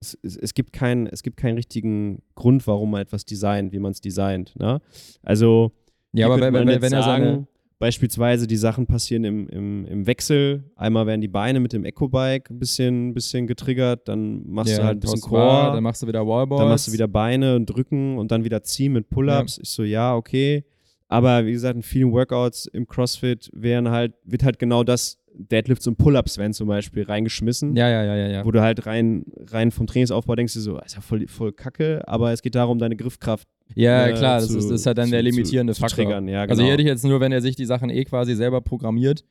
es, 0.00 0.18
es, 0.22 0.36
es, 0.36 0.54
gibt 0.54 0.72
keinen, 0.72 1.06
es 1.06 1.22
gibt 1.22 1.36
keinen 1.36 1.56
richtigen 1.56 2.22
Grund, 2.34 2.66
warum 2.66 2.92
man 2.92 3.02
etwas 3.02 3.24
designt, 3.24 3.72
wie 3.72 3.78
man 3.78 3.92
es 3.92 4.00
designt. 4.00 4.54
Ne? 4.56 4.80
Also, 5.22 5.72
Ja, 6.12 6.26
aber 6.26 6.40
wenn, 6.40 6.54
wenn, 6.54 6.68
wenn 6.68 6.92
er 6.92 7.02
seine. 7.02 7.02
sagen, 7.02 7.48
Beispielsweise 7.78 8.46
die 8.46 8.56
Sachen 8.56 8.86
passieren 8.86 9.24
im, 9.24 9.48
im, 9.50 9.84
im 9.84 10.06
Wechsel. 10.06 10.64
Einmal 10.76 11.06
werden 11.06 11.20
die 11.20 11.28
Beine 11.28 11.60
mit 11.60 11.74
dem 11.74 11.84
Eco-Bike 11.84 12.50
ein 12.50 12.58
bisschen, 12.58 13.12
bisschen 13.12 13.46
getriggert, 13.46 14.08
dann 14.08 14.48
machst 14.48 14.72
Ja, 14.72 14.78
du 14.78 14.84
halt 14.84 14.96
ein 14.96 15.00
bisschen 15.00 15.20
Core. 15.20 15.72
Dann 15.74 15.82
machst 15.82 16.02
du 16.02 16.06
wieder 16.06 16.26
Wallballs. 16.26 16.60
Dann 16.60 16.68
machst 16.70 16.88
du 16.88 16.92
wieder 16.92 17.06
Beine 17.06 17.54
und 17.54 17.66
Drücken 17.66 18.16
und 18.16 18.30
dann 18.30 18.44
wieder 18.44 18.62
ziehen 18.62 18.94
mit 18.94 19.10
Pull-Ups. 19.10 19.58
Ich 19.62 19.68
so, 19.68 19.82
ja, 19.82 20.16
okay. 20.16 20.64
Aber 21.08 21.46
wie 21.46 21.52
gesagt, 21.52 21.76
in 21.76 21.82
vielen 21.82 22.10
Workouts 22.12 22.66
im 22.66 22.86
CrossFit 22.86 23.48
wären 23.52 23.90
halt, 23.90 24.14
wird 24.24 24.42
halt 24.42 24.58
genau 24.58 24.82
das, 24.84 25.18
Deadlifts 25.38 25.86
und 25.86 25.98
Pull-Ups 25.98 26.38
werden 26.38 26.54
zum 26.54 26.66
Beispiel 26.66 27.02
reingeschmissen. 27.02 27.76
Ja, 27.76 27.90
ja, 27.90 28.02
ja, 28.04 28.16
ja. 28.16 28.28
ja. 28.28 28.44
Wo 28.46 28.50
du 28.52 28.62
halt 28.62 28.86
rein, 28.86 29.26
rein 29.50 29.70
vom 29.70 29.86
Trainingsaufbau 29.86 30.34
denkst 30.34 30.54
du 30.54 30.60
so, 30.60 30.78
ist 30.80 30.94
ja 30.94 31.02
voll, 31.02 31.26
voll 31.28 31.52
kacke, 31.52 32.02
aber 32.08 32.32
es 32.32 32.40
geht 32.40 32.54
darum, 32.54 32.78
deine 32.78 32.96
Griffkraft 32.96 33.46
Ja, 33.74 34.06
äh, 34.06 34.12
klar, 34.14 34.40
das 34.40 34.48
zu- 34.48 34.56
ist, 34.58 34.70
das 34.70 34.80
ist 34.80 34.86
halt 34.86 34.96
dann 34.96 35.06
zu- 35.06 35.10
der 35.12 35.22
limitierende 35.22 35.74
zu 35.74 35.80
Faktor. 35.80 36.04
triggern, 36.06 36.26
ja, 36.26 36.40
Also 36.42 36.54
genau. 36.54 36.62
hier 36.64 36.72
hätte 36.72 36.82
ich 36.82 36.88
jetzt 36.88 37.04
nur, 37.04 37.20
wenn 37.20 37.32
er 37.32 37.42
sich 37.42 37.54
die 37.54 37.66
Sachen 37.66 37.90
eh 37.90 38.04
quasi 38.04 38.34
selber 38.34 38.62
programmiert, 38.62 39.24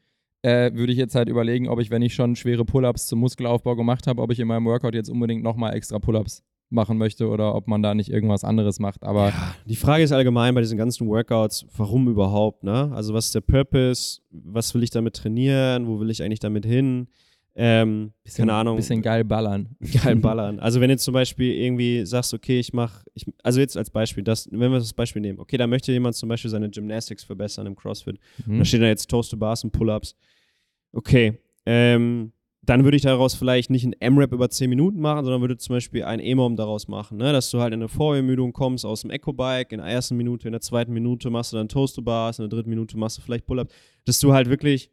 äh, 0.44 0.72
würde 0.76 0.92
ich 0.94 1.00
jetzt 1.00 1.16
halt 1.16 1.28
überlegen, 1.28 1.68
ob 1.68 1.80
ich, 1.82 1.90
wenn 1.90 2.04
ich 2.04 2.14
schon 2.14 2.36
schwere 2.36 2.66
Pull-Ups 2.66 3.08
zum 3.08 3.20
Muskelaufbau 3.20 3.76
gemacht 3.76 4.06
habe, 4.06 4.22
ob 4.22 4.32
ich 4.32 4.40
in 4.40 4.48
meinem 4.48 4.66
Workout 4.66 4.94
jetzt 4.94 5.10
unbedingt 5.10 5.42
nochmal 5.44 5.74
extra 5.76 5.98
Pull-Ups 5.98 6.44
machen 6.70 6.98
möchte 6.98 7.28
oder 7.28 7.56
ob 7.56 7.68
man 7.68 7.84
da 7.84 7.94
nicht 7.94 8.10
irgendwas 8.10 8.44
anderes 8.44 8.80
macht. 8.80 9.04
Aber 9.04 9.32
Die 9.66 9.76
Frage 9.76 10.04
ist 10.04 10.12
allgemein 10.12 10.56
bei 10.56 10.62
diesen 10.62 10.78
ganzen 10.78 11.08
Workouts, 11.08 11.66
warum 11.78 12.08
überhaupt, 12.08 12.64
ne? 12.64 12.92
Also 12.94 13.14
was 13.14 13.28
ist 13.28 13.36
der 13.36 13.42
Purpose? 13.42 14.22
Was 14.32 14.74
will 14.74 14.84
ich 14.84 14.90
damit 14.90 15.16
trainieren? 15.16 15.88
Wo 15.88 16.00
will 16.00 16.10
ich 16.10 16.24
eigentlich 16.24 16.40
damit 16.40 16.66
hin? 16.66 17.08
Ähm, 17.58 18.12
bisschen, 18.24 18.48
keine 18.48 18.54
Ahnung. 18.54 18.76
bisschen 18.76 19.02
geil 19.02 19.24
ballern. 19.24 19.78
geil 20.04 20.18
ballern. 20.18 20.60
Also 20.60 20.82
wenn 20.82 20.90
du 20.90 20.98
zum 20.98 21.14
Beispiel 21.14 21.54
irgendwie 21.54 22.06
sagst, 22.06 22.34
okay, 22.34 22.60
ich 22.60 22.74
mache, 22.74 23.06
ich, 23.14 23.26
also 23.44 23.62
jetzt 23.62 23.78
als 23.78 23.90
Beispiel, 23.90 24.24
das, 24.24 24.50
wenn 24.52 24.72
wir 24.72 24.80
das 24.80 24.92
Beispiel 24.94 25.22
nehmen, 25.22 25.40
okay, 25.40 25.56
da 25.56 25.66
möchte 25.66 25.94
jemand 25.94 26.16
zum 26.16 26.28
Beispiel 26.28 26.52
seine 26.52 26.70
Gymnastics 26.70 27.24
verbessern 27.24 27.66
im 27.66 27.76
CrossFit. 27.76 28.20
Mhm. 28.46 28.60
Da 28.60 28.66
steht 28.66 28.82
da 28.82 28.88
jetzt 28.88 29.10
Toast 29.10 29.32
to 29.32 29.38
Bars 29.38 29.64
und 29.64 29.72
Pull-Ups. 29.72 30.16
Okay, 30.92 31.40
ähm, 31.66 32.34
dann 32.66 32.84
würde 32.84 32.98
ich 32.98 33.04
daraus 33.04 33.36
vielleicht 33.36 33.70
nicht 33.70 33.86
ein 33.86 33.94
M-Rap 33.94 34.34
über 34.34 34.50
10 34.50 34.70
Minuten 34.70 35.00
machen, 35.00 35.24
sondern 35.24 35.42
würde 35.42 35.58
zum 35.58 35.76
Beispiel 35.76 36.04
ein 36.04 36.20
E-Mom 36.20 36.56
daraus 36.56 36.88
machen, 36.88 37.18
ne? 37.18 37.32
dass 37.32 37.52
du 37.52 37.60
halt 37.60 37.74
in 37.74 37.82
eine 37.82 37.90
Vorermüdung 37.90 38.54
kommst 38.54 38.86
aus 38.86 39.02
dem 39.02 39.12
Eco-Bike, 39.12 39.72
in 39.72 39.80
der 39.80 39.88
ersten 39.88 40.18
Minute, 40.18 40.48
in 40.48 40.52
der 40.52 40.62
zweiten 40.62 40.94
Minute 40.94 41.30
machst 41.30 41.54
du 41.54 41.58
dann 41.58 41.70
Toast 41.70 41.96
to 41.96 42.02
Bars, 42.02 42.40
in 42.40 42.44
der 42.44 42.50
dritten 42.50 42.70
Minute 42.70 42.98
machst 42.98 43.18
du 43.18 43.22
vielleicht 43.22 43.46
Pull-Ups, 43.46 43.74
dass 44.06 44.20
du 44.20 44.34
halt 44.34 44.50
wirklich 44.50 44.90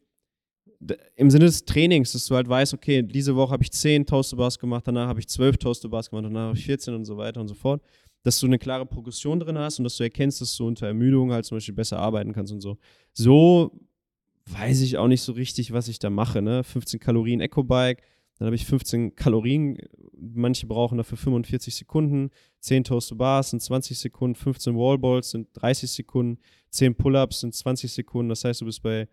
im 1.16 1.30
Sinne 1.30 1.46
des 1.46 1.64
Trainings, 1.64 2.12
dass 2.12 2.26
du 2.26 2.34
halt 2.34 2.48
weißt, 2.48 2.74
okay, 2.74 3.02
diese 3.02 3.36
Woche 3.36 3.52
habe 3.52 3.62
ich 3.62 3.70
10 3.70 4.04
Toast 4.04 4.30
to 4.30 4.36
Bars 4.36 4.58
gemacht, 4.58 4.86
danach 4.86 5.06
habe 5.06 5.20
ich 5.20 5.28
12 5.28 5.56
Toast 5.58 5.82
to 5.82 5.88
Bars 5.88 6.10
gemacht, 6.10 6.26
danach 6.26 6.48
habe 6.48 6.58
ich 6.58 6.64
14 6.66 6.94
und 6.94 7.04
so 7.04 7.16
weiter 7.16 7.40
und 7.40 7.48
so 7.48 7.54
fort, 7.54 7.82
dass 8.24 8.38
du 8.40 8.46
eine 8.46 8.58
klare 8.58 8.84
Progression 8.84 9.40
drin 9.40 9.58
hast 9.58 9.78
und 9.78 9.84
dass 9.84 9.96
du 9.96 10.02
erkennst, 10.02 10.40
dass 10.40 10.56
du 10.56 10.66
unter 10.66 10.88
Ermüdung 10.88 11.32
halt 11.32 11.44
zum 11.44 11.56
Beispiel 11.56 11.74
besser 11.74 11.98
arbeiten 11.98 12.32
kannst 12.32 12.52
und 12.52 12.60
so. 12.60 12.78
So 13.12 13.72
weiß 14.46 14.80
ich 14.80 14.98
auch 14.98 15.08
nicht 15.08 15.22
so 15.22 15.32
richtig, 15.32 15.72
was 15.72 15.88
ich 15.88 15.98
da 15.98 16.10
mache. 16.10 16.42
Ne? 16.42 16.64
15 16.64 17.00
Kalorien 17.00 17.40
Eco-Bike, 17.40 18.02
dann 18.38 18.46
habe 18.46 18.56
ich 18.56 18.66
15 18.66 19.14
Kalorien. 19.14 19.78
Manche 20.18 20.66
brauchen 20.66 20.98
dafür 20.98 21.18
45 21.18 21.74
Sekunden. 21.74 22.30
10 22.60 22.84
Toast 22.84 23.08
to 23.08 23.16
Bars 23.16 23.50
sind 23.50 23.62
20 23.62 23.98
Sekunden. 23.98 24.34
15 24.34 24.74
Wallballs 24.74 25.30
sind 25.30 25.48
30 25.54 25.90
Sekunden. 25.90 26.40
10 26.70 26.94
Pull-Ups 26.94 27.40
sind 27.40 27.54
20 27.54 27.92
Sekunden. 27.92 28.30
Das 28.30 28.44
heißt, 28.44 28.60
du 28.60 28.64
bist 28.64 28.82
bei 28.82 29.08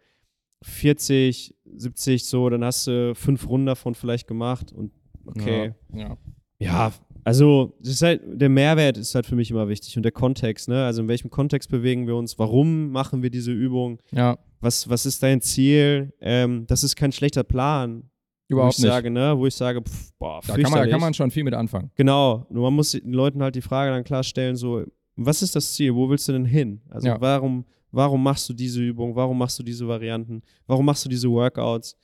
40, 0.64 1.56
70 1.76 2.26
so. 2.26 2.50
Dann 2.50 2.64
hast 2.64 2.88
du 2.88 3.14
fünf 3.14 3.48
Runden 3.48 3.68
davon 3.68 3.94
vielleicht 3.96 4.28
gemacht. 4.28 4.72
Und 4.72 4.92
okay. 5.26 5.74
Ja, 5.94 6.00
ja. 6.00 6.18
Ja, 6.62 6.94
also 7.24 7.78
das 7.80 7.94
ist 7.94 8.02
halt, 8.02 8.22
der 8.26 8.50
Mehrwert 8.50 8.98
ist 8.98 9.16
halt 9.16 9.26
für 9.26 9.36
mich 9.36 9.52
immer 9.52 9.70
wichtig 9.70 9.96
und 9.96 10.04
der 10.04 10.12
Kontext, 10.12 10.68
ne? 10.68 10.86
Also 10.86 11.02
in 11.04 11.08
welchem 11.08 11.30
Kontext 11.30 11.70
bewegen 11.70 12.06
wir 12.08 12.16
uns? 12.16 12.38
Warum 12.38 12.92
machen 12.92 13.22
wir 13.24 13.30
diese 13.30 13.52
Übung? 13.52 14.02
ja 14.12 14.38
Was, 14.62 14.90
was 14.90 15.06
ist 15.06 15.22
dein 15.24 15.42
Ziel? 15.42 16.14
Ähm, 16.22 16.66
das 16.68 16.84
ist 16.84 16.96
kein 16.96 17.12
schlechter 17.12 17.44
Plan, 17.44 18.04
überhaupt 18.48 18.74
wo 18.76 18.78
ich 18.80 18.84
nicht. 18.84 18.92
sage, 18.92 19.10
ne? 19.10 19.38
Wo 19.38 19.46
ich 19.48 19.56
sage, 19.56 19.82
pff, 19.82 20.12
boah, 20.20 20.42
da, 20.46 20.54
kann 20.58 20.72
man, 20.72 20.82
da 20.82 20.88
kann 20.88 21.00
man 21.02 21.14
schon 21.14 21.32
viel 21.32 21.44
mit 21.44 21.54
anfangen. 21.54 21.92
Genau, 21.96 22.46
nur 22.50 22.64
man 22.64 22.74
muss 22.74 22.92
den 22.92 23.14
Leuten 23.14 23.42
halt 23.42 23.56
die 23.56 23.62
Frage 23.62 23.92
dann 23.92 24.04
klarstellen, 24.04 24.56
so, 24.56 24.84
was 25.16 25.42
ist 25.42 25.56
das 25.56 25.74
Ziel? 25.74 25.94
Wo 25.96 26.10
willst 26.10 26.28
du 26.28 26.34
denn 26.34 26.46
hin? 26.46 26.82
Also 26.90 27.08
Ja. 27.08 27.22
warum, 27.22 27.66
warum 27.92 28.22
machst 28.24 28.48
du 28.50 28.54
diese 28.54 28.82
Übung? 28.82 29.16
Warum 29.16 29.38
machst 29.38 29.58
du 29.60 29.64
diese 29.64 29.88
Varianten? 29.88 30.42
Warum 30.68 30.86
machst 30.86 31.06
du 31.06 31.10
diese 31.10 31.30
Workouts? 31.30 31.96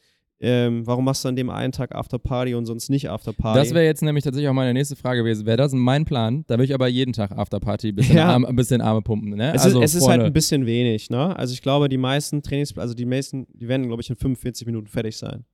Ähm, 0.41 0.85
warum 0.85 1.05
machst 1.05 1.23
du 1.23 1.29
an 1.29 1.35
dem 1.37 1.49
einen 1.49 1.71
Tag 1.71 1.95
After 1.95 2.19
Party 2.19 2.55
und 2.55 2.65
sonst 2.65 2.89
nicht 2.89 3.09
After 3.09 3.31
Party? 3.31 3.57
Das 3.59 3.73
wäre 3.73 3.85
jetzt 3.85 4.01
nämlich 4.01 4.23
tatsächlich 4.25 4.49
auch 4.49 4.53
meine 4.53 4.73
nächste 4.73 4.95
Frage 4.97 5.21
gewesen. 5.21 5.45
Wäre 5.45 5.55
das 5.57 5.71
mein 5.71 6.03
Plan, 6.03 6.43
da 6.47 6.55
würde 6.55 6.65
ich 6.65 6.73
aber 6.73 6.87
jeden 6.89 7.13
Tag 7.13 7.31
Afterparty 7.31 7.89
ein 7.89 7.95
bisschen, 7.95 8.17
Ja. 8.17 8.27
Arme, 8.33 8.47
ein 8.47 8.55
bisschen 8.55 8.81
Arme 8.81 9.01
pumpen. 9.01 9.35
Ne? 9.35 9.53
Es, 9.53 9.63
also 9.63 9.81
ist, 9.81 9.95
es 9.95 10.01
ist 10.01 10.07
halt 10.09 10.21
ein 10.21 10.33
bisschen 10.33 10.65
wenig, 10.65 11.09
ne? 11.09 11.35
Also 11.37 11.53
ich 11.53 11.61
glaube, 11.61 11.87
die 11.87 11.97
meisten 11.97 12.41
Trainings, 12.43 12.77
also 12.77 12.93
die 12.93 13.05
meisten, 13.05 13.47
die 13.53 13.67
werden, 13.69 13.87
glaube 13.87 14.01
ich, 14.01 14.09
in 14.09 14.17
45 14.17 14.65
Minuten 14.67 14.87
fertig 14.87 15.15
sein. 15.17 15.45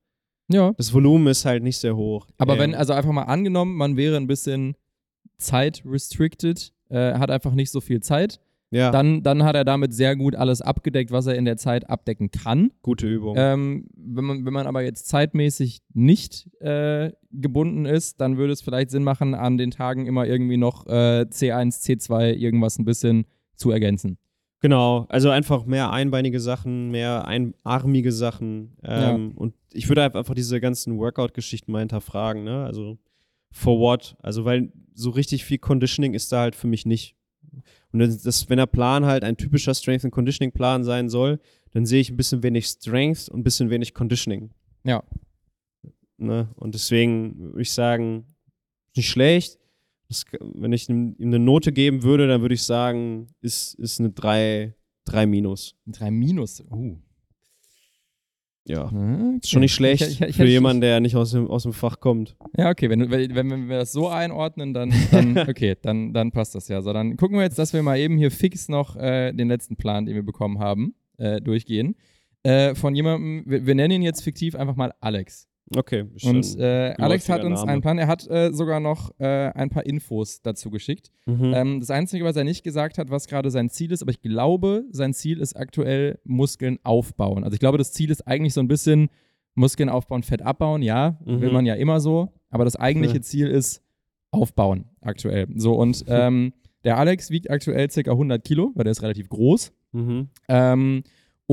Ja. 0.48 0.72
Das 0.76 0.92
Volumen 0.92 1.28
ist 1.28 1.44
halt 1.44 1.62
nicht 1.62 1.78
sehr 1.78 1.94
hoch. 1.96 2.26
Aber 2.38 2.54
Ähm, 2.54 2.58
wenn, 2.58 2.74
also 2.74 2.92
einfach 2.92 3.12
mal 3.12 3.22
angenommen, 3.22 3.76
man 3.76 3.96
wäre 3.96 4.16
ein 4.16 4.26
bisschen 4.26 4.74
zeit-restricted, 5.38 6.72
äh, 6.90 7.14
hat 7.14 7.30
einfach 7.30 7.54
nicht 7.54 7.70
so 7.70 7.80
viel 7.80 8.00
Zeit, 8.00 8.40
ja, 8.72 8.90
dann, 8.90 9.22
dann 9.22 9.44
hat 9.44 9.54
er 9.54 9.64
damit 9.64 9.92
sehr 9.92 10.16
gut 10.16 10.34
alles 10.34 10.62
abgedeckt, 10.62 11.12
was 11.12 11.26
er 11.26 11.36
in 11.36 11.44
der 11.44 11.56
Zeit 11.56 11.88
abdecken 11.88 12.30
kann. 12.30 12.72
gute 12.82 13.06
Übung. 13.06 13.36
Ähm, 13.38 13.86
wenn, 13.94 14.24
man, 14.24 14.46
wenn 14.46 14.52
man 14.52 14.66
aber 14.66 14.82
jetzt 14.82 15.08
zeitmäßig 15.08 15.82
nicht 15.92 16.50
äh, 16.60 17.12
gebunden 17.30 17.84
ist, 17.84 18.20
dann 18.20 18.38
würde 18.38 18.52
es 18.52 18.62
vielleicht 18.62 18.90
Sinn 18.90 19.04
machen, 19.04 19.34
an 19.34 19.58
den 19.58 19.70
Tagen 19.70 20.06
immer 20.06 20.26
irgendwie 20.26 20.56
noch 20.56 20.86
äh, 20.86 21.26
C1, 21.28 21.82
C2 21.82 22.32
irgendwas 22.32 22.78
ein 22.78 22.84
bisschen 22.84 23.26
zu 23.54 23.70
ergänzen. 23.70 24.18
Genau, 24.60 25.06
also 25.08 25.28
einfach 25.28 25.66
mehr 25.66 25.90
einbeinige 25.90 26.38
Sachen, 26.38 26.90
mehr 26.90 27.26
einarmige 27.26 28.12
Sachen. 28.12 28.76
Ähm, 28.84 29.32
Und 29.34 29.54
ich 29.72 29.88
würde 29.88 30.02
halt 30.02 30.14
einfach 30.14 30.34
diese 30.34 30.60
ganzen 30.60 30.98
Workout-Geschichten 30.98 31.72
mal 31.72 31.80
hinterfragen, 31.80 32.44
ne? 32.44 32.64
Also 32.64 32.96
for 33.50 33.80
what? 33.80 34.16
Also 34.22 34.44
weil 34.44 34.72
so 34.94 35.10
richtig 35.10 35.44
viel 35.44 35.58
Conditioning 35.58 36.14
ist 36.14 36.30
da 36.30 36.40
halt 36.40 36.54
für 36.54 36.68
mich 36.68 36.86
nicht. 36.86 37.16
Und 37.92 38.00
das, 38.00 38.48
wenn 38.48 38.56
der 38.56 38.66
Plan 38.66 39.04
halt 39.04 39.22
ein 39.24 39.36
typischer 39.36 39.74
Strength 39.74 40.04
and 40.04 40.14
Conditioning 40.14 40.52
Plan 40.52 40.82
sein 40.84 41.08
soll, 41.08 41.40
dann 41.72 41.86
sehe 41.86 42.00
ich 42.00 42.10
ein 42.10 42.16
bisschen 42.16 42.42
wenig 42.42 42.66
Strength 42.66 43.28
und 43.28 43.40
ein 43.40 43.44
bisschen 43.44 43.70
wenig 43.70 43.94
Conditioning. 43.94 44.50
Ja. 44.84 45.02
Ne? 46.16 46.48
Und 46.56 46.74
deswegen 46.74 47.38
würde 47.38 47.62
ich 47.62 47.72
sagen, 47.72 48.26
nicht 48.96 49.08
schlecht. 49.08 49.58
das, 50.08 50.24
wenn 50.40 50.72
ich 50.72 50.88
ihm 50.88 51.16
eine 51.20 51.38
Note 51.38 51.72
geben 51.72 52.02
würde, 52.02 52.26
dann 52.28 52.42
würde 52.42 52.54
ich 52.54 52.62
sagen, 52.62 53.28
ist, 53.40 53.74
ist 53.74 54.00
eine 54.00 54.10
3, 54.10 54.74
3 55.06 55.26
minus. 55.26 55.74
3 55.86 56.10
minus. 56.10 56.62
Uh. 56.70 56.98
Ja. 58.68 58.84
Okay. 58.86 59.38
Ist 59.40 59.50
schon 59.50 59.60
nicht 59.60 59.74
schlecht 59.74 60.02
Ich- 60.02 60.20
ich- 60.20 60.28
ich- 60.28 60.36
für 60.36 60.44
jemanden, 60.46 60.80
der 60.82 61.00
nicht 61.00 61.16
aus 61.16 61.32
dem, 61.32 61.48
aus 61.48 61.64
dem 61.64 61.72
Fach 61.72 61.98
kommt. 61.98 62.36
Ja, 62.56 62.70
okay, 62.70 62.88
wenn, 62.90 63.10
wenn 63.10 63.34
wenn 63.34 63.68
wir 63.68 63.78
das 63.78 63.90
so 63.92 64.08
einordnen, 64.08 64.72
dann, 64.72 64.92
dann 65.10 65.36
okay, 65.48 65.76
dann, 65.82 66.12
dann 66.12 66.30
passt 66.30 66.54
das 66.54 66.68
ja. 66.68 66.80
So, 66.80 66.92
dann 66.92 67.16
gucken 67.16 67.36
wir 67.38 67.42
jetzt, 67.44 67.58
dass 67.58 67.72
wir 67.72 67.82
mal 67.82 67.98
eben 67.98 68.16
hier 68.18 68.30
fix 68.30 68.68
noch 68.68 68.94
äh, 68.96 69.32
den 69.32 69.48
letzten 69.48 69.76
Plan, 69.76 70.06
den 70.06 70.14
wir 70.14 70.22
bekommen 70.22 70.58
haben, 70.60 70.94
äh, 71.18 71.40
durchgehen. 71.40 71.96
Äh, 72.44 72.74
von 72.74 72.94
jemandem, 72.94 73.42
wir, 73.46 73.66
wir 73.66 73.74
nennen 73.74 73.94
ihn 73.94 74.02
jetzt 74.02 74.22
fiktiv 74.22 74.54
einfach 74.54 74.76
mal 74.76 74.92
Alex. 75.00 75.48
Okay. 75.76 76.04
Und 76.24 76.58
äh, 76.58 76.94
Alex 76.98 77.28
hat 77.28 77.44
uns 77.44 77.60
Name. 77.60 77.72
einen 77.72 77.82
Plan, 77.82 77.98
er 77.98 78.06
hat 78.06 78.28
äh, 78.28 78.52
sogar 78.52 78.80
noch 78.80 79.10
äh, 79.18 79.50
ein 79.54 79.70
paar 79.70 79.84
Infos 79.86 80.42
dazu 80.42 80.70
geschickt. 80.70 81.10
Mhm. 81.26 81.52
Ähm, 81.54 81.80
das 81.80 81.90
Einzige, 81.90 82.24
was 82.24 82.36
er 82.36 82.44
nicht 82.44 82.62
gesagt 82.64 82.98
hat, 82.98 83.10
was 83.10 83.26
gerade 83.26 83.50
sein 83.50 83.68
Ziel 83.70 83.92
ist, 83.92 84.02
aber 84.02 84.10
ich 84.10 84.20
glaube, 84.20 84.84
sein 84.90 85.12
Ziel 85.14 85.40
ist 85.40 85.54
aktuell 85.56 86.18
Muskeln 86.24 86.78
aufbauen. 86.82 87.44
Also 87.44 87.54
ich 87.54 87.60
glaube, 87.60 87.78
das 87.78 87.92
Ziel 87.92 88.10
ist 88.10 88.26
eigentlich 88.26 88.54
so 88.54 88.60
ein 88.60 88.68
bisschen 88.68 89.08
Muskeln 89.54 89.88
aufbauen, 89.88 90.22
Fett 90.22 90.42
abbauen, 90.42 90.82
ja, 90.82 91.18
Mhm. 91.24 91.40
will 91.40 91.52
man 91.52 91.66
ja 91.66 91.74
immer 91.74 92.00
so, 92.00 92.32
aber 92.50 92.64
das 92.64 92.76
eigentliche 92.76 93.16
Ja. 93.16 93.22
Ziel 93.22 93.48
ist 93.48 93.82
aufbauen 94.30 94.86
aktuell. 95.00 95.46
So 95.56 95.74
und 95.74 96.04
ähm, 96.08 96.52
der 96.84 96.98
Alex 96.98 97.30
wiegt 97.30 97.50
aktuell 97.50 97.88
ca. 97.88 98.10
100 98.10 98.42
Kilo, 98.44 98.72
weil 98.74 98.84
der 98.84 98.92
ist 98.92 99.02
relativ 99.02 99.28
groß. 99.28 99.72
Mhm. 99.92 100.28
Ähm, 100.48 101.02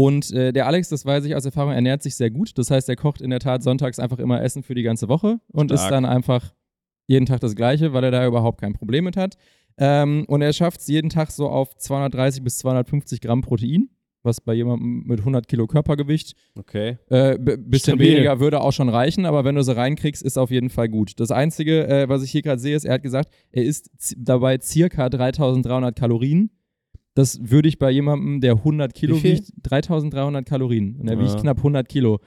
und 0.02 0.32
äh, 0.32 0.54
der 0.54 0.66
Alex, 0.66 0.88
das 0.88 1.06
weiß 1.06 1.26
ich 1.26 1.36
aus 1.36 1.44
Erfahrung, 1.44 1.74
ernährt 1.74 2.02
sich 2.04 2.16
sehr 2.16 2.30
gut. 2.32 2.58
Das 2.58 2.72
heißt, 2.72 2.88
er 2.88 2.96
kocht 2.96 3.20
in 3.20 3.32
der 3.32 3.40
Tat 3.42 3.64
sonntags 3.64 4.00
einfach 4.00 4.18
immer 4.18 4.42
Essen 4.42 4.64
für 4.64 4.74
die 4.74 4.84
ganze 4.84 5.10
Woche 5.10 5.42
und 5.52 5.72
isst 5.72 5.82
Stark. 5.82 5.92
dann 5.92 6.06
einfach 6.06 6.54
jeden 7.08 7.26
Tag 7.26 7.42
das 7.42 7.54
Gleiche, 7.54 7.92
weil 7.92 8.06
er 8.06 8.12
da 8.12 8.26
überhaupt 8.26 8.62
kein 8.62 8.72
Problem 8.72 9.04
mit 9.04 9.18
hat. 9.18 9.36
Ähm, 9.78 10.24
und 10.30 10.42
er 10.42 10.54
schafft 10.54 10.80
es 10.80 10.88
jeden 10.88 11.10
Tag 11.10 11.32
so 11.32 11.50
auf 11.50 11.76
230 11.76 12.42
bis 12.46 12.60
250 12.60 13.20
Gramm 13.20 13.42
Protein, 13.42 13.90
was 14.24 14.40
bei 14.40 14.54
jemandem 14.54 15.04
mit 15.06 15.20
100 15.20 15.50
Kilo 15.50 15.68
Körpergewicht 15.68 16.34
Okay. 16.58 16.98
äh, 17.10 17.38
bisschen 17.38 17.96
Stabil. 17.96 18.14
weniger 18.14 18.40
würde 18.40 18.62
auch 18.62 18.72
schon 18.72 18.88
reichen, 18.88 19.26
aber 19.26 19.44
wenn 19.44 19.56
du 19.56 19.64
sie 19.64 19.76
reinkriegst, 19.76 20.24
ist 20.24 20.38
auf 20.38 20.50
jeden 20.50 20.70
Fall 20.70 20.88
gut. 20.88 21.20
Das 21.20 21.32
Einzige, 21.32 21.86
äh, 21.90 22.08
was 22.08 22.24
ich 22.24 22.32
hier 22.32 22.42
gerade 22.42 22.62
sehe, 22.62 22.74
ist, 22.78 22.86
er 22.86 22.94
hat 22.94 23.04
gesagt, 23.04 23.34
er 23.52 23.64
isst 23.64 23.90
dabei 24.18 24.60
circa 24.62 25.10
3300 25.10 25.94
Kalorien. 25.94 26.52
Das 27.16 27.40
würde 27.42 27.68
ich 27.68 27.80
bei 27.80 27.92
jemandem, 27.92 28.40
der 28.42 28.56
100 28.64 28.94
Kilo 28.94 29.22
wiegt, 29.24 29.52
3300 29.64 30.46
Kalorien. 30.46 30.96
Und 30.98 31.08
er 31.10 31.16
Ja. 31.18 31.24
wiegt 31.24 31.42
knapp 31.42 31.58
100 31.64 31.90
Kilo. 31.90 32.20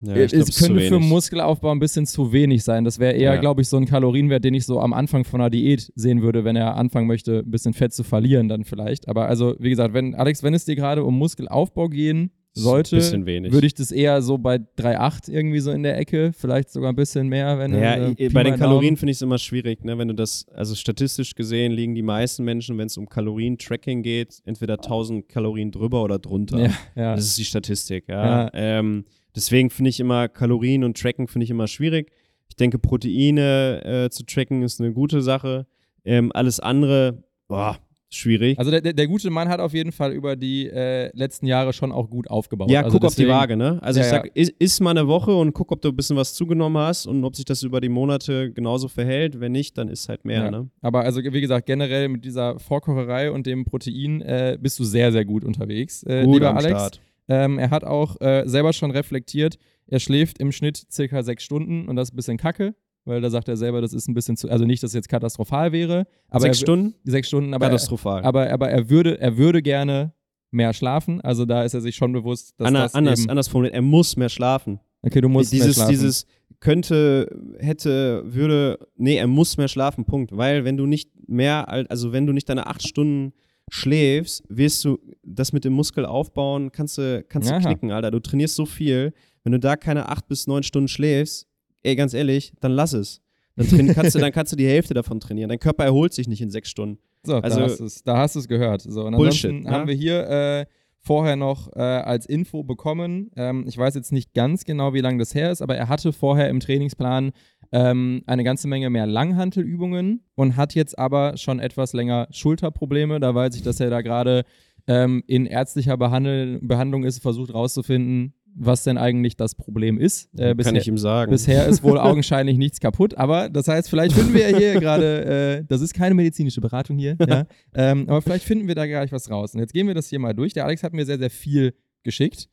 Ja, 0.00 0.14
glaub, 0.14 0.32
es 0.32 0.46
zu 0.46 0.64
könnte 0.64 0.80
für. 0.82 1.00
Muskelaufbau 1.00 1.72
ein 1.72 1.80
bisschen 1.80 2.06
zu 2.06 2.32
wenig 2.32 2.62
sein. 2.62 2.84
Das 2.84 3.00
wäre 3.00 3.14
eher, 3.14 3.34
Ja. 3.34 3.40
glaube 3.40 3.62
ich, 3.62 3.68
so 3.68 3.76
ein 3.76 3.84
Kalorienwert, 3.86 4.44
den 4.44 4.54
ich 4.54 4.64
so 4.64 4.78
am 4.80 4.92
Anfang 4.92 5.24
von 5.24 5.40
einer 5.40 5.50
Diät 5.50 5.90
sehen 5.96 6.22
würde, 6.22 6.44
wenn 6.44 6.54
er 6.54 6.76
anfangen 6.76 7.08
möchte, 7.08 7.40
ein 7.40 7.50
bisschen 7.50 7.72
Fett 7.74 7.92
zu 7.92 8.04
verlieren, 8.04 8.48
dann 8.48 8.62
vielleicht. 8.64 9.08
Aber 9.08 9.26
also, 9.26 9.56
wie 9.58 9.70
gesagt, 9.70 9.94
wenn, 9.94 10.14
Alex, 10.14 10.44
wenn 10.44 10.54
es 10.54 10.64
dir 10.64 10.76
gerade 10.76 11.02
um 11.02 11.18
Muskelaufbau 11.18 11.88
gehen 11.88 12.30
sollte, 12.54 12.96
Ein 12.96 12.98
bisschen 12.98 13.26
wenig. 13.26 13.52
würde 13.52 13.66
ich 13.66 13.74
das 13.74 13.92
eher 13.92 14.20
so 14.22 14.38
bei 14.38 14.56
3,8 14.56 15.30
irgendwie 15.30 15.60
so 15.60 15.70
in 15.70 15.82
der 15.82 15.96
Ecke, 15.96 16.32
vielleicht 16.32 16.70
sogar 16.70 16.92
ein 16.92 16.96
bisschen 16.96 17.28
mehr, 17.28 17.58
wenn 17.58 17.72
ja, 17.74 18.08
äh, 18.08 18.28
bei 18.30 18.42
den 18.42 18.56
Kalorien 18.56 18.96
finde 18.96 19.12
ich 19.12 19.18
es 19.18 19.22
immer 19.22 19.38
schwierig, 19.38 19.84
ne? 19.84 19.96
wenn 19.98 20.08
du 20.08 20.14
das, 20.14 20.46
also 20.54 20.74
statistisch 20.74 21.34
gesehen 21.34 21.72
liegen 21.72 21.94
die 21.94 22.02
meisten 22.02 22.44
Menschen, 22.44 22.76
wenn 22.78 22.86
es 22.86 22.96
um 22.96 23.08
Kalorien-Tracking 23.08 24.02
geht, 24.02 24.40
entweder 24.44 24.74
1000 24.74 25.28
Kalorien 25.28 25.70
drüber 25.70 26.02
oder 26.02 26.18
drunter. 26.18 26.58
Ja, 26.58 26.70
ja. 26.96 27.14
Das 27.14 27.26
ist 27.26 27.38
die 27.38 27.44
Statistik, 27.44 28.08
ja. 28.08 28.44
Ja. 28.44 28.50
Ähm, 28.54 29.04
deswegen 29.34 29.70
finde 29.70 29.90
ich 29.90 30.00
immer 30.00 30.28
Kalorien 30.28 30.84
und 30.84 30.98
Tracken 31.00 31.28
finde 31.28 31.44
ich 31.44 31.50
immer 31.50 31.68
schwierig. 31.68 32.10
Ich 32.48 32.56
denke, 32.56 32.78
Proteine 32.78 33.84
äh, 33.84 34.10
zu 34.10 34.24
tracken 34.24 34.62
ist 34.62 34.80
eine 34.80 34.92
gute 34.92 35.22
Sache. 35.22 35.66
Ähm, 36.04 36.32
alles 36.32 36.60
andere, 36.60 37.22
boah, 37.46 37.78
schwierig. 38.10 38.58
Also 38.58 38.70
der, 38.70 38.80
der, 38.80 38.92
der 38.92 39.06
gute 39.06 39.30
Mann 39.30 39.48
hat 39.48 39.60
auf 39.60 39.74
jeden 39.74 39.92
Fall 39.92 40.12
über 40.12 40.34
die 40.36 40.66
äh, 40.68 41.10
letzten 41.16 41.46
Jahre 41.46 41.72
schon 41.72 41.92
auch 41.92 42.08
gut 42.08 42.28
aufgebaut. 42.30 42.70
ja, 42.70 42.82
also 42.82 42.96
guck 42.98 43.06
auf 43.06 43.14
die 43.14 43.22
deswegen- 43.22 43.30
Waage, 43.36 43.56
ne? 43.56 43.78
Also 43.82 44.00
Ja, 44.00 44.06
ich 44.06 44.10
sag, 44.10 44.30
is, 44.34 44.48
iss 44.58 44.80
mal 44.80 44.90
eine 44.90 45.06
Woche 45.08 45.34
und 45.34 45.52
guck, 45.52 45.70
ob 45.72 45.82
du 45.82 45.88
ein 45.88 45.96
bisschen 45.96 46.16
was 46.16 46.34
zugenommen 46.34 46.78
hast 46.82 47.06
und 47.06 47.22
ob 47.24 47.36
sich 47.36 47.44
das 47.44 47.62
über 47.62 47.80
die 47.80 47.88
Monate 47.88 48.50
genauso 48.52 48.88
verhält. 48.88 49.40
Wenn 49.40 49.52
nicht, 49.52 49.76
dann 49.78 49.88
ist 49.88 50.08
halt 50.08 50.24
mehr, 50.24 50.44
Ja. 50.44 50.50
ne? 50.50 50.70
Aber 50.80 51.02
also 51.04 51.22
wie 51.22 51.40
gesagt, 51.40 51.66
generell 51.66 52.08
mit 52.08 52.24
dieser 52.24 52.58
Vorkocherei 52.58 53.30
und 53.30 53.46
dem 53.46 53.64
Protein 53.64 54.22
äh, 54.22 54.58
bist 54.60 54.78
du 54.78 54.84
sehr, 54.84 55.12
sehr 55.12 55.24
gut 55.24 55.44
unterwegs, 55.44 56.02
äh, 56.04 56.24
Gut 56.24 56.34
lieber 56.34 56.54
Alex. 56.56 56.70
Start. 56.70 57.00
Ähm, 57.28 57.58
er 57.58 57.68
hat 57.70 57.84
auch 57.84 58.18
äh, 58.22 58.44
selber 58.46 58.72
schon 58.72 58.90
reflektiert, 58.90 59.58
er 59.86 60.00
schläft 60.00 60.38
im 60.38 60.50
Schnitt 60.50 60.82
circa 60.90 61.22
sechs 61.22 61.44
Stunden 61.44 61.86
und 61.88 61.96
das 61.96 62.08
ist 62.08 62.14
ein 62.14 62.16
bisschen 62.16 62.36
kacke, 62.38 62.74
weil 63.08 63.20
da 63.20 63.30
sagt 63.30 63.48
er 63.48 63.56
selber, 63.56 63.80
das 63.80 63.92
ist 63.92 64.06
ein 64.08 64.14
bisschen 64.14 64.36
zu, 64.36 64.48
also 64.48 64.64
nicht, 64.64 64.82
dass 64.82 64.90
es 64.90 64.94
jetzt 64.94 65.08
katastrophal 65.08 65.72
wäre, 65.72 66.06
aber 66.30 66.42
Sechs 66.42 66.58
er, 66.58 66.62
Stunden? 66.62 66.94
sechs 67.04 67.28
Stunden, 67.28 67.54
aber, 67.54 67.66
er, 67.66 67.70
Katastrophal. 67.70 68.22
aber, 68.22 68.50
aber 68.50 68.68
er 68.70 68.88
würde, 68.88 69.20
er 69.20 69.36
würde 69.36 69.62
gerne 69.62 70.12
mehr 70.50 70.72
schlafen, 70.72 71.20
also 71.20 71.44
da 71.44 71.62
ist 71.64 71.74
er 71.74 71.80
sich 71.80 71.96
schon 71.96 72.12
bewusst, 72.12 72.54
dass 72.58 72.68
Anna, 72.68 72.82
das 72.84 72.94
anders, 72.94 73.20
eben, 73.20 73.30
anders 73.30 73.48
formuliert, 73.48 73.74
er 73.74 73.82
muss 73.82 74.16
mehr 74.16 74.28
schlafen. 74.28 74.78
okay, 75.02 75.20
du 75.20 75.28
musst 75.28 75.52
mehr 75.52 75.60
dieses, 75.62 75.74
schlafen. 75.76 75.90
dieses 75.90 76.26
könnte, 76.60 77.28
hätte, 77.58 78.22
würde, 78.26 78.78
nee, 78.96 79.16
er 79.16 79.26
muss 79.26 79.56
mehr 79.56 79.68
schlafen, 79.68 80.04
Punkt. 80.04 80.36
Weil 80.36 80.64
wenn 80.64 80.76
du 80.76 80.86
nicht 80.86 81.10
mehr, 81.28 81.68
al- 81.68 81.86
also 81.88 82.12
wenn 82.12 82.26
du 82.26 82.32
nicht 82.32 82.48
deine 82.48 82.66
acht 82.66 82.86
Stunden 82.86 83.32
schläfst, 83.70 84.42
wirst 84.48 84.84
du 84.84 84.98
das 85.22 85.52
mit 85.52 85.64
dem 85.64 85.72
Muskel 85.72 86.04
aufbauen, 86.04 86.72
kannst 86.72 86.98
du, 86.98 87.24
kannst 87.28 87.50
du 87.50 87.58
knicken, 87.60 87.92
Alter. 87.92 88.10
Du 88.10 88.18
trainierst 88.20 88.56
so 88.56 88.66
viel, 88.66 89.12
wenn 89.44 89.52
du 89.52 89.60
da 89.60 89.76
keine 89.76 90.08
acht 90.08 90.26
bis 90.28 90.46
neun 90.46 90.62
Stunden 90.62 90.88
schläfst, 90.88 91.46
ey, 91.82 91.96
ganz 91.96 92.14
ehrlich, 92.14 92.52
dann 92.60 92.72
lass 92.72 92.92
es. 92.92 93.20
Dann, 93.56 93.88
kannst 93.94 94.14
du, 94.14 94.20
dann 94.20 94.30
kannst 94.32 94.52
du 94.52 94.56
die 94.56 94.66
Hälfte 94.68 94.94
davon 94.94 95.18
trainieren. 95.18 95.48
Dein 95.48 95.58
Körper 95.58 95.84
erholt 95.84 96.12
sich 96.12 96.28
nicht 96.28 96.40
in 96.40 96.50
sechs 96.50 96.70
Stunden. 96.70 96.98
So, 97.24 97.34
Also- 97.36 97.58
da 97.58 97.64
hast 97.64 97.80
du's- 97.80 98.02
da 98.04 98.16
hast 98.18 98.34
du 98.36 98.38
es 98.40 98.46
gehört. 98.48 98.82
So, 98.82 99.04
und 99.04 99.16
Bullshit, 99.16 99.46
ansonsten 99.46 99.68
ne? 99.68 99.70
haben 99.76 99.88
wir 99.88 99.94
hier 99.94 100.28
äh, 100.30 100.66
vorher 101.00 101.34
noch 101.36 101.72
äh, 101.74 101.80
als 101.80 102.26
Info 102.26 102.62
bekommen, 102.62 103.30
ähm, 103.36 103.64
ich 103.66 103.76
weiß 103.76 103.94
jetzt 103.96 104.12
nicht 104.12 104.32
ganz 104.34 104.64
genau, 104.64 104.94
wie 104.94 105.00
lange 105.00 105.18
das 105.18 105.34
her 105.34 105.50
ist, 105.50 105.62
aber 105.62 105.76
er 105.76 105.88
hatte 105.88 106.12
vorher 106.12 106.48
im 106.50 106.60
Trainingsplan 106.60 107.32
ähm, 107.72 108.22
eine 108.26 108.44
ganze 108.44 108.68
Menge 108.68 108.90
mehr 108.90 109.06
Langhantelübungen 109.06 110.24
und 110.34 110.56
hat 110.56 110.74
jetzt 110.74 110.98
aber 110.98 111.36
schon 111.36 111.60
etwas 111.60 111.92
länger 111.92 112.28
Schulterprobleme. 112.30 113.20
Da 113.20 113.34
weiß 113.34 113.56
ich, 113.56 113.62
dass 113.62 113.80
er 113.80 113.90
da 113.90 114.02
gerade 114.02 114.44
ähm, 114.86 115.22
in 115.26 115.46
ärztlicher 115.46 115.96
Behandel 115.96 116.58
Behandlung 116.62 117.04
ist, 117.04 117.20
versucht 117.20 117.52
rauszufinden, 117.52 118.34
was 118.58 118.82
denn 118.82 118.98
eigentlich 118.98 119.36
das 119.36 119.54
Problem 119.54 119.98
ist. 119.98 120.28
Äh, 120.34 120.48
Kann 120.48 120.56
bisher, 120.56 120.76
ich 120.76 120.88
ihm 120.88 120.98
sagen. 120.98 121.30
Bisher 121.30 121.66
ist 121.66 121.82
wohl 121.82 121.98
augenscheinlich 121.98 122.58
nichts 122.58 122.80
kaputt, 122.80 123.14
aber 123.16 123.48
das 123.48 123.68
heißt, 123.68 123.88
vielleicht 123.88 124.14
finden 124.14 124.34
wir 124.34 124.50
ja 124.50 124.56
hier 124.56 124.74
gerade, 124.80 125.58
äh, 125.60 125.64
das 125.66 125.80
ist 125.80 125.94
keine 125.94 126.14
medizinische 126.14 126.60
Beratung 126.60 126.98
hier, 126.98 127.16
ja, 127.26 127.46
ähm, 127.74 128.08
aber 128.08 128.22
vielleicht 128.22 128.44
finden 128.44 128.68
wir 128.68 128.74
da 128.74 128.86
gleich 128.86 129.12
was 129.12 129.30
raus. 129.30 129.54
Und 129.54 129.60
jetzt 129.60 129.72
gehen 129.72 129.86
wir 129.86 129.94
das 129.94 130.08
hier 130.08 130.18
mal 130.18 130.34
durch. 130.34 130.52
Der 130.52 130.64
Alex 130.64 130.82
hat 130.82 130.92
mir 130.92 131.06
sehr, 131.06 131.18
sehr 131.18 131.30
viel 131.30 131.74
geschickt. 132.02 132.48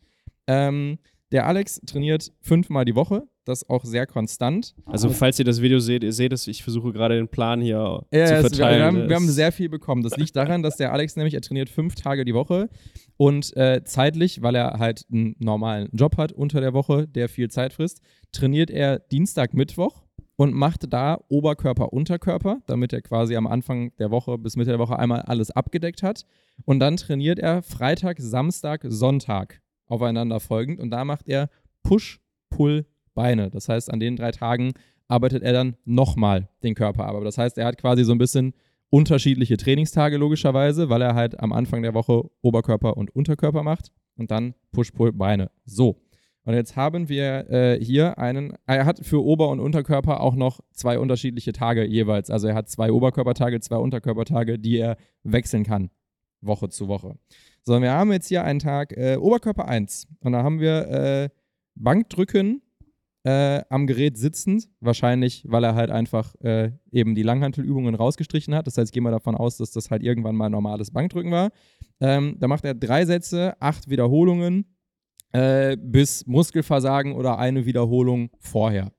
Ähm, 0.48 1.00
der 1.32 1.48
Alex 1.48 1.82
trainiert 1.86 2.32
fünfmal 2.42 2.86
die 2.86 2.96
Woche, 2.96 3.24
das 3.46 3.68
auch 3.70 3.84
sehr 3.84 4.06
konstant. 4.06 4.76
Also, 4.86 5.10
falls 5.10 5.40
ihr 5.40 5.46
das 5.46 5.62
Video 5.62 5.80
seht, 5.80 6.04
ihr 6.04 6.14
seht 6.14 6.34
es, 6.34 6.48
ich 6.48 6.64
versuche 6.64 6.94
gerade 6.94 7.16
den 7.16 7.28
Plan 7.28 7.62
hier 7.62 8.04
Ja, 8.12 8.26
zu 8.26 8.42
verteilen. 8.42 8.78
wir, 8.80 8.86
haben, 8.86 9.10
wir 9.10 9.16
haben 9.16 9.28
sehr 9.30 9.52
viel 9.52 9.70
bekommen. 9.70 10.04
Das 10.04 10.18
liegt 10.18 10.36
daran, 10.36 10.62
dass 10.64 10.78
der 10.78 10.94
Alex 10.94 11.16
nämlich, 11.16 11.34
er 11.34 11.42
trainiert 11.42 11.70
fünf 11.70 11.96
Tage 11.96 12.26
die 12.26 12.34
Woche 12.34 12.70
und 13.18 13.56
äh, 13.56 13.84
zeitlich, 13.84 14.42
weil 14.42 14.56
er 14.56 14.80
halt 14.80 15.06
einen 15.12 15.36
normalen 15.40 15.90
Job 15.94 16.18
hat 16.18 16.32
unter 16.32 16.60
der 16.60 16.74
Woche, 16.74 17.08
der 17.08 17.30
viel 17.30 17.50
Zeit 17.50 17.74
frisst, 17.74 18.02
trainiert 18.32 18.70
er 18.70 19.00
Dienstag, 19.00 19.54
Mittwoch 19.54 20.04
und 20.36 20.54
macht 20.54 20.92
da 20.92 21.20
Oberkörper, 21.30 21.94
Unterkörper, 21.94 22.60
damit 22.68 22.92
er 22.92 23.02
quasi 23.02 23.36
am 23.36 23.48
Anfang 23.48 23.96
der 23.98 24.12
Woche 24.12 24.38
bis 24.38 24.58
Mitte 24.58 24.72
der 24.72 24.80
Woche 24.80 25.00
einmal 25.00 25.22
alles 25.22 25.52
abgedeckt 25.52 26.04
hat. 26.04 26.26
Und 26.66 26.80
dann 26.80 26.98
trainiert 26.98 27.40
er 27.40 27.62
Freitag, 27.62 28.18
Samstag, 28.20 28.86
Sonntag 28.88 29.62
aufeinander 29.88 30.40
folgend 30.40 30.80
und 30.80 30.90
da 30.90 31.06
macht 31.06 31.28
er 31.28 31.50
Push, 31.84 32.20
Pull, 32.50 32.86
Beine. 33.14 33.50
Das 33.50 33.70
heißt, 33.70 33.92
an 33.92 34.00
den 34.00 34.18
drei 34.18 34.32
Tagen 34.32 34.74
arbeitet 35.08 35.44
er 35.44 35.54
dann 35.54 35.78
nochmal 35.86 36.50
den 36.64 36.76
Körper 36.76 37.06
ab. 37.06 37.16
Aber 37.16 37.26
das 37.26 37.38
heißt, 37.38 37.58
er 37.58 37.66
hat 37.66 37.78
quasi 37.78 38.04
so 38.04 38.12
ein 38.12 38.18
bisschen 38.18 38.54
unterschiedliche 38.96 39.58
Trainingstage 39.58 40.16
logischerweise, 40.16 40.88
weil 40.88 41.02
er 41.02 41.16
halt 41.16 41.38
am 41.42 41.52
Anfang 41.52 41.82
der 41.82 41.94
Woche 41.94 42.30
Oberkörper 42.42 42.96
und 42.96 43.14
Unterkörper 43.14 43.62
macht 43.62 43.92
und 44.16 44.32
dann 44.32 44.54
Push, 44.72 44.92
Pull, 44.92 45.12
Beine. 45.12 45.52
So. 45.66 46.02
Und 46.46 46.54
jetzt 46.54 46.78
haben 46.78 47.10
wir 47.10 47.50
äh, 47.50 47.84
hier 47.84 48.18
einen, 48.18 48.54
er 48.68 48.86
hat 48.86 49.06
für 49.06 49.22
Ober- 49.22 49.50
und 49.50 49.60
Unterkörper 49.60 50.22
auch 50.22 50.36
noch 50.36 50.62
zwei 50.72 50.98
unterschiedliche 50.98 51.52
Tage 51.52 51.84
jeweils. 51.84 52.30
Also 52.30 52.48
er 52.48 52.56
hat 52.56 52.70
zwei 52.70 52.90
Oberkörpertage, 52.90 53.60
zwei 53.60 53.76
Unterkörpertage, 53.76 54.60
die 54.60 54.78
er 54.78 54.96
wechseln 55.24 55.66
kann, 55.66 55.90
Woche 56.40 56.70
zu 56.70 56.88
Woche. 56.88 57.18
So, 57.64 57.82
wir 57.82 57.92
haben 57.92 58.14
jetzt 58.14 58.30
hier 58.30 58.46
einen 58.46 58.60
Tag 58.60 58.96
äh, 58.96 59.18
Oberkörper 59.18 59.68
1 59.68 60.08
und 60.22 60.32
da 60.32 60.42
haben 60.42 60.62
wir 60.62 60.88
äh, 60.88 61.30
Bankdrücken 61.74 62.62
äh, 63.26 63.64
am 63.70 63.88
Gerät 63.88 64.18
sitzend, 64.18 64.70
wahrscheinlich, 64.82 65.44
weil 65.48 65.64
er 65.64 65.74
halt 65.74 65.90
einfach 65.90 66.36
äh, 66.42 66.72
eben 66.92 67.16
die 67.16 67.24
Langhantelübungen 67.24 67.96
rausgestrichen 67.96 68.54
hat. 68.54 68.68
Das 68.68 68.78
heißt, 68.78 68.94
gehen 68.94 69.04
wir 69.04 69.10
davon 69.10 69.36
aus, 69.36 69.58
dass 69.58 69.72
das 69.72 69.90
halt 69.90 70.04
irgendwann 70.04 70.36
mal 70.36 70.50
normales 70.50 70.92
Bankdrücken 70.92 71.32
war. 71.32 71.50
Ähm, 72.00 72.38
da 72.40 72.48
macht 72.48 72.66
er 72.66 72.76
drei 72.76 73.04
Sätze, 73.04 73.60
acht 73.60 73.90
Wiederholungen 73.90 74.76
äh, 75.32 75.76
bis 75.76 76.28
Muskelversagen 76.28 77.14
oder 77.14 77.40
eine 77.40 77.66
Wiederholung 77.66 78.30
vorher. 78.40 78.92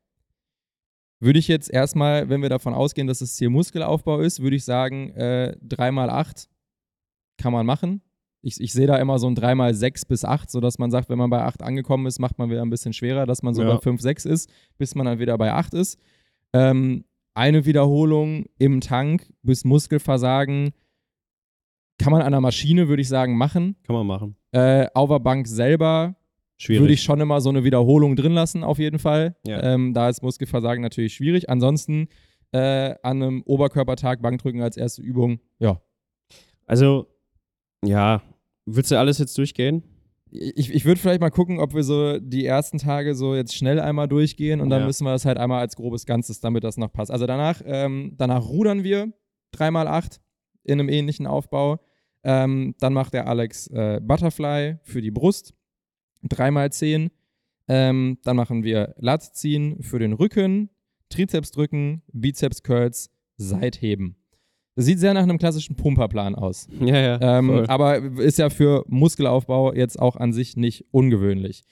würde 1.20 1.38
ich 1.38 1.46
jetzt 1.46 1.70
erstmal, 1.70 2.28
wenn 2.28 2.42
wir 2.42 2.48
davon 2.48 2.74
ausgehen, 2.74 3.06
dass 3.06 3.20
das 3.20 3.36
Ziel 3.36 3.48
Muskelaufbau 3.48 4.18
ist, 4.20 4.42
würde 4.42 4.56
ich 4.56 4.64
sagen, 4.64 5.10
äh, 5.10 5.56
3x8 5.64 6.48
kann 7.38 7.52
man 7.52 7.64
machen. 7.64 8.02
Ich, 8.46 8.60
ich 8.60 8.72
sehe 8.72 8.86
da 8.86 8.96
immer 8.98 9.18
so 9.18 9.26
ein 9.26 9.34
3x6 9.36 10.06
bis 10.06 10.24
8, 10.24 10.48
sodass 10.48 10.78
man 10.78 10.92
sagt, 10.92 11.08
wenn 11.08 11.18
man 11.18 11.30
bei 11.30 11.42
8 11.42 11.62
angekommen 11.64 12.06
ist, 12.06 12.20
macht 12.20 12.38
man 12.38 12.48
wieder 12.48 12.62
ein 12.62 12.70
bisschen 12.70 12.92
schwerer, 12.92 13.26
dass 13.26 13.42
man 13.42 13.54
so 13.54 13.62
Ja. 13.62 13.74
bei 13.74 13.80
5, 13.80 14.00
6 14.00 14.24
ist, 14.24 14.48
bis 14.78 14.94
man 14.94 15.04
dann 15.06 15.18
wieder 15.18 15.36
bei 15.36 15.52
8 15.52 15.74
ist. 15.74 15.98
Ähm, 16.52 17.04
eine 17.34 17.66
Wiederholung 17.66 18.46
im 18.58 18.80
Tank 18.80 19.32
bis 19.42 19.64
Muskelversagen 19.64 20.72
kann 21.98 22.12
man 22.12 22.22
an 22.22 22.30
der 22.32 22.40
Maschine, 22.40 22.88
würde 22.88 23.02
ich 23.02 23.08
sagen, 23.08 23.36
machen. 23.36 23.74
Kann 23.82 23.96
man 23.96 24.06
machen. 24.06 24.36
Äh, 24.52 24.86
auf 24.94 25.08
der 25.10 25.18
Bank 25.18 25.48
selber 25.48 26.14
würde 26.68 26.92
ich 26.92 27.02
schon 27.02 27.20
immer 27.20 27.40
so 27.40 27.50
eine 27.50 27.64
Wiederholung 27.64 28.14
drin 28.14 28.32
lassen, 28.32 28.62
auf 28.62 28.78
jeden 28.78 28.98
Fall. 29.00 29.34
Ja. 29.44 29.60
Ähm, 29.62 29.92
da 29.92 30.08
ist 30.08 30.22
Muskelversagen 30.22 30.82
natürlich 30.82 31.14
schwierig. 31.14 31.50
Ansonsten 31.50 32.08
äh, 32.52 32.94
an 33.02 33.22
einem 33.22 33.42
Oberkörpertag 33.42 34.22
Bankdrücken 34.22 34.62
als 34.62 34.76
erste 34.76 35.02
Übung, 35.02 35.40
ja. 35.58 35.80
also, 36.64 37.08
ja, 37.84 38.22
willst 38.66 38.90
du 38.90 38.98
alles 38.98 39.18
jetzt 39.18 39.36
durchgehen? 39.38 39.82
Ich, 40.30 40.70
ich 40.74 40.84
würde 40.84 41.00
vielleicht 41.00 41.20
mal 41.20 41.30
gucken, 41.30 41.60
ob 41.60 41.72
wir 41.74 41.82
so 41.84 42.18
die 42.18 42.44
ersten 42.44 42.78
Tage 42.78 43.14
so 43.14 43.34
jetzt 43.34 43.54
schnell 43.54 43.78
einmal 43.80 44.08
durchgehen 44.08 44.60
und 44.60 44.68
dann 44.70 44.80
Ja. 44.80 44.86
müssen 44.86 45.04
wir 45.04 45.12
das 45.12 45.24
halt 45.24 45.38
einmal 45.38 45.60
als 45.60 45.76
grobes 45.76 46.04
Ganzes, 46.04 46.40
damit 46.40 46.64
das 46.64 46.76
noch 46.76 46.92
passt. 46.92 47.10
Also 47.12 47.26
danach, 47.26 47.62
ähm, 47.64 48.14
danach 48.18 48.44
rudern 48.48 48.82
wir 48.84 49.12
3x8 49.54 50.18
in 50.64 50.80
einem 50.80 50.88
ähnlichen 50.88 51.26
Aufbau. 51.26 51.78
Ähm, 52.24 52.74
dann 52.80 52.92
macht 52.92 53.14
der 53.14 53.28
Alex 53.28 53.68
äh, 53.68 54.00
Butterfly 54.02 54.78
für 54.82 55.00
die 55.00 55.12
Brust, 55.12 55.54
3x10. 56.28 57.10
Ähm, 57.68 58.18
dann 58.24 58.36
machen 58.36 58.64
wir 58.64 58.94
Latz 58.98 59.32
ziehen 59.32 59.80
für 59.82 59.98
den 60.00 60.12
Rücken, 60.12 60.70
Trizeps 61.08 61.52
drücken, 61.52 62.02
Bizeps 62.12 62.62
Curls, 62.64 63.10
Seitheben. 63.36 64.16
Das 64.76 64.84
sieht 64.84 64.98
sehr 64.98 65.14
nach 65.14 65.22
einem 65.22 65.38
klassischen 65.38 65.74
Pumperplan 65.74 66.34
aus. 66.34 66.68
Ja, 66.80 66.96
ja. 67.18 67.38
Ähm, 67.38 67.64
aber 67.66 67.96
ist 67.96 68.38
ja 68.38 68.50
für 68.50 68.84
Muskelaufbau 68.88 69.72
jetzt 69.72 69.98
auch 69.98 70.16
an 70.16 70.34
sich 70.34 70.56
nicht 70.56 70.84
ungewöhnlich. 70.90 71.62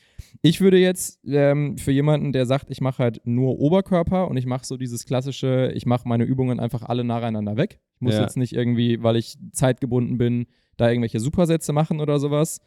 Ich 0.40 0.62
würde 0.62 0.78
jetzt 0.78 1.20
ähm, 1.26 1.76
für 1.76 1.92
jemanden, 1.92 2.32
der 2.32 2.46
sagt, 2.46 2.70
ich 2.70 2.80
mache 2.80 3.02
halt 3.02 3.20
nur 3.24 3.58
Oberkörper 3.58 4.28
und 4.28 4.38
ich 4.38 4.46
mache 4.46 4.64
so 4.64 4.78
dieses 4.78 5.04
klassische, 5.04 5.70
ich 5.74 5.84
mache 5.84 6.08
meine 6.08 6.24
Übungen 6.24 6.58
einfach 6.60 6.82
alle 6.82 7.04
nacheinander 7.04 7.58
weg. 7.58 7.78
Ich 7.96 8.00
muss 8.00 8.14
Ja. 8.14 8.22
jetzt 8.22 8.38
nicht 8.38 8.54
irgendwie, 8.54 9.02
weil 9.02 9.16
ich 9.16 9.36
zeitgebunden 9.52 10.16
bin, 10.16 10.46
da 10.78 10.88
irgendwelche 10.88 11.20
Supersätze 11.20 11.74
machen 11.74 12.00
oder 12.00 12.18
sowas. 12.18 12.60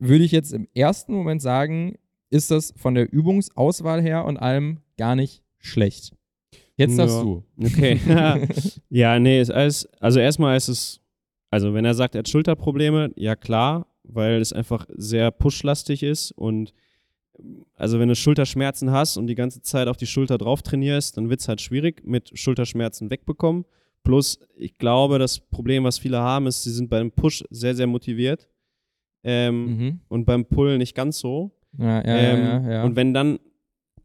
Würde 0.00 0.24
ich 0.24 0.32
jetzt 0.32 0.52
im 0.52 0.66
ersten 0.74 1.14
Moment 1.14 1.40
sagen, 1.40 1.94
ist 2.30 2.50
das 2.50 2.74
von 2.76 2.96
der 2.96 3.12
Übungsauswahl 3.12 4.02
her 4.02 4.24
und 4.24 4.38
allem 4.38 4.80
gar 4.96 5.14
nicht 5.14 5.44
schlecht. 5.58 6.14
Jetzt 6.82 6.98
darfst 6.98 7.16
Ja. 7.16 7.22
du. 7.22 7.44
Okay. 7.62 8.00
ja, 8.90 9.18
nee, 9.18 9.40
ist 9.40 9.50
alles, 9.50 9.88
also 10.00 10.20
erstmal 10.20 10.56
ist 10.56 10.68
es, 10.68 11.00
also 11.50 11.74
wenn 11.74 11.84
er 11.84 11.94
sagt, 11.94 12.14
er 12.14 12.20
hat 12.20 12.28
Schulterprobleme, 12.28 13.10
ja 13.16 13.36
klar, 13.36 13.86
weil 14.04 14.40
es 14.40 14.52
einfach 14.52 14.86
sehr 14.94 15.30
pushlastig 15.30 16.02
ist 16.02 16.32
und 16.32 16.72
also 17.74 17.98
wenn 17.98 18.08
du 18.08 18.14
Schulterschmerzen 18.14 18.90
hast 18.90 19.16
und 19.16 19.26
die 19.26 19.34
ganze 19.34 19.62
Zeit 19.62 19.88
auf 19.88 19.96
die 19.96 20.06
Schulter 20.06 20.38
drauf 20.38 20.62
trainierst, 20.62 21.16
dann 21.16 21.28
wird 21.30 21.40
es 21.40 21.48
halt 21.48 21.60
schwierig 21.60 22.02
mit 22.04 22.30
Schulterschmerzen 22.38 23.10
wegbekommen. 23.10 23.64
Plus, 24.04 24.38
ich 24.56 24.76
glaube, 24.78 25.18
das 25.18 25.40
Problem, 25.40 25.84
was 25.84 25.98
viele 25.98 26.18
haben, 26.18 26.46
ist, 26.46 26.62
sie 26.62 26.70
sind 26.72 26.90
beim 26.90 27.10
Push 27.10 27.42
sehr, 27.50 27.74
sehr 27.74 27.86
motiviert 27.86 28.48
ähm, 29.24 29.64
Mhm. 29.78 30.00
und 30.08 30.24
beim 30.24 30.44
Pull 30.44 30.76
nicht 30.78 30.94
ganz 30.94 31.18
so. 31.20 31.52
Ja, 31.78 32.04
ja, 32.04 32.16
Ähm, 32.16 32.44
ja, 32.44 32.60
ja, 32.62 32.70
ja. 32.72 32.84
Und 32.84 32.96
wenn 32.96 33.14
dann 33.14 33.38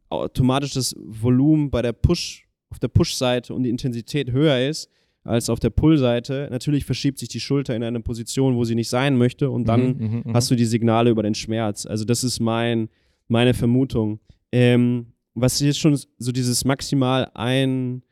automatisch 0.08 0.72
das 0.74 0.94
Volumen 0.98 1.70
bei 1.70 1.82
der 1.82 1.92
Push, 1.92 2.47
auf 2.70 2.78
der 2.78 2.88
Push-Seite 2.88 3.54
und 3.54 3.62
die 3.62 3.70
Intensität 3.70 4.30
höher 4.32 4.68
ist 4.68 4.90
als 5.24 5.50
auf 5.50 5.60
der 5.60 5.68
Pull-Seite, 5.70 6.48
natürlich 6.50 6.86
verschiebt 6.86 7.18
sich 7.18 7.28
die 7.28 7.40
Schulter 7.40 7.76
in 7.76 7.82
eine 7.82 8.00
Position, 8.00 8.56
wo 8.56 8.64
sie 8.64 8.74
nicht 8.74 8.88
sein 8.88 9.18
möchte 9.18 9.50
und 9.50 9.66
dann 9.68 9.88
Mhm, 9.98 10.06
mhm, 10.06 10.22
mhm. 10.26 10.34
hast 10.34 10.50
du 10.50 10.54
die 10.54 10.64
Signale 10.64 11.10
über 11.10 11.22
den 11.22 11.34
Schmerz. 11.34 11.84
Also 11.84 12.06
das 12.06 12.24
ist 12.24 12.40
mein, 12.40 12.88
meine 13.26 13.52
Vermutung. 13.52 14.20
Ähm, 14.52 15.08
was 15.34 15.60
jetzt 15.60 15.80
schon 15.80 15.98
so 16.18 16.32
dieses 16.32 16.64
maximal 16.64 17.30
ein, 17.34 18.02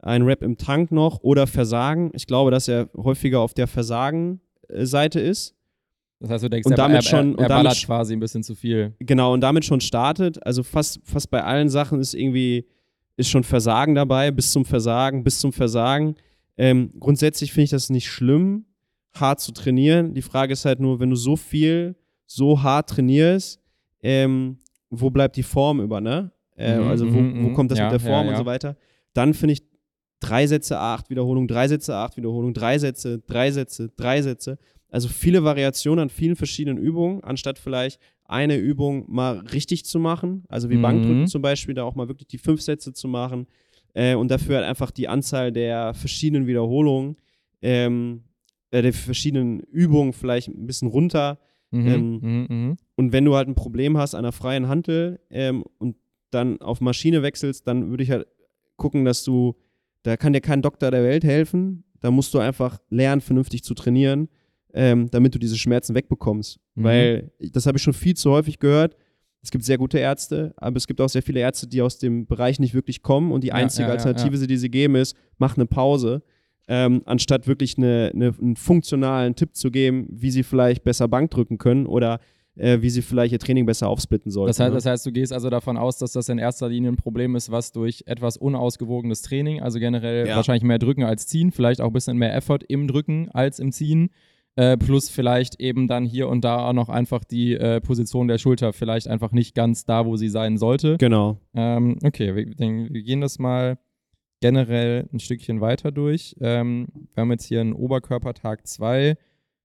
ein 0.00 0.22
Rap 0.22 0.42
im 0.42 0.58
Tank 0.58 0.92
noch 0.92 1.20
oder 1.22 1.46
Versagen. 1.46 2.10
Ich 2.14 2.26
glaube, 2.26 2.50
dass 2.50 2.68
er 2.68 2.90
häufiger 2.96 3.40
auf 3.40 3.54
der 3.54 3.66
Versagen-Seite 3.66 5.20
ist. 5.20 5.54
Das 6.20 6.30
heißt, 6.30 6.44
du 6.44 6.50
denkst, 6.50 6.66
Und 6.66 6.72
er, 6.72 6.76
damit 6.76 6.96
er, 6.96 7.02
schon- 7.02 7.34
er, 7.36 7.42
er 7.44 7.48
damit 7.48 7.64
ballert 7.64 7.76
sch- 7.78 7.86
quasi 7.86 8.12
ein 8.12 8.20
bisschen 8.20 8.42
zu 8.42 8.54
viel. 8.54 8.92
Genau, 8.98 9.32
und 9.32 9.40
damit 9.40 9.64
schon 9.64 9.80
startet. 9.80 10.44
Also 10.44 10.62
fast, 10.62 11.00
fast 11.04 11.30
bei 11.30 11.42
allen 11.44 11.68
Sachen 11.68 12.00
ist 12.00 12.14
irgendwie, 12.14 12.66
ist 13.18 13.28
schon 13.28 13.44
Versagen 13.44 13.94
dabei, 13.94 14.30
bis 14.30 14.52
zum 14.52 14.64
Versagen, 14.64 15.24
bis 15.24 15.40
zum 15.40 15.52
Versagen. 15.52 16.14
Ähm, 16.56 16.92
grundsätzlich 16.98 17.52
finde 17.52 17.64
ich 17.64 17.70
das 17.70 17.90
nicht 17.90 18.08
schlimm, 18.08 18.64
hart 19.12 19.40
zu 19.40 19.52
trainieren. 19.52 20.14
Die 20.14 20.22
Frage 20.22 20.52
ist 20.52 20.64
halt 20.64 20.80
nur, 20.80 21.00
wenn 21.00 21.10
du 21.10 21.16
so 21.16 21.36
viel, 21.36 21.96
so 22.26 22.62
hart 22.62 22.90
trainierst, 22.90 23.60
ähm, 24.02 24.58
wo 24.88 25.10
bleibt 25.10 25.36
die 25.36 25.42
Form 25.42 25.80
über, 25.80 26.00
ne? 26.00 26.30
Äh, 26.56 26.78
Mhm, 26.78 26.88
also 26.88 27.12
wo, 27.12 27.18
mhm, 27.18 27.44
wo 27.44 27.48
mhm. 27.48 27.54
kommt 27.54 27.70
das 27.72 27.78
Ja, 27.78 27.84
mit 27.86 27.92
der 27.92 28.00
Form 28.00 28.24
ja, 28.24 28.28
und 28.28 28.32
ja. 28.32 28.38
so 28.38 28.46
weiter. 28.46 28.76
Dann 29.14 29.34
finde 29.34 29.54
ich 29.54 29.62
drei 30.20 30.46
Sätze, 30.46 30.78
acht 30.78 31.10
Wiederholungen, 31.10 31.48
drei 31.48 31.66
Sätze, 31.66 31.96
acht 31.96 32.16
Wiederholungen, 32.16 32.54
drei 32.54 32.78
Sätze, 32.78 33.18
drei 33.18 33.50
Sätze, 33.50 33.90
drei 33.96 34.22
Sätze. 34.22 34.58
Also 34.90 35.08
viele 35.08 35.42
Variationen 35.42 36.04
an 36.04 36.08
vielen 36.08 36.36
verschiedenen 36.36 36.78
Übungen, 36.78 37.22
anstatt 37.24 37.58
vielleicht 37.58 38.00
eine 38.28 38.56
Übung 38.56 39.04
mal 39.08 39.38
richtig 39.38 39.84
zu 39.84 39.98
machen, 39.98 40.44
also 40.48 40.70
wie 40.70 40.76
Mhm. 40.76 40.82
Bankdrücken 40.82 41.26
zum 41.26 41.42
Beispiel, 41.42 41.74
da 41.74 41.82
auch 41.84 41.94
mal 41.94 42.08
wirklich 42.08 42.28
die 42.28 42.38
fünf 42.38 42.60
Sätze 42.62 42.92
zu 42.92 43.08
machen 43.08 43.46
äh, 43.94 44.14
und 44.14 44.30
dafür 44.30 44.56
halt 44.56 44.66
einfach 44.66 44.90
die 44.90 45.08
Anzahl 45.08 45.50
der 45.50 45.94
verschiedenen 45.94 46.46
Wiederholungen, 46.46 47.16
ähm, 47.62 48.22
äh, 48.70 48.82
der 48.82 48.92
verschiedenen 48.92 49.60
Übungen 49.60 50.12
vielleicht 50.12 50.48
ein 50.48 50.66
bisschen 50.66 50.88
runter. 50.88 51.38
Mhm, 51.70 51.86
Ähm, 51.88 52.18
mhm, 52.22 52.46
mhm. 52.48 52.76
Und 52.96 53.12
wenn 53.12 53.24
du 53.24 53.34
halt 53.34 53.48
ein 53.48 53.54
Problem 53.54 53.96
hast 53.96 54.14
an 54.14 54.24
einer 54.24 54.32
freien 54.32 54.68
Hantel 54.68 55.20
ähm, 55.30 55.64
und 55.78 55.96
dann 56.30 56.60
auf 56.60 56.80
Maschine 56.80 57.22
wechselst, 57.22 57.66
dann 57.66 57.88
würde 57.90 58.02
ich 58.02 58.10
halt 58.10 58.26
gucken, 58.76 59.04
dass 59.06 59.24
du, 59.24 59.56
da 60.02 60.16
kann 60.18 60.34
dir 60.34 60.40
kein 60.42 60.62
Doktor 60.62 60.90
der 60.90 61.02
Welt 61.02 61.24
helfen, 61.24 61.84
da 62.00 62.10
musst 62.10 62.32
du 62.34 62.38
einfach 62.38 62.78
lernen, 62.90 63.20
vernünftig 63.22 63.64
zu 63.64 63.74
trainieren, 63.74 64.28
ähm, 64.74 65.10
damit 65.10 65.34
du 65.34 65.38
diese 65.38 65.56
Schmerzen 65.58 65.94
wegbekommst. 65.94 66.58
Mhm. 66.74 66.84
Weil, 66.84 67.32
das 67.52 67.66
habe 67.66 67.78
ich 67.78 67.82
schon 67.82 67.92
viel 67.94 68.14
zu 68.14 68.30
häufig 68.30 68.58
gehört, 68.58 68.96
es 69.40 69.50
gibt 69.50 69.64
sehr 69.64 69.78
gute 69.78 69.98
Ärzte, 69.98 70.52
aber 70.56 70.76
es 70.76 70.86
gibt 70.86 71.00
auch 71.00 71.08
sehr 71.08 71.22
viele 71.22 71.40
Ärzte, 71.40 71.68
die 71.68 71.80
aus 71.80 71.98
dem 71.98 72.26
Bereich 72.26 72.58
nicht 72.58 72.74
wirklich 72.74 73.02
kommen 73.02 73.30
und 73.30 73.44
die 73.44 73.48
Ja, 73.48 73.54
einzige 73.54 73.84
ja, 73.84 73.88
ja, 73.88 73.92
Alternative, 73.94 74.46
die 74.46 74.56
sie 74.56 74.68
geben, 74.70 74.96
ist, 74.96 75.16
mach 75.38 75.56
eine 75.56 75.66
Pause, 75.66 76.22
ähm, 76.66 77.02
anstatt 77.06 77.46
wirklich 77.46 77.78
eine, 77.78 78.10
eine, 78.12 78.34
einen 78.40 78.56
funktionalen 78.56 79.36
Tipp 79.36 79.54
zu 79.54 79.70
geben, 79.70 80.06
wie 80.10 80.30
sie 80.30 80.42
vielleicht 80.42 80.82
besser 80.84 81.08
Bank 81.08 81.30
drücken 81.30 81.56
können 81.56 81.86
oder 81.86 82.18
äh, 82.56 82.82
wie 82.82 82.90
sie 82.90 83.00
vielleicht 83.00 83.32
ihr 83.32 83.38
Training 83.38 83.64
besser 83.64 83.88
aufsplitten 83.88 84.30
sollten. 84.32 84.48
Das 84.48 84.58
heißt, 84.60 84.70
ne? 84.70 84.74
das 84.74 84.84
heißt, 84.86 85.06
du 85.06 85.12
gehst 85.12 85.32
also 85.32 85.48
davon 85.48 85.76
aus, 85.76 85.96
dass 85.98 86.12
das 86.12 86.28
in 86.28 86.38
erster 86.38 86.68
Linie 86.68 86.90
ein 86.90 86.96
Problem 86.96 87.36
ist, 87.36 87.50
was 87.50 87.70
durch 87.72 88.02
etwas 88.06 88.36
unausgewogenes 88.36 89.22
Training, 89.22 89.62
also 89.62 89.78
generell 89.78 90.26
Ja. 90.26 90.36
wahrscheinlich 90.36 90.64
mehr 90.64 90.78
Drücken 90.80 91.04
als 91.04 91.26
Ziehen, 91.28 91.52
vielleicht 91.52 91.80
auch 91.80 91.86
ein 91.86 91.92
bisschen 91.92 92.18
mehr 92.18 92.34
Effort 92.34 92.60
im 92.68 92.88
Drücken 92.88 93.30
als 93.30 93.60
im 93.60 93.70
Ziehen, 93.72 94.10
äh, 94.58 94.76
plus 94.76 95.08
vielleicht 95.08 95.60
eben 95.60 95.86
dann 95.86 96.04
hier 96.04 96.28
und 96.28 96.42
da 96.42 96.66
auch 96.66 96.72
noch 96.72 96.88
einfach 96.88 97.22
die 97.22 97.54
äh, 97.54 97.80
Position 97.80 98.26
der 98.26 98.38
Schulter 98.38 98.72
vielleicht 98.72 99.06
einfach 99.06 99.30
nicht 99.30 99.54
ganz 99.54 99.84
da, 99.84 100.04
wo 100.04 100.16
sie 100.16 100.28
sein 100.28 100.58
sollte. 100.58 100.96
Genau. 100.98 101.40
Ähm, 101.54 101.96
okay, 102.02 102.34
wir, 102.34 102.44
wir 102.58 103.02
gehen 103.02 103.20
das 103.20 103.38
mal 103.38 103.78
generell 104.40 105.08
ein 105.12 105.20
Stückchen 105.20 105.60
weiter 105.60 105.92
durch. 105.92 106.34
Ähm, 106.40 106.88
wir 107.14 107.20
haben 107.20 107.30
jetzt 107.30 107.44
hier 107.44 107.60
einen 107.60 107.72
Oberkörpertag 107.72 108.66
2. 108.66 109.16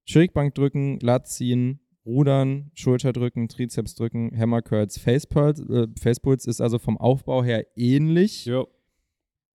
Schrägbank 0.06 0.54
drücken, 0.54 1.00
Lat 1.00 1.28
ziehen, 1.28 1.80
Rudern, 2.06 2.70
Schulter 2.76 3.14
drücken, 3.14 3.48
Trizeps 3.48 3.96
drücken, 3.96 4.32
Hammer 4.38 4.62
Curls, 4.62 5.00
Facepulse. 5.00 5.64
Äh, 5.64 6.00
Facepulse 6.00 6.48
ist 6.48 6.62
also 6.62 6.78
vom 6.78 7.00
Aufbau 7.00 7.44
her 7.44 7.66
ähnlich. 7.76 8.46
Jo. 8.46 8.68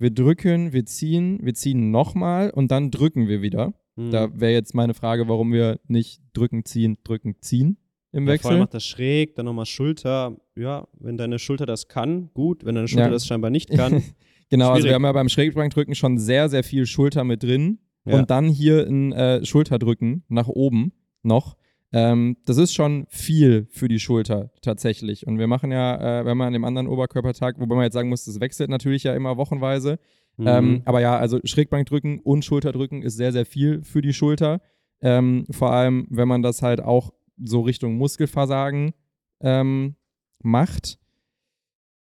Wir 0.00 0.10
drücken, 0.10 0.72
wir 0.72 0.84
ziehen, 0.84 1.38
wir 1.42 1.54
ziehen 1.54 1.92
nochmal 1.92 2.50
und 2.50 2.72
dann 2.72 2.90
drücken 2.90 3.28
wir 3.28 3.40
wieder. 3.40 3.72
Mhm. 3.98 4.10
Da 4.10 4.28
wäre 4.40 4.52
jetzt 4.52 4.74
meine 4.74 4.94
Frage, 4.94 5.28
warum 5.28 5.52
wir 5.52 5.78
nicht 5.88 6.20
drücken, 6.32 6.64
ziehen, 6.64 6.96
drücken, 7.04 7.36
ziehen 7.40 7.76
im 8.12 8.26
Ja, 8.26 8.38
vor 8.38 8.50
allem 8.50 8.54
Wechsel. 8.54 8.58
macht 8.60 8.74
das 8.74 8.84
schräg, 8.86 9.34
dann 9.34 9.44
nochmal 9.46 9.66
Schulter. 9.66 10.36
Ja, 10.56 10.86
wenn 10.98 11.16
deine 11.18 11.38
Schulter 11.38 11.66
das 11.66 11.88
kann, 11.88 12.30
gut. 12.32 12.64
Wenn 12.64 12.74
deine 12.76 12.88
Schulter 12.88 13.06
Ja. 13.06 13.10
das 13.10 13.26
scheinbar 13.26 13.50
nicht 13.50 13.70
kann, 13.70 14.02
Genau, 14.50 14.68
also 14.70 14.76
Schwierig. 14.76 14.90
wir 14.90 14.94
haben 14.94 15.04
ja 15.04 15.12
beim 15.12 15.28
Schrägbankdrücken 15.28 15.94
schon 15.94 16.16
sehr, 16.18 16.48
sehr 16.48 16.64
viel 16.64 16.86
Schulter 16.86 17.22
mit 17.24 17.42
drin. 17.42 17.80
Ja. 18.06 18.16
Und 18.18 18.30
dann 18.30 18.48
hier 18.48 18.86
ein 18.86 19.12
äh, 19.12 19.44
Schulterdrücken 19.44 20.24
nach 20.28 20.48
oben 20.48 20.92
noch. 21.22 21.56
Ähm, 21.92 22.36
das 22.46 22.56
ist 22.56 22.72
schon 22.72 23.04
viel 23.10 23.66
für 23.70 23.88
die 23.88 23.98
Schulter 23.98 24.50
tatsächlich. 24.62 25.26
Und 25.26 25.38
wir 25.38 25.46
machen 25.46 25.70
ja, 25.70 26.20
äh, 26.20 26.24
wenn 26.24 26.36
man 26.38 26.46
an 26.48 26.52
dem 26.54 26.64
anderen 26.64 26.86
Oberkörpertag, 26.86 27.60
wobei 27.60 27.74
man 27.74 27.84
jetzt 27.84 27.94
sagen 27.94 28.08
muss, 28.08 28.24
das 28.24 28.40
wechselt 28.40 28.70
natürlich 28.70 29.02
ja 29.02 29.14
immer 29.14 29.36
wochenweise. 29.36 29.98
Ähm, 30.40 30.70
Mhm. 30.70 30.82
aber 30.84 31.00
ja, 31.00 31.16
also 31.18 31.40
Schrägbankdrücken 31.44 32.20
und 32.20 32.44
Schulterdrücken 32.44 33.02
ist 33.02 33.16
sehr, 33.16 33.32
sehr 33.32 33.44
viel 33.46 33.82
für 33.82 34.02
die 34.02 34.12
Schulter. 34.12 34.60
Ähm, 35.00 35.46
vor 35.50 35.72
allem, 35.72 36.06
wenn 36.10 36.28
man 36.28 36.42
das 36.42 36.62
halt 36.62 36.80
auch 36.80 37.12
so 37.42 37.60
Richtung 37.62 37.96
Muskelversagen 37.96 38.92
ähm, 39.40 39.94
macht. 40.42 40.98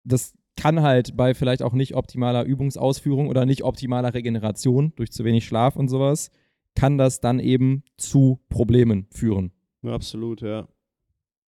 Das 0.04 0.34
kann 0.56 0.80
halt 0.82 1.16
bei 1.16 1.34
vielleicht 1.34 1.62
auch 1.62 1.74
nicht 1.74 1.94
optimaler 1.94 2.44
Übungsausführung 2.44 3.28
oder 3.28 3.44
nicht 3.44 3.64
optimaler 3.64 4.14
Regeneration 4.14 4.92
durch 4.96 5.12
zu 5.12 5.24
wenig 5.24 5.44
Schlaf 5.44 5.76
und 5.76 5.88
sowas, 5.88 6.30
kann 6.74 6.96
das 6.96 7.20
dann 7.20 7.38
eben 7.40 7.82
zu 7.98 8.40
Problemen 8.48 9.06
führen. 9.10 9.52
Ja, 9.82 9.92
absolut, 9.92 10.40
ja. 10.40 10.68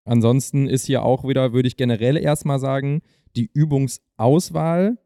Ansonsten 0.04 0.68
ist 0.68 0.86
hier 0.86 1.04
auch 1.04 1.26
wieder, 1.26 1.52
würde 1.52 1.68
ich 1.68 1.76
generell 1.76 2.16
erstmal 2.16 2.58
sagen, 2.58 3.02
die 3.36 3.50
Übungsauswahl 3.52 4.98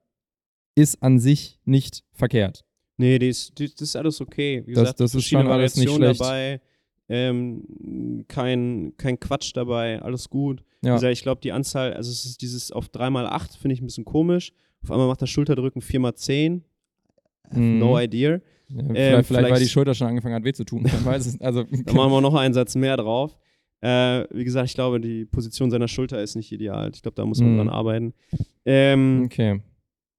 ist 0.74 1.02
an 1.02 1.18
sich 1.18 1.58
nicht 1.64 2.04
verkehrt. 2.12 2.64
Nee, 2.96 3.18
die 3.18 3.28
ist, 3.28 3.58
die, 3.58 3.70
das 3.70 3.80
ist 3.80 3.96
alles 3.96 4.20
okay. 4.20 4.62
Wie 4.66 4.74
Das- 4.74 4.82
gesagt, 4.82 5.00
das 5.00 5.14
ist 5.14 5.26
schon 5.26 5.46
alles 5.46 5.76
nicht 5.76 5.90
schlecht. 5.92 6.20
dabei. 6.20 6.60
Ähm, 7.08 8.24
kein, 8.28 8.92
kein 8.96 9.18
Quatsch 9.18 9.52
dabei, 9.54 10.00
alles 10.00 10.28
gut. 10.30 10.62
Wie 10.80 10.88
Ja. 10.88 10.94
gesagt, 10.94 11.12
ich 11.12 11.22
glaube, 11.22 11.40
die 11.40 11.50
Anzahl, 11.52 11.92
also 11.94 12.10
es 12.10 12.24
ist 12.24 12.40
dieses 12.42 12.70
auf 12.70 12.88
3x8, 12.88 13.58
finde 13.58 13.74
ich 13.74 13.80
ein 13.82 13.86
bisschen 13.86 14.04
komisch. 14.04 14.52
Auf 14.82 14.90
einmal 14.92 15.08
macht 15.08 15.20
das 15.20 15.28
Schulterdrücken 15.30 15.82
4x10. 15.82 16.56
I 16.56 16.62
have 17.50 17.58
Mhm. 17.60 17.78
No 17.80 17.98
idea. 17.98 18.32
Ja, 18.32 18.40
vielleicht, 18.68 18.96
Ähm, 18.96 19.24
vielleicht, 19.24 19.50
weil 19.50 19.58
die 19.60 19.68
Schulter 19.68 19.94
schon 19.94 20.06
angefangen 20.06 20.36
hat, 20.36 20.44
weh 20.44 20.52
zu 20.52 20.64
tun. 20.64 20.82
Man 21.04 21.04
weiß 21.04 21.26
es. 21.26 21.40
Also, 21.40 21.64
Da 21.64 21.92
machen 21.92 22.12
wir 22.12 22.20
noch 22.20 22.34
einen 22.34 22.54
Satz 22.54 22.76
mehr 22.76 22.96
drauf. 22.96 23.36
Äh, 23.80 24.24
wie 24.30 24.44
gesagt, 24.44 24.68
ich 24.68 24.74
glaube, 24.74 25.00
die 25.00 25.24
Position 25.24 25.70
seiner 25.70 25.88
Schulter 25.88 26.22
ist 26.22 26.36
nicht 26.36 26.52
ideal. 26.52 26.90
Ich 26.94 27.02
glaube, 27.02 27.14
da 27.16 27.24
muss 27.24 27.40
man 27.40 27.54
Mhm. 27.54 27.56
dran 27.56 27.68
arbeiten. 27.70 28.14
Ähm, 28.64 29.22
okay. 29.24 29.60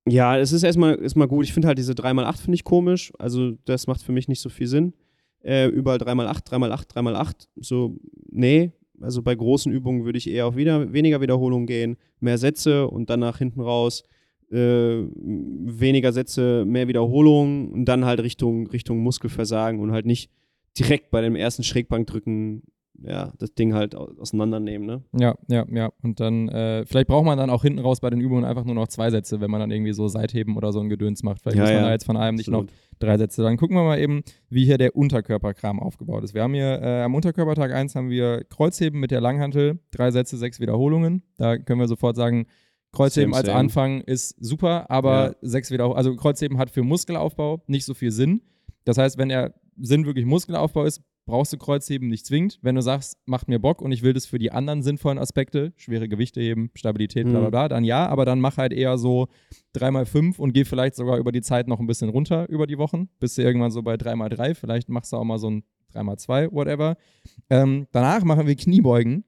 Ja, 0.08 0.38
es 0.38 0.52
ist 0.52 0.64
erstmal, 0.64 1.02
erstmal 1.02 1.28
gut. 1.28 1.46
Ich 1.46 1.54
finde 1.54 1.68
halt 1.68 1.78
diese 1.78 1.94
3x8 1.94 2.38
finde 2.38 2.56
ich 2.56 2.64
komisch. 2.64 3.14
Also 3.20 3.52
das 3.66 3.88
macht 3.88 4.02
für 4.02 4.12
mich 4.12 4.28
nicht 4.28 4.42
so 4.42 4.50
viel 4.50 4.68
Sinn. 4.68 4.94
Äh, 5.44 5.68
überall 5.68 5.98
3x8, 5.98 6.48
3x8, 6.48 6.94
3x8. 6.96 7.48
So, 7.56 7.98
nee. 8.30 8.72
Also 9.00 9.22
bei 9.22 9.34
großen 9.34 9.72
Übungen 9.72 10.06
würde 10.06 10.18
ich 10.18 10.30
eher 10.30 10.48
auf 10.48 10.56
wieder, 10.56 10.94
weniger 10.94 11.22
Wiederholungen 11.22 11.66
gehen, 11.66 11.98
mehr 12.20 12.38
Sätze 12.38 12.88
und 12.88 13.10
dann 13.10 13.20
nach 13.20 13.40
hinten 13.40 13.62
raus 13.62 14.04
äh, 14.52 15.08
weniger 15.16 16.12
Sätze, 16.12 16.66
mehr 16.66 16.88
Wiederholungen 16.88 17.72
und 17.72 17.86
dann 17.86 18.06
halt 18.06 18.22
Richtung, 18.22 18.68
Richtung 18.68 19.00
Muskelversagen 19.00 19.80
und 19.80 19.92
halt 19.92 20.06
nicht 20.06 20.30
direkt 20.78 21.10
bei 21.10 21.22
dem 21.22 21.36
ersten 21.36 21.64
Schrägbankdrücken 21.64 22.64
ja, 23.04 23.34
das 23.40 23.54
Ding 23.54 23.74
halt 23.74 23.96
au- 23.96 24.12
auseinandernehmen, 24.20 24.86
ne? 24.88 25.04
Ja, 25.18 25.36
ja, 25.48 25.66
ja. 25.72 25.92
Und 26.04 26.20
dann, 26.20 26.50
äh, 26.50 26.86
vielleicht 26.86 27.08
braucht 27.08 27.26
man 27.26 27.38
dann 27.38 27.50
auch 27.50 27.64
hinten 27.64 27.80
raus 27.80 28.00
bei 28.00 28.10
den 28.10 28.22
Übungen 28.22 28.44
einfach 28.46 28.64
nur 28.66 28.76
noch 28.76 28.88
zwei 28.88 29.10
Sätze, 29.10 29.42
wenn 29.42 29.50
man 29.52 29.60
dann 29.60 29.72
irgendwie 29.72 29.94
so 29.94 30.08
Seitheben 30.08 30.56
oder 30.58 30.72
so 30.72 30.80
ein 30.80 30.90
Gedöns 30.90 31.24
macht. 31.24 31.42
Vielleicht 31.42 31.58
Ja, 31.58 31.64
muss 31.64 31.72
man 31.72 31.80
ja. 31.82 31.88
da 31.88 31.92
jetzt 31.94 32.06
von 32.06 32.18
einem 32.18 32.38
nicht 32.38 32.50
noch 32.50 32.62
Absolut. 32.64 32.80
drei 33.00 33.18
Sätze. 33.18 33.44
Dann 33.44 33.58
gucken 33.58 33.76
wir 33.76 33.84
mal 33.84 34.00
eben, 34.00 34.22
wie 34.50 34.66
hier 34.66 34.78
der 34.78 34.96
Unterkörperkram 34.96 35.80
aufgebaut 35.80 36.24
ist. 36.24 36.34
Wir 36.34 36.44
haben 36.44 36.54
hier 36.54 36.82
äh, 36.82 37.02
am 37.04 37.16
Unterkörpertag 37.16 37.72
1 37.74 37.96
haben 37.96 38.10
wir 38.10 38.44
Kreuzheben 38.46 39.00
mit 39.00 39.12
der 39.12 39.22
Langhantel, 39.22 39.80
drei 39.92 40.12
Sätze, 40.12 40.38
sechs 40.38 40.60
Wiederholungen. 40.60 41.24
Da 41.38 41.58
können 41.58 41.80
wir 41.80 41.88
sofort 41.88 42.16
sagen, 42.16 42.46
Kreuzheben 42.94 43.32
Same, 43.32 43.38
als 43.38 43.46
same. 43.48 43.58
Anfang 43.60 44.02
ist 44.02 44.36
super, 44.44 44.92
aber 44.92 45.28
Ja. 45.28 45.36
sechs 45.42 45.72
Wiederholungen, 45.72 45.98
also 45.98 46.16
Kreuzheben 46.16 46.58
hat 46.58 46.70
für 46.70 46.84
Muskelaufbau 46.84 47.64
nicht 47.68 47.86
so 47.86 47.94
viel 47.94 48.12
Sinn. 48.12 48.42
Das 48.84 48.98
heißt, 48.98 49.18
wenn 49.18 49.30
der 49.30 49.54
Sinn 49.80 50.06
wirklich 50.06 50.26
Muskelaufbau 50.26 50.84
ist, 50.84 51.02
brauchst 51.26 51.54
du 51.54 51.58
Kreuzheben 51.58 52.08
nicht 52.10 52.26
zwingend. 52.26 52.60
Wenn 52.62 52.76
du 52.76 52.82
sagst, 52.82 53.18
macht 53.26 53.48
mir 53.48 53.60
Bock 53.60 53.82
und 53.82 53.92
ich 53.92 54.02
will 54.04 54.14
das 54.14 54.26
für 54.26 54.40
die 54.40 54.52
anderen 54.52 54.82
sinnvollen 54.84 55.18
Aspekte, 55.20 55.72
schwere 55.78 56.08
Gewichte 56.10 56.42
heben, 56.42 56.72
Stabilität, 56.76 57.30
bla 57.30 57.40
bla 57.40 57.48
Mhm. 57.48 57.52
bla, 57.52 57.68
dann 57.70 57.84
ja, 57.84 58.08
aber 58.08 58.26
dann 58.26 58.40
mach 58.42 58.58
halt 58.58 58.74
eher 58.74 58.98
so 58.98 59.28
3x5 59.76 60.40
und 60.40 60.54
geh 60.54 60.66
vielleicht 60.66 60.96
sogar 60.96 61.18
über 61.18 61.32
die 61.32 61.42
Zeit 61.42 61.68
noch 61.68 61.80
ein 61.80 61.88
bisschen 61.88 62.10
runter 62.10 62.50
über 62.50 62.68
die 62.68 62.78
Wochen, 62.78 63.10
bist 63.20 63.38
du 63.38 63.42
irgendwann 63.44 63.72
so 63.72 63.82
bei 63.82 63.96
3x3, 63.96 64.56
vielleicht 64.56 64.90
machst 64.90 65.14
du 65.14 65.18
auch 65.18 65.24
mal 65.24 65.38
so 65.40 65.50
ein 65.50 65.64
3x2, 65.94 66.52
whatever. 66.52 66.96
Ähm, 67.50 67.88
danach 67.92 68.24
machen 68.24 68.48
wir 68.48 68.56
Kniebeugen 68.56 69.24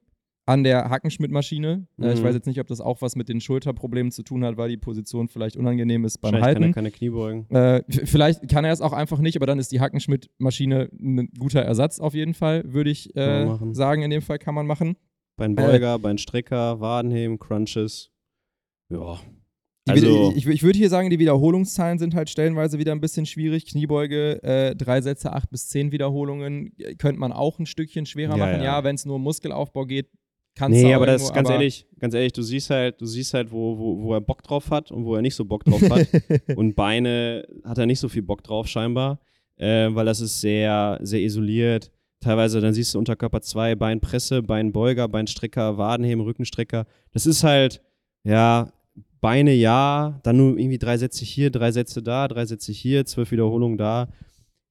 an 0.45 0.63
der 0.63 0.89
Hackenschmidt-Maschine. 0.89 1.87
Äh, 2.01 2.13
ich 2.13 2.19
Mhm. 2.19 2.23
weiß 2.25 2.35
jetzt 2.35 2.47
nicht, 2.47 2.59
ob 2.59 2.67
das 2.67 2.81
auch 2.81 3.01
was 3.01 3.15
mit 3.15 3.29
den 3.29 3.39
Schulterproblemen 3.39 4.11
zu 4.11 4.23
tun 4.23 4.43
hat, 4.43 4.57
weil 4.57 4.69
die 4.69 4.77
Position 4.77 5.29
vielleicht 5.29 5.55
unangenehm 5.55 6.03
ist 6.03 6.17
beim 6.19 6.33
Wahrscheinlich 6.33 6.53
kann 6.55 6.61
er 6.63 6.65
Halten. 6.65 6.73
keine 6.75 6.91
Kniebeugen. 6.91 7.49
Äh, 7.49 7.83
vielleicht 8.05 8.49
kann 8.49 8.65
er 8.65 8.73
es 8.73 8.81
auch 8.81 8.91
einfach 8.93 9.19
nicht, 9.19 9.37
aber 9.37 9.45
dann 9.45 9.59
ist 9.59 9.71
die 9.71 9.79
Hackenschmidt-Maschine 9.79 10.89
ein 10.99 11.29
guter 11.39 11.61
Ersatz 11.61 11.99
auf 11.99 12.13
jeden 12.13 12.33
Fall, 12.33 12.63
würde 12.73 12.89
ich 12.89 13.15
äh, 13.15 13.47
sagen. 13.71 14.01
In 14.01 14.09
dem 14.09 14.21
Fall 14.21 14.37
kann 14.39 14.53
man 14.55 14.67
machen. 14.67 14.97
Beinbeuger, 15.37 15.97
Beinstrecker, 15.97 16.79
Wadenheben, 16.81 17.39
Crunches. 17.39 18.11
Ja. 18.89 19.19
Also, 19.87 20.31
ich, 20.35 20.47
ich 20.47 20.63
würde 20.63 20.77
hier 20.77 20.87
sagen, 20.89 21.09
die 21.09 21.19
Wiederholungszahlen 21.19 21.99
sind 21.99 22.15
halt 22.15 22.29
stellenweise 22.29 22.79
wieder 22.79 22.93
ein 22.93 23.01
bisschen 23.01 23.25
schwierig. 23.25 23.65
Kniebeuge, 23.65 24.41
äh, 24.43 24.75
drei 24.75 25.01
Sätze, 25.01 25.33
acht 25.33 25.49
bis 25.49 25.67
zehn 25.67 25.91
Wiederholungen, 25.91 26.71
äh, 26.77 26.95
könnte 26.95 27.19
man 27.19 27.33
auch 27.33 27.59
ein 27.59 27.65
Stückchen 27.65 28.05
schwerer 28.05 28.37
Ja, 28.37 28.45
machen. 28.45 28.57
ja. 28.59 28.63
Ja, 28.63 28.83
wenn 28.85 28.95
es 28.95 29.05
nur 29.05 29.15
um 29.15 29.23
Muskelaufbau 29.23 29.85
geht, 29.85 30.09
kannst 30.55 30.81
nee, 30.81 30.93
aber 30.93 31.05
das 31.05 31.21
irgendwo, 31.21 31.35
ganz 31.35 31.49
aber- 31.49 31.55
ehrlich, 31.55 31.85
ganz 31.99 32.13
ehrlich, 32.13 32.33
du 32.33 32.41
siehst 32.41 32.69
halt, 32.69 33.01
du 33.01 33.05
siehst 33.05 33.33
halt, 33.33 33.51
wo, 33.51 33.77
wo, 33.77 34.03
wo 34.03 34.13
er 34.13 34.21
Bock 34.21 34.43
drauf 34.43 34.69
hat 34.69 34.91
und 34.91 35.05
wo 35.05 35.15
er 35.15 35.21
nicht 35.21 35.35
so 35.35 35.45
Bock 35.45 35.63
drauf 35.65 35.81
hat. 35.89 36.07
und 36.55 36.75
Beine 36.75 37.47
hat 37.63 37.77
er 37.77 37.85
nicht 37.85 37.99
so 37.99 38.09
viel 38.09 38.21
Bock 38.21 38.43
drauf, 38.43 38.67
scheinbar. 38.67 39.19
Äh, 39.57 39.89
weil 39.91 40.05
das 40.05 40.19
ist 40.19 40.41
sehr, 40.41 40.99
sehr 41.01 41.21
isoliert. 41.21 41.91
Teilweise, 42.19 42.61
dann 42.61 42.73
siehst 42.73 42.93
du 42.93 42.99
Unterkörper 42.99 43.41
2, 43.41 43.75
Beinpresse, 43.75 44.41
Beinbeuger, 44.41 45.07
Beinstrecker, 45.07 45.77
Wadenheben, 45.77 46.23
Rückenstrecker. 46.23 46.85
Das 47.11 47.25
ist 47.25 47.43
halt, 47.43 47.81
ja, 48.23 48.71
Beine 49.19 49.53
ja, 49.53 50.19
dann 50.23 50.37
nur 50.37 50.57
irgendwie 50.57 50.77
drei 50.77 50.97
Sätze 50.97 51.25
hier, 51.25 51.49
drei 51.49 51.71
Sätze 51.71 52.01
da, 52.01 52.27
drei 52.27 52.45
Sätze 52.45 52.71
hier, 52.71 53.05
zwölf 53.05 53.31
Wiederholungen 53.31 53.77
da. 53.77 54.09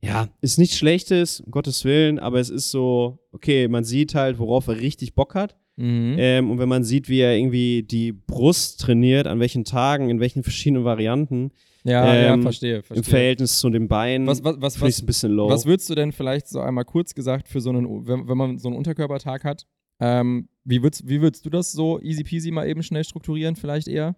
Ja, 0.02 0.28
ist 0.40 0.58
nichts 0.58 0.76
Schlechtes, 0.76 1.40
um 1.40 1.52
Gottes 1.52 1.84
Willen, 1.84 2.18
aber 2.18 2.40
es 2.40 2.50
ist 2.50 2.70
so, 2.70 3.18
okay, 3.32 3.68
man 3.68 3.84
sieht 3.84 4.14
halt, 4.14 4.38
worauf 4.38 4.66
er 4.66 4.80
richtig 4.80 5.14
Bock 5.14 5.34
hat. 5.34 5.56
Mhm. 5.76 6.16
Ähm, 6.18 6.50
und 6.50 6.58
wenn 6.58 6.68
man 6.68 6.84
sieht, 6.84 7.08
wie 7.08 7.20
er 7.20 7.36
irgendwie 7.36 7.82
die 7.82 8.12
Brust 8.12 8.80
trainiert, 8.80 9.26
an 9.26 9.40
welchen 9.40 9.64
Tagen, 9.64 10.10
in 10.10 10.20
welchen 10.20 10.42
verschiedenen 10.42 10.84
Varianten, 10.84 11.50
ja, 11.84 12.14
ja, 12.14 12.34
ähm, 12.34 12.42
verstehe. 12.42 12.76
im 12.76 12.82
verstehe. 12.82 13.10
Verhältnis 13.10 13.58
zu 13.58 13.68
den 13.70 13.88
Beinen, 13.88 14.26
Was, 14.26 14.44
was, 14.44 14.60
was, 14.60 14.80
was, 14.80 15.00
ein 15.02 15.06
bisschen 15.06 15.32
low. 15.32 15.48
Was 15.48 15.66
würdest 15.66 15.88
du 15.90 15.94
denn 15.94 16.12
vielleicht 16.12 16.46
so 16.46 16.60
einmal 16.60 16.84
kurz 16.84 17.14
gesagt 17.14 17.48
für 17.48 17.60
so 17.60 17.70
einen, 17.70 18.06
wenn, 18.06 18.28
wenn 18.28 18.36
man 18.38 18.58
so 18.58 18.68
einen 18.68 18.76
Unterkörpertag 18.76 19.44
hat, 19.44 19.66
ähm, 19.98 20.48
wie, 20.64 20.82
würdest, 20.82 21.08
wie 21.08 21.20
würdest 21.20 21.44
du 21.44 21.50
das 21.50 21.72
so 21.72 22.00
easy 22.00 22.22
peasy 22.22 22.50
mal 22.50 22.68
eben 22.68 22.82
schnell 22.82 23.04
strukturieren, 23.04 23.56
vielleicht 23.56 23.88
eher? 23.88 24.14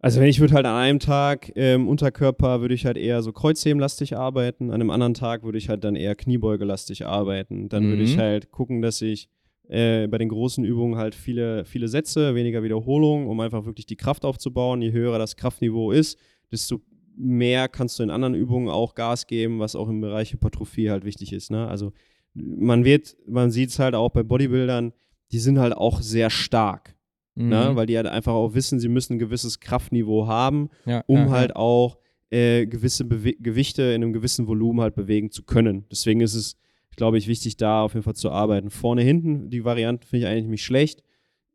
also 0.00 0.20
wenn 0.20 0.28
ich 0.28 0.38
würde 0.40 0.54
halt 0.54 0.66
an 0.66 0.76
einem 0.76 0.98
Tag 1.00 1.50
ähm, 1.56 1.88
Unterkörper 1.88 2.60
würde 2.60 2.74
ich 2.74 2.86
halt 2.86 2.96
eher 2.96 3.20
so 3.22 3.32
Kreuzhebenlastig 3.32 4.16
arbeiten, 4.16 4.68
an 4.70 4.74
einem 4.80 4.90
anderen 4.90 5.14
Tag 5.14 5.42
würde 5.42 5.58
ich 5.58 5.68
halt 5.68 5.82
dann 5.84 5.96
eher 5.96 6.14
Kniebeugelastig 6.14 7.06
arbeiten. 7.06 7.68
Dann 7.68 7.88
würde 7.88 8.02
ich 8.04 8.16
Mhm. 8.16 8.20
halt 8.20 8.50
gucken, 8.52 8.80
dass 8.82 9.02
ich 9.02 9.28
äh, 9.68 10.06
bei 10.06 10.18
den 10.18 10.28
großen 10.28 10.64
Übungen 10.64 10.96
halt 10.96 11.14
viele, 11.14 11.64
viele 11.64 11.88
Sätze, 11.88 12.34
weniger 12.34 12.62
Wiederholungen, 12.62 13.28
um 13.28 13.40
einfach 13.40 13.66
wirklich 13.66 13.86
die 13.86 13.96
Kraft 13.96 14.24
aufzubauen. 14.24 14.82
Je 14.82 14.92
höher 14.92 15.18
das 15.18 15.36
Kraftniveau 15.36 15.92
ist, 15.92 16.18
desto 16.50 16.80
mehr 17.16 17.68
kannst 17.68 17.98
du 17.98 18.02
in 18.02 18.10
anderen 18.10 18.34
Übungen 18.34 18.68
auch 18.68 18.94
Gas 18.94 19.26
geben, 19.26 19.58
was 19.58 19.76
auch 19.76 19.88
im 19.88 20.00
Bereich 20.00 20.32
Hypertrophie 20.32 20.90
halt 20.90 21.04
wichtig 21.04 21.32
ist. 21.32 21.50
Ne? 21.50 21.66
Also 21.66 21.92
man 22.34 22.84
wird, 22.84 23.16
man 23.26 23.50
sieht 23.50 23.70
es 23.70 23.78
halt 23.78 23.94
auch 23.94 24.10
bei 24.10 24.22
Bodybuildern, 24.22 24.92
die 25.32 25.38
sind 25.38 25.58
halt 25.58 25.76
auch 25.76 26.00
sehr 26.00 26.30
stark, 26.30 26.96
ne? 27.34 27.70
Mhm. 27.70 27.76
weil 27.76 27.86
die 27.86 27.96
halt 27.96 28.06
einfach 28.06 28.32
auch 28.32 28.54
wissen, 28.54 28.80
sie 28.80 28.88
müssen 28.88 29.14
ein 29.14 29.18
gewisses 29.18 29.60
Kraftniveau 29.60 30.26
haben, 30.26 30.70
ja, 30.86 31.02
um 31.06 31.18
ja, 31.18 31.30
halt 31.30 31.50
ja. 31.50 31.56
auch 31.56 31.98
äh, 32.30 32.66
gewisse 32.66 33.04
Bewe 33.04 33.34
Gewichte 33.34 33.82
in 33.82 34.02
einem 34.02 34.12
gewissen 34.12 34.46
Volumen 34.46 34.80
halt 34.80 34.94
bewegen 34.94 35.30
zu 35.30 35.42
können. 35.42 35.84
Deswegen 35.90 36.20
ist 36.20 36.34
es, 36.34 36.56
glaube 36.98 37.16
ich, 37.16 37.26
wichtig, 37.28 37.56
da 37.56 37.82
auf 37.82 37.94
jeden 37.94 38.04
Fall 38.04 38.14
zu 38.14 38.30
arbeiten. 38.30 38.68
Vorne, 38.68 39.00
hinten, 39.02 39.48
die 39.48 39.64
Variante 39.64 40.06
finde 40.06 40.26
ich 40.26 40.30
eigentlich 40.32 40.46
nicht 40.48 40.64
schlecht. 40.64 41.02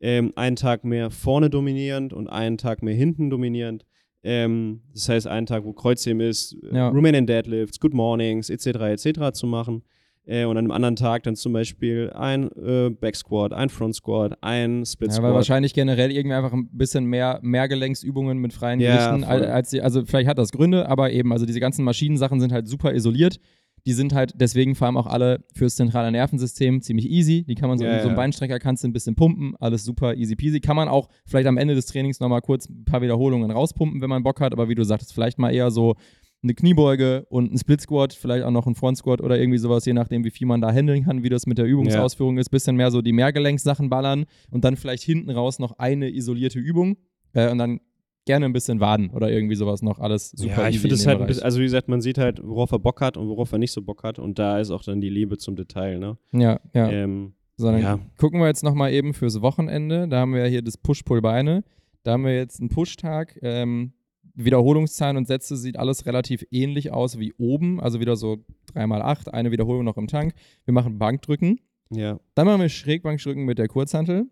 Ähm, 0.02 0.34
einen 0.36 0.56
Tag 0.56 0.84
mehr 0.84 1.12
vorne 1.12 1.50
dominierend 1.52 2.12
und 2.14 2.28
einen 2.28 2.58
Tag 2.58 2.82
mehr 2.82 2.96
hinten 2.96 3.30
dominierend. 3.30 3.86
Ähm, 4.24 4.82
das 4.94 5.08
heißt, 5.10 5.28
einen 5.28 5.46
Tag, 5.46 5.64
wo 5.66 5.74
Kreuzheben 5.74 6.22
ist, 6.22 6.56
äh, 6.72 6.76
Ja. 6.78 6.90
Romanian 6.90 7.28
Deadlifts, 7.28 7.80
Good 7.80 7.94
Mornings, 7.94 8.50
etc., 8.50 8.68
etc. 8.68 9.32
zu 9.34 9.46
machen. 9.48 9.84
Äh, 10.26 10.46
und 10.46 10.52
an 10.56 10.60
einem 10.60 10.72
anderen 10.72 10.96
Tag 10.96 11.24
dann 11.24 11.36
zum 11.36 11.52
Beispiel 11.52 12.10
ein 12.16 12.50
äh, 12.54 12.90
Back 12.90 13.18
Squat, 13.18 13.52
ein 13.52 13.68
Front 13.68 13.96
Squat, 13.96 14.38
ein 14.42 14.86
Split 14.86 15.10
Ja, 15.10 15.16
Squat. 15.16 15.28
weil 15.30 15.34
wahrscheinlich 15.36 15.74
generell 15.74 16.12
irgendwie 16.14 16.36
einfach 16.38 16.54
ein 16.54 16.70
bisschen 16.72 17.04
mehr 17.06 17.40
Mehrgelenksübungen 17.42 18.38
mit 18.38 18.54
freien 18.54 18.80
Ja, 18.80 18.96
Gewichten, 19.12 19.26
al- 19.30 19.40
voll. 19.40 19.48
als 19.50 19.70
die, 19.72 19.82
also 19.82 20.06
vielleicht 20.06 20.30
hat 20.30 20.38
das 20.38 20.52
Gründe, 20.54 20.88
aber 20.88 21.12
eben, 21.12 21.34
also 21.34 21.46
diese 21.46 21.60
ganzen 21.60 21.84
Maschinensachen 21.84 22.40
sind 22.40 22.54
halt 22.54 22.70
super 22.70 22.94
isoliert. 22.94 23.40
Die 23.86 23.94
sind 23.94 24.14
halt 24.14 24.34
deswegen 24.36 24.76
vor 24.76 24.88
allem 24.88 24.98
auch 24.98 25.08
alle 25.08 25.44
fürs 25.54 25.76
zentrale 25.76 26.12
Nervensystem 26.12 26.82
ziemlich 26.82 27.10
easy. 27.10 27.44
Die 27.44 27.56
kann 27.56 27.70
man 27.70 27.78
so, 27.78 27.84
Ja, 27.84 27.98
so 27.98 28.04
einen 28.04 28.10
ja. 28.10 28.16
Beinstrecker 28.16 28.60
kannst 28.60 28.84
du 28.84 28.88
ein 28.88 28.94
bisschen 28.94 29.16
pumpen, 29.16 29.56
alles 29.60 29.84
super 29.84 30.16
easy 30.16 30.36
peasy. 30.36 30.62
Kann 30.62 30.76
man 30.76 30.88
auch 30.88 31.10
vielleicht 31.26 31.48
am 31.48 31.58
Ende 31.58 31.76
des 31.76 31.86
Trainings 31.88 32.20
nochmal 32.20 32.42
kurz 32.42 32.70
ein 32.70 32.86
paar 32.86 33.02
Wiederholungen 33.02 33.52
rauspumpen, 33.52 34.02
wenn 34.02 34.10
man 34.10 34.24
Bock 34.24 34.40
hat, 34.40 34.54
aber 34.54 34.70
wie 34.70 34.76
du 34.76 34.84
sagtest, 34.86 35.14
vielleicht 35.14 35.38
mal 35.38 35.54
eher 35.54 35.70
so 35.70 35.96
eine 36.44 36.54
Kniebeuge 36.54 37.26
und 37.30 37.54
ein 37.54 37.58
Split 37.58 37.82
Squat, 37.82 38.14
vielleicht 38.14 38.44
auch 38.44 38.52
noch 38.52 38.68
ein 38.68 38.76
Front 38.76 38.98
Squat 38.98 39.22
oder 39.22 39.40
irgendwie 39.40 39.58
sowas, 39.58 39.86
je 39.86 39.94
nachdem, 39.94 40.24
wie 40.26 40.32
viel 40.32 40.46
man 40.46 40.62
da 40.62 40.72
handeln 40.72 41.06
kann, 41.06 41.24
wie 41.24 41.30
das 41.30 41.46
mit 41.46 41.58
der 41.58 41.66
Übungsausführung 41.66 42.38
ist. 42.38 42.50
Bisschen 42.50 42.76
mehr 42.76 42.92
so 42.92 43.02
die 43.02 43.14
Mehrgelenkssachen 43.14 43.90
ballern 43.90 44.26
und 44.52 44.66
dann 44.66 44.76
vielleicht 44.76 45.04
hinten 45.04 45.30
raus 45.30 45.60
noch 45.60 45.80
eine 45.80 46.10
isolierte 46.10 46.60
Übung 46.60 46.98
äh, 47.34 47.50
und 47.50 47.58
dann 47.58 47.80
gerne 48.26 48.46
ein 48.46 48.54
bisschen 48.54 48.80
Waden 48.80 49.10
oder 49.12 49.32
irgendwie 49.32 49.56
sowas 49.56 49.82
noch. 49.82 50.00
Alles 50.00 50.32
super 50.32 50.64
ja, 50.64 50.70
ich 50.70 50.80
finde 50.80 50.96
in 50.96 51.02
es 51.02 51.08
halt, 51.08 51.26
bisschen, 51.28 51.44
also 51.44 51.60
wie 51.60 51.64
gesagt, 51.64 51.88
man 51.88 52.02
sieht 52.02 52.18
halt, 52.18 52.42
worauf 52.44 52.72
er 52.72 52.80
Bock 52.80 53.02
hat 53.02 53.18
und 53.18 53.28
worauf 53.28 53.52
er 53.52 53.58
nicht 53.58 53.72
so 53.72 53.82
Bock 53.82 54.04
hat. 54.04 54.20
Und 54.20 54.40
da 54.40 54.60
ist 54.60 54.72
auch 54.72 54.84
dann 54.84 55.02
die 55.02 55.10
Liebe 55.10 55.38
zum 55.38 55.56
Detail, 55.56 56.00
ne? 56.00 56.18
Ja, 56.32 56.60
ja. 56.74 56.90
Ähm, 56.90 57.34
So, 57.58 57.68
dann 57.72 57.82
ja. 57.82 58.00
gucken 58.18 58.40
wir 58.40 58.48
jetzt 58.48 58.64
nochmal 58.64 58.92
eben 58.94 59.14
fürs 59.14 59.42
Wochenende. 59.42 60.08
Da 60.08 60.22
haben 60.22 60.34
wir 60.34 60.46
hier 60.46 60.62
das 60.62 60.78
Push-Pull-Beine. 60.78 61.64
Da 62.04 62.14
haben 62.14 62.26
wir 62.26 62.36
jetzt 62.36 62.60
einen 62.60 62.70
Push-Tag. 62.70 63.40
Ähm, 63.42 63.94
Wiederholungszahlen 64.36 65.18
und 65.18 65.28
Sätze 65.28 65.56
sieht 65.58 65.78
alles 65.78 66.06
relativ 66.06 66.44
ähnlich 66.50 66.92
aus 66.92 67.20
wie 67.20 67.34
oben. 67.38 67.80
Also 67.80 68.00
wieder 68.00 68.16
so 68.16 68.44
3x8, 68.74 69.30
eine 69.30 69.52
Wiederholung 69.52 69.84
noch 69.84 69.98
im 69.98 70.08
Tank. 70.08 70.34
Wir 70.66 70.74
machen 70.74 70.98
Bankdrücken. 70.98 71.60
Ja. 71.92 72.20
Dann 72.34 72.48
machen 72.48 72.62
wir 72.62 72.70
Schrägbankdrücken 72.70 73.46
mit 73.46 73.60
der 73.60 73.68
Kurzhantel. 73.68 74.26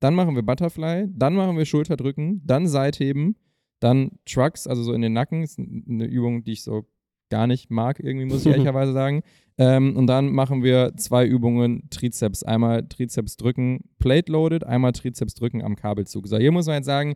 Dann 0.00 0.14
machen 0.14 0.34
wir 0.34 0.42
Butterfly. 0.42 1.08
Dann 1.14 1.34
machen 1.34 1.56
wir 1.56 1.64
Schulterdrücken. 1.66 2.42
Dann 2.44 2.66
Seitheben. 2.66 3.36
Dann 3.80 4.12
Trucks, 4.26 4.66
also 4.66 4.82
so 4.82 4.92
in 4.92 5.02
den 5.02 5.12
Nacken. 5.12 5.42
Ist 5.42 5.58
eine 5.58 6.04
Übung, 6.06 6.42
die 6.44 6.52
ich 6.52 6.62
so 6.62 6.86
gar 7.30 7.46
nicht 7.46 7.70
mag, 7.70 8.00
irgendwie, 8.00 8.26
muss 8.26 8.44
ich 8.44 8.50
ehrlicherweise 8.52 8.92
sagen. 8.92 9.22
Ähm, 9.56 9.96
und 9.96 10.06
dann 10.08 10.32
machen 10.32 10.62
wir 10.64 10.94
zwei 10.96 11.24
Übungen 11.26 11.88
Trizeps. 11.90 12.42
Einmal 12.42 12.88
Trizeps 12.88 13.36
drücken, 13.36 13.84
Plate 13.98 14.32
loaded, 14.32 14.64
einmal 14.64 14.92
Trizeps 14.92 15.34
drücken 15.34 15.62
am 15.62 15.76
Kabelzug. 15.76 16.26
So, 16.26 16.38
hier 16.38 16.50
muss 16.50 16.66
man 16.66 16.76
jetzt 16.76 16.86
sagen, 16.86 17.14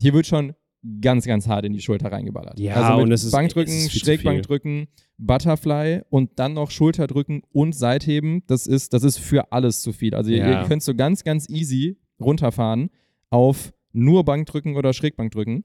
hier 0.00 0.12
wird 0.12 0.26
schon 0.26 0.52
ganz, 1.00 1.26
ganz 1.26 1.48
hart 1.48 1.64
in 1.64 1.72
die 1.72 1.80
Schulter 1.80 2.12
reingeballert. 2.12 2.58
Ja, 2.60 2.74
also 2.74 3.02
und 3.02 3.10
es 3.12 3.24
ist- 3.24 3.32
Bankdrücken, 3.32 3.72
es 3.72 3.86
ist 3.94 4.00
Schrägbankdrücken, 4.00 4.88
Butterfly 5.16 6.02
und 6.10 6.38
dann 6.38 6.52
noch 6.54 6.70
Schulterdrücken 6.70 7.42
und 7.52 7.74
Seitheben. 7.74 8.42
Das 8.46 8.66
ist, 8.66 8.92
das 8.92 9.02
ist 9.02 9.18
für 9.18 9.52
alles 9.52 9.80
zu 9.80 9.92
viel. 9.92 10.14
Also 10.14 10.30
ihr, 10.30 10.38
Ja. 10.38 10.62
ihr 10.62 10.68
könnt 10.68 10.82
so 10.82 10.94
ganz, 10.94 11.24
ganz 11.24 11.48
easy 11.48 11.96
runterfahren 12.20 12.90
auf 13.30 13.72
nur 13.92 14.24
Bankdrücken 14.24 14.76
oder 14.76 14.92
Schrägbankdrücken. 14.92 15.64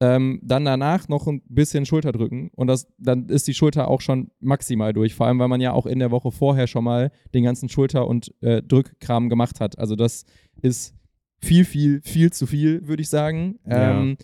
Ähm, 0.00 0.40
dann 0.44 0.64
danach 0.64 1.08
noch 1.08 1.26
ein 1.26 1.42
bisschen 1.48 1.84
Schulterdrücken 1.84 2.50
und 2.54 2.68
das, 2.68 2.86
dann 2.98 3.28
ist 3.28 3.48
die 3.48 3.54
Schulter 3.54 3.88
auch 3.88 4.00
schon 4.00 4.30
maximal 4.38 4.92
durch. 4.92 5.14
Vor 5.14 5.26
allem, 5.26 5.40
weil 5.40 5.48
man 5.48 5.60
ja 5.60 5.72
auch 5.72 5.86
in 5.86 5.98
der 5.98 6.12
Woche 6.12 6.30
vorher 6.30 6.68
schon 6.68 6.84
mal 6.84 7.10
den 7.34 7.42
ganzen 7.42 7.68
Schulter- 7.68 8.06
und 8.06 8.32
äh, 8.40 8.62
Drückkram 8.62 9.28
gemacht 9.28 9.58
hat. 9.58 9.76
Also 9.76 9.96
das 9.96 10.24
ist 10.62 10.94
viel, 11.40 11.64
viel, 11.64 12.00
viel 12.02 12.32
zu 12.32 12.46
viel, 12.46 12.86
würde 12.86 13.02
ich 13.02 13.08
sagen. 13.08 13.58
Ja. 13.66 14.00
Ähm, 14.00 14.16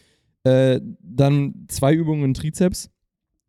äh, 0.45 0.81
dann 1.01 1.67
zwei 1.69 1.93
Übungen 1.93 2.35
Trizeps. 2.35 2.91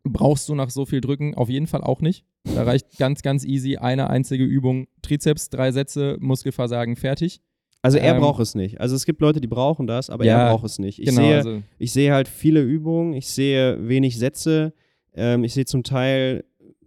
Brauchst 0.03 0.49
du 0.49 0.56
nach 0.56 0.69
so 0.69 0.85
viel 0.85 1.02
Drücken 1.02 1.35
auf 1.35 1.49
jeden 1.49 1.68
Fall 1.68 1.81
auch 1.81 2.02
nicht. 2.02 2.26
Da 2.43 2.64
reicht 2.64 2.97
ganz, 2.97 3.22
ganz 3.22 3.43
easy 3.43 3.77
eine 3.77 4.10
einzige 4.10 4.43
Übung 4.43 4.88
Trizeps, 5.02 5.49
drei 5.49 5.72
Sätze, 5.72 6.18
Muskelversagen, 6.19 6.95
fertig. 6.95 7.41
Also 7.86 7.98
er 7.99 8.16
Ähm, 8.16 8.22
braucht 8.22 8.41
es 8.41 8.56
nicht. 8.56 8.82
Also 8.82 8.95
es 8.95 9.06
gibt 9.06 9.22
Leute, 9.22 9.40
die 9.40 9.48
brauchen 9.48 9.86
das, 9.86 10.10
aber 10.10 10.26
Ja, 10.26 10.48
er 10.48 10.52
braucht 10.52 10.66
es 10.66 10.80
nicht. 10.80 10.99
Ich, 10.99 11.06
genau, 11.06 11.22
sehe, 11.22 11.36
also 11.36 11.62
ich 11.78 11.91
sehe 11.91 12.12
halt 12.12 12.28
viele 12.28 12.62
Übungen, 12.62 13.14
ich 13.14 13.28
sehe 13.28 13.88
wenig 13.88 14.18
Sätze, 14.18 14.74
ähm, 15.14 15.44
ich 15.44 15.53
sehe 15.53 15.66
zum 15.66 15.84
Teil 15.84 16.44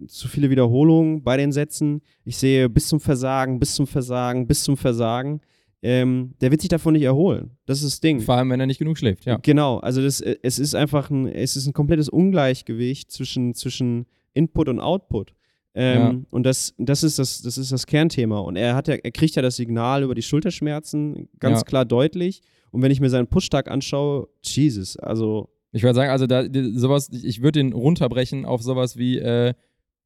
zu 0.07 0.29
viele 0.29 0.51
Wiederholungen 0.51 1.23
bei 1.23 1.37
den 1.37 1.53
Sätzen. 1.53 2.03
Ich 2.25 2.37
sehe 2.37 2.69
bis 2.69 2.89
zum 2.89 3.01
Versagen, 3.01 3.59
bis 3.59 3.75
zum 3.75 3.87
Versagen, 3.87 4.47
bis 4.47 4.63
zum 4.63 4.77
Versagen. 4.77 5.41
Ähm, 5.83 6.35
der 6.41 6.51
wird 6.51 6.61
sich 6.61 6.69
davon 6.71 6.95
nicht 6.95 7.05
erholen. 7.05 7.53
Das 7.67 7.79
ist 7.83 7.93
das 7.93 8.01
Ding. 8.01 8.21
vor 8.21 8.35
allem, 8.35 8.51
wenn 8.51 8.59
er 8.59 8.67
nicht 8.67 8.79
genug 8.79 8.99
schläft, 8.99 9.25
ja. 9.25 9.39
Genau, 9.43 9.79
also 9.79 10.03
das, 10.03 10.21
äh, 10.21 10.37
es 10.43 10.59
ist 10.59 10.75
einfach 10.75 11.11
ein, 11.11 11.27
es 11.29 11.55
ist 11.55 11.67
ein 11.69 11.73
komplettes 11.73 12.09
Ungleichgewicht 12.09 13.13
zwischen, 13.13 13.55
zwischen 13.55 14.07
Input 14.35 14.69
und 14.69 14.81
Output. 14.81 15.35
Ähm, 15.75 16.01
Ja. 16.01 16.15
Und 16.31 16.45
das, 16.45 16.75
das, 16.79 17.03
ist 17.03 17.19
das, 17.19 17.43
das 17.43 17.59
ist 17.59 17.71
das 17.73 17.87
Kernthema. 17.87 18.39
Und 18.41 18.57
er, 18.57 18.75
hat 18.75 18.89
ja, 18.89 18.95
er 18.95 19.11
kriegt 19.11 19.35
ja 19.37 19.43
das 19.43 19.57
Signal 19.57 20.03
über 20.03 20.15
die 20.15 20.23
Schulterschmerzen 20.23 21.29
ganz 21.39 21.61
Ja. 21.61 21.65
klar 21.65 21.85
deutlich. 21.85 22.41
Und 22.71 22.83
wenn 22.83 22.91
ich 22.91 23.01
mir 23.01 23.11
seinen 23.11 23.29
Pushtag 23.29 23.71
anschaue, 23.71 24.29
Jesus, 24.43 24.97
also 24.97 25.49
Ich 25.73 25.83
würde 25.83 25.95
sagen, 25.95 26.11
also 26.11 26.27
da, 26.27 26.45
sowas, 26.75 27.09
ich, 27.11 27.43
würde 27.43 27.61
den 27.61 27.73
runterbrechen 27.73 28.45
auf 28.45 28.63
sowas 28.63 28.97
wie 28.97 29.19
äh, 29.19 29.55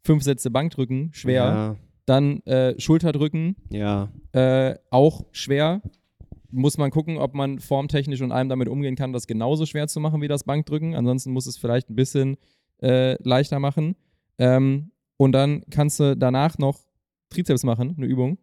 fünf 0.04 0.22
Sätze 0.22 0.50
Bankdrücken, 0.50 1.10
schwer. 1.12 1.76
Dann 2.04 2.40
äh, 2.46 2.78
Schulterdrücken, 2.80 3.56
Ja, 3.70 4.10
äh, 4.32 4.74
auch 4.90 5.24
schwer. 5.32 5.80
Muss 6.50 6.76
man 6.76 6.90
gucken, 6.90 7.16
ob 7.16 7.32
man 7.34 7.60
formtechnisch 7.60 8.20
und 8.20 8.30
allem 8.32 8.48
damit 8.48 8.68
umgehen 8.68 8.94
kann, 8.96 9.12
das 9.12 9.26
genauso 9.26 9.64
schwer 9.66 9.88
zu 9.88 10.00
machen 10.00 10.20
wie 10.20 10.28
das 10.28 10.44
Bankdrücken. 10.44 10.94
Ansonsten 10.94 11.30
muss 11.32 11.46
es 11.46 11.56
vielleicht 11.56 11.88
ein 11.88 11.94
bisschen 11.96 12.36
äh, 12.82 13.16
leichter 13.22 13.58
machen. 13.58 13.96
Ähm, 14.38 14.90
und 15.22 15.30
dann 15.30 15.62
kannst 15.70 16.00
du 16.00 16.16
danach 16.16 16.58
noch 16.58 16.80
Trizeps 17.30 17.62
machen, 17.62 17.94
eine 17.96 18.06
Übung. 18.06 18.38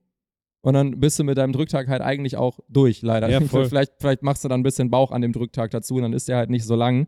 Und 0.62 0.76
dann 0.76 1.02
bist 1.02 1.20
du 1.20 1.26
mit 1.26 1.38
deinem 1.38 1.52
Drücktag 1.52 1.90
halt 1.90 2.02
eigentlich 2.02 2.38
auch 2.38 2.62
durch, 2.70 3.02
leider. 3.02 3.30
Ja, 3.30 3.42
vielleicht, 3.68 3.96
vielleicht 4.00 4.24
machst 4.24 4.46
du 4.46 4.48
dann 4.48 4.62
ein 4.62 4.64
bisschen 4.64 4.90
Bauch 4.90 5.12
an 5.12 5.22
dem 5.22 5.34
Drücktag 5.34 5.72
dazu 5.72 5.96
und 5.96 6.04
dann 6.04 6.14
ist 6.14 6.30
der 6.30 6.38
halt 6.38 6.50
nicht 6.50 6.64
so 6.64 6.76
lang. 6.76 7.08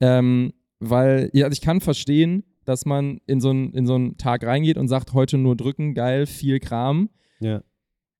Ähm, 0.00 0.54
weil, 0.80 1.30
ja, 1.34 1.44
also 1.44 1.52
ich 1.52 1.60
kann 1.60 1.80
verstehen, 1.80 2.42
dass 2.64 2.84
man 2.84 3.20
in 3.26 3.40
so 3.40 3.50
einen 3.50 3.72
in 3.74 3.86
so 3.86 3.94
einen 3.94 4.16
Tag 4.16 4.44
reingeht 4.44 4.76
und 4.76 4.88
sagt, 4.88 5.12
heute 5.12 5.38
nur 5.38 5.54
drücken, 5.54 5.94
geil, 5.94 6.26
viel 6.26 6.58
Kram. 6.58 7.08
ja. 7.38 7.62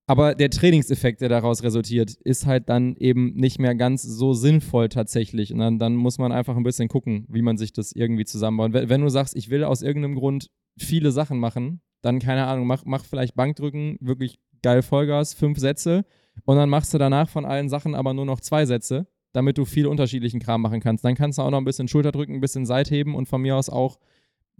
Aber 0.06 0.34
der 0.34 0.50
Trainingseffekt, 0.50 1.20
der 1.20 1.28
daraus 1.28 1.62
resultiert, 1.62 2.12
ist 2.12 2.44
halt 2.44 2.68
dann 2.68 2.96
eben 2.96 3.34
nicht 3.34 3.60
mehr 3.60 3.74
ganz 3.74 4.02
so 4.02 4.34
sinnvoll 4.34 4.88
tatsächlich. 4.88 5.52
Und 5.52 5.60
dann, 5.60 5.78
dann 5.78 5.94
muss 5.94 6.18
man 6.18 6.32
einfach 6.32 6.56
ein 6.56 6.64
bisschen 6.64 6.88
gucken, 6.88 7.24
wie 7.28 7.40
man 7.40 7.56
sich 7.56 7.72
das 7.72 7.92
irgendwie 7.92 8.24
zusammenbaut. 8.24 8.72
Wenn, 8.72 8.88
wenn 8.88 9.00
du 9.00 9.08
sagst, 9.08 9.36
ich 9.36 9.48
will 9.48 9.62
aus 9.62 9.80
irgendeinem 9.80 10.16
Grund 10.16 10.50
viele 10.78 11.12
Sachen 11.12 11.38
machen, 11.38 11.80
dann 12.02 12.18
keine 12.18 12.46
Ahnung, 12.46 12.66
mach, 12.66 12.84
mach 12.84 13.04
vielleicht 13.04 13.34
Bankdrücken, 13.34 13.96
wirklich 14.00 14.38
geil 14.62 14.82
Vollgas, 14.82 15.34
fünf 15.34 15.58
Sätze. 15.58 16.04
Und 16.44 16.56
dann 16.56 16.68
machst 16.68 16.94
du 16.94 16.98
danach 16.98 17.28
von 17.28 17.44
allen 17.44 17.68
Sachen 17.68 17.94
aber 17.94 18.14
nur 18.14 18.24
noch 18.24 18.40
zwei 18.40 18.64
Sätze, 18.64 19.06
damit 19.32 19.58
du 19.58 19.64
viel 19.64 19.86
unterschiedlichen 19.86 20.40
Kram 20.40 20.62
machen 20.62 20.80
kannst. 20.80 21.04
Dann 21.04 21.14
kannst 21.14 21.38
du 21.38 21.42
auch 21.42 21.50
noch 21.50 21.58
ein 21.58 21.64
bisschen 21.64 21.88
Schulterdrücken, 21.88 22.36
ein 22.36 22.40
bisschen 22.40 22.66
Seitheben 22.66 23.14
und 23.14 23.26
von 23.26 23.42
mir 23.42 23.56
aus 23.56 23.68
auch 23.68 23.98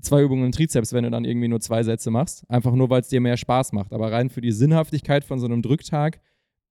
zwei 0.01 0.23
Übungen 0.23 0.53
Trizeps, 0.53 0.93
wenn 0.93 1.05
du 1.05 1.11
dann 1.11 1.25
irgendwie 1.25 1.49
nur 1.49 1.61
zwei 1.61 1.83
Sätze 1.83 2.11
machst. 2.11 2.49
Einfach 2.51 2.75
nur, 2.75 2.91
weil 2.91 3.01
es 3.01 3.09
dir 3.09 3.21
mehr 3.21 3.37
Spaß 3.37 3.73
macht. 3.73 3.93
Aber 3.93 4.13
rein 4.13 4.29
für 4.29 4.41
die 4.41 4.53
Sinnhaftigkeit 4.53 5.25
von 5.25 5.39
so 5.39 5.47
einem 5.47 5.63
Drücktag 5.63 6.21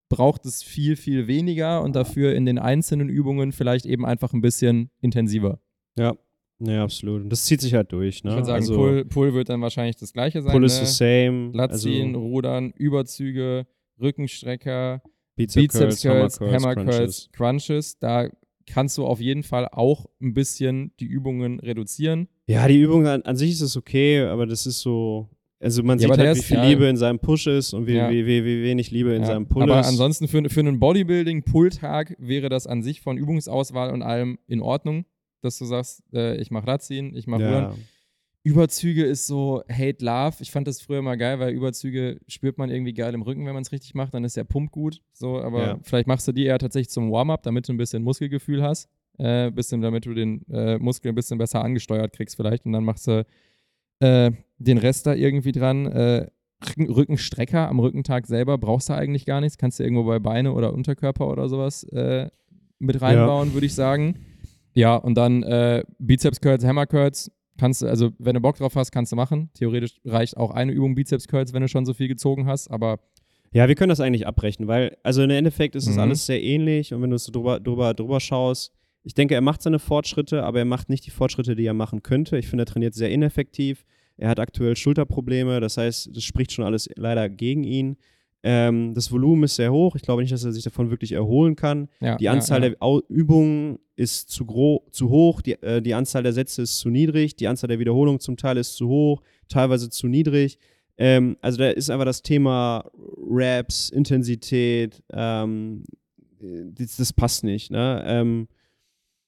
braucht 0.09 0.45
es 0.45 0.61
viel, 0.61 0.97
viel 0.97 1.27
weniger 1.27 1.81
und 1.81 1.95
dafür 1.95 2.35
in 2.35 2.45
den 2.45 2.59
einzelnen 2.59 3.09
Übungen 3.09 3.53
vielleicht 3.53 3.85
eben 3.85 4.05
einfach 4.05 4.33
ein 4.33 4.41
bisschen 4.41 4.91
intensiver. 4.99 5.59
Ja, 5.97 6.15
ja, 6.61 6.83
absolut. 6.83 7.23
Und 7.23 7.29
das 7.29 7.45
zieht 7.45 7.61
sich 7.61 7.73
halt 7.73 7.91
durch. 7.91 8.23
Ne? 8.23 8.29
Ich 8.31 8.35
würde 8.37 8.45
sagen, 8.45 8.61
also, 8.63 8.75
Pull, 8.75 9.05
Pull 9.05 9.33
wird 9.33 9.49
dann 9.49 9.61
wahrscheinlich 9.61 9.95
das 9.95 10.13
gleiche 10.13 10.41
sein. 10.41 10.51
Pull 10.51 10.63
is 10.65 10.79
ne? 10.79 10.85
the 10.85 10.93
same. 10.93 11.51
Lat 11.53 11.77
ziehen, 11.79 12.09
also, 12.15 12.19
Rudern, 12.21 12.71
Überzüge, 12.77 13.65
Rückenstrecker, 13.99 15.01
Bizep 15.35 15.63
Bizeps 15.63 16.01
Curls, 16.01 16.39
Hammer 16.39 16.75
Crunches. 16.75 16.95
Curls, 16.95 17.29
Crunches. 17.31 17.99
Da 17.99 18.29
kannst 18.67 18.97
du 18.97 19.05
auf 19.05 19.19
jeden 19.19 19.43
Fall 19.43 19.67
auch 19.71 20.05
ein 20.21 20.33
bisschen 20.33 20.91
die 20.99 21.05
Übungen 21.05 21.59
reduzieren. 21.59 22.27
Ja, 22.47 22.67
die 22.67 22.79
Übung 22.79 23.07
an, 23.07 23.21
an 23.23 23.35
sich 23.35 23.51
ist 23.51 23.61
es 23.61 23.77
okay, 23.77 24.21
aber 24.21 24.45
das 24.45 24.65
ist 24.65 24.81
so. 24.81 25.29
Also 25.63 25.83
man 25.83 25.99
Ja, 25.99 26.07
sieht 26.07 26.11
aber 26.13 26.23
halt, 26.25 26.35
wie 26.35 26.39
ist- 26.39 26.45
viel 26.47 26.57
ja. 26.57 26.65
Liebe 26.67 26.85
in 26.85 26.97
seinem 26.97 27.19
Push 27.19 27.45
ist 27.45 27.73
und 27.73 27.85
wie, 27.85 27.93
Ja. 27.93 28.09
wie, 28.09 28.25
wie, 28.25 28.43
wie 28.43 28.63
wenig 28.63 28.89
Liebe 28.89 29.13
in 29.13 29.23
seinem 29.23 29.45
Pull 29.47 29.61
Aber 29.63 29.79
ist. 29.79 29.87
ansonsten 29.87 30.27
für, 30.27 30.41
für 30.49 30.59
einen 30.59 30.79
Bodybuilding-Pull-Tag 30.79 32.15
wäre 32.17 32.49
das 32.49 32.65
an 32.65 32.81
sich 32.81 33.01
von 33.01 33.15
Übungsauswahl 33.17 33.91
und 33.91 34.01
allem 34.01 34.39
in 34.47 34.59
Ordnung, 34.61 35.05
dass 35.41 35.57
du 35.57 35.65
sagst, 35.65 36.03
äh, 36.13 36.35
ich 36.37 36.51
mache 36.51 36.67
Radziehen, 36.67 37.15
ich 37.15 37.27
mache 37.27 37.43
ja. 37.43 37.75
Überzüge 38.43 39.03
ist 39.05 39.27
so 39.27 39.61
Hate 39.71 40.03
Love. 40.03 40.37
Ich 40.39 40.49
fand 40.49 40.67
das 40.67 40.81
früher 40.81 41.03
mal 41.03 41.15
geil, 41.15 41.39
weil 41.39 41.53
Überzüge 41.53 42.19
spürt 42.27 42.57
man 42.57 42.71
irgendwie 42.71 42.93
geil 42.93 43.13
im 43.13 43.21
Rücken, 43.21 43.45
wenn 43.45 43.53
man 43.53 43.61
es 43.61 43.71
richtig 43.71 43.93
macht. 43.93 44.15
Dann 44.15 44.23
ist 44.23 44.35
der 44.35 44.45
Pump 44.45 44.71
gut. 44.71 45.01
So, 45.13 45.39
aber 45.39 45.61
Ja. 45.63 45.79
vielleicht 45.83 46.07
machst 46.07 46.27
du 46.27 46.31
die 46.31 46.45
eher 46.45 46.57
tatsächlich 46.57 46.89
zum 46.89 47.11
Warm-up, 47.11 47.43
damit 47.43 47.67
du 47.67 47.73
ein 47.73 47.77
bisschen 47.77 48.01
Muskelgefühl 48.01 48.63
hast. 48.63 48.89
Äh, 49.19 49.51
bisschen, 49.51 49.81
damit 49.81 50.07
du 50.07 50.15
den 50.15 50.43
äh, 50.49 50.79
Muskel 50.79 51.11
ein 51.11 51.15
bisschen 51.15 51.37
besser 51.37 51.63
angesteuert 51.63 52.13
kriegst, 52.13 52.35
vielleicht. 52.35 52.65
Und 52.65 52.71
dann 52.71 52.83
machst 52.83 53.05
du 53.05 53.23
äh, 53.99 54.31
den 54.57 54.77
Rest 54.79 55.05
da 55.05 55.13
irgendwie 55.13 55.51
dran. 55.51 55.85
Äh, 55.85 56.27
Rücken- 56.67 56.89
Rückenstrecker 56.91 57.67
am 57.69 57.79
Rückentag 57.79 58.25
selber 58.25 58.57
brauchst 58.57 58.89
du 58.89 58.93
eigentlich 58.93 59.25
gar 59.27 59.41
nichts. 59.41 59.59
Kannst 59.59 59.79
du 59.79 59.83
irgendwo 59.83 60.03
bei 60.05 60.17
Beine 60.17 60.53
oder 60.53 60.73
Unterkörper 60.73 61.27
oder 61.27 61.47
sowas 61.49 61.83
äh, 61.83 62.29
mit 62.79 62.99
reinbauen, 63.01 63.53
würde 63.53 63.67
ich 63.67 63.75
sagen. 63.75 64.15
Ja, 64.73 64.95
und 64.95 65.15
dann 65.15 65.43
äh, 65.43 65.83
Bizeps 65.99 66.39
Curls, 66.41 66.63
Hammer 66.65 66.85
Curls. 66.87 67.31
Kannst 67.57 67.81
du, 67.81 67.87
also 67.87 68.11
wenn 68.17 68.33
du 68.33 68.39
Bock 68.41 68.57
drauf 68.57 68.75
hast, 68.75 68.91
kannst 68.91 69.11
du 69.11 69.15
machen. 69.15 69.49
Theoretisch 69.53 69.97
reicht 70.05 70.37
auch 70.37 70.51
eine 70.51 70.71
Übung 70.71 70.95
Bizeps 70.95 71.27
Curls, 71.27 71.53
wenn 71.53 71.61
du 71.61 71.67
schon 71.67 71.85
so 71.85 71.93
viel 71.93 72.07
gezogen 72.07 72.47
hast, 72.47 72.69
aber 72.71 72.99
ja, 73.53 73.67
wir 73.67 73.75
können 73.75 73.89
das 73.89 73.99
eigentlich 73.99 74.25
abbrechen, 74.25 74.67
weil, 74.67 74.97
also 75.03 75.21
im 75.21 75.29
Endeffekt 75.29 75.75
ist 75.75 75.85
es 75.87 75.95
Mhm. 75.95 76.01
alles 76.01 76.25
sehr 76.25 76.41
ähnlich 76.41 76.93
und 76.93 77.01
wenn 77.01 77.09
du 77.09 77.17
so 77.17 77.31
drüber, 77.31 77.59
drüber, 77.59 77.93
drüber 77.93 78.19
schaust, 78.21 78.71
ich 79.03 79.13
denke, 79.13 79.35
er 79.35 79.41
macht 79.41 79.61
seine 79.61 79.77
Fortschritte, 79.79 80.43
aber 80.43 80.59
er 80.59 80.65
macht 80.65 80.89
nicht 80.89 81.05
die 81.05 81.11
Fortschritte, 81.11 81.55
die 81.55 81.65
er 81.65 81.73
machen 81.73 82.01
könnte. 82.01 82.37
Ich 82.37 82.47
finde, 82.47 82.63
er 82.63 82.67
trainiert 82.67 82.93
sehr 82.93 83.09
ineffektiv. 83.11 83.83
Er 84.17 84.29
hat 84.29 84.39
aktuell 84.39 84.75
Schulterprobleme, 84.75 85.59
das 85.59 85.77
heißt, 85.77 86.15
das 86.15 86.23
spricht 86.23 86.51
schon 86.53 86.63
alles 86.65 86.87
leider 86.95 87.27
gegen 87.27 87.63
ihn. 87.63 87.97
Ähm, 88.43 88.93
das 88.93 89.11
Volumen 89.11 89.43
ist 89.43 89.55
sehr 89.55 89.71
hoch. 89.71 89.95
Ich 89.95 90.01
glaube 90.01 90.21
nicht, 90.21 90.33
dass 90.33 90.43
er 90.43 90.51
sich 90.51 90.63
davon 90.63 90.89
wirklich 90.89 91.11
erholen 91.11 91.55
kann. 91.55 91.89
ja. 91.99 92.17
Die 92.17 92.25
ja, 92.25 92.31
Anzahl 92.31 92.63
ja. 92.63 92.69
der 92.69 92.81
Au 92.81 93.01
Übungen 93.07 93.79
ist 93.95 94.29
zu, 94.29 94.81
zu 94.91 95.09
hoch, 95.09 95.41
die, 95.41 95.61
äh, 95.61 95.81
die 95.81 95.93
Anzahl 95.93 96.23
der 96.23 96.33
Sätze 96.33 96.63
ist 96.63 96.79
zu 96.79 96.89
niedrig, 96.89 97.35
die 97.35 97.47
Anzahl 97.47 97.67
der 97.67 97.79
Wiederholungen 97.79 98.19
zum 98.19 98.37
Teil 98.37 98.57
ist 98.57 98.75
zu 98.75 98.87
hoch, 98.87 99.21
teilweise 99.47 99.89
zu 99.89 100.07
niedrig. 100.07 100.57
Ähm, 100.97 101.37
also 101.41 101.59
da 101.59 101.69
ist 101.69 101.89
einfach 101.89 102.05
das 102.05 102.23
Thema 102.23 102.89
Raps, 103.29 103.89
Intensität, 103.89 105.03
ähm, 105.13 105.83
äh, 106.41 106.63
das, 106.73 106.97
das 106.97 107.13
passt 107.13 107.43
nicht. 107.43 107.71
Ne? 107.71 108.03
Ähm, 108.05 108.47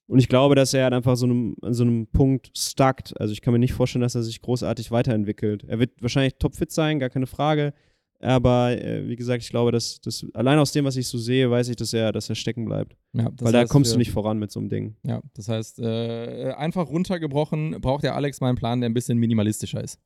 und 0.07 0.19
ich 0.19 0.27
glaube, 0.27 0.55
dass 0.55 0.73
er 0.73 0.83
halt 0.83 0.93
einfach 0.93 1.15
so 1.15 1.25
einem, 1.25 1.55
an 1.61 1.73
so 1.73 1.83
einem 1.83 2.07
Punkt 2.07 2.51
stuckt. 2.57 3.19
Also 3.19 3.31
ich 3.31 3.41
kann 3.41 3.53
mir 3.53 3.59
nicht 3.59 3.73
vorstellen, 3.73 4.01
dass 4.01 4.15
er 4.15 4.23
sich 4.23 4.41
großartig 4.41 4.91
weiterentwickelt. 4.91 5.63
Er 5.67 5.79
wird 5.79 6.01
wahrscheinlich 6.01 6.35
topfit 6.35 6.71
sein, 6.71 6.99
gar 6.99 7.09
keine 7.09 7.27
Frage. 7.27 7.73
Aber 8.19 8.71
äh, 8.81 9.07
wie 9.07 9.15
gesagt, 9.17 9.43
ich 9.43 9.49
glaube, 9.49 9.71
dass, 9.73 9.99
dass 9.99 10.25
allein 10.33 10.57
aus 10.57 10.71
dem, 10.71 10.85
was 10.85 10.95
ich 10.95 11.07
so 11.07 11.17
sehe, 11.17 11.51
weiß 11.51 11.67
ich, 11.69 11.75
dass 11.75 11.93
er, 11.93 12.11
dass 12.13 12.29
er 12.29 12.35
stecken 12.35 12.63
bleibt. 12.65 12.95
Ja, 13.13 13.29
Weil 13.41 13.51
da 13.51 13.65
kommst 13.65 13.91
wir- 13.91 13.95
du 13.95 13.99
nicht 13.99 14.11
voran 14.11 14.39
mit 14.39 14.49
so 14.51 14.59
einem 14.61 14.69
Ding. 14.69 14.95
Ja, 15.05 15.21
das 15.33 15.49
heißt, 15.49 15.79
äh, 15.79 16.53
einfach 16.57 16.87
runtergebrochen 16.87 17.81
braucht 17.81 18.03
der 18.03 18.15
Alex 18.15 18.39
mal 18.39 18.47
einen 18.49 18.57
Plan, 18.57 18.79
der 18.79 18.89
ein 18.89 18.93
bisschen 18.93 19.17
minimalistischer 19.17 19.83
ist. 19.83 19.99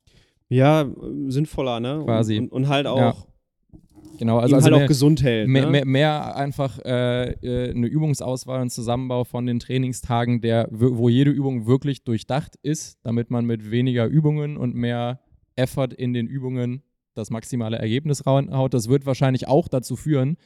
Ja, 0.49 0.81
äh, 0.81 0.87
sinnvoller, 1.27 1.79
ne? 1.79 2.01
Quasi. 2.05 2.39
Und, 2.39 2.51
und, 2.51 2.67
halt 2.69 2.87
auch, 2.87 2.97
Ja. 2.97 3.15
Genau, 4.17 4.39
also, 4.39 4.55
also 4.55 4.65
halt 4.65 4.73
mehr, 4.75 4.83
auch 4.85 4.87
gesund 4.87 5.21
hält. 5.21 5.47
mehr, 5.47 5.65
ne? 5.65 5.71
mehr, 5.71 5.85
mehr 5.85 6.35
einfach 6.35 6.79
äh, 6.83 7.33
äh, 7.33 7.69
eine 7.69 7.85
Übungsauswahl 7.85 8.61
und 8.61 8.71
Zusammenbau 8.71 9.25
von 9.25 9.45
den 9.45 9.59
Trainingstagen, 9.59 10.41
der, 10.41 10.67
wo 10.71 11.07
jede 11.07 11.29
Übung 11.29 11.67
wirklich 11.67 12.03
durchdacht 12.03 12.55
ist, 12.63 12.97
damit 13.03 13.29
man 13.29 13.45
mit 13.45 13.69
weniger 13.69 14.07
Übungen 14.07 14.57
und 14.57 14.73
mehr 14.73 15.19
Effort 15.55 15.89
in 15.95 16.13
den 16.13 16.25
Übungen 16.25 16.81
das 17.17 17.29
maximale 17.29 17.77
Ergebnis 17.77 18.25
raushaut. 18.25 18.73
Das 18.73 18.89
wird 18.89 19.05
wahrscheinlich 19.05 19.47
auch 19.47 19.67
dazu 19.67 19.95
führen, 19.95 20.37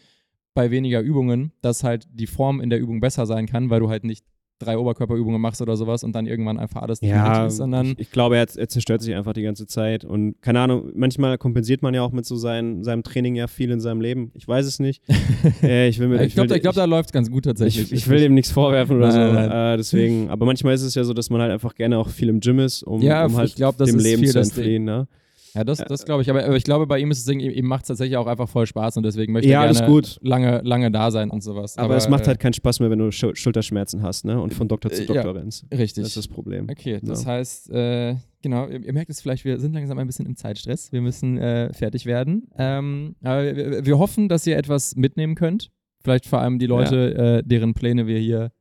bei 0.53 0.72
weniger 0.72 1.02
Übungen, 1.02 1.53
dass 1.61 1.84
halt 1.84 2.07
die 2.11 2.27
Form 2.27 2.60
in 2.60 2.69
der 2.69 2.80
Übung 2.80 2.99
besser 2.99 3.26
sein 3.26 3.48
kann, 3.48 3.69
weil 3.69 3.80
du 3.80 3.89
halt 3.89 4.03
nicht 4.03 4.26
drei 4.61 4.77
Oberkörperübungen 4.77 5.41
machst 5.41 5.61
oder 5.61 5.76
sowas 5.76 6.03
und 6.03 6.14
dann 6.14 6.27
irgendwann 6.27 6.60
einfach 6.60 6.81
alles 6.81 7.02
Ja, 7.02 7.48
ist, 7.48 7.57
sondern 7.57 7.88
ich, 7.88 7.99
ich 7.99 8.11
glaube, 8.11 8.38
er, 8.38 8.45
er 8.56 8.68
zerstört 8.68 9.02
sich 9.02 9.15
einfach 9.15 9.34
die 9.34 9.41
ganze 9.41 9.65
Zeit. 9.65 10.06
Und 10.06 10.41
keine 10.41 10.60
Ahnung, 10.60 10.91
manchmal 10.93 11.38
kompensiert 11.38 11.81
man 11.81 11.93
ja 11.93 12.03
auch 12.03 12.11
mit 12.11 12.26
so 12.26 12.35
sein, 12.35 12.84
seinem 12.84 13.03
Training 13.03 13.35
ja 13.35 13.48
viel 13.48 13.72
in 13.72 13.80
seinem 13.80 14.02
Leben. 14.02 14.31
Ich 14.35 14.48
weiß 14.48 14.65
es 14.65 14.80
nicht. 14.80 15.02
äh, 15.64 15.88
ich 15.88 15.99
mir, 15.99 16.22
ich 16.23 16.35
glaube, 16.35 16.56
ich 16.56 16.61
glaub, 16.61 16.76
da 16.76 16.85
läuft 16.85 17.10
es 17.10 17.14
ganz 17.14 17.31
gut 17.31 17.45
tatsächlich. 17.45 17.91
ich, 17.91 17.93
ich 17.93 18.07
will 18.07 18.22
ihm 18.22 18.34
nichts 18.34 18.52
vorwerfen 18.52 18.98
oder 18.98 19.07
Nein, 19.07 19.30
so. 19.30 19.34
nein. 19.34 19.73
Äh, 19.73 19.77
deswegen, 19.77 20.30
aber 20.30 20.45
manchmal 20.45 20.73
ist 20.76 20.84
es 20.84 20.95
ja 20.95 21.03
so, 21.03 21.14
dass 21.14 21.30
man 21.30 21.41
halt 21.41 21.52
einfach 21.52 21.76
gerne 21.76 21.98
auch 21.98 22.10
viel 22.10 22.30
im 22.30 22.39
Gym 22.39 22.60
ist, 22.60 22.84
um, 22.84 23.02
Ja, 23.02 23.26
um 23.26 23.35
halt 23.35 23.49
ich 23.49 23.56
glaub, 23.56 23.77
das 23.77 23.89
dem 23.89 23.98
ist 23.98 24.03
Leben 24.03 24.22
viel 24.22 24.31
zu 24.31 24.39
entfliehen. 24.39 24.84
Ne? 24.84 25.07
Ja, 25.53 25.64
das, 25.64 25.80
das 25.80 26.06
glaube 26.06 26.22
ich. 26.22 26.30
Aber, 26.30 26.44
aber 26.45 26.56
ich 26.56 26.64
glaube, 26.64 26.88
bei 26.88 26.99
ihm 26.99 27.11
ist 27.11 27.19
es 27.19 27.28
ihm 27.34 27.65
macht 27.65 27.84
es 27.84 27.88
tatsächlich 27.90 28.18
auch 28.18 28.28
einfach 28.28 28.48
voll 28.48 28.65
Spaß 28.65 28.98
und 28.98 29.03
deswegen 29.03 29.34
möchte 29.34 29.49
Ja, 29.49 29.65
er 29.65 29.73
gerne 29.73 29.88
gut. 29.88 30.18
lange, 30.22 30.61
lange 30.64 30.91
da 30.91 31.11
sein 31.11 31.30
und 31.30 31.41
sowas. 31.44 31.78
Aber, 31.78 31.95
es 31.95 32.07
macht 32.10 32.23
äh, 32.23 32.28
halt 32.28 32.40
keinen 32.40 32.53
Spaß 32.53 32.80
mehr, 32.80 32.90
wenn 32.90 32.99
du 32.99 33.11
Schul 33.11 33.36
Schulterschmerzen 33.36 34.02
hast 34.02 34.26
ne? 34.26 34.40
und 34.41 34.53
von 34.53 34.68
Doktor 34.68 34.91
zu 34.91 35.03
Äh, 35.03 35.06
Doktor 35.07 35.26
ja. 35.26 35.32
rennst. 35.32 35.65
richtig. 35.72 36.03
Das 36.03 36.10
ist 36.10 36.18
das 36.18 36.28
Problem. 36.28 36.68
okay, 36.69 36.99
das 37.03 37.23
Ja. 37.23 37.32
heißt, 37.32 37.69
äh, 37.72 38.15
genau, 38.41 38.68
ihr, 38.68 38.84
ihr 38.84 38.94
merkt 38.94 39.10
es 39.11 39.22
vielleicht, 39.22 39.44
wir 39.45 39.60
sind 39.60 39.73
langsam 39.73 39.98
ein 39.99 40.07
bisschen 40.07 40.26
im 40.26 40.36
Zeitstress. 40.36 40.91
Wir 40.91 41.02
müssen 41.02 41.38
äh, 41.38 41.73
fertig 41.73 42.06
werden. 42.06 42.48
Ähm, 42.57 43.15
aber 43.23 43.56
wir, 43.56 43.86
wir 43.86 43.99
hoffen, 43.99 44.30
dass 44.30 44.48
ihr 44.48 44.57
etwas 44.57 44.95
mitnehmen 44.95 45.36
könnt. 45.36 45.69
Vielleicht 46.03 46.26
vor 46.26 46.40
allem 46.40 46.57
die 46.60 46.65
Leute, 46.65 47.14
äh, 47.44 47.44
deren 47.48 47.73
Pläne 47.73 48.07
wir 48.07 48.18
hier 48.18 48.52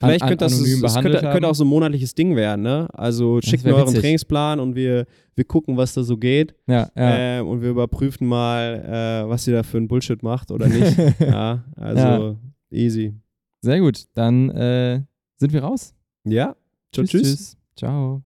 Vielleicht 0.00 0.22
an, 0.22 0.28
könnte 0.28 0.44
das, 0.44 0.54
anonym 0.54 0.82
das 0.82 0.94
könnte, 0.94 1.20
könnte 1.20 1.48
auch 1.48 1.54
so 1.54 1.64
ein 1.64 1.68
monatliches 1.68 2.14
Ding 2.14 2.36
werden, 2.36 2.62
ne? 2.62 2.88
Also 2.92 3.40
schickt 3.42 3.64
mir 3.64 3.74
euren. 3.74 3.92
Trainingsplan 3.94 4.60
und 4.60 4.76
wir, 4.76 5.06
wir 5.34 5.44
gucken, 5.44 5.76
was 5.76 5.92
da 5.94 6.04
so 6.04 6.16
geht. 6.16 6.54
ja, 6.68 6.88
ja. 6.96 7.38
Ähm, 7.40 7.48
und 7.48 7.62
wir 7.62 7.70
überprüfen 7.70 8.28
mal, 8.28 9.24
äh, 9.24 9.28
was 9.28 9.46
ihr 9.48 9.54
da 9.54 9.62
für 9.64 9.76
einen 9.78 9.88
Bullshit 9.88 10.22
macht 10.22 10.52
oder 10.52 10.68
nicht. 10.68 10.96
ja, 11.20 11.64
also 11.74 11.98
Ja. 12.00 12.36
easy. 12.70 13.14
Sehr 13.60 13.80
gut, 13.80 14.04
dann 14.14 14.50
äh, 14.50 15.02
sind 15.36 15.52
wir 15.52 15.62
raus. 15.64 15.94
Ja, 16.24 16.54
ciao, 16.92 17.04
tschüss. 17.04 17.56
Ciao. 17.76 18.22